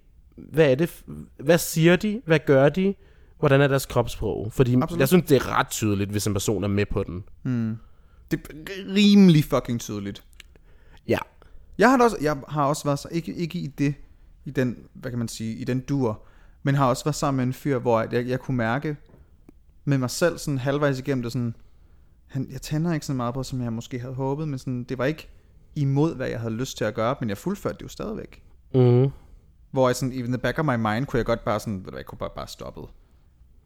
hvad 0.52 0.72
er 0.72 0.76
det, 0.76 1.04
hvad 1.38 1.58
siger 1.58 1.96
de, 1.96 2.22
hvad 2.26 2.40
gør 2.46 2.70
de, 2.70 2.96
hvordan 3.40 3.62
er 3.62 3.68
deres 3.68 3.86
kropssprog? 3.86 4.54
Fordi 4.54 4.76
Absolut. 4.76 5.00
Jeg 5.00 5.08
synes, 5.08 5.26
det 5.30 5.36
er 5.36 5.60
ret 5.60 5.70
tydeligt, 5.70 6.12
hvis 6.12 6.28
en 6.28 6.34
person 6.34 6.64
er 6.64 6.68
med 6.68 6.86
på 6.86 7.04
den. 7.04 7.24
Det 8.32 8.40
er 8.40 8.94
rimelig 8.96 9.44
fucking 9.44 9.80
tydeligt. 9.80 10.24
Ja. 11.08 11.18
Jeg 11.78 11.90
har, 11.90 12.04
også, 12.04 12.18
jeg 12.22 12.38
har 12.48 12.66
også 12.66 12.84
været 12.84 13.00
så, 13.00 13.08
ikke, 13.12 13.34
ikke 13.34 13.60
i 13.60 13.68
det, 13.68 13.94
i 14.46 14.52
den, 14.52 14.78
hvad 14.94 15.12
kan 15.12 15.20
man 15.20 15.28
sige, 15.28 15.56
i 15.56 15.64
den 15.64 15.80
dur, 15.80 16.24
men 16.64 16.76
har 16.76 16.86
også 16.86 17.04
været 17.04 17.16
sammen 17.16 17.38
med 17.38 17.46
en 17.46 17.54
fyr, 17.54 17.80
hvor 17.80 18.08
jeg, 18.12 18.28
jeg 18.28 18.40
kunne 18.40 18.58
mærke 18.58 18.98
med 19.86 19.98
mig 19.98 20.10
selv 20.10 20.38
sådan 20.38 20.58
halvvejs 20.58 21.00
igennem 21.00 21.24
det 21.24 21.32
sådan, 21.32 21.56
han, 22.28 22.48
jeg 22.52 22.62
tænder 22.62 22.94
ikke 22.94 23.06
så 23.06 23.14
meget 23.14 23.34
på, 23.34 23.44
som 23.44 23.62
jeg 23.62 23.74
måske 23.74 24.00
havde 24.00 24.14
håbet, 24.14 24.48
men 24.48 24.60
sådan, 24.60 24.84
det 24.84 24.98
var 24.98 25.06
ikke 25.06 25.30
imod, 25.76 26.16
hvad 26.16 26.28
jeg 26.28 26.40
havde 26.40 26.54
lyst 26.54 26.78
til 26.78 26.86
at 26.86 26.94
gøre, 26.94 27.16
men 27.20 27.30
jeg 27.30 27.38
fuldførte 27.38 27.78
det 27.78 27.84
jo 27.84 27.88
stadigvæk. 27.88 28.44
Mm. 28.74 29.10
Hvor 29.72 29.90
jeg 29.90 29.96
sådan, 29.96 30.14
even 30.20 30.32
the 30.32 30.38
back 30.38 30.60
of 30.60 30.66
my 30.66 30.76
mind, 30.76 31.06
kunne 31.06 31.18
jeg 31.18 31.26
godt 31.26 31.46
bare 31.46 31.60
sådan, 31.60 31.82
ved 31.86 31.92
du 31.92 31.98
jeg 31.98 32.06
kunne 32.06 32.18
bare, 32.18 32.30
bare 32.36 32.48
stoppe. 32.48 32.82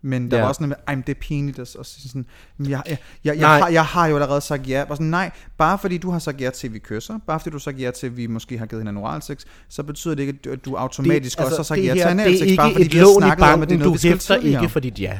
Men 0.05 0.31
der 0.31 0.37
Ja. 0.37 0.41
var 0.43 0.49
også 0.49 0.63
noget 0.63 0.69
med, 0.69 0.95
ej, 0.95 1.03
det 1.07 1.15
er 1.15 1.19
pinligt 1.19 1.59
at 1.59 1.67
sige 1.67 2.09
sådan, 2.09 2.25
"Men 2.57 2.69
jeg, 2.69 2.81
jeg, 2.87 2.97
jeg, 3.23 3.37
jeg, 3.37 3.47
har, 3.49 3.67
jeg 3.67 3.85
har 3.85 4.07
jo 4.07 4.15
allerede 4.15 4.41
sagt 4.41 4.69
ja. 4.69 4.83
Og 4.89 4.97
sådan, 4.97 5.07
nej, 5.07 5.31
bare 5.57 5.77
fordi 5.77 5.97
du 5.97 6.11
har 6.11 6.19
sagt 6.19 6.41
ja 6.41 6.49
til, 6.49 6.67
at 6.67 6.73
vi 6.73 6.79
kysser, 6.79 7.19
bare 7.27 7.39
fordi 7.39 7.49
du 7.49 7.55
har 7.55 7.59
sagt 7.59 7.79
ja 7.79 7.91
til, 7.91 8.07
at 8.07 8.17
vi 8.17 8.27
måske 8.27 8.57
har 8.57 8.65
givet 8.65 8.81
hinanden 8.81 9.03
oralsex, 9.03 9.43
så 9.69 9.83
betyder 9.83 10.15
det 10.15 10.23
ikke, 10.23 10.49
at 10.51 10.65
du 10.65 10.75
automatisk 10.75 11.37
det, 11.37 11.45
også 11.45 11.57
har 11.57 11.63
sagt 11.63 11.77
det 11.77 11.85
ja 11.85 11.93
her, 11.93 12.01
til 12.03 12.09
analsex, 12.09 12.39
det 12.39 12.51
er 12.53 12.57
bare 12.57 12.71
fordi 12.71 12.85
et 12.85 12.93
vi 12.93 12.97
har 12.97 13.19
snakket 13.19 13.43
om, 13.43 13.61
at 13.61 13.69
det 13.69 13.75
er 13.75 13.79
banken, 13.79 13.79
noget, 13.79 14.01
du 14.01 14.07
vi 14.07 14.09
hæfter 14.09 14.35
ikke 14.35 14.69
for 14.69 14.79
dit 14.79 14.99
ja. 14.99 15.19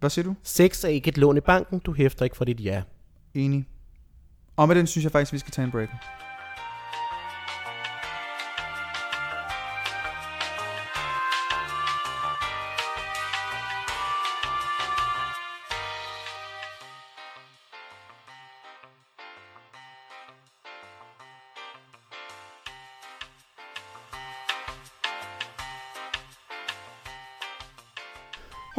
Hvad 0.00 0.10
siger 0.10 0.24
du? 0.24 0.34
Sex 0.42 0.84
er 0.84 0.88
ikke 0.88 1.08
et 1.08 1.18
lån 1.18 1.36
i 1.36 1.40
banken, 1.40 1.78
du 1.78 1.92
hæfter 1.92 2.24
ikke 2.24 2.36
for 2.36 2.44
dit 2.44 2.60
ja. 2.64 2.82
Enig. 3.34 3.66
Og 4.56 4.68
med 4.68 4.76
den 4.76 4.86
synes 4.86 5.04
jeg 5.04 5.12
faktisk, 5.12 5.32
vi 5.32 5.38
skal 5.38 5.52
tage 5.52 5.64
en 5.64 5.70
break. 5.70 5.88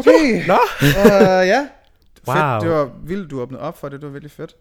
Okay. 0.07 0.47
Nå, 0.47 0.57
uh, 0.81 1.47
ja. 1.53 1.67
Wow. 2.27 2.35
Fedt. 2.35 2.61
Det 2.63 2.71
var 2.71 2.91
vildt, 3.03 3.31
du 3.31 3.41
åbnede 3.41 3.61
op 3.61 3.77
for 3.77 3.89
det. 3.89 4.01
Det 4.01 4.07
var 4.07 4.11
virkelig 4.13 4.31
fedt. 4.31 4.55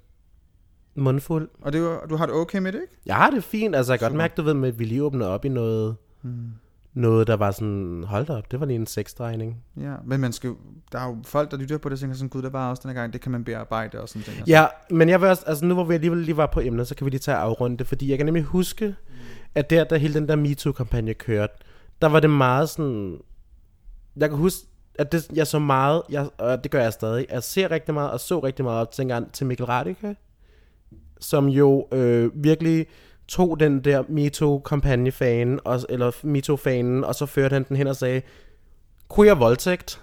mundfuld. 0.95 1.49
Og 1.63 1.73
det 1.73 1.83
var, 1.83 2.07
du 2.11 2.17
har 2.17 2.27
det 2.27 2.35
okay 2.35 2.59
med 2.59 2.73
det, 2.73 2.81
ikke? 2.83 2.95
Jeg 3.07 3.17
har 3.17 3.31
det 3.31 3.45
fint, 3.45 3.77
altså 3.77 3.93
jeg 3.93 4.01
kan 4.01 4.09
godt 4.09 4.17
mærke, 4.17 4.35
du 4.37 4.43
ved, 4.43 4.55
med, 4.55 4.69
at 4.69 4.79
vi 4.79 4.85
lige 4.85 5.03
åbner 5.05 5.27
op 5.27 5.45
i 5.45 5.49
noget, 5.49 5.97
Mm. 6.25 6.51
noget, 6.95 7.27
der 7.27 7.37
var 7.37 7.51
sådan, 7.51 8.05
hold 8.07 8.27
da 8.27 8.33
op, 8.33 8.51
det 8.51 8.61
var 8.61 8.67
lige 8.67 8.77
en 8.77 8.87
seksdrejning. 8.87 9.57
Ja, 9.81 9.95
men 10.05 10.21
man 10.21 10.33
skal 10.33 10.55
der 10.93 10.99
er 10.99 11.07
jo 11.07 11.17
folk, 11.25 11.51
der 11.51 11.57
lytter 11.57 11.79
på 11.79 11.89
det, 11.89 11.93
og 11.93 12.01
tænker 12.01 12.17
sådan, 12.17 12.29
gud, 12.29 12.43
der 12.43 12.51
var 12.51 12.71
også 12.71 12.81
den 12.83 12.91
her 12.95 13.01
gang, 13.01 13.13
det 13.13 13.21
kan 13.21 13.33
man 13.33 13.45
bearbejde 13.45 14.01
og 14.01 14.09
sådan 14.09 14.23
ting. 14.23 14.49
Ja, 14.49 14.67
men 14.91 15.09
jeg 15.09 15.21
vil 15.21 15.29
også, 15.29 15.43
altså 15.47 15.65
nu 15.65 15.75
hvor 15.75 15.85
vi 15.85 15.95
alligevel 15.95 16.19
lige 16.19 16.37
var 16.37 16.47
på 16.47 16.61
emnet, 16.61 16.89
så 16.89 16.95
kan 16.95 17.05
vi 17.05 17.11
lige 17.11 17.21
tage 17.21 17.37
afrunde 17.37 17.77
det, 17.79 17.87
fordi 17.87 18.11
jeg 18.11 18.19
kan 18.19 18.27
nemlig 18.27 18.45
huske, 18.45 18.95
at 19.55 19.71
der, 19.71 19.85
da 19.85 19.97
hele 19.97 20.15
den 20.15 20.29
der 20.29 20.37
MeToo-kampagne 20.37 21.15
kørte, 21.15 21.55
der 22.03 22.09
var 22.09 22.21
det 22.21 22.31
meget 22.31 22.69
sådan, 22.69 23.19
jeg 24.17 24.29
kan 24.29 24.39
huske, 24.39 24.67
at 24.95 25.13
det, 25.13 25.29
jeg 25.35 25.47
så 25.47 25.59
meget, 25.59 26.03
jeg, 26.11 26.29
og 26.39 26.65
det 26.65 26.71
gør 26.73 26.83
jeg 26.83 26.93
stadig, 26.93 27.27
jeg 27.31 27.43
ser 27.43 27.71
rigtig 27.71 27.95
meget, 27.95 28.11
og 28.11 28.21
så 28.21 28.39
rigtig 28.39 28.65
meget 28.65 28.81
op 28.81 28.93
til, 28.93 29.03
engang 29.03 29.33
til 29.33 29.47
Mikkel 29.47 29.67
Radika, 29.67 30.15
som 31.21 31.49
jo 31.49 31.89
øh, 31.93 32.31
virkelig 32.35 32.87
tog 33.29 33.61
den 33.61 33.85
der 33.85 34.03
MeToo-kampagne-fanen, 34.09 35.61
eller 35.89 36.11
MeToo-fanen, 36.23 37.05
og 37.05 37.15
så 37.15 37.27
førte 37.27 37.55
han 37.55 37.65
den 37.69 37.77
hen 37.77 37.87
og 37.87 37.97
sagde, 37.97 38.23
queer 39.17 39.35
voldtægt, 39.35 40.01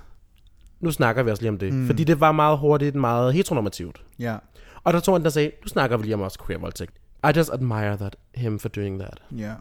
nu 0.79 0.91
snakker 0.91 1.23
vi 1.23 1.31
også 1.31 1.43
lige 1.43 1.49
om 1.49 1.57
det. 1.57 1.73
Mm. 1.73 1.85
Fordi 1.85 2.03
det 2.03 2.19
var 2.19 2.31
meget 2.31 2.57
hurtigt, 2.57 2.95
meget 2.95 3.33
heteronormativt. 3.33 4.03
Ja. 4.19 4.37
Og 4.83 4.93
der 4.93 4.99
tog 4.99 5.15
han 5.15 5.23
der 5.23 5.29
sagde, 5.29 5.51
nu 5.63 5.67
snakker 5.67 5.97
vi 5.97 6.03
lige 6.03 6.13
om 6.13 6.21
også 6.21 6.39
queer 6.45 6.59
voldtægt. 6.59 6.93
I 7.23 7.37
just 7.37 7.49
admire 7.53 7.97
that, 7.97 8.15
him 8.35 8.59
for 8.59 8.69
doing 8.69 8.99
that. 8.99 9.21
Ja. 9.37 9.53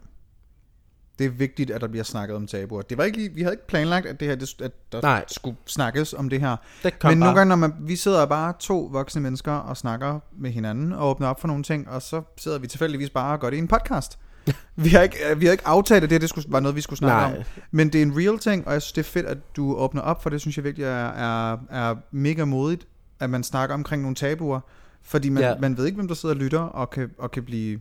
Det 1.19 1.27
er 1.27 1.31
vigtigt, 1.31 1.71
at 1.71 1.81
der 1.81 1.89
bliver 1.89 2.05
snakket 2.05 2.37
om 2.37 2.47
tabuer. 2.47 2.83
Det 2.83 2.99
var 2.99 3.05
ikke 3.05 3.19
lige, 3.19 3.35
vi 3.35 3.43
havde 3.43 3.55
ikke 3.55 3.67
planlagt, 3.67 4.07
at, 4.07 4.21
det 4.21 4.29
her, 4.29 4.35
det, 4.35 4.63
at 4.63 4.73
der 4.93 5.03
Nej. 5.03 5.25
skulle 5.29 5.57
snakkes 5.67 6.15
om 6.15 6.29
det 6.29 6.41
her. 6.41 6.57
Det 6.83 6.95
Men 7.05 7.19
nogle 7.19 7.31
bare. 7.31 7.35
gange, 7.35 7.49
når 7.49 7.57
man, 7.57 7.75
vi 7.81 7.97
sidder 7.97 8.27
bare 8.27 8.53
to 8.61 8.89
voksne 8.93 9.21
mennesker 9.21 9.53
og 9.53 9.77
snakker 9.77 10.21
med 10.39 10.51
hinanden 10.51 10.93
og 10.93 11.11
åbner 11.11 11.29
op 11.29 11.41
for 11.41 11.49
nogle 11.49 11.63
ting, 11.63 11.89
og 11.89 12.03
så 12.03 12.23
sidder 12.37 12.59
vi 12.59 12.67
tilfældigvis 12.67 13.11
bare 13.11 13.33
og 13.33 13.41
gør 13.41 13.51
det 13.51 13.57
i 13.57 13.61
en 13.61 13.69
podcast. 13.69 14.19
vi, 14.77 14.89
har 14.89 15.01
ikke, 15.01 15.17
vi 15.37 15.45
har 15.45 15.53
ikke 15.53 15.67
aftalt, 15.67 16.05
at 16.05 16.11
det, 16.11 16.21
det 16.21 16.29
skulle, 16.29 16.47
var 16.49 16.61
noget, 16.61 16.77
vi 16.77 16.81
skulle 16.81 16.99
snakke 16.99 17.31
Nej. 17.31 17.39
om. 17.39 17.45
Men 17.71 17.89
det 17.93 17.99
er 17.99 18.03
en 18.03 18.19
real 18.19 18.39
ting, 18.39 18.67
og 18.67 18.73
jeg 18.73 18.83
synes, 18.83 18.93
det 18.93 19.01
er 19.01 19.11
fedt, 19.11 19.27
at 19.27 19.39
du 19.57 19.75
åbner 19.77 20.03
op 20.03 20.23
for 20.23 20.31
det. 20.31 20.41
synes 20.41 20.57
jeg 20.57 20.65
virkelig 20.65 20.85
er, 20.85 21.09
er, 21.09 21.57
er 21.71 21.95
mega 22.11 22.45
modigt, 22.45 22.87
at 23.21 23.31
man 23.31 23.43
snakker 23.43 23.75
omkring 23.75 24.03
nogle 24.03 24.15
tabuer. 24.15 24.61
Fordi 25.03 25.29
man, 25.29 25.43
ja. 25.43 25.55
man 25.61 25.77
ved 25.77 25.87
ikke, 25.87 25.97
hvem 25.97 26.09
der 26.09 26.15
sidder 26.15 26.35
og 26.35 26.41
lytter, 26.41 26.61
og 26.61 26.91
kan, 26.91 27.11
og 27.19 27.31
kan 27.31 27.45
blive 27.45 27.81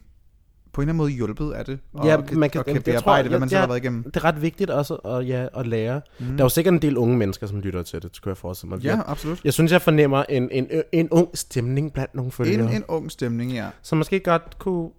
på 0.74 0.82
en 0.82 0.84
eller 0.84 0.91
anden 0.93 0.97
måde 0.97 1.11
hjulpet 1.11 1.51
af 1.51 1.65
det. 1.65 1.80
Og, 1.93 2.05
Ja, 2.07 2.22
kan, 2.22 2.39
man 2.39 2.49
kan- 2.49 2.59
og 2.59 2.65
kan 2.65 2.82
bearbejde, 2.82 3.24
tror, 3.24 3.30
hvad 3.30 3.39
man 3.39 3.49
selv 3.49 3.59
har 3.59 3.68
været 3.68 3.80
igennem. 3.80 4.03
Det 4.03 4.15
er 4.15 4.24
ret 4.24 4.41
vigtigt 4.41 4.70
også 4.70 4.95
at, 4.95 5.28
ja, 5.28 5.47
at 5.55 5.68
lære. 5.68 6.01
Mm. 6.20 6.26
Der 6.26 6.38
er 6.38 6.43
jo 6.43 6.49
sikkert 6.49 6.74
en 6.74 6.82
del 6.82 6.97
unge 6.97 7.18
mennesker, 7.18 7.47
som 7.47 7.59
lytter 7.59 7.84
til 7.84 8.01
det, 8.01 8.09
skulle 8.15 8.32
jeg 8.32 8.38
forestille 8.38 8.70
mig. 8.70 8.80
Ja, 8.84 8.95
Jeg, 8.95 9.03
absolut. 9.07 9.41
jeg 9.43 9.53
synes, 9.53 9.72
jeg 9.72 9.82
fornemmer 9.82 10.24
en, 10.30 10.49
en, 10.51 10.68
en 10.91 11.09
ung 11.09 11.30
stemning 11.38 11.93
blandt 11.93 12.15
nogle 12.15 12.32
følgere. 12.32 12.70
En, 12.70 12.76
en 12.76 12.84
ung 12.88 13.11
stemning, 13.11 13.51
ja. 13.51 13.68
som 13.82 13.97
måske 13.97 14.20
godt 14.20 14.59
kunne 14.59 14.89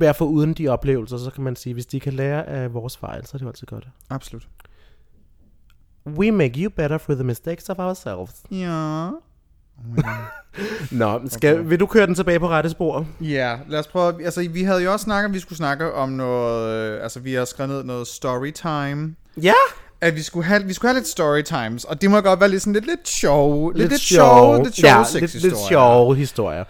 være 0.00 0.14
for 0.14 0.24
uden 0.24 0.54
de 0.54 0.68
oplevelser, 0.68 1.16
så 1.18 1.30
kan 1.30 1.44
man 1.44 1.56
sige, 1.56 1.74
hvis 1.74 1.86
de 1.86 2.00
kan 2.00 2.12
lære 2.12 2.46
af 2.46 2.74
vores 2.74 2.96
fejl, 2.96 3.26
så 3.26 3.30
er 3.34 3.38
det 3.38 3.42
jo 3.44 3.48
altid 3.48 3.66
godt. 3.66 3.88
Absolut. 4.10 4.48
We 6.06 6.30
make 6.30 6.60
you 6.62 6.70
better 6.70 6.98
through 6.98 7.16
the 7.18 7.24
mistakes 7.26 7.68
of 7.68 7.78
ourselves. 7.78 8.42
Ja. 8.50 9.10
Nå, 10.90 11.20
skal, 11.28 11.70
vil 11.70 11.80
du 11.80 11.86
køre 11.86 12.06
den 12.06 12.14
tilbage 12.14 12.40
på 12.40 12.48
rette 12.48 12.70
spor? 12.70 13.06
Ja, 13.20 13.56
lad 13.68 13.78
os 13.78 13.86
prøve. 13.86 14.24
Altså, 14.24 14.48
vi 14.52 14.62
havde 14.62 14.82
jo 14.82 14.92
også 14.92 15.04
snakket, 15.04 15.28
at 15.28 15.34
vi 15.34 15.40
skulle 15.40 15.56
snakke 15.56 15.92
om 15.92 16.08
noget... 16.08 16.92
øh, 16.92 17.02
Altså, 17.02 17.20
vi 17.20 17.34
har 17.34 17.44
skrevet 17.44 17.70
ned 17.70 17.84
noget 17.84 18.06
story 18.06 18.50
time. 18.50 19.14
Ja! 19.42 19.52
At 20.00 20.14
vi 20.14 20.22
skulle 20.22 20.46
have, 20.46 20.64
vi 20.64 20.72
skulle 20.72 20.88
have 20.88 20.98
lidt 20.98 21.08
story 21.08 21.42
times. 21.42 21.84
Og 21.84 22.02
det 22.02 22.10
må 22.10 22.20
godt 22.20 22.40
være 22.40 22.48
lidt 22.48 22.62
sådan 22.62 22.72
lidt, 22.72 22.86
lidt 22.86 23.08
sjov. 23.08 23.72
Lidt, 23.72 23.90
lidt, 23.90 24.00
sjove. 24.00 24.56
sjov. 24.56 24.64
Lidt 24.64 24.76
sjov 24.76 24.90
ja, 24.90 25.20
lidt, 25.20 25.42
lidt 25.42 25.54
sjove 25.68 26.16
historier. 26.16 26.64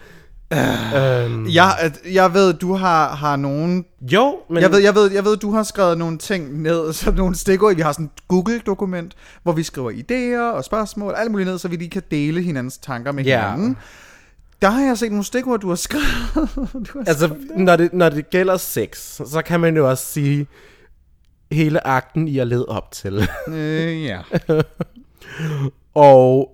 Øhm, 0.53 1.47
Jeg, 1.49 1.93
jeg 2.13 2.35
ved, 2.35 2.55
du 2.55 2.75
har, 2.75 3.15
har 3.17 3.37
nogen... 3.37 3.85
jo, 4.01 4.39
men... 4.51 4.63
Jeg 4.63 4.73
ved, 4.73 4.79
jeg, 4.79 4.95
ved, 4.95 5.11
jeg 5.13 5.25
ved, 5.25 5.37
du 5.37 5.51
har 5.53 5.63
skrevet 5.63 5.99
nogle 5.99 6.19
ting 6.19 6.63
ned, 6.63 6.93
så 6.93 7.11
nogle 7.11 7.35
stikord. 7.35 7.75
Vi 7.75 7.81
har 7.83 7.93
sådan 7.93 8.05
et 8.07 8.29
Google-dokument, 8.29 9.15
hvor 9.43 9.53
vi 9.53 9.63
skriver 9.63 9.91
idéer 9.91 10.57
og 10.57 10.65
spørgsmål, 10.65 11.15
alt 11.17 11.31
muligt 11.31 11.49
ned, 11.49 11.59
så 11.59 11.69
vi 11.69 11.77
lige 11.77 11.91
kan 11.91 12.03
dele 12.11 12.43
hinandens 12.43 12.79
tanker 12.79 13.13
med 13.13 13.25
Ja. 13.25 13.51
hinanden. 13.51 13.77
Der 14.63 14.71
har 14.71 14.83
jeg 14.83 14.99
set 14.99 15.11
nogle 15.11 15.25
stikord, 15.25 15.61
du 15.61 15.69
har 15.69 15.75
skrevet. 15.75 16.07
du 16.93 16.99
har 16.99 17.05
Altså, 17.07 17.35
når 17.57 17.77
det, 17.77 17.93
når 17.93 18.09
det 18.09 18.31
gælder 18.31 18.57
sex, 18.57 18.99
så 19.27 19.43
kan 19.47 19.61
man 19.61 19.77
jo 19.77 19.91
også 19.91 20.05
sige 20.05 20.47
hele 21.53 21.87
akten 21.87 22.29
i 22.29 22.39
at 22.39 22.47
lede 22.47 22.67
op 22.67 22.91
til. 22.93 23.29
Øh, 23.49 24.05
ja. 24.05 24.21
Og 25.95 26.51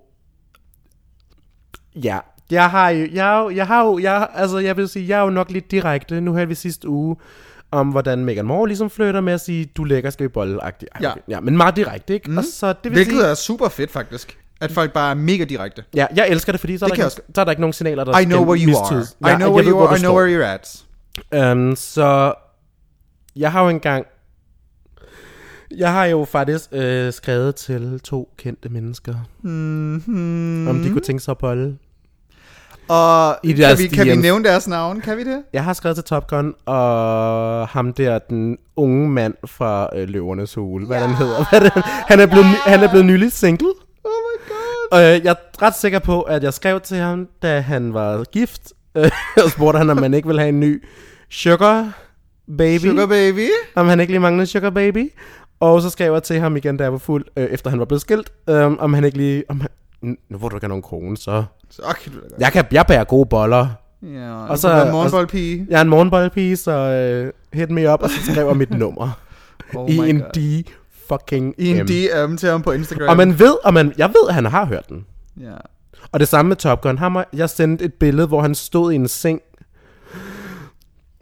ja, 1.95 2.19
jeg 2.51 2.71
har 2.71 2.89
jo, 2.91 3.07
jeg, 3.13 3.41
jo- 3.43 3.51
jeg 3.51 3.67
har 3.67 3.85
jo, 3.85 3.99
jeg, 3.99 4.29
altså 4.35 4.59
jeg 4.59 4.77
vil 4.77 4.89
sige, 4.89 5.09
jeg 5.09 5.19
er 5.19 5.23
jo 5.25 5.31
nok 5.31 5.51
lidt 5.51 5.71
direkte. 5.71 6.21
Nu 6.21 6.33
havde 6.33 6.49
vi 6.49 6.55
sidste 6.55 6.89
uge 6.89 7.17
om, 7.71 7.89
hvordan 7.89 8.25
Meghan 8.25 8.45
Moore 8.45 8.69
ligesom 8.69 8.91
flytter 8.91 9.21
med 9.21 9.33
at 9.33 9.41
sige, 9.41 9.65
du 9.65 9.85
lækker, 9.85 10.11
skal 10.11 10.25
vi 10.25 10.29
bolle 10.29 10.59
Ja. 10.65 10.69
okay. 11.11 11.21
ja. 11.29 11.41
men 11.41 11.57
meget 11.57 11.77
direkte, 11.77 12.15
ikke? 12.15 12.31
Mm. 12.31 12.39
Og 12.39 12.45
så 12.53 12.69
det 12.69 12.77
vil 12.85 12.93
Hvilket 12.93 13.13
sige, 13.15 13.27
er 13.27 13.35
super 13.35 13.69
fedt, 13.69 13.91
faktisk. 13.91 14.39
At 14.61 14.73
folk 14.73 14.93
bare 14.93 15.11
er 15.11 15.15
mega 15.15 15.45
direkte. 15.45 15.85
ja, 15.95 16.07
jeg 16.17 16.29
elsker 16.29 16.53
det, 16.53 16.61
fordi 16.61 16.79
så 16.79 16.85
er, 16.85 16.89
Det 16.89 16.97
der 16.99 17.03
kan 17.03 17.11
ikke, 17.19 17.33
så 17.35 17.41
er 17.41 17.45
der 17.45 17.53
ikke 17.53 17.61
nogen 17.61 17.73
signaler, 17.73 18.05
der 18.05 18.19
I 18.19 18.25
know 18.25 18.45
where 18.45 18.61
you 18.67 18.77
are. 18.79 18.95
mistydes. 18.97 19.17
I 19.21 19.37
know 19.37 19.51
where 19.53 19.65
ved, 19.67 19.73
you 19.73 19.87
are. 19.87 19.97
I 19.97 20.01
know 20.01 20.17
where 20.17 20.29
you're 20.39 20.61
at. 21.35 21.53
Um, 21.53 21.77
så 21.77 22.35
jeg 23.37 23.53
har 23.53 23.63
jo 23.63 23.69
engang 23.69 24.07
jeg 25.77 25.93
har 25.93 26.05
jo 26.05 26.25
faktisk 26.25 26.65
øh, 26.73 27.13
skrevet 27.13 27.55
til 27.57 28.01
to 28.05 28.29
kendte 28.39 28.69
mennesker, 28.69 29.15
Mm-hmm. 29.43 30.69
om 30.69 30.79
de 30.83 30.91
kunne 30.91 31.01
tænke 31.01 31.23
sig 31.23 31.33
at 31.33 31.39
bolle. 31.39 31.79
Og 32.89 33.39
I 33.43 33.53
kan 33.53 33.79
vi, 33.79 33.87
kan 33.87 34.07
vi 34.07 34.17
nævne 34.17 34.45
deres 34.45 34.69
navn? 34.69 35.01
Kan 35.01 35.17
vi 35.17 35.25
det? 35.25 35.43
Jeg 35.53 35.65
har 35.65 35.73
skrevet 35.73 35.97
til 35.97 36.05
Top 36.05 36.27
Gun, 36.27 36.55
og 36.67 37.69
ham 37.69 37.93
der, 37.93 38.19
den 38.19 38.59
unge 38.77 39.09
mand 39.09 39.35
fra 39.47 39.89
øh, 39.97 40.09
Løvernes 40.09 40.55
Hule, 40.55 40.87
hvad 40.87 40.99
ja. 40.99 41.07
han 41.07 41.17
hedder. 41.17 41.45
Hvad 41.51 41.61
det? 41.61 41.73
Han, 41.85 42.21
er 42.21 42.27
blevet, 42.27 42.47
ny- 42.47 42.71
han 42.71 42.83
er 42.83 42.89
blevet 42.89 43.07
nylig 43.07 43.33
single. 43.33 43.69
Oh 44.05 44.11
my 44.11 44.49
god. 44.49 44.89
Og 44.93 45.01
øh, 45.01 45.25
jeg 45.25 45.31
er 45.31 45.63
ret 45.63 45.77
sikker 45.77 45.99
på, 45.99 46.23
at 46.23 46.43
jeg 46.43 46.55
skrev 46.55 46.81
til 46.81 46.97
ham, 46.97 47.29
da 47.43 47.61
han 47.61 47.95
var 47.95 48.25
gift, 48.25 48.73
øh, 48.97 49.11
og 49.45 49.51
spurgte 49.51 49.79
han, 49.79 49.91
om 49.91 49.97
man 49.97 50.15
ikke 50.15 50.29
ville 50.29 50.41
have 50.41 50.49
en 50.49 50.61
ny 50.61 50.85
sugar 51.31 51.93
baby. 52.59 52.83
Sugar 52.83 53.07
baby. 53.07 53.49
Om 53.75 53.89
han 53.89 54.01
ikke 54.01 54.13
lige 54.13 54.21
manglede 54.21 54.47
sugar 54.47 54.71
baby. 54.71 55.13
Og 55.61 55.83
så 55.83 55.91
skrev 55.91 56.13
jeg 56.13 56.23
til 56.23 56.41
ham 56.41 56.57
igen, 56.57 56.77
da 56.77 56.85
jeg 56.85 56.93
var 56.93 56.99
fuld, 56.99 57.25
øh, 57.37 57.45
efter 57.45 57.71
han 57.71 57.79
var 57.79 57.85
blevet 57.85 58.01
skilt, 58.01 58.33
øh, 58.49 58.65
om 58.65 58.95
han 58.95 59.05
ikke 59.05 59.17
lige... 59.17 59.45
Om 59.49 59.61
han, 59.61 59.71
nu 60.05 60.39
hvor 60.39 60.49
du 60.49 60.57
ikke 60.57 60.65
har 60.65 60.69
nogen 60.69 60.83
kone, 60.83 61.17
så... 61.17 61.45
Så 61.71 61.83
kan 62.03 62.13
du 62.13 62.19
da 62.19 62.23
godt. 62.29 62.41
Jeg, 62.41 62.53
kan, 62.53 62.65
jeg 62.73 62.85
bærer 62.89 63.05
gode 63.05 63.27
boller. 63.27 63.67
Ja, 64.03 64.47
og 64.47 64.59
så 64.59 64.69
er 64.69 64.85
så- 64.87 64.93
morgenboldpige. 64.93 65.67
Jeg 65.71 65.77
er 65.79 65.83
en 65.83 65.89
morgenboldpige, 65.89 66.57
så 66.57 66.71
øh, 66.73 67.33
hit 67.53 67.71
me 67.71 67.93
up, 67.93 68.03
og 68.03 68.11
så 68.11 68.17
skrev 68.33 68.47
jeg 68.47 68.57
mit 68.57 68.71
nummer. 68.85 69.11
Oh 69.75 69.91
I 69.91 69.97
en 70.11 70.21
God. 70.21 70.29
D 70.35 70.69
fucking 71.09 71.55
I 71.59 71.69
en. 71.69 71.87
DM 71.87 72.37
til 72.37 72.49
ham 72.49 72.63
på 72.63 72.73
Instagram. 72.73 73.09
Og 73.09 73.17
man 73.17 73.39
ved, 73.39 73.55
og 73.65 73.75
man, 73.75 73.93
jeg 73.99 74.09
ved, 74.09 74.29
at 74.29 74.35
han 74.35 74.45
har 74.45 74.67
hørt 74.67 74.89
den. 74.89 75.07
Ja. 75.41 75.55
Og 76.13 76.21
det 76.21 76.29
samme 76.29 76.49
med 76.49 76.57
Top 76.57 76.81
Gun. 76.81 76.99
Ham, 76.99 77.17
jeg 77.33 77.51
sendte 77.51 77.85
et 77.85 77.95
billede, 77.95 78.27
hvor 78.27 78.41
han 78.43 78.55
stod 78.55 78.93
i 78.93 78.95
en 78.95 79.09
seng. 79.09 79.41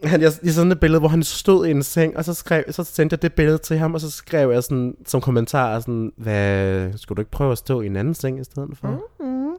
Han, 0.03 0.21
jeg, 0.21 0.31
jeg 0.43 0.53
sendte 0.53 0.73
et 0.73 0.79
billede, 0.79 0.99
hvor 0.99 1.09
han 1.09 1.23
stod 1.23 1.67
i 1.67 1.71
en 1.71 1.83
seng, 1.83 2.17
og 2.17 2.25
så, 2.25 2.33
skrev, 2.33 2.63
så 2.71 2.83
sendte 2.83 3.13
jeg 3.13 3.21
det 3.21 3.33
billede 3.33 3.57
til 3.57 3.77
ham, 3.77 3.93
og 3.93 4.01
så 4.01 4.11
skrev 4.11 4.51
jeg 4.51 4.63
sådan, 4.63 4.95
som 5.05 5.21
kommentar, 5.21 5.79
sådan, 5.79 6.11
hvad, 6.17 6.97
skulle 6.97 7.15
du 7.15 7.21
ikke 7.21 7.31
prøve 7.31 7.51
at 7.51 7.57
stå 7.57 7.81
i 7.81 7.85
en 7.85 7.95
anden 7.95 8.13
seng 8.13 8.39
i 8.39 8.43
stedet 8.43 8.77
for? 8.77 9.01
Mm. 9.19 9.55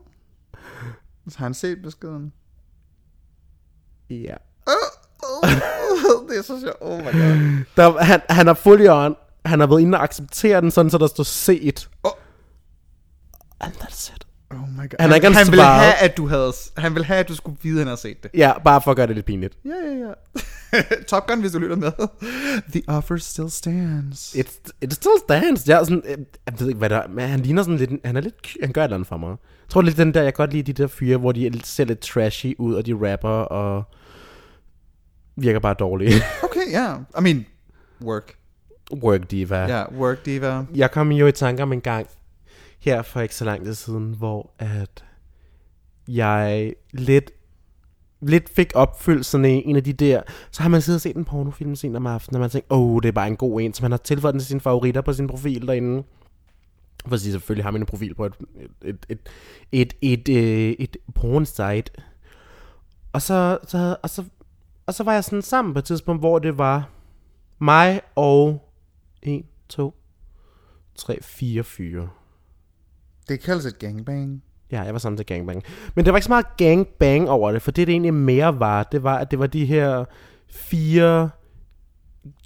Så 1.28 1.38
har 1.38 1.44
han 1.44 1.54
set 1.54 1.82
beskeden. 1.82 2.32
Ja. 4.10 4.34
det 6.28 6.38
er 6.38 6.42
så 6.42 6.60
sjovt. 6.60 6.76
Oh 6.80 6.98
my 6.98 7.04
god. 7.04 7.64
Der, 7.76 8.02
han, 8.02 8.20
han 8.28 8.46
har 8.46 8.54
fuldt 8.54 8.90
on. 8.90 9.16
Han 9.44 9.60
har 9.60 9.66
været 9.66 9.80
inde 9.80 9.98
og 9.98 10.04
acceptere 10.04 10.60
den, 10.60 10.70
sådan 10.70 10.90
så 10.90 10.98
der 10.98 11.06
står 11.06 11.24
set. 11.24 11.90
Oh. 12.02 12.12
And 13.60 13.74
that's 13.74 14.14
it. 14.14 14.23
Oh 14.62 14.68
my 14.68 14.88
god. 14.88 14.96
Han 15.00 15.10
han, 15.10 15.34
han 15.34 15.46
ville 15.50 15.64
have, 15.64 15.94
at 15.94 16.16
du 16.16 16.26
havde, 16.26 16.52
han 16.76 16.94
ville 16.94 17.06
have, 17.06 17.18
at 17.18 17.28
du 17.28 17.34
skulle 17.34 17.56
vide, 17.62 17.74
at 17.74 17.78
han 17.78 17.86
havde 17.86 18.00
set 18.00 18.22
det. 18.22 18.30
Ja, 18.34 18.52
bare 18.64 18.82
for 18.82 18.90
at 18.90 18.96
gøre 18.96 19.06
det 19.06 19.14
lidt 19.14 19.26
pinligt. 19.26 19.54
Ja, 19.64 19.70
ja, 19.70 20.08
ja. 20.08 20.12
Top 21.08 21.26
Gun, 21.26 21.40
hvis 21.40 21.52
du 21.52 21.58
lytter 21.58 21.76
med. 21.76 21.92
The 22.72 22.82
offer 22.88 23.16
still 23.16 23.50
stands. 23.50 24.34
It, 24.34 24.46
it 24.82 24.94
still 24.94 25.14
stands. 25.28 25.68
Jeg, 25.68 25.80
er 25.80 25.84
sådan, 25.84 26.02
øh, 26.04 26.18
jeg 26.46 26.54
ved 26.58 26.68
ikke, 26.68 26.78
hvad 26.78 26.90
der 26.90 26.96
er, 26.96 27.08
men 27.08 27.28
han 27.28 27.40
ligner 27.40 27.62
sådan 27.62 27.76
lidt, 27.76 27.90
han 28.04 28.16
er 28.16 28.20
lidt, 28.20 28.56
han 28.62 28.72
gør 28.72 28.80
et 28.80 28.84
eller 28.84 28.96
andet 28.96 29.08
for 29.08 29.16
mig. 29.16 29.28
Jeg 29.28 29.68
tror 29.68 29.82
lidt 29.82 29.96
den 29.96 30.14
der, 30.14 30.22
jeg 30.22 30.34
kan 30.34 30.44
godt 30.44 30.52
lide 30.52 30.72
de 30.72 30.82
der 30.82 30.86
fyre, 30.86 31.16
hvor 31.16 31.32
de 31.32 31.60
ser 31.64 31.84
lidt 31.84 32.00
trashy 32.00 32.54
ud, 32.58 32.74
og 32.74 32.86
de 32.86 32.94
rapper, 32.94 33.28
og 33.28 33.84
virker 35.36 35.60
bare 35.60 35.74
dårlige. 35.74 36.14
Okay, 36.42 36.72
ja. 36.72 36.88
Yeah. 36.88 37.00
I 37.18 37.22
mean, 37.22 37.46
work. 38.02 38.34
Work 38.92 39.30
diva. 39.30 39.58
Ja, 39.58 39.68
yeah, 39.68 39.98
work 39.98 40.26
diva. 40.26 40.64
Jeg 40.74 40.90
kom 40.90 41.12
jo 41.12 41.26
i 41.26 41.32
tanke 41.32 41.62
om 41.62 41.72
en 41.72 41.80
gang, 41.80 42.06
her 42.84 43.02
for 43.02 43.20
ikke 43.20 43.34
så 43.34 43.44
lang 43.44 43.64
tid 43.64 43.74
siden, 43.74 44.14
hvor 44.14 44.50
at 44.58 45.04
jeg 46.08 46.72
lidt, 46.92 47.30
lidt 48.20 48.48
fik 48.48 48.72
opfyldt 48.74 49.26
sådan 49.26 49.44
en, 49.44 49.62
en 49.64 49.76
af 49.76 49.84
de 49.84 49.92
der, 49.92 50.22
så 50.50 50.62
har 50.62 50.68
man 50.68 50.82
siddet 50.82 50.98
og 50.98 51.00
set 51.00 51.16
en 51.16 51.24
pornofilm 51.24 51.76
sent 51.76 51.96
om 51.96 52.06
aftenen, 52.06 52.36
og 52.36 52.40
man 52.40 52.50
tænker, 52.50 52.74
åh, 52.74 52.94
oh, 52.94 53.02
det 53.02 53.08
er 53.08 53.12
bare 53.12 53.26
en 53.26 53.36
god 53.36 53.60
en, 53.60 53.74
så 53.74 53.82
man 53.82 53.90
har 53.90 53.98
tilføjet 53.98 54.32
den 54.32 54.40
til 54.40 54.48
sine 54.48 54.60
favoritter 54.60 55.00
på 55.00 55.12
sin 55.12 55.26
profil 55.26 55.66
derinde. 55.66 56.04
For 57.06 57.14
at 57.14 57.20
sige, 57.20 57.32
selvfølgelig 57.32 57.64
har 57.64 57.70
man 57.70 57.82
en 57.82 57.86
profil 57.86 58.14
på 58.14 58.24
et, 58.24 58.34
et, 58.84 59.06
et, 59.08 59.18
et, 59.72 59.94
et, 60.02 60.28
øh, 60.28 60.70
et, 60.70 60.80
et 60.80 60.96
porn 61.14 61.46
site. 61.46 62.02
Og 63.12 63.22
så, 63.22 63.58
så, 63.66 63.96
og, 64.02 64.10
så, 64.10 64.24
og 64.86 64.94
så 64.94 65.04
var 65.04 65.12
jeg 65.12 65.24
sådan 65.24 65.42
sammen 65.42 65.74
på 65.74 65.78
et 65.78 65.84
tidspunkt, 65.84 66.22
hvor 66.22 66.38
det 66.38 66.58
var 66.58 66.88
mig 67.58 68.00
og 68.14 68.68
1, 69.22 69.44
2, 69.68 69.94
3, 70.94 71.18
4 71.22 71.64
fyre. 71.64 72.08
Det 73.28 73.40
kaldes 73.40 73.66
et 73.66 73.78
gangbang. 73.78 74.42
Ja, 74.72 74.82
jeg 74.82 74.92
var 74.92 74.98
sammen 74.98 75.16
til 75.16 75.26
gangbang. 75.26 75.62
Men 75.94 76.04
det 76.04 76.12
var 76.12 76.18
ikke 76.18 76.24
så 76.24 76.30
meget 76.30 76.56
gangbang 76.56 77.30
over 77.30 77.52
det, 77.52 77.62
for 77.62 77.70
det, 77.70 77.86
det 77.86 77.92
egentlig 77.92 78.14
mere 78.14 78.60
var, 78.60 78.82
det 78.82 79.02
var, 79.02 79.18
at 79.18 79.30
det 79.30 79.38
var 79.38 79.46
de 79.46 79.66
her 79.66 80.04
fire 80.48 81.30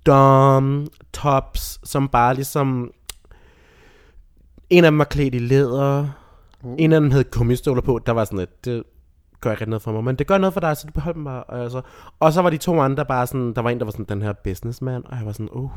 dom 0.06 0.86
tops, 1.12 1.80
som 1.84 2.08
bare 2.08 2.34
ligesom... 2.34 2.90
En 4.70 4.84
af 4.84 4.90
dem 4.90 4.98
var 4.98 5.04
klædt 5.04 5.34
i 5.34 5.38
læder, 5.38 6.08
uh. 6.62 6.74
en 6.78 6.92
af 6.92 7.00
dem 7.00 7.10
havde 7.10 7.24
gummistøvler 7.24 7.82
på, 7.82 8.00
der 8.06 8.12
var 8.12 8.24
sådan 8.24 8.38
et, 8.38 8.64
det 8.64 8.82
gør 9.40 9.50
ikke 9.50 9.66
noget 9.66 9.82
for 9.82 9.92
mig, 9.92 10.04
men 10.04 10.16
det 10.16 10.26
gør 10.26 10.38
noget 10.38 10.52
for 10.52 10.60
dig, 10.60 10.76
så 10.76 10.86
du 10.86 10.92
beholder 10.92 11.14
dem 11.14 11.24
bare. 11.24 11.44
Altså. 11.62 11.82
Og 12.20 12.32
så 12.32 12.42
var 12.42 12.50
de 12.50 12.56
to 12.56 12.80
andre 12.80 13.06
bare 13.06 13.26
sådan, 13.26 13.52
der 13.54 13.62
var 13.62 13.70
en, 13.70 13.78
der 13.78 13.84
var 13.84 13.92
sådan 13.92 14.06
den 14.08 14.22
her 14.22 14.32
businessman, 14.32 15.02
og 15.06 15.16
jeg 15.16 15.26
var 15.26 15.32
sådan, 15.32 15.50
uh. 15.52 15.70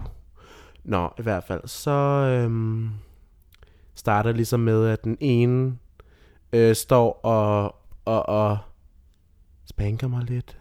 Nå, 0.84 1.10
i 1.20 1.22
hvert 1.22 1.44
fald, 1.44 1.62
så 1.66 1.92
øhm, 1.92 2.90
starter 4.02 4.32
ligesom 4.32 4.60
med, 4.60 4.88
at 4.88 5.04
den 5.04 5.18
ene 5.20 5.78
øh, 6.54 6.76
står 6.76 7.12
og, 7.24 7.76
og, 8.06 8.30
og 8.30 8.58
spanker 9.66 10.08
mig 10.08 10.24
lidt. 10.24 10.58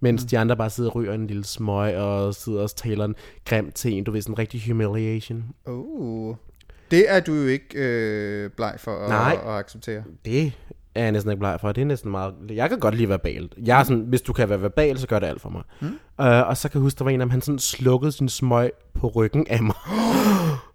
Mens 0.00 0.22
mm. 0.22 0.28
de 0.28 0.38
andre 0.38 0.56
bare 0.56 0.70
sidder 0.70 0.90
og 0.90 0.96
ryger 0.96 1.12
en 1.12 1.26
lille 1.26 1.44
smøg 1.44 1.96
og 1.96 2.34
sidder 2.34 2.62
og 2.62 2.76
taler 2.76 3.04
en 3.04 3.14
grim 3.44 3.72
til 3.72 3.92
en. 3.92 4.04
Du 4.04 4.10
ved, 4.10 4.22
sådan 4.22 4.32
en 4.32 4.38
rigtig 4.38 4.62
humiliation. 4.66 5.44
Oh. 5.66 6.34
Det 6.90 7.10
er 7.10 7.20
du 7.20 7.34
jo 7.34 7.46
ikke 7.46 7.66
øh, 7.74 8.50
bleg 8.50 8.74
for 8.78 8.98
at, 8.98 9.08
Nej. 9.08 9.38
at 9.42 9.50
acceptere. 9.50 10.04
Det 10.24 10.52
er 10.94 11.02
jeg 11.02 11.12
næsten 11.12 11.30
ikke 11.32 11.40
bleg 11.40 11.58
for. 11.60 11.72
Det 11.72 11.80
er 11.80 11.86
næsten 11.86 12.10
meget... 12.10 12.34
Jeg 12.50 12.68
kan 12.68 12.80
godt 12.80 12.94
lide 12.94 13.08
verbalt. 13.08 13.54
Jeg 13.64 13.80
er 13.80 13.84
sådan, 13.84 14.02
hvis 14.02 14.22
du 14.22 14.32
kan 14.32 14.48
være 14.48 14.62
verbal, 14.62 14.98
så 14.98 15.06
gør 15.06 15.18
det 15.18 15.26
alt 15.26 15.40
for 15.40 15.50
mig. 15.50 15.62
Mm. 15.80 15.86
Uh, 15.86 16.48
og 16.48 16.56
så 16.56 16.68
kan 16.68 16.78
jeg 16.78 16.82
huske, 16.82 16.98
der 16.98 17.04
var 17.04 17.10
en 17.10 17.20
af 17.20 17.24
dem, 17.24 17.30
han 17.30 17.40
sådan 17.40 17.58
slukkede 17.58 18.12
sin 18.12 18.28
smøg 18.28 18.70
på 18.94 19.08
ryggen 19.08 19.46
af 19.50 19.62
mig. 19.62 19.76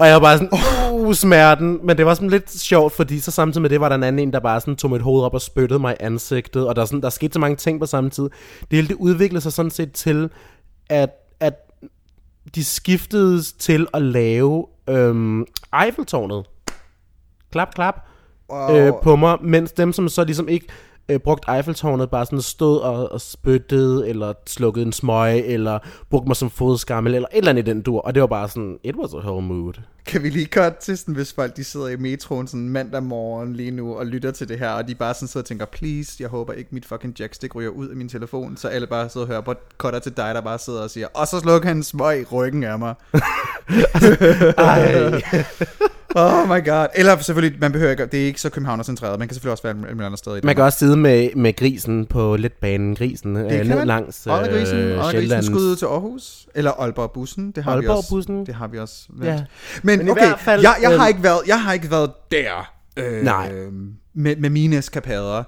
og 0.00 0.06
jeg 0.06 0.14
var 0.14 0.20
bare 0.20 0.38
sådan, 0.38 0.52
uh, 0.92 1.14
smerten. 1.14 1.80
Men 1.82 1.98
det 1.98 2.06
var 2.06 2.14
sådan 2.14 2.30
lidt 2.30 2.50
sjovt, 2.50 2.92
fordi 2.92 3.20
så 3.20 3.30
samtidig 3.30 3.62
med 3.62 3.70
det 3.70 3.80
var 3.80 3.88
der 3.88 3.96
en 3.96 4.02
anden 4.02 4.28
en, 4.28 4.32
der 4.32 4.40
bare 4.40 4.60
sådan 4.60 4.76
tog 4.76 4.90
mit 4.90 5.02
hoved 5.02 5.24
op 5.24 5.34
og 5.34 5.40
spyttede 5.40 5.78
mig 5.78 5.92
i 5.92 6.02
ansigtet. 6.04 6.68
Og 6.68 6.76
der, 6.76 6.82
er 6.82 6.86
sådan, 6.86 7.02
der 7.02 7.10
skete 7.10 7.32
så 7.32 7.38
mange 7.38 7.56
ting 7.56 7.80
på 7.80 7.86
samme 7.86 8.10
tid. 8.10 8.24
Det 8.60 8.68
hele 8.70 8.88
det 8.88 8.96
udviklede 8.96 9.40
sig 9.40 9.52
sådan 9.52 9.70
set 9.70 9.92
til, 9.92 10.30
at, 10.88 11.10
at 11.40 11.54
de 12.54 12.64
skiftede 12.64 13.42
til 13.42 13.86
at 13.94 14.02
lave 14.02 14.66
øhm, 14.88 15.46
Eiffeltårnet. 15.84 16.46
Klap, 17.52 17.74
klap. 17.74 18.06
Wow. 18.52 18.76
Øh, 18.76 18.92
på 19.02 19.16
mig, 19.16 19.38
mens 19.42 19.72
dem, 19.72 19.92
som 19.92 20.08
så 20.08 20.24
ligesom 20.24 20.48
ikke 20.48 20.66
øh, 21.10 21.20
brugt 21.20 21.44
Eiffeltårnet, 21.48 22.10
bare 22.10 22.26
sådan 22.26 22.40
stod 22.40 22.78
og, 22.78 23.12
og 23.12 23.20
spyttede, 23.20 24.08
eller 24.08 24.32
slukkede 24.46 24.86
en 24.86 24.92
smøg, 24.92 25.38
eller 25.46 25.78
brugte 26.10 26.26
mig 26.26 26.36
som 26.36 26.50
fodskammel, 26.50 27.14
eller 27.14 27.28
et 27.32 27.38
eller 27.38 27.50
andet 27.50 27.68
i 27.68 27.70
den 27.70 27.82
dur. 27.82 28.00
Og 28.00 28.14
det 28.14 28.20
var 28.20 28.26
bare 28.26 28.48
sådan, 28.48 28.78
it 28.84 28.96
was 28.96 29.14
a 29.14 29.16
whole 29.16 29.46
mood. 29.46 29.74
Kan 30.10 30.22
vi 30.22 30.28
lige 30.28 30.46
cut 30.46 30.74
til 30.74 30.98
sådan, 30.98 31.14
hvis 31.14 31.32
folk 31.32 31.56
de 31.56 31.64
sidder 31.64 31.88
i 31.88 31.96
metroen 31.96 32.46
sådan 32.46 32.68
mandag 32.68 33.02
morgen 33.02 33.56
lige 33.56 33.70
nu 33.70 33.94
og 33.94 34.06
lytter 34.06 34.30
til 34.30 34.48
det 34.48 34.58
her, 34.58 34.68
og 34.68 34.88
de 34.88 34.94
bare 34.94 35.14
sådan 35.14 35.28
sidder 35.28 35.44
og 35.44 35.48
tænker, 35.48 35.64
please, 35.64 36.16
jeg 36.20 36.28
håber 36.28 36.52
ikke 36.52 36.70
mit 36.72 36.86
fucking 36.86 37.20
jackstick 37.20 37.54
ryger 37.54 37.70
ud 37.70 37.88
af 37.88 37.96
min 37.96 38.08
telefon, 38.08 38.56
så 38.56 38.68
alle 38.68 38.86
bare 38.86 39.08
sidder 39.08 39.26
og 39.26 39.30
hører 39.30 39.40
på 39.40 39.54
cutter 39.78 39.98
til 39.98 40.16
dig, 40.16 40.34
der 40.34 40.40
bare 40.40 40.58
sidder 40.58 40.82
og 40.82 40.90
siger, 40.90 41.06
og 41.14 41.26
så 41.26 41.40
slukker 41.40 41.68
han 41.68 41.76
en 41.76 41.82
smøg 41.82 42.20
i 42.20 42.24
ryggen 42.24 42.64
af 42.64 42.78
mig. 42.78 42.94
Oh 46.14 46.48
my 46.48 46.64
god. 46.64 46.86
Eller 46.94 47.18
selvfølgelig, 47.18 47.60
man 47.60 47.72
behøver 47.72 47.90
ikke, 47.90 48.06
det 48.06 48.22
er 48.22 48.26
ikke 48.26 48.40
så 48.40 48.50
københavnercentreret, 48.50 49.18
man 49.18 49.28
kan 49.28 49.34
selvfølgelig 49.34 49.52
også 49.52 49.62
være 49.62 49.92
et 49.92 50.00
andet 50.00 50.18
sted 50.18 50.36
i 50.36 50.40
Man 50.44 50.54
kan 50.54 50.64
også 50.64 50.78
sidde 50.78 50.96
med, 50.96 51.28
med 51.36 51.56
grisen 51.56 52.06
på 52.06 52.36
letbanen, 52.36 52.94
grisen, 52.94 53.36
øh, 53.36 53.50
kan 53.50 53.66
ned 53.66 53.84
langs 53.84 54.26
Aalborg 54.26 54.58
Grisen, 54.58 54.78
øh, 54.78 54.98
Grisen 54.98 55.42
skud 55.42 55.70
ud 55.70 55.76
til 55.76 55.86
Aarhus, 55.86 56.46
eller 56.54 56.70
Aalborg 56.70 57.10
Bussen, 57.10 57.50
det 57.50 57.64
har 57.64 57.80
vi 57.80 57.86
også. 57.86 57.90
Aalborg-bussen. 57.90 58.46
Det 58.46 58.54
har 58.54 58.66
vi 58.66 58.78
også. 58.78 59.08
Ja. 59.22 59.32
Ja. 59.32 59.44
Men, 59.82 59.99
Men 60.00 60.08
i 60.08 60.10
okay, 60.10 60.26
hvert 60.26 60.40
fald, 60.40 60.62
jeg, 60.62 60.76
jeg, 60.82 60.90
har 60.90 61.06
øhm, 61.06 61.08
ikke 61.08 61.22
været, 61.22 61.40
jeg 61.46 61.62
har 61.62 61.72
ikke 61.72 61.90
været 61.90 62.12
der. 62.30 62.72
Øh, 62.96 63.24
Nej. 63.24 63.52
Med, 64.14 64.36
med 64.36 64.50
mine 64.50 64.78
eskapader. 64.78 65.44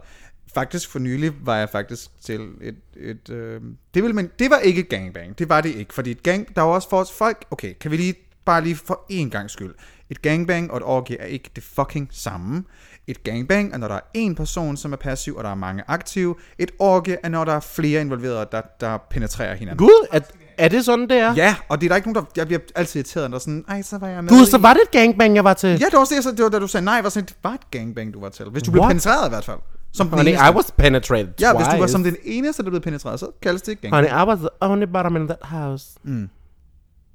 Faktisk 0.54 0.90
for 0.90 0.98
nylig 0.98 1.32
var 1.40 1.56
jeg 1.56 1.68
faktisk 1.68 2.10
til 2.24 2.40
et... 2.60 2.76
et 2.96 3.30
øh, 3.30 3.60
det, 3.94 4.02
vil, 4.02 4.14
men 4.14 4.30
det 4.38 4.50
var 4.50 4.58
ikke 4.58 4.80
et 4.80 4.88
gangbang. 4.88 5.38
Det 5.38 5.48
var 5.48 5.60
det 5.60 5.74
ikke. 5.74 5.94
Fordi 5.94 6.10
et 6.10 6.22
gang, 6.22 6.56
der 6.56 6.62
var 6.62 6.72
også 6.72 6.88
for 6.88 7.06
folk... 7.14 7.44
Okay, 7.50 7.74
kan 7.80 7.90
vi 7.90 7.96
lige 7.96 8.14
bare 8.44 8.62
lige 8.64 8.76
for 8.76 9.00
én 9.12 9.28
gang 9.28 9.50
skyld. 9.50 9.74
Et 10.10 10.22
gangbang 10.22 10.70
og 10.70 10.76
et 10.76 10.82
orgie 10.82 11.20
er 11.20 11.26
ikke 11.26 11.50
det 11.56 11.64
fucking 11.64 12.08
samme. 12.10 12.64
Et 13.06 13.22
gangbang 13.22 13.72
er, 13.72 13.76
når 13.76 13.88
der 13.88 13.94
er 13.94 14.00
en 14.14 14.34
person, 14.34 14.76
som 14.76 14.92
er 14.92 14.96
passiv, 14.96 15.36
og 15.36 15.44
der 15.44 15.50
er 15.50 15.54
mange 15.54 15.82
aktive. 15.88 16.34
Et 16.58 16.70
orgie 16.78 17.16
er, 17.22 17.28
når 17.28 17.44
der 17.44 17.52
er 17.52 17.60
flere 17.60 18.00
involverede, 18.00 18.48
der, 18.52 18.62
der 18.80 18.98
penetrerer 19.10 19.54
hinanden. 19.54 19.86
Gud, 19.86 20.06
er, 20.12 20.20
er 20.64 20.68
det 20.68 20.84
sådan, 20.84 21.08
det 21.08 21.16
er? 21.18 21.34
Ja, 21.34 21.56
og 21.68 21.80
det 21.80 21.86
er 21.86 21.88
der 21.88 21.96
ikke 21.96 22.12
nogen, 22.12 22.24
der... 22.26 22.30
Jeg 22.36 22.46
bliver 22.46 22.60
altid 22.74 22.98
irriteret, 23.00 23.30
når 23.30 23.38
sådan... 23.38 23.64
Ej, 23.68 23.82
så 23.82 23.98
var 23.98 24.08
jeg 24.08 24.24
med 24.24 24.30
Gud, 24.30 24.42
i- 24.42 24.50
så 24.50 24.58
var 24.58 24.72
det 24.74 24.82
et 24.82 24.90
gangbang, 24.90 25.34
jeg 25.36 25.44
var 25.44 25.54
til. 25.54 25.68
Ja, 25.68 25.74
det 25.84 25.92
var 25.92 25.98
også 25.98 26.14
det, 26.14 26.24
jeg, 26.26 26.36
det 26.36 26.42
var, 26.42 26.48
da 26.48 26.58
du 26.58 26.66
sagde 26.66 26.84
nej, 26.84 27.02
var 27.02 27.08
sådan, 27.08 27.26
det 27.26 27.36
var 27.42 27.52
et 27.52 27.70
gangbang, 27.70 28.14
du 28.14 28.20
var 28.20 28.28
til. 28.28 28.46
Hvis 28.46 28.62
du 28.62 28.70
blev 28.70 28.80
What? 28.82 28.90
penetreret 28.90 29.26
i 29.26 29.30
hvert 29.30 29.44
fald. 29.44 29.58
Som 29.92 30.08
den 30.08 30.18
Honey, 30.18 30.30
eneste. 30.30 30.46
I 30.52 30.54
was 30.54 30.70
penetrated 30.76 31.28
ja, 31.40 31.56
hvis 31.56 31.66
du 31.66 31.70
var 31.70 31.78
twice. 31.78 31.92
som 31.92 32.02
den 32.04 32.16
eneste, 32.24 32.62
der 32.62 32.70
blev 32.70 32.80
penetreret, 32.82 33.20
så 33.20 33.26
kaldes 33.42 33.62
det 33.62 33.72
et 33.72 33.80
gangbang. 33.80 34.10
Honey, 34.10 34.24
I 34.24 34.28
was 34.28 34.38
the 34.38 34.48
only 34.60 34.84
bottom 34.92 35.16
in 35.16 35.26
that 35.28 35.38
house. 35.42 35.86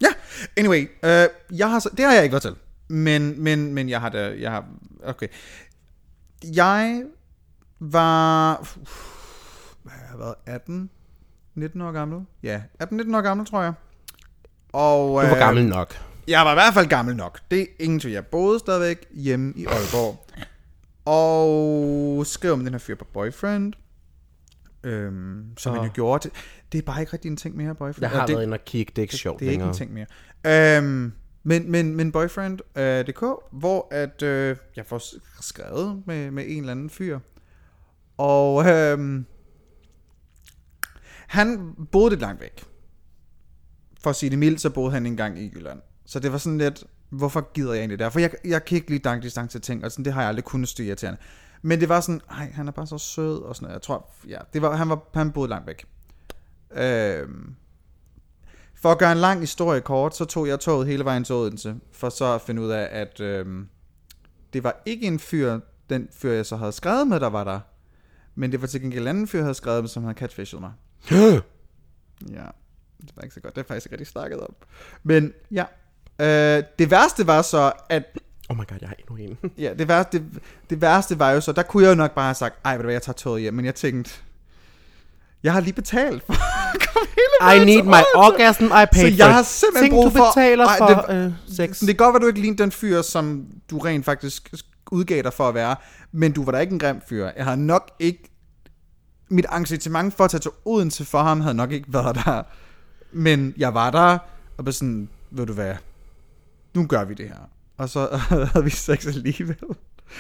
Ja, 0.01 0.07
anyway, 0.57 0.89
øh, 1.03 1.25
jeg 1.57 1.69
har, 1.69 1.79
så, 1.79 1.89
det 1.97 2.05
har 2.05 2.13
jeg 2.13 2.23
ikke 2.23 2.33
været 2.33 2.41
til. 2.41 2.55
Men, 2.89 3.43
men, 3.43 3.73
men 3.73 3.89
jeg 3.89 4.01
har 4.01 4.09
da, 4.09 4.33
jeg 4.39 4.51
har, 4.51 4.65
okay. 5.05 5.27
Jeg 6.55 7.03
var, 7.79 8.53
hvad 9.83 9.91
har 9.93 10.01
jeg 10.11 10.19
været, 10.19 10.35
18, 10.45 10.89
19 11.58 11.82
år 11.82 11.91
gammel? 11.91 12.26
Ja, 12.43 12.62
18-19 12.84 13.18
år 13.18 13.22
gammel, 13.22 13.45
tror 13.45 13.62
jeg. 13.62 13.74
Og, 14.74 15.08
Du 15.10 15.28
var 15.28 15.36
øh, 15.36 15.39
gammel 15.39 15.66
nok. 15.66 15.93
Jeg 16.28 16.45
var 16.45 16.51
i 16.51 16.55
hvert 16.55 16.74
fald 16.74 16.88
gammel 16.88 17.16
nok. 17.16 17.39
Det 17.51 17.62
er 17.62 17.66
ingen 17.80 17.99
tvivl. 17.99 18.14
Jeg 18.14 18.26
boede 18.26 18.60
stadigvæk 18.60 19.05
hjemme 19.12 19.53
i 19.55 19.66
Aalborg. 19.66 20.28
Og 21.05 22.26
skrev 22.26 22.53
om 22.53 22.64
den 22.64 22.74
her 22.74 22.80
fyr 22.80 22.95
på 22.95 23.05
Boyfriend. 23.14 23.74
Øhm, 24.84 25.43
som 25.58 25.78
oh. 25.78 25.86
jo 25.86 25.91
gjorde. 25.93 26.30
Det, 26.30 26.38
det 26.72 26.78
er 26.78 26.82
bare 26.82 27.01
ikke 27.01 27.14
rigtig 27.14 27.30
en 27.30 27.38
ting 27.38 27.55
mere, 27.55 27.76
Boyfriend. 27.76 28.01
Jeg 28.01 28.10
har 28.10 28.22
Og 28.22 28.28
det, 28.28 28.36
været 28.36 28.45
inde 28.45 28.55
og 28.55 28.66
kigge, 28.66 28.91
det 28.95 28.97
er 28.97 29.03
ikke 29.03 29.16
sjovt 29.16 29.39
det 29.39 29.45
er 29.45 29.51
ikke 29.51 29.64
længere. 29.64 29.70
en 29.70 29.76
ting 29.76 29.93
mere. 29.93 30.78
Øhm, 30.78 31.14
men, 31.43 31.72
men, 31.72 31.95
men 31.95 32.12
Boyfriend.dk, 32.12 33.24
øh, 33.24 33.30
hvor 33.51 33.88
at, 33.91 34.22
øh, 34.22 34.58
jeg 34.76 34.86
får 34.86 35.01
skrevet 35.41 36.03
med, 36.05 36.32
med 36.32 36.43
en 36.47 36.60
eller 36.60 36.72
anden 36.72 36.89
fyr. 36.89 37.20
Og 38.18 38.68
øhm, 38.68 39.26
han 41.28 41.73
boede 41.91 42.09
lidt 42.09 42.21
langt 42.21 42.41
væk. 42.41 42.65
For 44.03 44.09
at 44.09 44.15
sige 44.15 44.30
det 44.30 44.39
mildt, 44.39 44.61
så 44.61 44.69
boede 44.69 44.91
han 44.91 45.05
engang 45.05 45.39
i 45.39 45.51
Jylland. 45.55 45.82
Så 46.05 46.19
det 46.19 46.32
var 46.32 46.38
sådan 46.38 46.57
lidt, 46.57 46.84
hvorfor 47.09 47.51
gider 47.53 47.73
jeg 47.73 47.80
egentlig 47.80 47.99
der? 47.99 48.09
For 48.09 48.19
jeg, 48.19 48.32
jeg 48.45 48.65
kan 48.65 48.75
ikke 48.75 48.89
lide 48.89 49.03
langdistance 49.03 49.59
ting, 49.59 49.86
og 49.86 49.91
sådan, 49.91 50.05
det 50.05 50.13
har 50.13 50.21
jeg 50.21 50.30
aldrig 50.30 50.43
kunnet 50.43 50.69
styre 50.69 50.95
til 50.95 51.17
Men 51.61 51.80
det 51.80 51.89
var 51.89 52.01
sådan, 52.01 52.21
nej, 52.30 52.51
han 52.51 52.67
er 52.67 52.71
bare 52.71 52.88
så 52.88 52.97
sød, 52.97 53.41
og 53.41 53.55
sådan 53.55 53.65
noget. 53.65 53.73
Jeg 53.73 53.82
tror, 53.82 54.09
ja, 54.28 54.38
det 54.53 54.61
var, 54.61 54.75
han, 54.75 54.89
var, 54.89 55.03
han 55.13 55.32
boede 55.32 55.49
langt 55.49 55.67
væk. 55.67 55.86
Øhm, 56.71 57.55
for 58.75 58.91
at 58.91 58.99
gøre 58.99 59.11
en 59.11 59.17
lang 59.17 59.39
historie 59.39 59.82
kort, 59.82 60.15
så 60.15 60.25
tog 60.25 60.47
jeg 60.47 60.59
toget 60.59 60.88
hele 60.88 61.05
vejen 61.05 61.23
til 61.23 61.36
Odense, 61.36 61.75
for 61.91 62.09
så 62.09 62.25
at 62.25 62.41
finde 62.41 62.61
ud 62.61 62.69
af, 62.69 62.88
at 62.91 63.19
øhm, 63.19 63.67
det 64.53 64.63
var 64.63 64.82
ikke 64.86 65.07
en 65.07 65.19
fyr, 65.19 65.59
den 65.89 66.07
fyr, 66.11 66.32
jeg 66.32 66.45
så 66.45 66.55
havde 66.55 66.71
skrevet 66.71 67.07
med, 67.07 67.19
der 67.19 67.28
var 67.28 67.43
der. 67.43 67.59
Men 68.36 68.51
det 68.51 68.61
var 68.61 68.67
til 68.67 68.82
gengæld 68.82 69.01
en 69.03 69.07
anden 69.07 69.28
fyr, 69.28 69.39
jeg 69.39 69.45
havde 69.45 69.53
skrevet 69.53 69.84
med, 69.84 69.89
som 69.89 70.03
havde 70.03 70.17
catfishet 70.17 70.59
mig. 70.59 70.71
Ja, 72.37 72.45
det 73.01 73.11
var 73.15 73.23
ikke 73.23 73.33
så 73.33 73.39
godt. 73.39 73.55
Det 73.55 73.63
har 73.63 73.67
faktisk 73.67 73.85
ikke 73.85 73.93
rigtig 73.93 74.07
snakket 74.07 74.39
om. 74.39 74.55
Men 75.03 75.33
ja, 75.51 75.65
øh, 76.19 76.63
det 76.79 76.91
værste 76.91 77.27
var 77.27 77.41
så, 77.41 77.71
at 77.89 78.03
Oh 78.49 78.57
my 78.57 78.67
god, 78.67 78.77
jeg 78.81 78.89
har 78.89 78.95
endnu 78.99 79.15
en. 79.15 79.37
Ja, 79.63 79.73
det 79.73 79.87
værste, 79.87 80.17
det, 80.19 80.25
det 80.69 80.81
værste 80.81 81.19
var 81.19 81.31
jo 81.31 81.41
så, 81.41 81.51
der 81.51 81.63
kunne 81.63 81.83
jeg 81.83 81.89
jo 81.89 81.95
nok 81.95 82.11
bare 82.15 82.25
have 82.25 82.35
sagt, 82.35 82.55
ej, 82.65 82.71
ved 82.73 82.79
du 82.79 82.83
hvad, 82.83 82.93
jeg 82.93 83.01
tager 83.01 83.13
toget 83.13 83.41
hjem, 83.41 83.53
men 83.53 83.65
jeg 83.65 83.75
tænkte, 83.75 84.11
jeg 85.43 85.53
har 85.53 85.59
lige 85.59 85.73
betalt 85.73 86.23
for 86.25 86.33
I 87.55 87.65
need 87.65 87.83
my 87.83 88.03
orgasm, 88.15 88.63
I 88.65 88.85
paid 88.91 89.11
Så 89.11 89.17
jeg 89.17 89.33
har 89.33 89.43
simpelthen 89.43 89.83
Ting, 89.83 89.93
brug 89.93 90.05
du 90.05 90.17
for... 90.17 90.25
betaler 90.35 90.65
Ej, 90.65 90.77
for 90.77 90.87
det, 90.87 91.25
øh, 91.25 91.31
sex. 91.55 91.79
Det 91.79 91.87
kan 91.87 91.95
godt 91.95 92.13
være, 92.13 92.21
du 92.21 92.27
ikke 92.27 92.41
lignede 92.41 92.63
den 92.63 92.71
fyr, 92.71 93.01
som 93.01 93.45
du 93.71 93.77
rent 93.77 94.05
faktisk 94.05 94.53
udgav 94.91 95.23
dig 95.23 95.33
for 95.33 95.49
at 95.49 95.55
være, 95.55 95.75
men 96.11 96.31
du 96.31 96.43
var 96.43 96.51
da 96.51 96.57
ikke 96.57 96.73
en 96.73 96.79
grim 96.79 97.01
fyr. 97.09 97.29
Jeg 97.37 97.45
har 97.45 97.55
nok 97.55 97.91
ikke... 97.99 98.31
Mit 99.30 99.45
engagement 99.51 100.13
for 100.13 100.23
at 100.23 100.32
tage 100.32 100.41
til 100.41 100.51
Odense 100.65 101.05
for 101.05 101.23
ham 101.23 101.41
havde 101.41 101.55
nok 101.55 101.71
ikke 101.71 101.93
været 101.93 102.15
der. 102.15 102.43
Men 103.11 103.53
jeg 103.57 103.73
var 103.73 103.91
der, 103.91 104.17
og 104.57 104.65
var 104.65 104.71
sådan, 104.71 105.09
ved 105.32 105.45
du 105.45 105.53
hvad, 105.53 105.75
nu 106.73 106.86
gør 106.86 107.03
vi 107.03 107.13
det 107.13 107.28
her. 107.28 107.49
Og 107.78 107.89
så 107.89 108.07
havde 108.53 108.63
vi 108.63 108.69
sex 108.69 109.07
alligevel. 109.07 109.57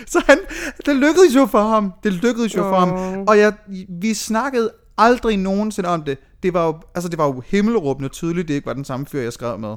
Så 0.07 0.23
han, 0.27 0.37
det 0.85 0.95
lykkedes 0.95 1.35
jo 1.35 1.45
for 1.45 1.61
ham. 1.61 1.93
Det 2.03 2.13
lykkedes 2.13 2.55
jo 2.55 2.63
for 2.63 2.79
ham. 2.79 3.23
Og 3.27 3.37
jeg, 3.37 3.53
vi 3.89 4.13
snakkede 4.13 4.71
aldrig 4.97 5.37
nogensinde 5.37 5.89
om 5.89 6.03
det. 6.03 6.17
Det 6.43 6.53
var 6.53 6.65
jo, 6.65 6.79
altså 6.95 7.09
det 7.09 7.17
var 7.17 7.25
jo 7.25 7.43
himmelråbende 7.45 8.09
tydeligt, 8.09 8.47
det 8.47 8.53
ikke 8.53 8.65
var 8.65 8.73
den 8.73 8.85
samme 8.85 9.05
fyr, 9.05 9.21
jeg 9.21 9.33
skrev 9.33 9.59
med. 9.59 9.75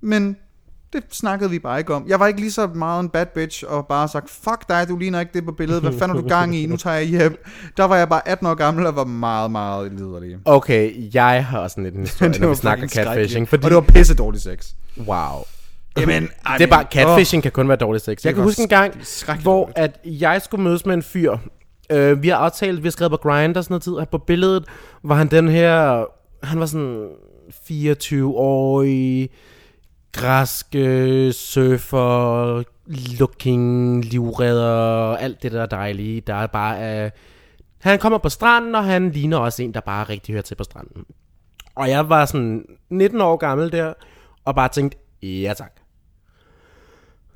Men 0.00 0.36
det 0.96 1.04
snakkede 1.14 1.50
vi 1.50 1.58
bare 1.58 1.78
ikke 1.78 1.94
om. 1.94 2.04
Jeg 2.08 2.20
var 2.20 2.26
ikke 2.26 2.40
lige 2.40 2.52
så 2.52 2.66
meget 2.66 3.00
en 3.02 3.08
bad 3.08 3.26
bitch, 3.26 3.64
og 3.68 3.86
bare 3.86 4.08
sagt, 4.08 4.30
fuck 4.30 4.68
dig, 4.68 4.86
du 4.88 4.96
ligner 4.96 5.20
ikke 5.20 5.32
det 5.34 5.44
på 5.44 5.52
billedet. 5.52 5.82
Hvad 5.82 5.92
fanden 5.92 6.18
er 6.18 6.22
du 6.22 6.28
gang 6.28 6.56
i? 6.56 6.66
Nu 6.66 6.76
tager 6.76 6.96
jeg 6.96 7.06
hjem. 7.06 7.44
Der 7.76 7.84
var 7.84 7.96
jeg 7.96 8.08
bare 8.08 8.28
18 8.28 8.46
år 8.46 8.54
gammel 8.54 8.86
og 8.86 8.96
var 8.96 9.04
meget, 9.04 9.50
meget 9.50 9.92
liderlig. 9.92 10.36
Okay, 10.44 11.14
jeg 11.14 11.46
har 11.46 11.58
også 11.58 11.80
lidt 11.80 11.94
en 11.94 12.00
historie, 12.06 12.38
når 12.40 12.48
vi 12.48 12.54
snakker 12.54 12.88
catfishing. 12.88 13.48
Fordi, 13.48 13.64
Og 13.64 13.70
det 13.70 13.74
var 13.74 13.80
pisse 13.82 14.14
dårlig 14.14 14.40
sex. 14.40 14.66
wow. 15.06 15.42
Jamen, 15.98 16.28
ej, 16.46 16.56
Det 16.58 16.64
er 16.64 16.70
bare, 16.70 16.84
catfishing 16.92 17.40
oh, 17.40 17.42
kan 17.42 17.52
kun 17.52 17.68
være 17.68 17.76
dårlig 17.76 18.00
sex. 18.00 18.24
Jeg 18.24 18.34
kan 18.34 18.42
huske 18.42 18.62
en 18.62 18.68
gang, 18.68 18.94
hvor 19.42 19.60
dårligt. 19.60 19.78
at 19.78 20.00
jeg 20.04 20.42
skulle 20.42 20.64
mødes 20.64 20.86
med 20.86 20.94
en 20.94 21.02
fyr. 21.02 21.36
Øh, 21.92 22.22
vi 22.22 22.28
har 22.28 22.36
aftalt, 22.36 22.82
vi 22.82 22.86
har 22.86 22.90
skrevet 22.90 23.10
på 23.10 23.16
Grindr 23.16 23.58
og 23.58 23.64
sådan 23.64 23.72
noget 23.72 23.82
tid, 23.82 23.92
og 23.92 24.08
på 24.08 24.18
billedet 24.18 24.64
var 25.04 25.14
han 25.14 25.26
den 25.30 25.48
her, 25.48 26.04
han 26.42 26.60
var 26.60 26.66
sådan 26.66 27.08
24-årig, 27.70 29.30
græske 30.16 31.32
surfer, 31.32 32.62
looking, 33.18 34.04
livredder, 34.04 35.16
alt 35.16 35.42
det 35.42 35.52
der 35.52 35.66
dejlige, 35.66 36.20
der 36.20 36.34
er 36.34 36.46
bare 36.46 36.78
er... 36.78 37.10
Han 37.80 37.98
kommer 37.98 38.18
på 38.18 38.28
stranden, 38.28 38.74
og 38.74 38.84
han 38.84 39.10
ligner 39.10 39.36
også 39.36 39.62
en, 39.62 39.74
der 39.74 39.80
bare 39.80 40.04
rigtig 40.04 40.32
hører 40.32 40.42
til 40.42 40.54
på 40.54 40.64
stranden. 40.64 41.04
Og 41.74 41.90
jeg 41.90 42.08
var 42.08 42.26
sådan 42.26 42.64
19 42.90 43.20
år 43.20 43.36
gammel 43.36 43.72
der, 43.72 43.92
og 44.44 44.54
bare 44.54 44.68
tænkte, 44.68 44.98
ja 45.22 45.54
tak. 45.56 45.72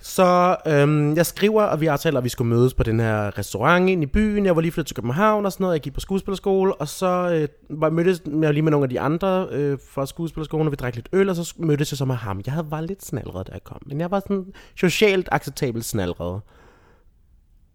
Så 0.02 0.56
øhm, 0.66 1.16
jeg 1.16 1.26
skriver, 1.26 1.62
og 1.62 1.80
vi 1.80 1.86
aftaler, 1.86 2.18
at 2.18 2.24
vi 2.24 2.28
skulle 2.28 2.48
mødes 2.48 2.74
på 2.74 2.82
den 2.82 3.00
her 3.00 3.38
restaurant 3.38 3.88
ind 3.88 4.02
i 4.02 4.06
byen. 4.06 4.46
Jeg 4.46 4.56
var 4.56 4.62
lige 4.62 4.72
flyttet 4.72 4.86
til 4.86 4.96
København 4.96 5.46
og 5.46 5.52
sådan 5.52 5.64
noget. 5.64 5.74
Jeg 5.74 5.80
gik 5.80 5.94
på 5.94 6.00
skuespillerskole, 6.00 6.74
og 6.74 6.88
så 6.88 7.30
øh, 7.32 7.78
var, 7.80 7.90
mødtes 7.90 8.22
jeg 8.42 8.52
lige 8.52 8.62
med 8.62 8.70
nogle 8.70 8.84
af 8.84 8.88
de 8.88 9.00
andre 9.00 9.48
øh, 9.50 9.78
fra 9.90 10.06
skuespillerskolen, 10.06 10.66
og 10.66 10.70
vi 10.70 10.76
drak 10.76 10.94
lidt 10.94 11.08
øl, 11.12 11.28
og 11.28 11.36
så 11.36 11.54
mødtes 11.58 11.92
jeg 11.92 11.98
så 11.98 12.04
med 12.04 12.14
ham. 12.14 12.40
Jeg 12.46 12.54
havde 12.54 12.70
var 12.70 12.80
lidt 12.80 13.04
snalret, 13.04 13.46
da 13.46 13.52
jeg 13.52 13.64
kom, 13.64 13.78
men 13.86 14.00
jeg 14.00 14.10
var 14.10 14.20
sådan 14.20 14.44
socialt 14.76 15.28
acceptabelt 15.32 15.84
snalret. 15.84 16.40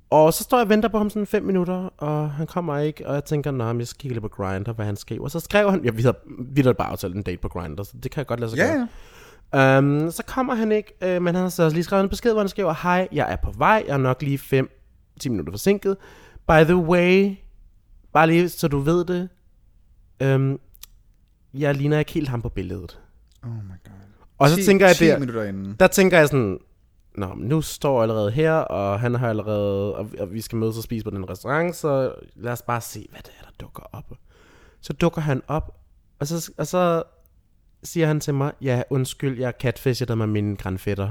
Og 0.09 0.34
så 0.34 0.43
står 0.43 0.57
jeg 0.57 0.65
og 0.65 0.69
venter 0.69 0.89
på 0.89 0.97
ham 0.97 1.09
sådan 1.09 1.28
fem 1.28 1.43
minutter, 1.43 1.89
og 1.97 2.32
han 2.32 2.47
kommer 2.47 2.78
ikke, 2.78 3.07
og 3.07 3.13
jeg 3.13 3.26
tænker, 3.26 3.51
nej, 3.51 3.78
jeg 3.78 3.88
skal 3.88 3.99
kigge 3.99 4.13
lidt 4.13 4.21
på 4.21 4.28
Grindr, 4.28 4.71
hvad 4.71 4.86
han 4.86 4.95
skriver. 4.95 5.23
Og 5.23 5.32
så 5.32 5.39
skrev 5.39 5.71
han, 5.71 5.86
ja, 5.86 5.91
vi 5.91 6.01
havde, 6.01 6.17
vi 6.39 6.61
havde 6.61 6.73
bare 6.73 6.88
aftalt 6.88 7.15
en 7.15 7.21
date 7.21 7.38
på 7.38 7.47
Grindr, 7.47 7.84
så 7.84 7.93
det 8.03 8.11
kan 8.11 8.19
jeg 8.19 8.28
godt 8.28 8.39
lade 8.39 8.51
sig 8.51 8.57
Ja, 8.57 8.73
gøre. 8.73 8.88
Um, 9.55 10.11
så 10.11 10.23
kommer 10.27 10.55
han 10.55 10.71
ikke, 10.71 10.93
øh, 11.01 11.21
men 11.21 11.35
han 11.35 11.43
har 11.43 11.49
så 11.49 11.69
lige 11.69 11.83
skrevet 11.83 12.03
en 12.03 12.09
besked, 12.09 12.31
hvor 12.31 12.41
han 12.41 12.49
skriver, 12.49 12.73
hej, 12.83 13.07
jeg 13.11 13.31
er 13.31 13.35
på 13.35 13.51
vej, 13.57 13.83
jeg 13.87 13.93
er 13.93 13.97
nok 13.97 14.21
lige 14.21 14.65
5-10 15.23 15.29
minutter 15.29 15.51
forsinket. 15.53 15.97
By 16.47 16.63
the 16.63 16.75
way, 16.75 17.35
bare 18.13 18.27
lige 18.27 18.49
så 18.49 18.67
du 18.67 18.79
ved 18.79 19.05
det, 19.05 19.29
um, 20.35 20.59
jeg 21.53 21.75
ligner 21.75 21.99
ikke 21.99 22.11
helt 22.11 22.29
ham 22.29 22.41
på 22.41 22.49
billedet. 22.49 22.99
Oh 23.43 23.49
my 23.49 23.69
god. 23.83 23.91
Og 24.37 24.49
så 24.49 24.55
10 24.55 24.63
tænker 24.63 24.87
jeg 24.87 24.95
10 24.95 25.05
der, 25.05 25.19
minutter 25.19 25.43
inden. 25.43 25.75
der 25.79 25.87
tænker 25.87 26.17
jeg 26.17 26.27
sådan, 26.27 26.59
Nå, 27.17 27.33
men 27.33 27.47
nu 27.47 27.61
står 27.61 27.95
jeg 27.95 28.01
allerede 28.01 28.31
her, 28.31 28.51
og 28.53 28.99
han 28.99 29.15
har 29.15 29.29
allerede, 29.29 29.95
og, 29.95 30.09
og 30.19 30.33
vi 30.33 30.41
skal 30.41 30.57
mødes 30.57 30.77
og 30.77 30.83
spise 30.83 31.03
på 31.03 31.09
den 31.09 31.29
restaurant, 31.29 31.75
så 31.75 32.13
lad 32.35 32.51
os 32.51 32.61
bare 32.61 32.81
se, 32.81 33.07
hvad 33.11 33.19
det 33.23 33.31
er, 33.39 33.43
der 33.43 33.51
dukker 33.59 33.83
op. 33.91 34.13
Så 34.81 34.93
dukker 34.93 35.21
han 35.21 35.41
op, 35.47 35.79
og 36.19 36.27
så, 36.27 36.51
og 36.57 36.67
så 36.67 37.03
siger 37.86 38.07
han 38.07 38.19
til 38.19 38.33
mig, 38.33 38.51
ja, 38.61 38.81
undskyld, 38.89 39.39
jeg 39.39 39.53
catfishede 39.61 40.15
med 40.15 40.27
mine 40.27 40.55
grandfætter. 40.55 41.09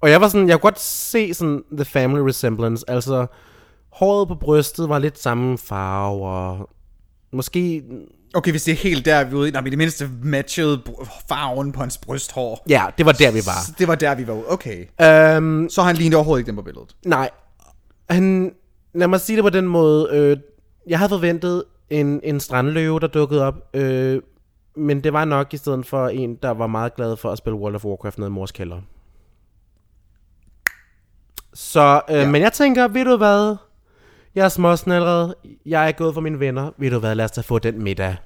Og 0.00 0.10
jeg 0.10 0.20
var 0.20 0.28
sådan, 0.28 0.48
jeg 0.48 0.60
kunne 0.60 0.70
godt 0.70 0.80
se 0.80 1.34
sådan 1.34 1.64
the 1.72 1.84
family 1.84 2.20
resemblance, 2.20 2.84
altså 2.90 3.26
håret 3.92 4.28
på 4.28 4.34
brystet 4.34 4.88
var 4.88 4.98
lidt 4.98 5.18
samme 5.18 5.58
farve, 5.58 6.26
og 6.26 6.70
måske, 7.32 7.82
Okay, 8.34 8.50
hvis 8.50 8.62
det 8.64 8.72
er 8.72 8.76
helt 8.76 9.04
der, 9.04 9.24
vi 9.24 9.34
ude 9.34 9.48
i. 9.48 9.50
Nej, 9.50 9.60
men 9.62 9.70
det 9.70 9.78
mindste 9.78 10.10
matchede 10.22 10.82
farven 11.28 11.72
på 11.72 11.80
hans 11.80 11.98
brysthår. 11.98 12.62
ja, 12.68 12.84
det 12.98 13.06
var 13.06 13.12
der, 13.12 13.30
vi 13.32 13.40
var. 13.46 13.74
Det 13.78 13.88
var 13.88 13.94
der, 13.94 14.14
vi 14.14 14.26
var. 14.26 14.42
Okay. 14.48 14.86
Um, 15.38 15.68
Så 15.70 15.82
han 15.82 15.96
lignede 15.96 16.16
overhovedet 16.16 16.40
ikke 16.40 16.48
den 16.48 16.56
på 16.56 16.62
billedet. 16.62 16.96
Nej. 17.06 17.30
Han, 18.10 18.52
lad 18.94 19.08
mig 19.08 19.20
sige 19.20 19.36
det 19.36 19.44
på 19.44 19.50
den 19.50 19.66
måde. 19.66 20.08
Øh, 20.12 20.36
jeg 20.86 20.98
havde 20.98 21.08
forventet 21.08 21.64
en, 21.90 22.20
en 22.24 22.40
strandløve, 22.40 23.00
der 23.00 23.06
dukkede 23.06 23.42
op. 23.46 23.54
Øh, 23.74 24.22
men 24.76 25.04
det 25.04 25.12
var 25.12 25.24
nok 25.24 25.54
i 25.54 25.56
stedet 25.56 25.86
for 25.86 26.08
en, 26.08 26.34
der 26.34 26.50
var 26.50 26.66
meget 26.66 26.96
glad 26.96 27.16
for 27.16 27.30
at 27.30 27.38
spille 27.38 27.58
World 27.58 27.74
of 27.74 27.84
Warcraft 27.84 28.18
nede 28.18 28.28
i 28.28 28.30
mors 28.30 28.52
kælder. 28.52 28.80
Så, 31.54 32.00
øh, 32.10 32.16
ja. 32.16 32.30
men 32.30 32.42
jeg 32.42 32.52
tænker, 32.52 32.88
ved 32.88 33.04
du 33.04 33.16
hvad? 33.16 33.56
Jeg 34.34 34.44
er 34.44 34.48
småsnalret. 34.48 35.34
Jeg 35.66 35.88
er 35.88 35.92
gået 35.92 36.14
for 36.14 36.20
mine 36.20 36.40
venner. 36.40 36.70
Ved 36.76 36.90
du 36.90 36.98
hvad, 36.98 37.14
lad 37.14 37.24
os 37.24 37.30
da 37.30 37.40
få 37.40 37.58
den 37.58 37.82
middag. 37.82 38.16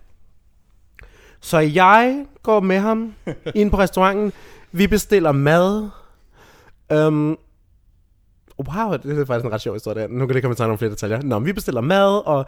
Så 1.41 1.59
jeg 1.59 2.27
går 2.43 2.61
med 2.61 2.79
ham 2.79 3.15
ind 3.55 3.71
på 3.71 3.79
restauranten. 3.79 4.33
Vi 4.73 4.87
bestiller 4.87 5.33
mad. 5.33 5.89
Um, 6.95 7.39
Wow, 8.67 8.93
det 8.93 9.19
er 9.19 9.25
faktisk 9.25 9.45
en 9.45 9.53
ret 9.53 9.61
sjov 9.61 9.75
historie. 9.75 10.03
der. 10.03 10.09
Nu 10.09 10.27
kan 10.27 10.35
det 10.35 10.43
komme 10.43 10.55
til 10.55 10.63
nogle 10.63 10.79
flere 10.79 10.91
detaljer. 10.91 11.23
Nå, 11.23 11.39
men 11.39 11.47
vi 11.47 11.53
bestiller 11.53 11.81
mad, 11.81 12.27
og 12.27 12.47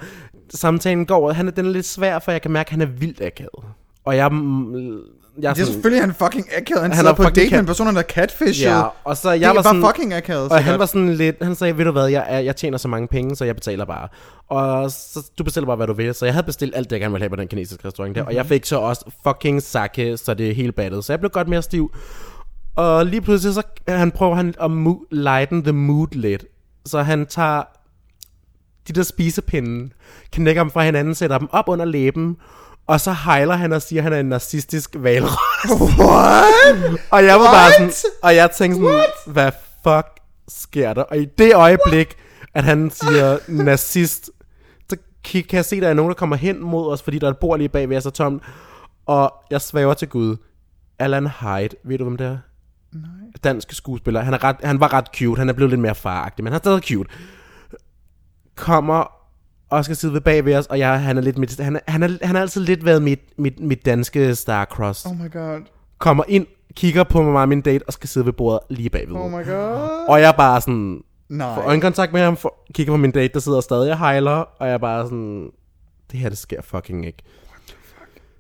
samtalen 0.49 1.07
går. 1.07 1.33
Han 1.33 1.49
er, 1.49 1.53
den 1.53 1.67
er 1.67 1.71
lidt 1.71 1.87
svær, 1.87 2.19
for 2.19 2.33
jeg 2.33 2.43
kan 2.43 2.51
mærke, 2.51 2.69
at 2.69 2.71
han 2.71 2.81
er 2.81 2.87
vildt 2.87 3.21
akavet. 3.21 3.65
Og 4.11 4.17
jeg, 4.17 4.33
mm, 4.33 4.73
jeg 4.75 4.79
er 4.79 5.01
Det 5.41 5.47
er 5.49 5.55
sådan, 5.55 5.67
selvfølgelig 5.67 6.03
han 6.03 6.15
fucking 6.15 6.47
akavet. 6.57 6.83
Han, 6.83 6.91
Han 6.93 7.07
er 7.07 7.11
sidder 7.11 7.13
på 7.13 7.35
date 7.35 7.51
med 7.51 7.59
en 7.59 7.67
person, 7.67 7.87
der 7.87 7.99
er 7.99 8.03
catfish. 8.03 8.63
Ja, 8.63 8.83
og 9.05 9.17
så 9.17 9.31
jeg 9.31 9.49
det 9.49 9.57
var 9.57 9.63
sådan, 9.63 9.85
fucking 9.87 10.15
akavet. 10.15 10.53
og 10.53 10.65
han 10.65 10.79
var 10.79 10.87
sådan 10.87 11.15
lidt, 11.15 11.37
han 11.43 11.55
sagde, 11.55 11.79
ved 11.79 11.85
du 11.85 11.91
hvad, 11.93 12.07
jeg, 12.07 12.43
jeg 12.45 12.57
tjener 12.57 12.79
så 12.79 12.89
mange 12.89 13.09
penge, 13.09 13.37
så 13.37 13.45
jeg 13.45 13.55
betaler 13.55 13.85
bare. 13.85 14.09
Og 14.49 14.91
så, 14.91 15.31
du 15.39 15.45
bestiller 15.45 15.67
bare, 15.67 15.77
hvad 15.77 15.87
du 15.87 15.93
vil. 15.93 16.15
Så 16.15 16.25
jeg 16.25 16.35
havde 16.35 16.47
bestilt 16.47 16.77
alt 16.77 16.91
det, 16.91 16.93
jeg 16.93 17.01
gerne 17.01 17.13
ville 17.13 17.23
have 17.23 17.31
på 17.31 17.37
den 17.37 17.49
kinesiske 17.49 17.89
restaurant 17.89 18.15
der. 18.15 18.21
Mm-hmm. 18.23 18.29
Og 18.29 18.35
jeg 18.35 18.47
fik 18.47 18.65
så 18.65 18.79
også 18.79 19.05
fucking 19.27 19.63
sake, 19.63 20.17
så 20.17 20.35
det 20.35 20.51
er 20.51 20.55
helt 20.55 20.75
battet. 20.75 21.05
Så 21.05 21.13
jeg 21.13 21.21
blev 21.21 21.31
godt 21.31 21.49
mere 21.49 21.63
stiv. 21.63 21.93
Og 22.77 23.07
lige 23.07 23.21
pludselig, 23.21 23.55
så 23.55 23.63
han 23.89 24.11
prøver 24.11 24.35
han 24.35 24.55
at 24.61 24.71
mo- 24.71 25.07
lighten 25.11 25.63
the 25.63 25.73
mood 25.73 26.09
lidt. 26.13 26.45
Så 26.87 27.03
han 27.03 27.27
tager 27.27 27.63
de 28.89 28.93
der 28.93 29.03
spisepinde, 29.03 29.91
knækker 30.33 30.63
dem 30.63 30.71
fra 30.71 30.85
hinanden, 30.85 31.15
sætter 31.15 31.39
dem 31.39 31.49
op 31.53 31.65
under 31.69 31.85
læben, 31.85 32.37
og 32.91 33.01
så 33.01 33.13
hejler 33.13 33.55
han 33.55 33.73
og 33.73 33.83
siger, 33.83 34.01
at 34.01 34.05
han 34.05 34.13
er 34.13 34.21
en 34.21 34.27
narcissistisk 34.27 34.97
valros. 34.99 35.33
What? 35.99 37.01
Og 37.13 37.25
jeg 37.25 37.41
var 37.41 37.45
bare 37.47 37.71
What? 37.81 37.95
sådan, 37.95 38.15
og 38.23 38.35
jeg 38.37 38.51
tænkte 38.51 38.81
sådan, 38.81 38.95
What? 38.95 39.11
hvad 39.27 39.53
fuck 39.83 40.07
sker 40.49 40.95
der? 40.95 41.03
Og 41.03 41.19
i 41.19 41.25
det 41.25 41.55
øjeblik, 41.55 42.17
at 42.55 42.65
han 42.65 42.91
siger 42.91 43.39
nazist, 43.49 44.31
så 44.91 44.97
kan 45.25 45.45
jeg 45.53 45.65
se, 45.65 45.77
at 45.77 45.83
der 45.83 45.89
er 45.89 45.95
nogen, 45.95 46.11
der 46.11 46.15
kommer 46.15 46.37
hen 46.37 46.61
mod 46.65 46.93
os, 46.93 47.03
fordi 47.03 47.19
der 47.19 47.27
er 47.27 47.31
et 47.31 47.39
bord 47.39 47.59
lige 47.59 47.69
bagved 47.69 47.97
os 47.97 48.07
er 48.07 48.11
tomt. 48.11 48.43
Og 49.07 49.33
jeg 49.51 49.61
svæver 49.61 49.95
til 49.95 50.09
Gud. 50.09 50.37
Alan 50.99 51.27
Hyde, 51.27 51.77
ved 51.85 51.99
du 51.99 52.05
hvem 52.05 52.17
det 52.17 52.27
er? 52.27 52.39
Nej. 52.93 53.11
Dansk 53.45 53.73
skuespiller. 53.73 54.21
Han, 54.21 54.35
er 54.35 54.45
ret, 54.45 54.57
han 54.65 54.81
var 54.81 54.93
ret 54.93 55.07
cute. 55.17 55.39
Han 55.39 55.49
er 55.49 55.53
blevet 55.53 55.71
lidt 55.71 55.81
mere 55.81 55.95
faragtig, 55.95 56.45
men 56.45 56.53
han 56.53 56.59
er 56.59 56.63
stadig 56.63 56.83
cute. 56.83 57.11
Kommer 58.57 59.20
og 59.71 59.85
skal 59.85 59.97
sidde 59.97 60.15
ved 60.15 60.21
bag 60.21 60.45
ved 60.45 60.55
os, 60.57 60.67
og 60.67 60.79
jeg, 60.79 61.03
han 61.03 61.17
er 61.19 61.23
lidt 61.23 61.39
mit, 61.39 61.61
han, 61.61 61.77
er, 61.77 61.81
han, 61.89 62.03
er, 62.03 62.09
han 62.23 62.35
har 62.35 62.43
altid 62.43 62.61
lidt 62.61 62.85
været 62.85 63.03
mit, 63.03 63.21
mit, 63.37 63.61
mit 63.61 63.85
danske 63.87 64.31
star-cross 64.33 65.09
Oh 65.11 65.17
my 65.17 65.33
god. 65.33 65.61
kommer 65.99 66.25
ind, 66.29 66.47
kigger 66.75 67.05
på 67.05 67.23
mig 67.23 67.43
og 67.43 67.49
min 67.49 67.61
date, 67.61 67.85
og 67.87 67.93
skal 67.93 68.09
sidde 68.09 68.27
ved 68.27 68.33
bordet 68.33 68.61
lige 68.71 68.91
bagved. 68.91 69.17
Oh 69.17 69.31
my 69.31 69.45
god. 69.47 70.07
Og 70.09 70.21
jeg 70.21 70.29
er 70.29 70.33
bare 70.33 70.61
sådan, 70.61 71.01
Nej. 71.29 71.55
får 71.55 71.63
øjenkontakt 71.63 72.13
med 72.13 72.21
ham, 72.21 72.37
for, 72.37 72.55
kigger 72.75 72.93
på 72.93 72.97
min 72.97 73.11
date, 73.11 73.35
der 73.35 73.41
sidder 73.41 73.61
stadig 73.61 73.93
og 73.93 73.99
hejler, 73.99 74.33
og 74.59 74.67
jeg 74.67 74.75
er 74.75 74.79
bare 74.79 75.05
sådan, 75.05 75.51
det 76.13 76.21
her, 76.21 76.29
det 76.29 76.39
sker 76.39 76.63
fucking 76.63 77.07
ikke. 77.07 77.23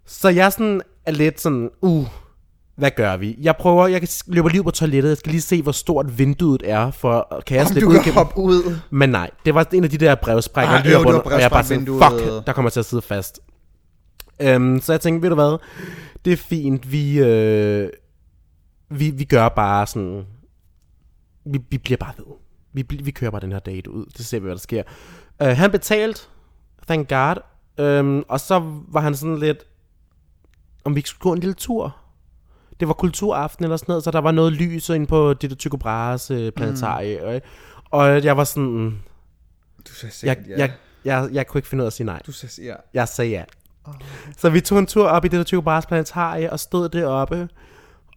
Så 0.07 0.29
jeg 0.29 0.53
sådan 0.53 0.81
er 1.07 1.13
lidt 1.13 1.41
sådan, 1.41 1.71
uh, 1.81 2.07
hvad 2.81 2.91
gør 2.91 3.17
vi? 3.17 3.37
Jeg 3.41 3.57
prøver, 3.57 3.87
jeg 3.87 4.01
kan 4.01 4.09
løbe 4.27 4.49
lige 4.49 4.61
ud 4.61 4.65
på 4.65 4.71
toilettet, 4.71 5.11
jeg 5.11 5.17
skal 5.17 5.31
lige 5.31 5.43
se, 5.43 5.63
hvor 5.63 5.73
stort 5.73 6.19
vinduet 6.19 6.63
er, 6.65 6.91
for 6.91 7.43
kan 7.47 7.57
jeg 7.57 7.67
slippe 7.67 7.89
ud 7.89 7.95
gennem... 7.95 8.15
hoppe 8.15 8.39
ud. 8.39 8.79
Men 8.91 9.11
nej, 9.11 9.31
det 9.45 9.55
var 9.55 9.67
en 9.73 9.85
af 9.85 9.91
de 9.91 9.99
der 9.99 10.15
brevsprækker, 10.15 10.75
Ah, 10.75 10.85
lige 10.85 10.93
jo, 10.93 10.99
det 10.99 11.07
var 11.07 11.15
rundt, 11.15 11.27
og 11.27 11.41
jeg 11.41 11.51
bare 11.51 11.65
sådan, 11.65 11.87
fuck, 11.87 12.47
der 12.47 12.53
kommer 12.53 12.71
til 12.71 12.81
at 12.81 12.87
sidde 12.87 13.03
fast. 13.03 13.41
Um, 14.57 14.81
så 14.81 14.93
jeg 14.93 15.01
tænkte, 15.01 15.23
ved 15.23 15.29
du 15.29 15.35
hvad, 15.35 15.59
det 16.25 16.33
er 16.33 16.37
fint, 16.37 16.93
vi, 16.93 17.19
øh, 17.19 17.91
vi, 18.91 19.11
vi 19.11 19.25
gør 19.25 19.49
bare 19.49 19.87
sådan, 19.87 20.27
vi, 21.45 21.59
vi 21.71 21.79
bliver 21.79 21.99
bare 21.99 22.13
ved. 22.17 22.25
Vi, 22.73 22.85
vi 23.03 23.11
kører 23.11 23.31
bare 23.31 23.41
den 23.41 23.53
her 23.53 23.59
date 23.59 23.91
ud, 23.91 24.07
det 24.17 24.27
ser 24.27 24.39
vi, 24.39 24.43
hvad 24.43 24.55
der 24.55 24.61
sker. 24.61 24.83
Uh, 25.45 25.49
han 25.49 25.71
betalte, 25.71 26.21
thank 26.87 27.09
god, 27.09 27.37
um, 28.01 28.25
og 28.29 28.41
så 28.41 28.63
var 28.89 29.01
han 29.01 29.15
sådan 29.15 29.39
lidt, 29.39 29.59
om 30.85 30.95
vi 30.95 30.99
ikke 30.99 31.09
skulle 31.09 31.23
gå 31.23 31.33
en 31.33 31.39
lille 31.39 31.55
tur. 31.55 32.00
Det 32.81 32.89
var 32.89 32.95
kulturaften 32.95 33.65
eller 33.65 33.77
sådan 33.77 33.91
noget, 33.93 34.05
så 34.05 34.11
der 34.11 34.21
var 34.21 34.31
noget 34.31 34.53
lys 34.53 34.89
inde 34.89 35.07
på 35.07 35.35
det 35.35 35.51
der 35.51 35.57
Tycho 35.57 35.77
Brahes 35.77 36.31
øh, 36.31 36.53
planetarie. 36.53 37.35
Mm. 37.35 37.41
Og 37.91 38.25
jeg 38.25 38.37
var 38.37 38.45
sådan, 38.45 38.99
Du 39.89 39.93
sagde 39.93 40.13
jeg, 40.23 40.37
sikkert 40.37 40.59
ja. 40.59 40.63
jeg, 40.63 40.73
jeg, 41.05 41.29
jeg 41.33 41.47
kunne 41.47 41.59
ikke 41.59 41.69
finde 41.69 41.83
ud 41.83 41.87
af 41.87 41.91
at 41.91 41.93
sige 41.93 42.07
nej. 42.07 42.23
Du 42.27 42.33
sagde 42.33 42.69
ja. 42.69 42.75
Jeg 42.95 43.09
sagde 43.09 43.31
ja. 43.31 43.45
Så 44.39 44.51
vi 44.51 44.61
tog 44.61 44.79
en 44.79 44.87
tur 44.87 45.09
op 45.09 45.25
i 45.25 45.29
det 45.29 45.39
der 45.39 45.45
Tycho 45.45 45.61
Brahes 45.61 45.87
planetarie 45.87 46.53
og 46.53 46.61
stod 46.61 46.89
deroppe. 46.89 47.49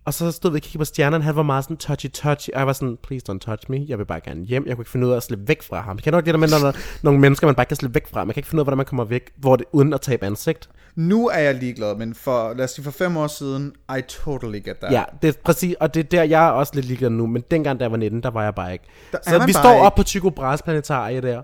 Og 0.06 0.14
så 0.14 0.32
stod 0.32 0.52
vi 0.52 0.58
og 0.58 0.62
kiggede 0.62 0.78
på 0.78 0.86
stjernerne. 0.86 1.24
Han 1.24 1.36
var 1.36 1.44
meget 1.44 1.64
sådan 1.64 1.78
touchy-touchy. 1.78 2.50
Og 2.54 2.60
jeg 2.60 2.68
var 2.68 2.74
sådan, 2.74 2.98
please 3.04 3.26
don't 3.32 3.40
touch 3.40 3.72
me. 3.72 3.86
Jeg 3.88 3.98
vil 3.98 4.06
bare 4.06 4.20
gerne 4.20 4.46
hjem. 4.46 4.66
Jeg 4.66 4.76
kunne 4.76 4.82
ikke 4.82 4.92
finde 4.92 5.08
ud 5.08 5.12
af 5.12 5.18
at 5.18 5.24
slippe 5.24 5.48
væk 5.48 5.64
fra 5.64 5.82
ham. 5.82 5.96
Jeg 5.96 6.04
kender 6.04 6.18
nok 6.18 6.26
det 6.26 6.34
der 6.34 6.40
med, 6.40 6.50
når 6.50 6.58
der 6.58 6.68
er 6.68 7.00
nogle 7.02 7.20
mennesker, 7.20 7.48
man 7.48 7.56
bare 7.56 7.66
kan 7.66 7.78
slippe 7.78 7.96
væk 7.96 8.08
fra. 8.08 8.24
Man 8.24 8.34
kan 8.34 8.40
ikke 8.40 8.50
finde 8.50 8.60
ud 8.60 8.62
af, 8.62 8.66
hvordan 8.66 8.78
man 8.78 8.86
kommer 8.86 9.04
væk, 9.04 9.32
hvor 9.38 9.56
det, 9.56 9.66
uden 9.72 9.94
at 9.94 10.02
tabe 10.02 10.26
ansigt. 10.26 10.70
Nu 10.96 11.28
er 11.28 11.40
jeg 11.40 11.56
ligeglad, 11.56 11.96
men 11.96 12.16
for, 12.16 12.54
lad 12.54 12.66
os 12.66 12.72
sige, 12.72 12.84
for 12.84 12.92
fem 12.92 13.18
år 13.18 13.28
siden, 13.28 13.74
I 13.98 14.02
totally 14.02 14.60
get 14.64 14.78
that. 14.82 14.94
Ja, 14.94 15.04
det 15.22 15.28
er 15.28 15.34
præcis, 15.44 15.76
og 15.80 15.94
det 15.94 16.00
er 16.00 16.04
der, 16.04 16.24
jeg 16.24 16.48
er 16.48 16.52
også 16.52 16.72
lidt 16.76 16.86
ligeglad 16.86 17.10
nu, 17.10 17.28
men 17.28 17.44
dengang, 17.52 17.80
da 17.80 17.84
jeg 17.84 17.92
var 17.92 17.98
19, 17.98 18.24
der 18.24 18.30
var 18.30 18.44
jeg 18.44 18.56
bare 18.56 18.74
ikke. 18.74 18.86
Der 19.12 19.18
er 19.26 19.40
så 19.40 19.46
vi 19.46 19.54
står 19.54 19.74
ikke. 19.74 19.86
op 19.86 19.96
på 19.96 20.04
Tycho 20.04 20.30
Brahes 20.30 20.62
planetarie 20.62 21.22
der, 21.22 21.42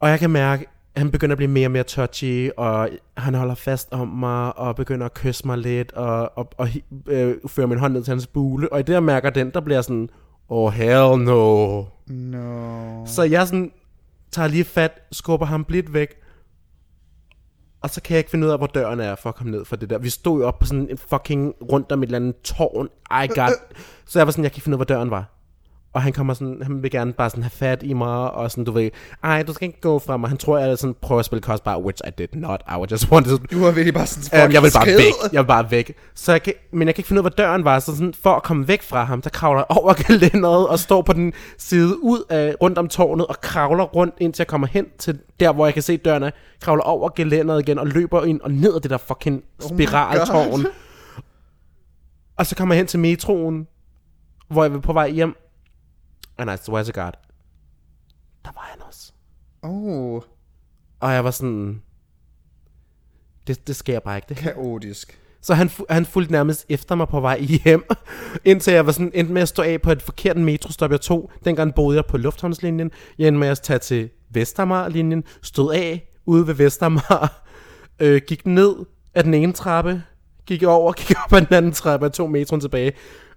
og 0.00 0.10
jeg 0.10 0.18
kan 0.18 0.30
mærke, 0.30 0.66
han 0.96 1.10
begynder 1.10 1.32
at 1.32 1.36
blive 1.36 1.50
mere 1.50 1.66
og 1.66 1.70
mere 1.70 1.82
touchy, 1.82 2.50
og 2.56 2.88
han 3.16 3.34
holder 3.34 3.54
fast 3.54 3.92
om 3.92 4.08
mig, 4.08 4.58
og 4.58 4.76
begynder 4.76 5.06
at 5.06 5.14
kysse 5.14 5.46
mig 5.46 5.58
lidt, 5.58 5.92
og, 5.92 6.38
og, 6.38 6.50
og 6.56 6.68
øh, 7.06 7.34
fører 7.46 7.66
min 7.66 7.78
hånd 7.78 7.92
ned 7.92 8.02
til 8.04 8.10
hans 8.10 8.26
bule, 8.26 8.72
og 8.72 8.80
i 8.80 8.82
det, 8.82 8.92
jeg 8.92 9.02
mærker 9.02 9.30
den, 9.30 9.50
der 9.50 9.60
bliver 9.60 9.82
sådan, 9.82 10.08
oh 10.48 10.72
hell 10.72 11.18
no. 11.18 11.82
No. 12.06 13.06
Så 13.06 13.22
jeg 13.22 13.46
sådan, 13.46 13.72
tager 14.30 14.48
lige 14.48 14.64
fat, 14.64 14.92
skubber 15.12 15.46
ham 15.46 15.64
blidt 15.64 15.94
væk, 15.94 16.14
og 17.80 17.90
så 17.90 18.02
kan 18.02 18.14
jeg 18.14 18.18
ikke 18.18 18.30
finde 18.30 18.46
ud 18.46 18.52
af, 18.52 18.58
hvor 18.58 18.66
døren 18.66 19.00
er 19.00 19.14
for 19.14 19.28
at 19.28 19.34
komme 19.34 19.50
ned 19.50 19.64
fra 19.64 19.76
det 19.76 19.90
der. 19.90 19.98
Vi 19.98 20.10
stod 20.10 20.40
jo 20.40 20.46
op 20.46 20.58
på 20.58 20.66
sådan 20.66 20.88
en 20.90 20.98
fucking 20.98 21.54
rundt 21.72 21.92
om 21.92 22.02
et 22.02 22.06
eller 22.06 22.16
andet 22.16 22.36
tårn. 22.44 22.88
I 23.24 23.26
got... 23.26 23.50
Så 24.06 24.18
jeg 24.18 24.26
var 24.26 24.30
sådan, 24.30 24.44
jeg 24.44 24.52
kan 24.52 24.56
ikke 24.56 24.64
finde 24.64 24.76
ud 24.76 24.80
af, 24.80 24.86
hvor 24.86 24.96
døren 24.96 25.10
var. 25.10 25.35
Og 25.96 26.02
han 26.02 26.12
kommer 26.12 26.34
sådan, 26.34 26.58
han 26.62 26.82
vil 26.82 26.90
gerne 26.90 27.12
bare 27.12 27.30
sådan 27.30 27.42
have 27.42 27.50
fat 27.50 27.82
i 27.82 27.92
mig, 27.92 28.30
og 28.30 28.50
sådan, 28.50 28.64
du 28.64 28.72
ved, 28.72 28.90
ej, 29.24 29.42
du 29.42 29.52
skal 29.52 29.66
ikke 29.68 29.80
gå 29.80 29.98
fra 29.98 30.16
mig. 30.16 30.28
Han 30.28 30.38
tror, 30.38 30.58
jeg 30.58 30.78
sådan, 30.78 30.96
prøver 31.02 31.18
at 31.18 31.24
spille 31.24 31.42
kostbar, 31.42 31.78
which 31.78 32.02
I 32.06 32.10
did 32.18 32.28
not. 32.32 32.62
I 32.68 32.78
was 32.78 32.90
just 32.90 33.10
wanted 33.12 33.38
to... 33.38 33.44
Du 33.50 33.58
var 33.64 33.70
virkelig 33.70 33.94
bare 33.94 34.06
sådan 34.06 34.46
Um, 34.46 34.52
jeg 34.52 34.62
vil 34.62 34.70
bare 34.74 34.82
skrid. 34.84 34.96
væk. 34.96 35.32
Jeg 35.32 35.42
vil 35.42 35.46
bare 35.46 35.70
væk. 35.70 35.92
Så 36.14 36.32
jeg 36.32 36.42
kan, 36.42 36.52
men 36.72 36.88
jeg 36.88 36.94
kan 36.94 37.00
ikke 37.00 37.08
finde 37.08 37.20
ud 37.20 37.24
af, 37.26 37.30
hvor 37.32 37.44
døren 37.44 37.64
var. 37.64 37.78
Så 37.78 37.96
sådan, 37.96 38.14
for 38.22 38.30
at 38.34 38.42
komme 38.42 38.68
væk 38.68 38.82
fra 38.82 39.04
ham, 39.04 39.22
der 39.22 39.30
kravler 39.30 39.64
jeg 39.68 39.76
over 39.76 39.94
gelænderet 40.06 40.68
og 40.68 40.78
står 40.78 41.02
på 41.02 41.12
den 41.12 41.32
side 41.58 42.02
ud 42.02 42.22
af, 42.30 42.54
rundt 42.62 42.78
om 42.78 42.88
tårnet 42.88 43.26
og 43.26 43.40
kravler 43.40 43.84
rundt, 43.84 44.14
indtil 44.20 44.40
jeg 44.42 44.46
kommer 44.46 44.66
hen 44.66 44.86
til 44.98 45.18
der, 45.40 45.52
hvor 45.52 45.66
jeg 45.66 45.74
kan 45.74 45.82
se 45.82 45.96
døren 45.96 46.22
er. 46.22 46.30
Kravler 46.60 46.82
over 46.84 47.08
gelænderet 47.16 47.60
igen 47.68 47.78
og 47.78 47.86
løber 47.86 48.24
ind 48.24 48.40
og 48.40 48.50
ned 48.50 48.74
ad 48.74 48.80
det 48.80 48.90
der 48.90 48.98
fucking 48.98 49.42
spiraltårn. 49.60 50.66
og 52.36 52.46
så 52.46 52.54
kommer 52.56 52.74
jeg 52.74 52.78
hen 52.80 52.86
til 52.86 52.98
metroen, 53.00 53.66
hvor 54.50 54.64
jeg 54.64 54.72
var 54.72 54.78
på 54.80 54.92
vej 54.92 55.10
hjem. 55.10 55.36
And 56.38 56.50
I 56.50 56.56
swear 56.64 56.82
to 56.82 57.00
God, 57.02 57.12
der 58.44 58.50
var 58.54 58.68
han 58.72 58.82
også. 58.82 59.12
Oh, 59.62 60.22
Og 61.00 61.12
jeg 61.12 61.24
var 61.24 61.30
sådan, 61.30 61.82
det, 63.46 63.66
det 63.66 63.76
sker 63.76 64.00
bare 64.00 64.16
ikke, 64.16 64.26
det 64.28 64.36
kaotisk. 64.36 65.20
Så 65.40 65.54
han, 65.54 65.70
han 65.90 66.06
fulgte 66.06 66.32
nærmest 66.32 66.66
efter 66.68 66.94
mig 66.94 67.08
på 67.08 67.20
vej 67.20 67.40
hjem, 67.40 67.84
indtil 68.44 68.72
jeg 68.72 68.86
var 68.86 68.92
sådan, 68.92 69.10
endte 69.14 69.32
med 69.32 69.42
at 69.42 69.48
stå 69.48 69.62
af 69.62 69.82
på 69.82 69.92
et 69.92 70.02
forkert 70.02 70.36
metrostop, 70.36 70.90
jeg 70.90 71.00
tog. 71.00 71.30
Dengang 71.44 71.74
boede 71.74 71.96
jeg 71.96 72.06
på 72.06 72.16
Lufthavnslinjen. 72.16 72.90
Jeg 73.18 73.28
endte 73.28 73.38
med 73.38 73.48
at 73.48 73.60
tage 73.60 73.78
til 73.78 74.10
Vestermar-linjen, 74.30 75.24
stod 75.42 75.74
af 75.74 76.12
ude 76.26 76.46
ved 76.46 76.54
Vestermar, 76.54 77.46
øh, 78.00 78.20
gik 78.26 78.46
ned 78.46 78.74
af 79.14 79.24
den 79.24 79.34
ene 79.34 79.52
trappe, 79.52 80.02
gik 80.46 80.62
over, 80.62 80.92
gik 81.06 81.16
op 81.24 81.32
ad 81.32 81.40
den 81.40 81.54
anden 81.54 81.72
trappe 81.72 82.06
og 82.06 82.12
tog 82.12 82.30
metroen 82.30 82.60
tilbage. 82.60 82.92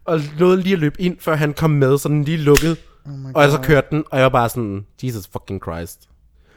Og 0.06 0.20
nåede 0.40 0.62
lige 0.62 0.74
at 0.74 0.80
løbe 0.80 1.02
ind, 1.02 1.20
før 1.20 1.36
han 1.36 1.54
kom 1.54 1.72
med, 1.72 1.98
så 1.98 2.10
den 2.10 2.24
lige 2.24 2.38
lukkede. 2.38 2.76
Oh 3.10 3.32
og 3.34 3.52
så 3.52 3.60
kørte 3.62 3.88
den, 3.92 4.04
og 4.12 4.18
jeg 4.18 4.24
var 4.24 4.30
bare 4.30 4.50
sådan, 4.50 4.86
Jesus 5.04 5.28
fucking 5.28 5.62
Christ. 5.64 6.02
Så 6.02 6.10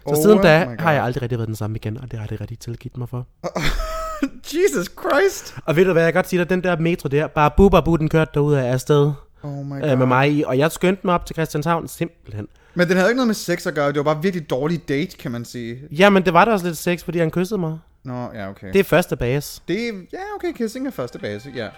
Oh 0.04 0.16
siden 0.22 0.38
da 0.38 0.76
har 0.78 0.92
jeg 0.92 1.04
aldrig 1.04 1.22
rigtig 1.22 1.38
været 1.38 1.48
den 1.48 1.56
samme 1.56 1.76
igen, 1.76 1.98
og 1.98 2.10
det 2.10 2.18
har 2.18 2.26
jeg 2.30 2.40
rigtig 2.40 2.58
tilgivet 2.58 2.96
mig 2.96 3.08
for. 3.08 3.26
Jesus 4.54 4.90
Christ. 5.00 5.54
Og 5.64 5.76
ved 5.76 5.84
du 5.84 5.92
hvad, 5.92 6.02
jeg 6.02 6.12
kan 6.12 6.18
godt 6.18 6.28
sige 6.28 6.40
dig, 6.40 6.50
den 6.50 6.64
der 6.64 6.76
metro 6.76 7.08
der, 7.08 7.26
bare 7.26 7.50
bubabu, 7.56 7.96
den 7.96 8.08
kørte 8.08 8.30
derud 8.34 8.54
af 8.54 8.72
afsted 8.72 9.12
Oh 9.42 9.66
my 9.66 9.74
øh, 9.74 9.80
God. 9.80 9.96
med 9.96 10.06
mig 10.06 10.32
i, 10.32 10.42
og 10.42 10.58
jeg 10.58 10.72
skyndte 10.72 11.06
mig 11.06 11.14
op 11.14 11.26
til 11.26 11.34
Christianshavn, 11.34 11.88
simpelthen. 11.88 12.48
Men 12.74 12.88
den 12.88 12.96
havde 12.96 13.10
ikke 13.10 13.16
noget 13.16 13.26
med 13.26 13.34
sex 13.34 13.66
at 13.66 13.74
gøre. 13.74 13.88
Det 13.88 13.96
var 13.96 14.02
bare 14.02 14.22
virkelig 14.22 14.50
dårlig 14.50 14.88
date, 14.88 15.16
kan 15.16 15.30
man 15.30 15.44
sige. 15.44 15.78
Jamen, 15.90 16.24
det 16.24 16.32
var 16.32 16.44
da 16.44 16.50
også 16.50 16.66
lidt 16.66 16.76
sex, 16.76 17.04
fordi 17.04 17.18
han 17.18 17.30
kyssede 17.30 17.60
mig. 17.60 17.78
Nå, 18.04 18.28
ja, 18.34 18.50
okay. 18.50 18.72
Det 18.72 18.78
er 18.78 18.84
første 18.84 19.16
base. 19.16 19.62
det 19.68 19.88
er 19.88 19.92
ja, 20.12 20.18
okay, 20.36 20.52
kissing 20.52 20.86
er 20.86 20.90
første 20.90 21.18
base, 21.18 21.52
ja. 21.54 21.68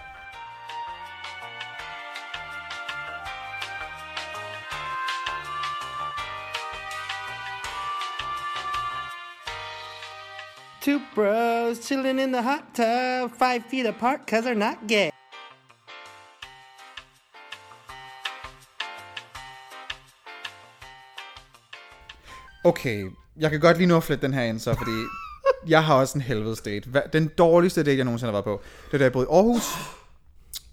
Two 10.84 11.00
bros 11.14 11.78
chilling 11.78 12.20
in 12.20 12.32
the 12.32 12.42
hot 12.42 12.74
tub, 12.74 13.30
five 13.38 13.62
feet 13.70 13.86
apart, 13.86 14.26
cause 14.26 14.44
they're 14.44 14.54
not 14.54 14.76
gay. 14.88 15.10
Okay, 22.64 23.04
jeg 23.36 23.50
kan 23.50 23.60
godt 23.60 23.76
lige 23.76 23.86
nu 23.86 23.96
at 23.96 24.02
flette 24.02 24.26
den 24.26 24.34
her 24.34 24.42
ind 24.42 24.58
så, 24.58 24.74
fordi 24.74 24.90
jeg 25.68 25.84
har 25.84 25.94
også 25.94 26.18
en 26.18 26.22
helvedes 26.22 26.60
date. 26.60 27.02
Den 27.12 27.30
dårligste 27.38 27.82
date, 27.82 27.96
jeg 27.96 28.04
nogensinde 28.04 28.32
har 28.32 28.42
været 28.42 28.44
på, 28.44 28.62
det 28.86 28.94
er 28.94 28.98
da 28.98 29.04
jeg 29.04 29.12
boede 29.12 29.26
i 29.30 29.34
Aarhus. 29.34 29.62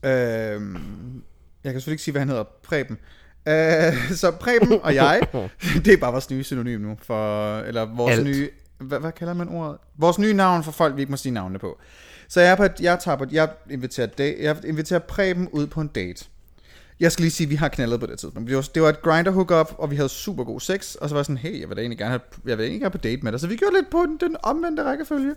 Øhm, 0.03 1.23
jeg 1.63 1.71
kan 1.71 1.81
selvfølgelig 1.81 1.93
ikke 1.93 2.03
sige, 2.03 2.11
hvad 2.11 2.21
han 2.21 2.29
hedder. 2.29 2.43
Preben. 2.63 2.97
Øh, 3.47 4.11
så 4.11 4.31
Preben 4.31 4.81
og 4.81 4.95
jeg, 4.95 5.21
det 5.85 5.93
er 5.93 5.97
bare 5.97 6.11
vores 6.11 6.29
nye 6.29 6.43
synonym 6.43 6.81
nu, 6.81 6.97
for, 7.01 7.59
eller 7.59 7.95
vores 7.95 8.17
Alt. 8.17 8.27
nye, 8.27 8.49
hvad, 8.81 8.99
hvad 8.99 9.11
kalder 9.11 9.33
man 9.33 9.49
ordet? 9.49 9.77
Vores 9.97 10.19
nye 10.19 10.33
navn 10.33 10.63
for 10.63 10.71
folk, 10.71 10.95
vi 10.95 11.01
ikke 11.01 11.11
må 11.11 11.17
sige 11.17 11.33
navnene 11.33 11.59
på. 11.59 11.79
Så 12.27 12.41
jeg, 12.41 12.51
er 12.51 12.55
på 12.55 12.63
et, 12.63 12.73
jeg, 12.81 12.99
tager 12.99 13.17
på, 13.17 13.23
et- 13.23 13.31
jeg, 13.33 13.49
inviterer, 13.69 14.07
date, 14.07 14.43
jeg 14.43 14.65
inviterer 14.65 14.99
Preben 14.99 15.49
ud 15.49 15.67
på 15.67 15.81
en 15.81 15.87
date. 15.87 16.25
Jeg 16.99 17.11
skal 17.11 17.23
lige 17.23 17.31
sige, 17.31 17.45
at 17.45 17.49
vi 17.51 17.55
har 17.55 17.67
knaldet 17.67 17.99
på 17.99 18.05
det 18.05 18.19
tidspunkt. 18.19 18.47
Det 18.49 18.55
var, 18.55 18.61
det 18.75 18.81
var 18.81 18.89
et 18.89 19.01
grinder 19.01 19.31
hookup, 19.31 19.75
og 19.77 19.91
vi 19.91 19.95
havde 19.95 20.09
super 20.09 20.43
god 20.43 20.59
sex. 20.59 20.95
Og 20.95 21.09
så 21.09 21.15
var 21.15 21.19
jeg 21.19 21.25
sådan, 21.25 21.37
hey, 21.37 21.59
jeg 21.61 21.69
vil 21.69 21.77
da 21.77 21.81
egentlig 21.81 21.97
gerne 21.97 22.09
have, 22.09 22.21
jeg 22.45 22.57
vil 22.57 22.63
egentlig 22.63 22.81
gerne 22.81 22.91
på 22.91 22.97
date 22.97 23.21
med 23.23 23.31
dig. 23.31 23.39
Så 23.39 23.47
vi 23.47 23.55
gjorde 23.55 23.75
lidt 23.75 23.89
på 23.91 24.05
den, 24.07 24.17
den 24.29 24.35
omvendte 24.43 24.83
rækkefølge. 24.83 25.35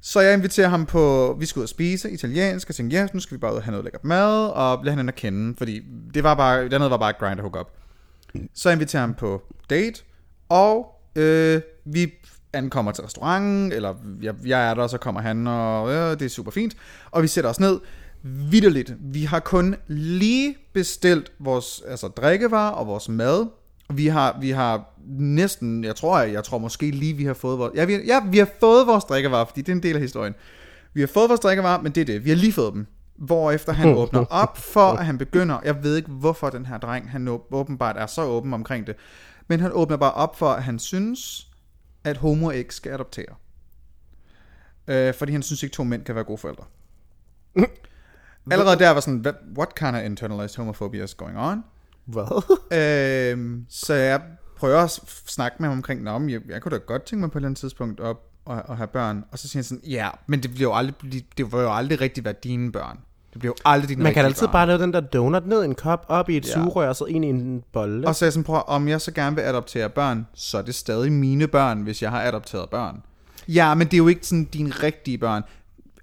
Så 0.00 0.20
jeg 0.20 0.34
inviterer 0.34 0.68
ham 0.68 0.86
på, 0.86 1.36
vi 1.40 1.46
skal 1.46 1.60
ud 1.60 1.62
og 1.64 1.68
spise 1.68 2.10
italiensk, 2.10 2.68
og 2.68 2.74
tænkte, 2.74 2.96
ja, 2.96 3.06
nu 3.12 3.20
skal 3.20 3.34
vi 3.34 3.38
bare 3.40 3.52
ud 3.52 3.56
og 3.56 3.62
have 3.62 3.70
noget 3.70 3.84
lækkert 3.84 4.04
mad, 4.04 4.46
og 4.48 4.84
lade 4.84 4.96
hende 4.96 5.10
at 5.10 5.14
kende, 5.14 5.54
fordi 5.58 5.82
det 6.14 6.22
var 6.24 6.34
bare, 6.34 6.64
det 6.64 6.72
andet 6.72 6.90
var 6.90 6.96
bare 6.96 7.10
et 7.10 7.18
grinder 7.18 7.42
hookup. 7.42 7.70
Så 8.54 8.68
jeg 8.68 8.74
inviterer 8.76 9.00
ham 9.00 9.14
på 9.14 9.42
date, 9.70 10.02
og 10.48 10.86
øh, 11.16 11.60
vi 11.84 12.12
ankommer 12.54 12.92
til 12.92 13.04
restauranten, 13.04 13.72
eller 13.72 13.94
jeg, 14.22 14.34
jeg 14.46 14.70
er 14.70 14.74
der, 14.74 14.86
så 14.86 14.98
kommer 14.98 15.20
han, 15.20 15.46
og 15.46 15.92
øh, 15.92 16.10
det 16.10 16.22
er 16.22 16.28
super 16.28 16.50
fint. 16.50 16.76
Og 17.10 17.22
vi 17.22 17.28
sætter 17.28 17.50
os 17.50 17.60
ned. 17.60 17.80
Vitterligt, 18.22 18.94
vi 19.00 19.24
har 19.24 19.40
kun 19.40 19.76
lige 19.86 20.56
bestilt 20.72 21.32
vores 21.38 21.82
altså, 21.88 22.08
drikkevarer 22.08 22.70
og 22.72 22.86
vores 22.86 23.08
mad. 23.08 23.46
Vi 23.92 24.06
har, 24.06 24.36
vi 24.40 24.50
har 24.50 24.94
næsten, 25.18 25.84
jeg 25.84 25.96
tror, 25.96 26.20
jeg, 26.20 26.32
jeg 26.32 26.44
tror 26.44 26.58
måske 26.58 26.90
lige, 26.90 27.14
vi 27.14 27.24
har 27.24 27.34
fået 27.34 27.58
vores, 27.58 27.72
ja, 27.74 27.84
vi, 27.84 27.96
ja, 28.06 28.20
vi 28.30 28.38
har 28.38 28.48
fået 28.60 28.86
vores 28.86 29.04
drikkevarer, 29.04 29.44
fordi 29.44 29.60
det 29.60 29.68
er 29.68 29.76
en 29.76 29.82
del 29.82 29.94
af 29.94 30.02
historien. 30.02 30.34
Vi 30.94 31.00
har 31.00 31.06
fået 31.06 31.28
vores 31.28 31.40
drikkevarer, 31.40 31.82
men 31.82 31.92
det 31.92 32.00
er 32.00 32.04
det. 32.04 32.24
Vi 32.24 32.30
har 32.30 32.36
lige 32.36 32.52
fået 32.52 32.74
dem. 32.74 32.86
Hvorefter 33.18 33.72
han 33.72 33.94
åbner 33.94 34.24
op 34.30 34.58
for, 34.58 34.92
at 34.92 35.06
han 35.06 35.18
begynder, 35.18 35.58
jeg 35.64 35.82
ved 35.84 35.96
ikke 35.96 36.10
hvorfor 36.10 36.50
den 36.50 36.66
her 36.66 36.78
dreng, 36.78 37.10
han 37.10 37.28
åb- 37.28 37.48
åbenbart 37.54 37.96
er 37.98 38.06
så 38.06 38.22
åben 38.24 38.54
omkring 38.54 38.86
det, 38.86 38.94
men 39.48 39.60
han 39.60 39.70
åbner 39.74 39.96
bare 39.96 40.12
op 40.12 40.38
for, 40.38 40.48
at 40.48 40.62
han 40.62 40.78
synes, 40.78 41.48
at 42.04 42.16
homo 42.16 42.50
ikke 42.50 42.74
skal 42.74 42.92
adoptere. 42.92 43.34
Øh, 44.88 45.14
fordi 45.14 45.32
han 45.32 45.42
synes 45.42 45.62
ikke, 45.62 45.72
to 45.74 45.84
mænd 45.84 46.04
kan 46.04 46.14
være 46.14 46.24
gode 46.24 46.38
forældre. 46.38 46.64
Allerede 48.50 48.78
der 48.78 48.90
var 48.90 49.00
sådan, 49.00 49.18
"Hvad- 49.18 49.56
what 49.58 49.74
kind 49.74 49.96
of 49.96 50.02
internalized 50.02 50.56
homophobia 50.56 51.04
is 51.04 51.14
going 51.14 51.38
on? 51.38 51.64
Hvad? 52.04 52.42
Øhm, 53.32 53.66
så 53.68 53.94
jeg 53.94 54.22
prøver 54.56 54.78
at 54.80 54.90
snakke 55.26 55.56
med 55.60 55.68
ham 55.68 55.78
omkring, 55.78 56.02
Nå, 56.02 56.18
men 56.18 56.30
jeg, 56.30 56.40
jeg 56.48 56.62
kunne 56.62 56.72
da 56.78 56.82
godt 56.86 57.02
tænke 57.02 57.20
mig 57.20 57.30
på 57.30 57.38
et 57.38 57.40
eller 57.40 57.48
andet 57.48 57.58
tidspunkt 57.60 58.00
op 58.00 58.30
og, 58.44 58.62
og 58.62 58.76
have 58.76 58.86
børn. 58.86 59.24
Og 59.32 59.38
så 59.38 59.48
siger 59.48 59.58
han 59.58 59.64
sådan, 59.64 59.84
ja, 59.84 60.10
men 60.26 60.42
det, 60.42 60.50
bliver 60.54 60.70
jo 60.70 60.74
aldrig, 60.76 61.26
det 61.38 61.52
vil 61.52 61.60
jo 61.60 61.74
aldrig 61.76 62.00
rigtig 62.00 62.24
være 62.24 62.34
dine 62.44 62.72
børn. 62.72 62.98
Det 63.34 63.40
bliver 63.40 63.50
jo 63.50 63.54
aldrig 63.64 63.88
dine 63.88 64.02
Man 64.02 64.14
kan 64.14 64.24
altid 64.24 64.48
bare 64.48 64.66
lave 64.66 64.78
den 64.82 64.92
der 64.92 65.00
donut 65.00 65.46
ned 65.46 65.62
i 65.62 65.64
en 65.64 65.74
kop, 65.74 66.04
op 66.08 66.30
i 66.30 66.36
et 66.36 66.46
Ja. 66.46 66.52
sugerør, 66.52 66.88
og 66.88 66.96
så 66.96 67.04
ind 67.04 67.24
i 67.24 67.28
en 67.28 67.62
bolle. 67.72 68.08
Og 68.08 68.14
så 68.14 68.24
er 68.24 68.26
jeg 68.26 68.32
sådan, 68.32 68.44
prøv, 68.44 68.62
om 68.66 68.88
jeg 68.88 69.00
så 69.00 69.12
gerne 69.12 69.36
vil 69.36 69.42
adoptere 69.42 69.88
børn, 69.88 70.26
så 70.34 70.58
er 70.58 70.62
det 70.62 70.74
stadig 70.74 71.12
mine 71.12 71.46
børn, 71.46 71.82
hvis 71.82 72.02
jeg 72.02 72.10
har 72.10 72.22
adopteret 72.22 72.70
børn. 72.70 73.02
Ja, 73.48 73.74
men 73.74 73.86
det 73.86 73.94
er 73.94 73.98
jo 73.98 74.08
ikke 74.08 74.26
sådan 74.26 74.44
dine 74.44 74.70
rigtige 74.70 75.18
børn. 75.18 75.42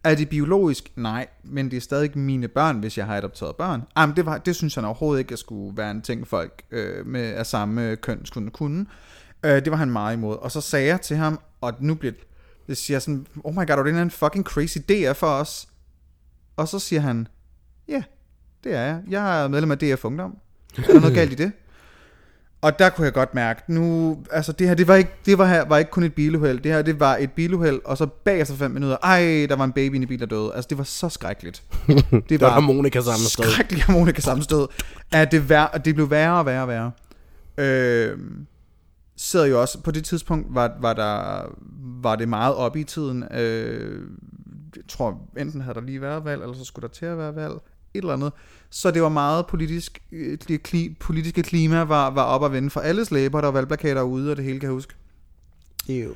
Er 0.03 0.15
det 0.15 0.29
biologisk? 0.29 0.91
Nej, 0.95 1.27
men 1.43 1.71
det 1.71 1.77
er 1.77 1.81
stadig 1.81 2.17
mine 2.17 2.47
børn, 2.47 2.79
hvis 2.79 2.97
jeg 2.97 3.05
har 3.05 3.17
adopteret 3.17 3.55
børn. 3.55 3.83
Jamen, 3.97 4.15
det, 4.15 4.25
var, 4.25 4.37
det 4.37 4.55
synes 4.55 4.75
jeg 4.77 4.85
overhovedet 4.85 5.19
ikke, 5.19 5.33
at 5.33 5.39
skulle 5.39 5.77
være 5.77 5.91
en 5.91 6.01
ting, 6.01 6.27
folk 6.27 6.61
øh, 6.71 7.07
med 7.07 7.21
af 7.33 7.45
samme 7.45 7.95
køn 7.95 8.25
skulle 8.25 8.49
kunne. 8.49 8.85
Øh, 9.43 9.51
det 9.51 9.71
var 9.71 9.77
han 9.77 9.91
meget 9.91 10.15
imod. 10.15 10.35
Og 10.41 10.51
så 10.51 10.61
sagde 10.61 10.87
jeg 10.87 11.01
til 11.01 11.17
ham, 11.17 11.39
og 11.61 11.73
nu 11.79 11.95
bliver 11.95 12.13
det 12.67 12.77
siger 12.77 12.99
sådan, 12.99 13.25
oh 13.43 13.53
my 13.53 13.67
god, 13.67 13.77
er 13.77 13.83
det 13.83 14.01
en 14.01 14.11
fucking 14.11 14.45
crazy 14.45 14.77
idé 14.77 15.11
for 15.11 15.27
os? 15.27 15.67
Og 16.55 16.67
så 16.67 16.79
siger 16.79 16.99
han, 16.99 17.27
ja, 17.87 18.03
det 18.63 18.75
er 18.75 18.81
jeg. 18.81 19.01
Jeg 19.09 19.43
er 19.43 19.47
medlem 19.47 19.71
af 19.71 19.77
DF 19.77 20.05
Ungdom. 20.05 20.37
Er 20.77 20.81
der 20.81 20.99
noget 20.99 21.15
galt 21.19 21.31
i 21.31 21.35
det? 21.35 21.51
Og 22.61 22.79
der 22.79 22.89
kunne 22.89 23.05
jeg 23.05 23.13
godt 23.13 23.35
mærke, 23.35 23.61
nu, 23.67 24.17
altså 24.31 24.51
det 24.51 24.67
her, 24.67 24.75
det 24.75 24.87
var 24.87 24.95
ikke, 24.95 25.11
det 25.25 25.37
var, 25.37 25.45
her, 25.45 25.65
var 25.65 25.77
ikke 25.77 25.91
kun 25.91 26.03
et 26.03 26.13
biluheld, 26.13 26.59
det 26.59 26.71
her, 26.71 26.81
det 26.81 26.99
var 26.99 27.17
et 27.17 27.31
biluheld, 27.31 27.81
og 27.85 27.97
så 27.97 28.05
bagefter 28.05 28.55
fem 28.55 28.71
minutter, 28.71 28.97
ej, 29.03 29.45
der 29.49 29.55
var 29.55 29.63
en 29.63 29.71
baby 29.71 30.01
i 30.01 30.05
bil, 30.05 30.19
der 30.19 30.25
døde. 30.25 30.51
Altså 30.55 30.67
det 30.69 30.77
var 30.77 30.83
så 30.83 31.09
skrækkeligt. 31.09 31.63
Det 31.87 32.29
Det 32.29 32.41
var 32.41 32.49
harmonika 32.49 33.01
sammenstød. 33.01 33.45
Skrækkelig 33.45 33.83
harmonika 33.83 34.21
sammenstød. 34.21 34.67
At 35.11 35.31
det, 35.31 35.49
vær, 35.49 35.81
det 35.85 35.95
blev 35.95 36.09
værre 36.09 36.39
og 36.39 36.45
værre 36.45 36.61
og 36.61 36.67
værre. 36.67 36.91
Øh, 37.57 38.17
sidder 39.17 39.45
jo 39.45 39.61
også, 39.61 39.79
på 39.79 39.91
det 39.91 40.05
tidspunkt 40.05 40.55
var, 40.55 40.77
var, 40.79 40.93
der, 40.93 41.41
var 42.01 42.15
det 42.15 42.29
meget 42.29 42.55
op 42.55 42.75
i 42.75 42.83
tiden. 42.83 43.23
Øh, 43.33 44.01
jeg 44.75 44.83
tror, 44.87 45.19
enten 45.37 45.61
havde 45.61 45.75
der 45.75 45.81
lige 45.81 46.01
været 46.01 46.25
valg, 46.25 46.41
eller 46.41 46.55
så 46.55 46.63
skulle 46.65 46.87
der 46.87 46.93
til 46.93 47.05
at 47.05 47.17
være 47.17 47.35
valg. 47.35 47.53
Et 47.93 48.01
eller 48.01 48.13
andet. 48.13 48.31
Så 48.69 48.91
det 48.91 49.01
var 49.01 49.09
meget 49.09 49.47
politisk, 49.47 50.01
øh, 50.11 50.37
det 50.47 50.63
kli, 50.63 50.95
politiske 50.99 51.43
klima 51.43 51.83
var, 51.83 52.09
var 52.09 52.23
op 52.23 52.43
at 52.43 52.51
vende 52.51 52.69
for 52.69 52.79
alles 52.79 53.11
læber. 53.11 53.41
Der 53.41 53.47
var 53.47 53.51
valgplakater 53.51 54.01
ude, 54.01 54.31
og 54.31 54.37
det 54.37 54.45
hele 54.45 54.59
kan 54.59 54.67
jeg 54.67 54.73
huske. 54.73 54.93
Ew. 55.89 56.11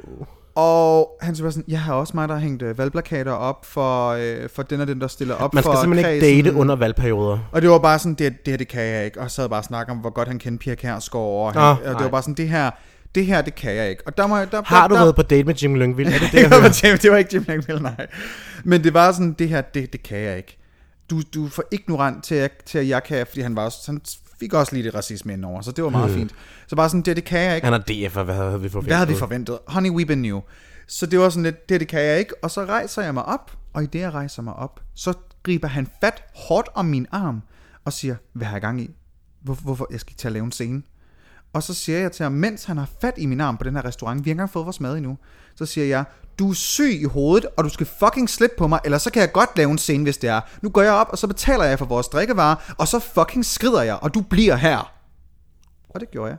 Og 0.56 1.18
han 1.22 1.36
siger 1.36 1.50
sådan, 1.50 1.64
jeg 1.68 1.82
har 1.82 1.94
også 1.94 2.12
mig, 2.16 2.28
der 2.28 2.34
har 2.34 2.42
hængt 2.42 2.62
øh, 2.62 2.78
valgplakater 2.78 3.32
op 3.32 3.66
for, 3.66 4.10
øh, 4.10 4.50
for 4.50 4.64
den 4.64 4.82
og 4.82 4.88
den, 4.88 5.02
der 5.02 5.08
stiller 5.08 5.36
op 5.36 5.54
Man 5.54 5.64
skal 5.64 5.74
for 5.74 5.82
simpelthen 5.82 6.06
kredsen. 6.06 6.30
ikke 6.30 6.50
date 6.50 6.58
under 6.58 6.76
valgperioder. 6.76 7.40
Og 7.52 7.62
det 7.62 7.70
var 7.70 7.80
bare 7.80 8.00
sådan, 8.00 8.14
det, 8.14 8.46
det 8.46 8.52
her, 8.52 8.58
det 8.58 8.68
kan 8.68 8.82
jeg 8.82 9.06
ikke. 9.06 9.22
Og 9.22 9.32
så 9.32 9.36
sad 9.36 9.50
bare 9.50 9.60
og 9.60 9.64
snakke 9.64 9.92
om, 9.92 9.98
hvor 9.98 10.10
godt 10.10 10.28
han 10.28 10.40
kendte 10.40 10.64
Pia 10.64 10.76
Kjærsgaard. 10.76 11.24
Og, 11.24 11.54
han, 11.54 11.62
og 11.86 11.96
det 11.96 12.04
var 12.04 12.10
bare 12.10 12.22
sådan, 12.22 12.34
det 12.34 12.50
her, 12.50 12.72
det 13.16 13.26
her, 13.26 13.42
det 13.42 13.56
kan 13.56 13.76
jeg 13.76 13.90
ikke. 13.90 14.04
Og 14.08 14.18
der 14.18 14.28
må 14.28 14.38
jeg, 14.38 14.52
der, 14.52 14.62
Har 14.66 14.88
du 14.88 14.94
der, 14.96 15.02
været 15.02 15.16
på 15.16 15.22
date 15.22 15.44
med 15.44 15.56
Jim 15.56 15.76
Lyngvild? 15.76 16.08
Er 16.08 16.12
det 16.12 16.22
det, 16.22 16.32
det, 16.32 16.42
jeg 16.42 16.50
var? 16.52 16.70
Jim- 16.70 16.98
det 17.02 17.12
var 17.12 17.18
ikke 17.18 17.30
Jim 17.34 17.46
Langville, 17.48 17.82
nej. 17.82 18.08
Men 18.64 18.84
det 18.84 18.94
var 18.94 19.12
sådan, 19.12 19.34
det 19.34 19.50
her, 19.50 19.62
det, 19.62 19.94
det 19.94 20.04
kan 20.04 20.18
jeg 20.20 20.38
ikke. 20.38 20.58
Du, 21.10 21.22
du 21.34 21.46
er 21.46 21.50
for 21.50 21.64
ignorant 21.72 22.24
til, 22.24 22.36
at- 22.36 22.64
til, 22.66 22.78
at 22.78 22.88
jeg 22.88 23.04
kan, 23.04 23.28
fordi 23.28 23.42
han 23.42 23.56
var 23.56 23.66
også, 23.66 23.78
han 23.86 24.02
fik 24.40 24.54
også 24.54 24.74
lige 24.76 24.84
det 24.84 24.96
racisme 24.96 25.34
indover, 25.34 25.62
så 25.62 25.72
det 25.72 25.84
var 25.84 25.90
meget 25.90 26.12
fint. 26.12 26.32
Så 26.68 26.76
bare 26.76 26.90
sådan, 26.90 27.02
det, 27.02 27.16
det 27.16 27.24
kan 27.26 27.40
jeg 27.40 27.56
ikke. 27.56 27.66
Han 27.68 27.74
er 27.74 27.78
DF, 28.10 28.18
og 28.18 28.24
hvad 28.26 28.36
havde 28.36 28.62
vi 28.62 28.70
forventet? 28.70 28.90
Hvad 28.90 28.98
havde 28.98 29.10
vi 29.10 29.16
forventet? 29.16 29.58
Honey, 29.68 29.90
we've 29.90 30.06
been 30.06 30.22
new. 30.22 30.42
Så 30.88 31.06
det 31.06 31.20
var 31.20 31.30
sådan 31.30 31.44
lidt, 31.44 31.70
det, 31.70 31.80
det 31.80 31.88
kan 31.88 32.02
jeg 32.02 32.20
ikke. 32.20 32.34
Og 32.44 32.52
så 32.52 32.66
rejser 32.66 33.02
jeg 33.02 33.14
mig 33.14 33.26
op, 33.26 33.52
og 33.74 33.84
i 33.84 33.86
det, 33.86 34.00
jeg 34.00 34.14
rejser 34.14 34.42
mig 34.42 34.54
op, 34.54 34.80
så 34.96 35.14
griber 35.44 35.68
han 35.68 35.88
fat 36.02 36.24
hårdt 36.36 36.70
om 36.74 36.86
min 36.86 37.08
arm, 37.12 37.42
og 37.86 37.94
siger, 37.94 38.16
hvad 38.34 38.48
har 38.48 38.54
jeg 38.56 38.62
gang 38.62 38.82
i? 38.82 38.90
Hvor, 39.42 39.54
hvorfor? 39.54 39.88
Jeg 39.92 40.00
skal 40.00 40.12
ikke 40.12 40.20
til 40.20 40.28
at 40.28 40.32
lave 40.32 40.46
en 40.46 40.52
scene. 40.52 40.82
Og 41.56 41.64
så 41.64 41.74
siger 41.74 42.00
jeg 42.00 42.12
til 42.12 42.24
ham, 42.24 42.32
mens 42.32 42.66
han 42.66 42.78
har 42.78 42.90
fat 43.02 43.14
i 43.18 43.26
min 43.26 43.42
arm 43.42 43.58
på 43.58 43.64
den 43.64 43.76
her 43.76 43.86
restaurant, 43.86 44.26
vi 44.26 44.30
har 44.30 44.32
ikke 44.32 44.32
engang 44.32 44.50
fået 44.50 44.66
vores 44.66 44.80
mad 44.80 44.98
endnu, 44.98 45.18
så 45.56 45.66
siger 45.66 45.88
jeg, 45.88 46.06
du 46.40 46.50
er 46.50 46.54
syg 46.54 47.02
i 47.02 47.04
hovedet, 47.04 47.50
og 47.58 47.64
du 47.64 47.70
skal 47.70 47.86
fucking 47.86 48.30
slippe 48.30 48.56
på 48.58 48.68
mig, 48.68 48.80
eller 48.86 48.98
så 48.98 49.12
kan 49.12 49.22
jeg 49.22 49.32
godt 49.32 49.58
lave 49.58 49.72
en 49.72 49.78
scene, 49.78 50.04
hvis 50.04 50.18
det 50.18 50.30
er. 50.30 50.42
Nu 50.62 50.70
går 50.70 50.82
jeg 50.82 50.94
op, 50.94 51.08
og 51.10 51.18
så 51.18 51.28
betaler 51.28 51.64
jeg 51.64 51.80
for 51.80 51.86
vores 51.86 52.08
drikkevarer, 52.08 52.74
og 52.78 52.88
så 52.88 53.00
fucking 53.00 53.46
skrider 53.46 53.82
jeg, 53.82 54.00
og 54.02 54.14
du 54.14 54.22
bliver 54.22 54.56
her. 54.56 54.94
Og 55.90 56.00
det 56.00 56.12
gjorde 56.12 56.30
jeg. 56.30 56.38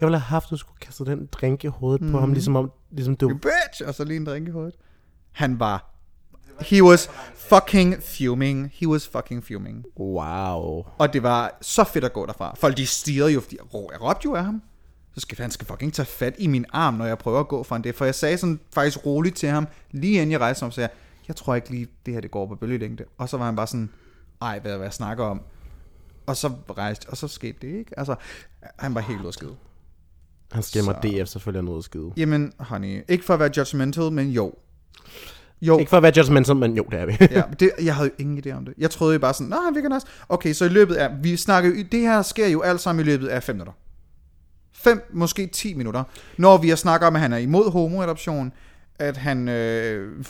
Jeg 0.00 0.06
ville 0.06 0.18
have 0.18 0.28
haft, 0.28 0.44
at 0.44 0.50
du 0.50 0.56
skulle 0.56 0.78
kaste 0.78 1.04
den 1.04 1.28
drink 1.32 1.64
i 1.64 1.66
hovedet 1.66 2.02
mm. 2.02 2.10
på 2.10 2.20
ham, 2.20 2.32
ligesom, 2.32 2.56
om, 2.56 2.70
ligesom 2.90 3.16
du... 3.16 3.28
bitch, 3.28 3.82
og 3.86 3.94
så 3.94 4.04
lige 4.04 4.16
en 4.16 4.26
drink 4.26 4.48
i 4.48 4.50
hovedet. 4.50 4.74
Han 5.32 5.60
var, 5.60 5.95
he 6.60 6.82
was 6.84 7.10
fucking 7.34 8.02
fuming, 8.02 8.70
he 8.74 8.88
was 8.88 9.08
fucking 9.08 9.44
fuming. 9.44 9.84
Wow. 9.98 10.84
Og 10.98 11.12
det 11.12 11.22
var 11.22 11.58
så 11.60 11.84
fedt 11.84 12.04
at 12.04 12.12
gå 12.12 12.26
derfra. 12.26 12.54
Folk 12.58 12.76
de 12.76 12.86
stirrede 12.86 13.32
jo, 13.32 13.40
fordi 13.40 13.56
jeg 13.56 13.74
rå- 13.74 13.88
jeg 13.92 14.02
råbte 14.02 14.24
jo 14.24 14.34
af 14.34 14.44
ham. 14.44 14.62
Så 15.14 15.20
skal 15.20 15.38
han 15.38 15.50
skal 15.50 15.66
fucking 15.66 15.92
tage 15.94 16.06
fat 16.06 16.34
i 16.38 16.46
min 16.46 16.64
arm, 16.72 16.94
når 16.94 17.06
jeg 17.06 17.18
prøver 17.18 17.40
at 17.40 17.48
gå 17.48 17.62
fra 17.62 17.78
det. 17.78 17.94
For 17.94 18.04
jeg 18.04 18.14
sagde 18.14 18.38
sådan 18.38 18.60
faktisk 18.74 19.06
roligt 19.06 19.36
til 19.36 19.48
ham, 19.48 19.66
lige 19.90 20.14
inden 20.14 20.30
jeg 20.30 20.40
rejste 20.40 20.64
mig, 20.64 20.72
så 20.72 20.80
jeg, 20.80 20.90
jeg 21.28 21.36
tror 21.36 21.54
ikke 21.54 21.70
lige, 21.70 21.86
det 22.06 22.14
her 22.14 22.20
det 22.20 22.30
går 22.30 22.46
på 22.46 22.54
bølgelængde. 22.54 23.04
Og 23.18 23.28
så 23.28 23.36
var 23.36 23.44
han 23.44 23.56
bare 23.56 23.66
sådan, 23.66 23.90
ej, 24.42 24.58
hvad, 24.58 24.76
hvad 24.76 24.86
jeg 24.86 24.92
snakker 24.92 25.24
om. 25.24 25.40
Og 26.26 26.36
så 26.36 26.52
rejste, 26.78 27.06
og 27.08 27.16
så 27.16 27.28
skete 27.28 27.58
det 27.62 27.78
ikke. 27.78 27.98
Altså, 27.98 28.14
han 28.78 28.94
var 28.94 29.00
helt 29.00 29.34
skide. 29.34 29.56
Han 30.52 30.62
stemmer 30.62 30.92
Så- 30.92 31.08
DF 31.22 31.28
selvfølgelig 31.28 31.64
noget 31.64 31.84
skide. 31.84 32.12
Jamen, 32.16 32.52
honey, 32.58 33.02
ikke 33.08 33.24
for 33.24 33.34
at 33.34 33.40
være 33.40 33.50
judgmental, 33.56 34.12
men 34.12 34.30
jo. 34.30 34.54
Jo, 35.62 35.78
Ikke 35.78 35.90
for 35.90 35.96
at 35.96 36.02
være 36.02 36.12
judgmental, 36.16 36.56
men 36.56 36.76
jo, 36.76 36.84
det 36.90 37.00
er 37.00 37.06
vi. 37.06 37.16
ja, 37.30 37.42
det, 37.60 37.70
jeg 37.82 37.94
havde 37.94 38.08
jo 38.08 38.24
ingen 38.24 38.42
idé 38.46 38.56
om 38.56 38.64
det. 38.64 38.74
Jeg 38.78 38.90
troede 38.90 39.12
jo 39.12 39.18
bare 39.18 39.34
sådan, 39.34 39.46
nej, 39.46 39.58
han 39.64 39.74
virker 39.74 39.88
nice. 39.88 40.06
Okay, 40.28 40.52
så 40.52 40.64
i 40.64 40.68
løbet 40.68 40.94
af, 40.94 41.10
vi 41.22 41.36
snakker 41.36 41.70
jo, 41.70 41.76
det 41.92 42.00
her 42.00 42.22
sker 42.22 42.48
jo 42.48 42.60
alt 42.60 42.80
sammen 42.80 43.06
i 43.06 43.08
løbet 43.08 43.28
af 43.28 43.42
5 43.42 43.54
minutter. 43.54 43.72
5, 44.74 45.10
måske 45.12 45.46
10 45.46 45.74
minutter. 45.74 46.02
Når 46.38 46.58
vi 46.58 46.68
har 46.68 46.76
snakket 46.76 47.06
om, 47.06 47.16
at 47.16 47.22
han 47.22 47.32
er 47.32 47.36
imod 47.36 47.70
homoadoption, 47.70 48.52
at 48.98 49.16
han... 49.16 49.48
Øh... 49.48 50.24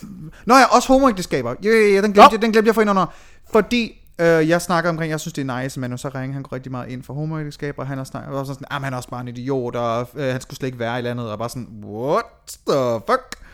Nå 0.47 0.55
ja, 0.55 0.65
også 0.65 0.89
homoægteskaber. 0.89 1.55
Ja, 1.62 1.69
ja, 1.69 1.77
ja, 1.77 2.03
den 2.03 2.12
glemte, 2.12 2.32
jeg, 2.32 2.43
den 2.43 2.53
glemte 2.53 2.69
jeg 2.69 2.74
for 2.74 2.82
ind 2.82 2.90
under. 2.90 3.07
Fordi 3.53 4.03
øh, 4.20 4.48
jeg 4.48 4.62
snakker 4.62 4.90
omkring, 4.90 5.11
jeg 5.11 5.20
synes, 5.20 5.32
det 5.32 5.51
er 5.51 5.62
nice, 5.62 5.81
men 5.81 5.98
så 5.98 6.09
ringer 6.09 6.35
han 6.35 6.43
går 6.43 6.53
rigtig 6.53 6.73
meget 6.73 6.89
ind 6.89 7.03
for 7.03 7.15
homoægteskaber, 7.15 7.82
og 7.82 7.89
han 7.89 7.98
har 7.98 8.05
snakket, 8.05 8.35
og 8.35 8.47
så 8.47 8.53
sådan, 8.55 8.66
ah, 8.70 8.82
han 8.82 8.93
er 8.93 8.97
også 8.97 9.09
bare 9.09 9.20
en 9.20 9.28
idiot, 9.28 9.77
og 9.77 10.09
øh, 10.15 10.32
han 10.32 10.40
skulle 10.40 10.57
slet 10.57 10.66
ikke 10.66 10.78
være 10.78 10.98
i 10.98 11.03
landet, 11.03 11.31
og 11.31 11.39
bare 11.39 11.48
sådan, 11.48 11.69
what 11.85 12.24
the 12.69 13.01
fuck? 13.07 13.45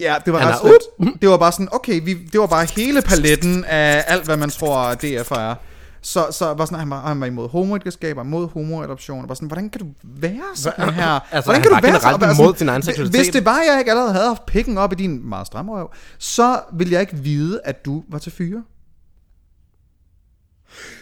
Ja, 0.00 0.16
det 0.24 0.32
var 0.32 0.38
ret 0.46 0.58
slemt. 0.60 1.22
Det 1.22 1.28
var 1.28 1.36
bare 1.36 1.52
sådan, 1.52 1.68
okay, 1.72 2.00
vi, 2.04 2.14
det 2.32 2.40
var 2.40 2.46
bare 2.46 2.66
hele 2.76 3.02
paletten 3.02 3.64
af 3.64 4.04
alt, 4.06 4.24
hvad 4.24 4.36
man 4.36 4.50
tror, 4.50 4.94
DF 4.94 5.30
er. 5.30 5.54
Så, 6.02 6.26
så 6.30 6.54
var 6.54 6.64
sådan, 6.64 6.78
han, 6.78 6.90
var, 6.90 7.00
han 7.00 7.20
var 7.20 7.26
imod 7.26 7.48
homoægteskaber, 7.48 8.24
imod 8.24 8.48
homoadoption, 8.48 9.22
og 9.22 9.28
var 9.28 9.34
sådan, 9.34 9.48
hvordan 9.48 9.70
kan 9.70 9.80
du 9.80 9.86
være 10.04 10.42
sådan 10.54 10.94
her? 10.94 11.20
Altså, 11.32 11.50
hvordan 11.50 11.64
var 11.70 11.80
du 11.80 11.86
være 11.86 12.00
sådan- 12.00 12.36
imod 12.40 12.54
sin 12.56 12.68
egen 12.68 12.76
Hvis- 12.82 12.86
seksualitet. 12.86 13.20
Hvis 13.20 13.28
det 13.32 13.44
var, 13.44 13.60
jeg 13.70 13.78
ikke 13.78 13.90
allerede 13.90 14.12
havde 14.12 14.26
haft 14.26 14.46
pikken 14.46 14.78
op 14.78 14.92
i 14.92 14.94
din 14.94 15.28
meget 15.28 15.46
stramme 15.46 15.72
røv, 15.72 15.90
så 16.18 16.60
ville 16.72 16.92
jeg 16.92 17.00
ikke 17.00 17.16
vide, 17.16 17.60
at 17.64 17.84
du 17.84 18.02
var 18.08 18.18
til 18.18 18.32
fyre. 18.32 18.62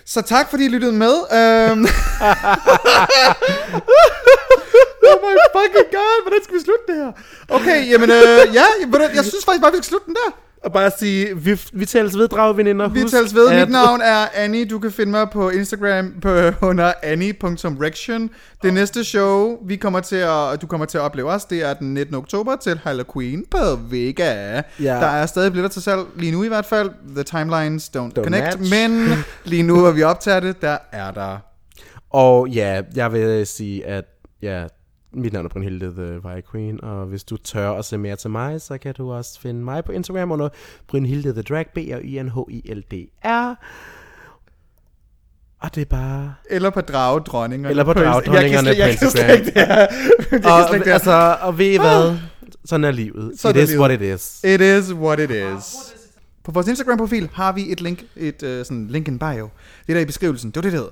Så 0.06 0.22
tak, 0.22 0.50
fordi 0.50 0.64
I 0.64 0.68
lyttede 0.68 0.92
med. 0.92 1.14
Øhm. 1.32 1.80
oh 5.08 5.16
my 5.26 5.34
fucking 5.56 5.88
god, 5.98 6.16
hvordan 6.24 6.40
skal 6.44 6.54
vi 6.58 6.60
slutte 6.68 6.84
det 6.88 6.96
her? 7.02 7.12
Okay, 7.48 7.90
jamen, 7.92 8.10
øh, 8.10 8.54
ja, 8.58 8.66
jeg, 8.80 9.10
jeg 9.14 9.24
synes 9.24 9.44
faktisk 9.44 9.62
bare, 9.62 9.72
vi 9.72 9.76
skal 9.76 9.84
slutte 9.84 10.06
den 10.06 10.14
der. 10.14 10.30
Og 10.64 10.72
bare 10.72 10.90
sige, 10.98 11.36
vi, 11.36 11.60
vi 11.72 11.84
tales 11.86 12.18
ved, 12.18 12.28
dragveninder. 12.28 12.88
Vi 12.88 13.04
tales 13.08 13.34
ved. 13.34 13.48
at- 13.48 13.60
Mit 13.60 13.70
navn 13.70 14.00
er 14.00 14.26
Annie. 14.34 14.64
Du 14.64 14.78
kan 14.78 14.92
finde 14.92 15.12
mig 15.12 15.30
på 15.30 15.50
Instagram 15.50 16.12
på 16.22 16.28
under 16.68 16.92
annie.rection. 17.02 18.30
Det 18.62 18.74
næste 18.74 19.04
show, 19.04 19.58
vi 19.66 19.76
kommer 19.76 20.00
til 20.00 20.16
at, 20.16 20.62
du 20.62 20.66
kommer 20.66 20.86
til 20.86 20.98
at 20.98 21.02
opleve 21.02 21.30
os, 21.30 21.44
det 21.44 21.64
er 21.64 21.74
den 21.74 21.94
19. 21.94 22.14
oktober 22.14 22.56
til 22.56 22.80
Halloween 22.84 23.44
på 23.50 23.58
Vega. 23.90 24.54
Ja. 24.54 24.62
Der 24.84 25.06
er 25.06 25.26
stadig 25.26 25.52
billetter 25.52 25.68
til 25.72 25.82
salg, 25.82 26.00
lige 26.16 26.32
nu 26.32 26.42
i 26.42 26.48
hvert 26.48 26.66
fald. 26.66 26.90
The 27.14 27.22
timelines 27.22 27.90
don't, 27.96 28.00
Don't 28.18 28.22
connect, 28.24 28.58
match. 28.60 28.70
men 28.70 29.08
lige 29.44 29.62
nu, 29.62 29.80
hvor 29.80 29.90
vi 29.90 30.02
optager 30.02 30.40
det, 30.40 30.62
der 30.62 30.76
er 30.92 31.10
der. 31.10 31.38
Og 32.10 32.48
ja, 32.48 32.80
jeg 32.94 33.12
vil 33.12 33.46
sige, 33.46 33.86
at 33.86 34.04
ja, 34.42 34.64
mit 35.16 35.32
navn 35.32 35.44
er 35.44 35.48
Brynhilde 35.48 35.86
The 35.86 36.20
Fire 36.22 36.42
Queen, 36.52 36.84
og 36.84 37.06
hvis 37.06 37.24
du 37.24 37.36
tør 37.36 37.70
at 37.70 37.84
se 37.84 37.98
mere 37.98 38.16
til 38.16 38.30
mig, 38.30 38.60
så 38.60 38.78
kan 38.78 38.94
du 38.94 39.12
også 39.12 39.40
finde 39.40 39.60
mig 39.60 39.84
på 39.84 39.92
Instagram 39.92 40.30
under 40.30 40.48
Brynhilde 40.88 41.32
The 41.32 41.42
Drag, 41.42 41.66
b 41.74 41.78
r 41.78 41.98
i 42.04 42.22
n 42.22 42.28
h 42.28 42.38
i 42.48 42.72
l 42.74 42.80
d 42.90 42.94
r 43.24 43.54
Og 45.60 45.74
det 45.74 45.80
er 45.80 45.84
bare... 45.84 46.34
Eller 46.50 46.70
på 46.70 46.80
dragedronningerne. 46.80 47.70
Eller 47.70 47.84
på 47.84 47.92
dragedronningerne 47.92 48.68
på 48.68 48.74
slet- 48.74 48.78
Jeg 48.78 48.98
kan 48.98 49.10
slet 49.10 49.30
Instagram. 49.30 49.38
ikke 49.38 49.50
det 49.60 49.66
her. 49.66 49.76
Jeg 50.30 50.42
kan 50.42 50.44
Og, 50.44 50.68
slet 50.68 50.74
ikke 50.76 50.84
det 50.84 50.86
her. 50.86 50.94
altså, 50.94 51.36
og 51.40 51.58
ved 51.58 51.66
I 51.70 51.76
hvad? 51.78 52.16
Sådan 52.64 52.84
er 52.84 52.90
livet. 52.90 53.32
Sådan 53.40 53.56
it 53.56 53.60
er 53.60 53.64
is 53.64 53.68
livet. 53.70 53.80
what 53.80 54.00
it 54.02 54.20
is. 54.20 54.44
It 54.44 54.60
is 54.60 54.92
what 54.94 55.20
it 55.20 55.30
is. 55.30 55.76
På 56.44 56.52
vores 56.52 56.68
Instagram-profil 56.68 57.28
har 57.32 57.52
vi 57.52 57.72
et 57.72 57.80
link, 57.80 58.04
et 58.16 58.42
uh, 58.42 58.48
sådan 58.48 58.86
link 58.86 59.08
in 59.08 59.18
bio. 59.18 59.48
Det 59.86 59.92
er 59.92 59.94
der 59.94 60.00
i 60.00 60.04
beskrivelsen. 60.04 60.50
Det 60.50 60.56
var 60.56 60.62
det, 60.62 60.72
det 60.72 60.80
hed. 60.80 60.88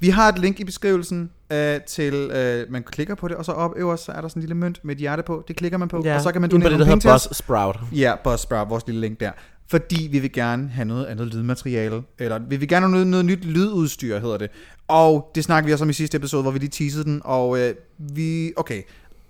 Vi 0.00 0.08
har 0.08 0.28
et 0.28 0.38
link 0.38 0.60
i 0.60 0.64
beskrivelsen 0.64 1.30
uh, 1.50 1.84
til, 1.86 2.14
uh, 2.14 2.72
man 2.72 2.82
klikker 2.82 3.14
på 3.14 3.28
det, 3.28 3.36
og 3.36 3.44
så 3.44 3.52
op 3.52 3.70
øverst, 3.76 4.04
så 4.04 4.12
er 4.12 4.20
der 4.20 4.28
sådan 4.28 4.40
en 4.40 4.42
lille 4.42 4.54
mønt 4.54 4.80
med 4.84 4.94
et 4.94 5.00
hjerte 5.00 5.22
på. 5.22 5.44
Det 5.48 5.56
klikker 5.56 5.78
man 5.78 5.88
på, 5.88 6.02
Ja, 6.04 6.14
og 6.14 6.20
så 6.20 6.32
kan 6.32 6.40
man 6.40 6.50
donere 6.50 6.70
det, 6.70 6.78
der 6.78 6.84
hedder 6.84 7.12
os. 7.12 7.28
Buzzsprout. 7.28 7.78
Ja, 7.92 8.14
Buzzsprout, 8.24 8.70
vores 8.70 8.86
lille 8.86 9.00
link 9.00 9.20
der. 9.20 9.30
Fordi 9.68 10.08
vi 10.10 10.18
vil 10.18 10.32
gerne 10.32 10.68
have 10.68 10.84
noget 10.84 11.06
andet 11.06 11.26
lydmateriale, 11.26 12.02
eller 12.18 12.38
vi 12.38 12.56
vil 12.56 12.68
gerne 12.68 12.86
have 12.86 12.90
noget, 12.90 13.06
noget 13.06 13.24
nyt 13.24 13.44
lydudstyr, 13.44 14.18
hedder 14.18 14.38
det. 14.38 14.50
Og 14.88 15.30
det 15.34 15.44
snakker 15.44 15.66
vi 15.66 15.72
også 15.72 15.84
om 15.84 15.90
i 15.90 15.92
sidste 15.92 16.16
episode, 16.16 16.42
hvor 16.42 16.50
vi 16.50 16.58
lige 16.58 16.70
teasede 16.70 17.04
den, 17.04 17.20
og 17.24 17.58
øh, 17.58 17.74
vi, 17.98 18.52
okay, 18.56 18.82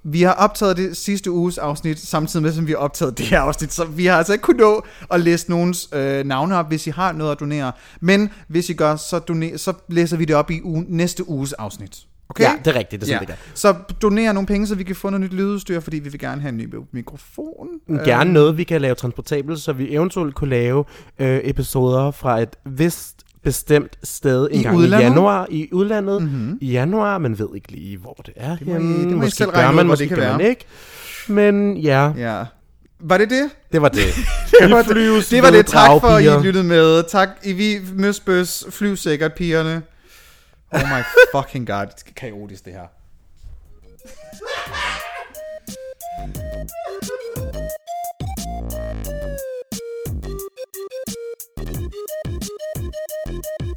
vi 0.09 0.23
har 0.23 0.33
optaget 0.33 0.77
det 0.77 0.97
sidste 0.97 1.31
uges 1.31 1.59
afsnit, 1.59 1.99
samtidig 1.99 2.43
med, 2.43 2.53
som 2.53 2.67
vi 2.67 2.73
har 2.73 2.79
optaget 2.79 3.19
det 3.19 3.27
her 3.27 3.41
afsnit, 3.41 3.73
så 3.73 3.85
vi 3.85 4.07
har 4.07 4.17
altså 4.19 4.33
ikke 4.33 4.43
kunnet 4.43 4.61
nå 4.61 4.85
at 5.11 5.21
læse 5.21 5.51
nogens 5.51 5.89
øh, 5.93 6.25
navne 6.27 6.57
op, 6.57 6.69
hvis 6.69 6.87
I 6.87 6.91
har 6.91 7.13
noget 7.13 7.33
at 7.33 7.41
donere. 7.41 7.73
Men 8.01 8.31
hvis 8.49 8.71
I 8.71 8.73
gør, 8.75 8.97
så, 8.97 9.19
doner, 9.19 9.57
så 9.57 9.73
læser 9.89 10.17
vi 10.17 10.25
det 10.25 10.37
op 10.37 10.51
i 10.51 10.61
ugen, 10.63 10.87
næste 10.89 11.29
uges 11.29 11.53
afsnit. 11.53 11.99
Okay? 12.29 12.45
Ja, 12.45 12.53
det 12.65 12.67
er 12.67 12.79
rigtigt, 12.79 13.03
det 13.03 13.09
er 13.11 13.13
Ja. 13.13 13.19
sådan, 13.19 13.35
det 13.55 13.59
Så 13.59 13.75
doner 14.03 14.33
nogle 14.33 14.47
penge, 14.47 14.67
så 14.67 14.75
vi 14.75 14.85
kan 14.85 14.97
få 14.97 15.11
noget 15.11 15.21
nyt 15.21 15.33
lydudstyr, 15.33 15.81
fordi 15.81 15.99
vi 15.99 16.09
vil 16.09 16.21
gerne 16.21 16.41
have 16.41 16.49
en 16.49 16.57
ny 16.57 16.75
mikrofon. 16.93 17.69
er. 17.89 18.05
Gerne 18.05 18.33
noget, 18.33 18.57
vi 18.57 18.65
kan 18.65 18.81
lave 18.81 18.95
transportabelt, 18.95 19.61
så 19.61 19.73
vi 19.73 19.95
eventuelt 19.95 20.35
kunne 20.35 20.51
lave 20.51 20.85
øh, 21.19 21.41
episoder 21.45 22.11
fra 22.11 22.41
et 22.41 22.57
vist 22.65 23.26
bestemt 23.47 23.99
sted 24.03 24.49
en 24.53 24.61
I 24.61 24.63
gang 24.63 24.77
udlandet? 24.77 25.05
i 25.07 25.09
januar 25.09 25.47
i 25.51 25.69
udlandet. 25.73 26.23
Mm-hmm. 26.23 26.59
I 26.61 26.71
januar, 26.73 27.19
man 27.19 27.39
ved 27.39 27.49
ikke 27.55 27.73
lige, 27.73 27.99
hvor 27.99 28.13
det 28.27 28.35
er. 28.37 28.57
må 28.67 28.71
I- 28.71 28.73
henne. 28.73 28.99
det 28.99 29.05
må 29.07 29.11
I 29.11 29.15
måske 29.15 29.37
selv 29.37 29.51
gør 29.51 29.57
regne 29.59 29.71
ud, 29.73 29.77
man, 29.77 29.87
måske 29.87 30.03
det 30.03 30.09
kan 30.09 30.19
gør 30.19 30.29
man 30.31 30.39
være. 30.39 30.49
ikke. 30.49 30.65
Men 31.29 31.77
ja, 31.77 32.13
Ja. 32.17 32.45
Var 33.01 33.19
det 33.19 33.31
det? 33.31 33.51
det 33.73 33.83
var 33.83 33.89
det. 33.89 34.05
Det 34.61 34.71
var, 34.71 34.83
flyves 34.83 35.29
det, 35.29 35.43
var 35.43 35.51
det. 35.51 35.67
Tak 35.67 36.01
for, 36.01 36.09
at. 36.09 36.43
I 36.43 36.47
lyttede 36.47 36.65
med. 36.65 37.03
Tak, 37.09 37.29
I 37.45 37.53
vi 37.53 37.79
møsbøs, 37.95 38.65
flyv 38.71 38.97
sikkert, 38.97 39.33
pigerne. 39.35 39.83
Oh 40.71 40.81
my 40.81 41.03
fucking 41.41 41.67
god. 41.67 41.87
Det 41.87 42.03
er 42.07 42.13
kaotisk, 42.17 42.65
det 42.65 42.73
her. 42.73 42.81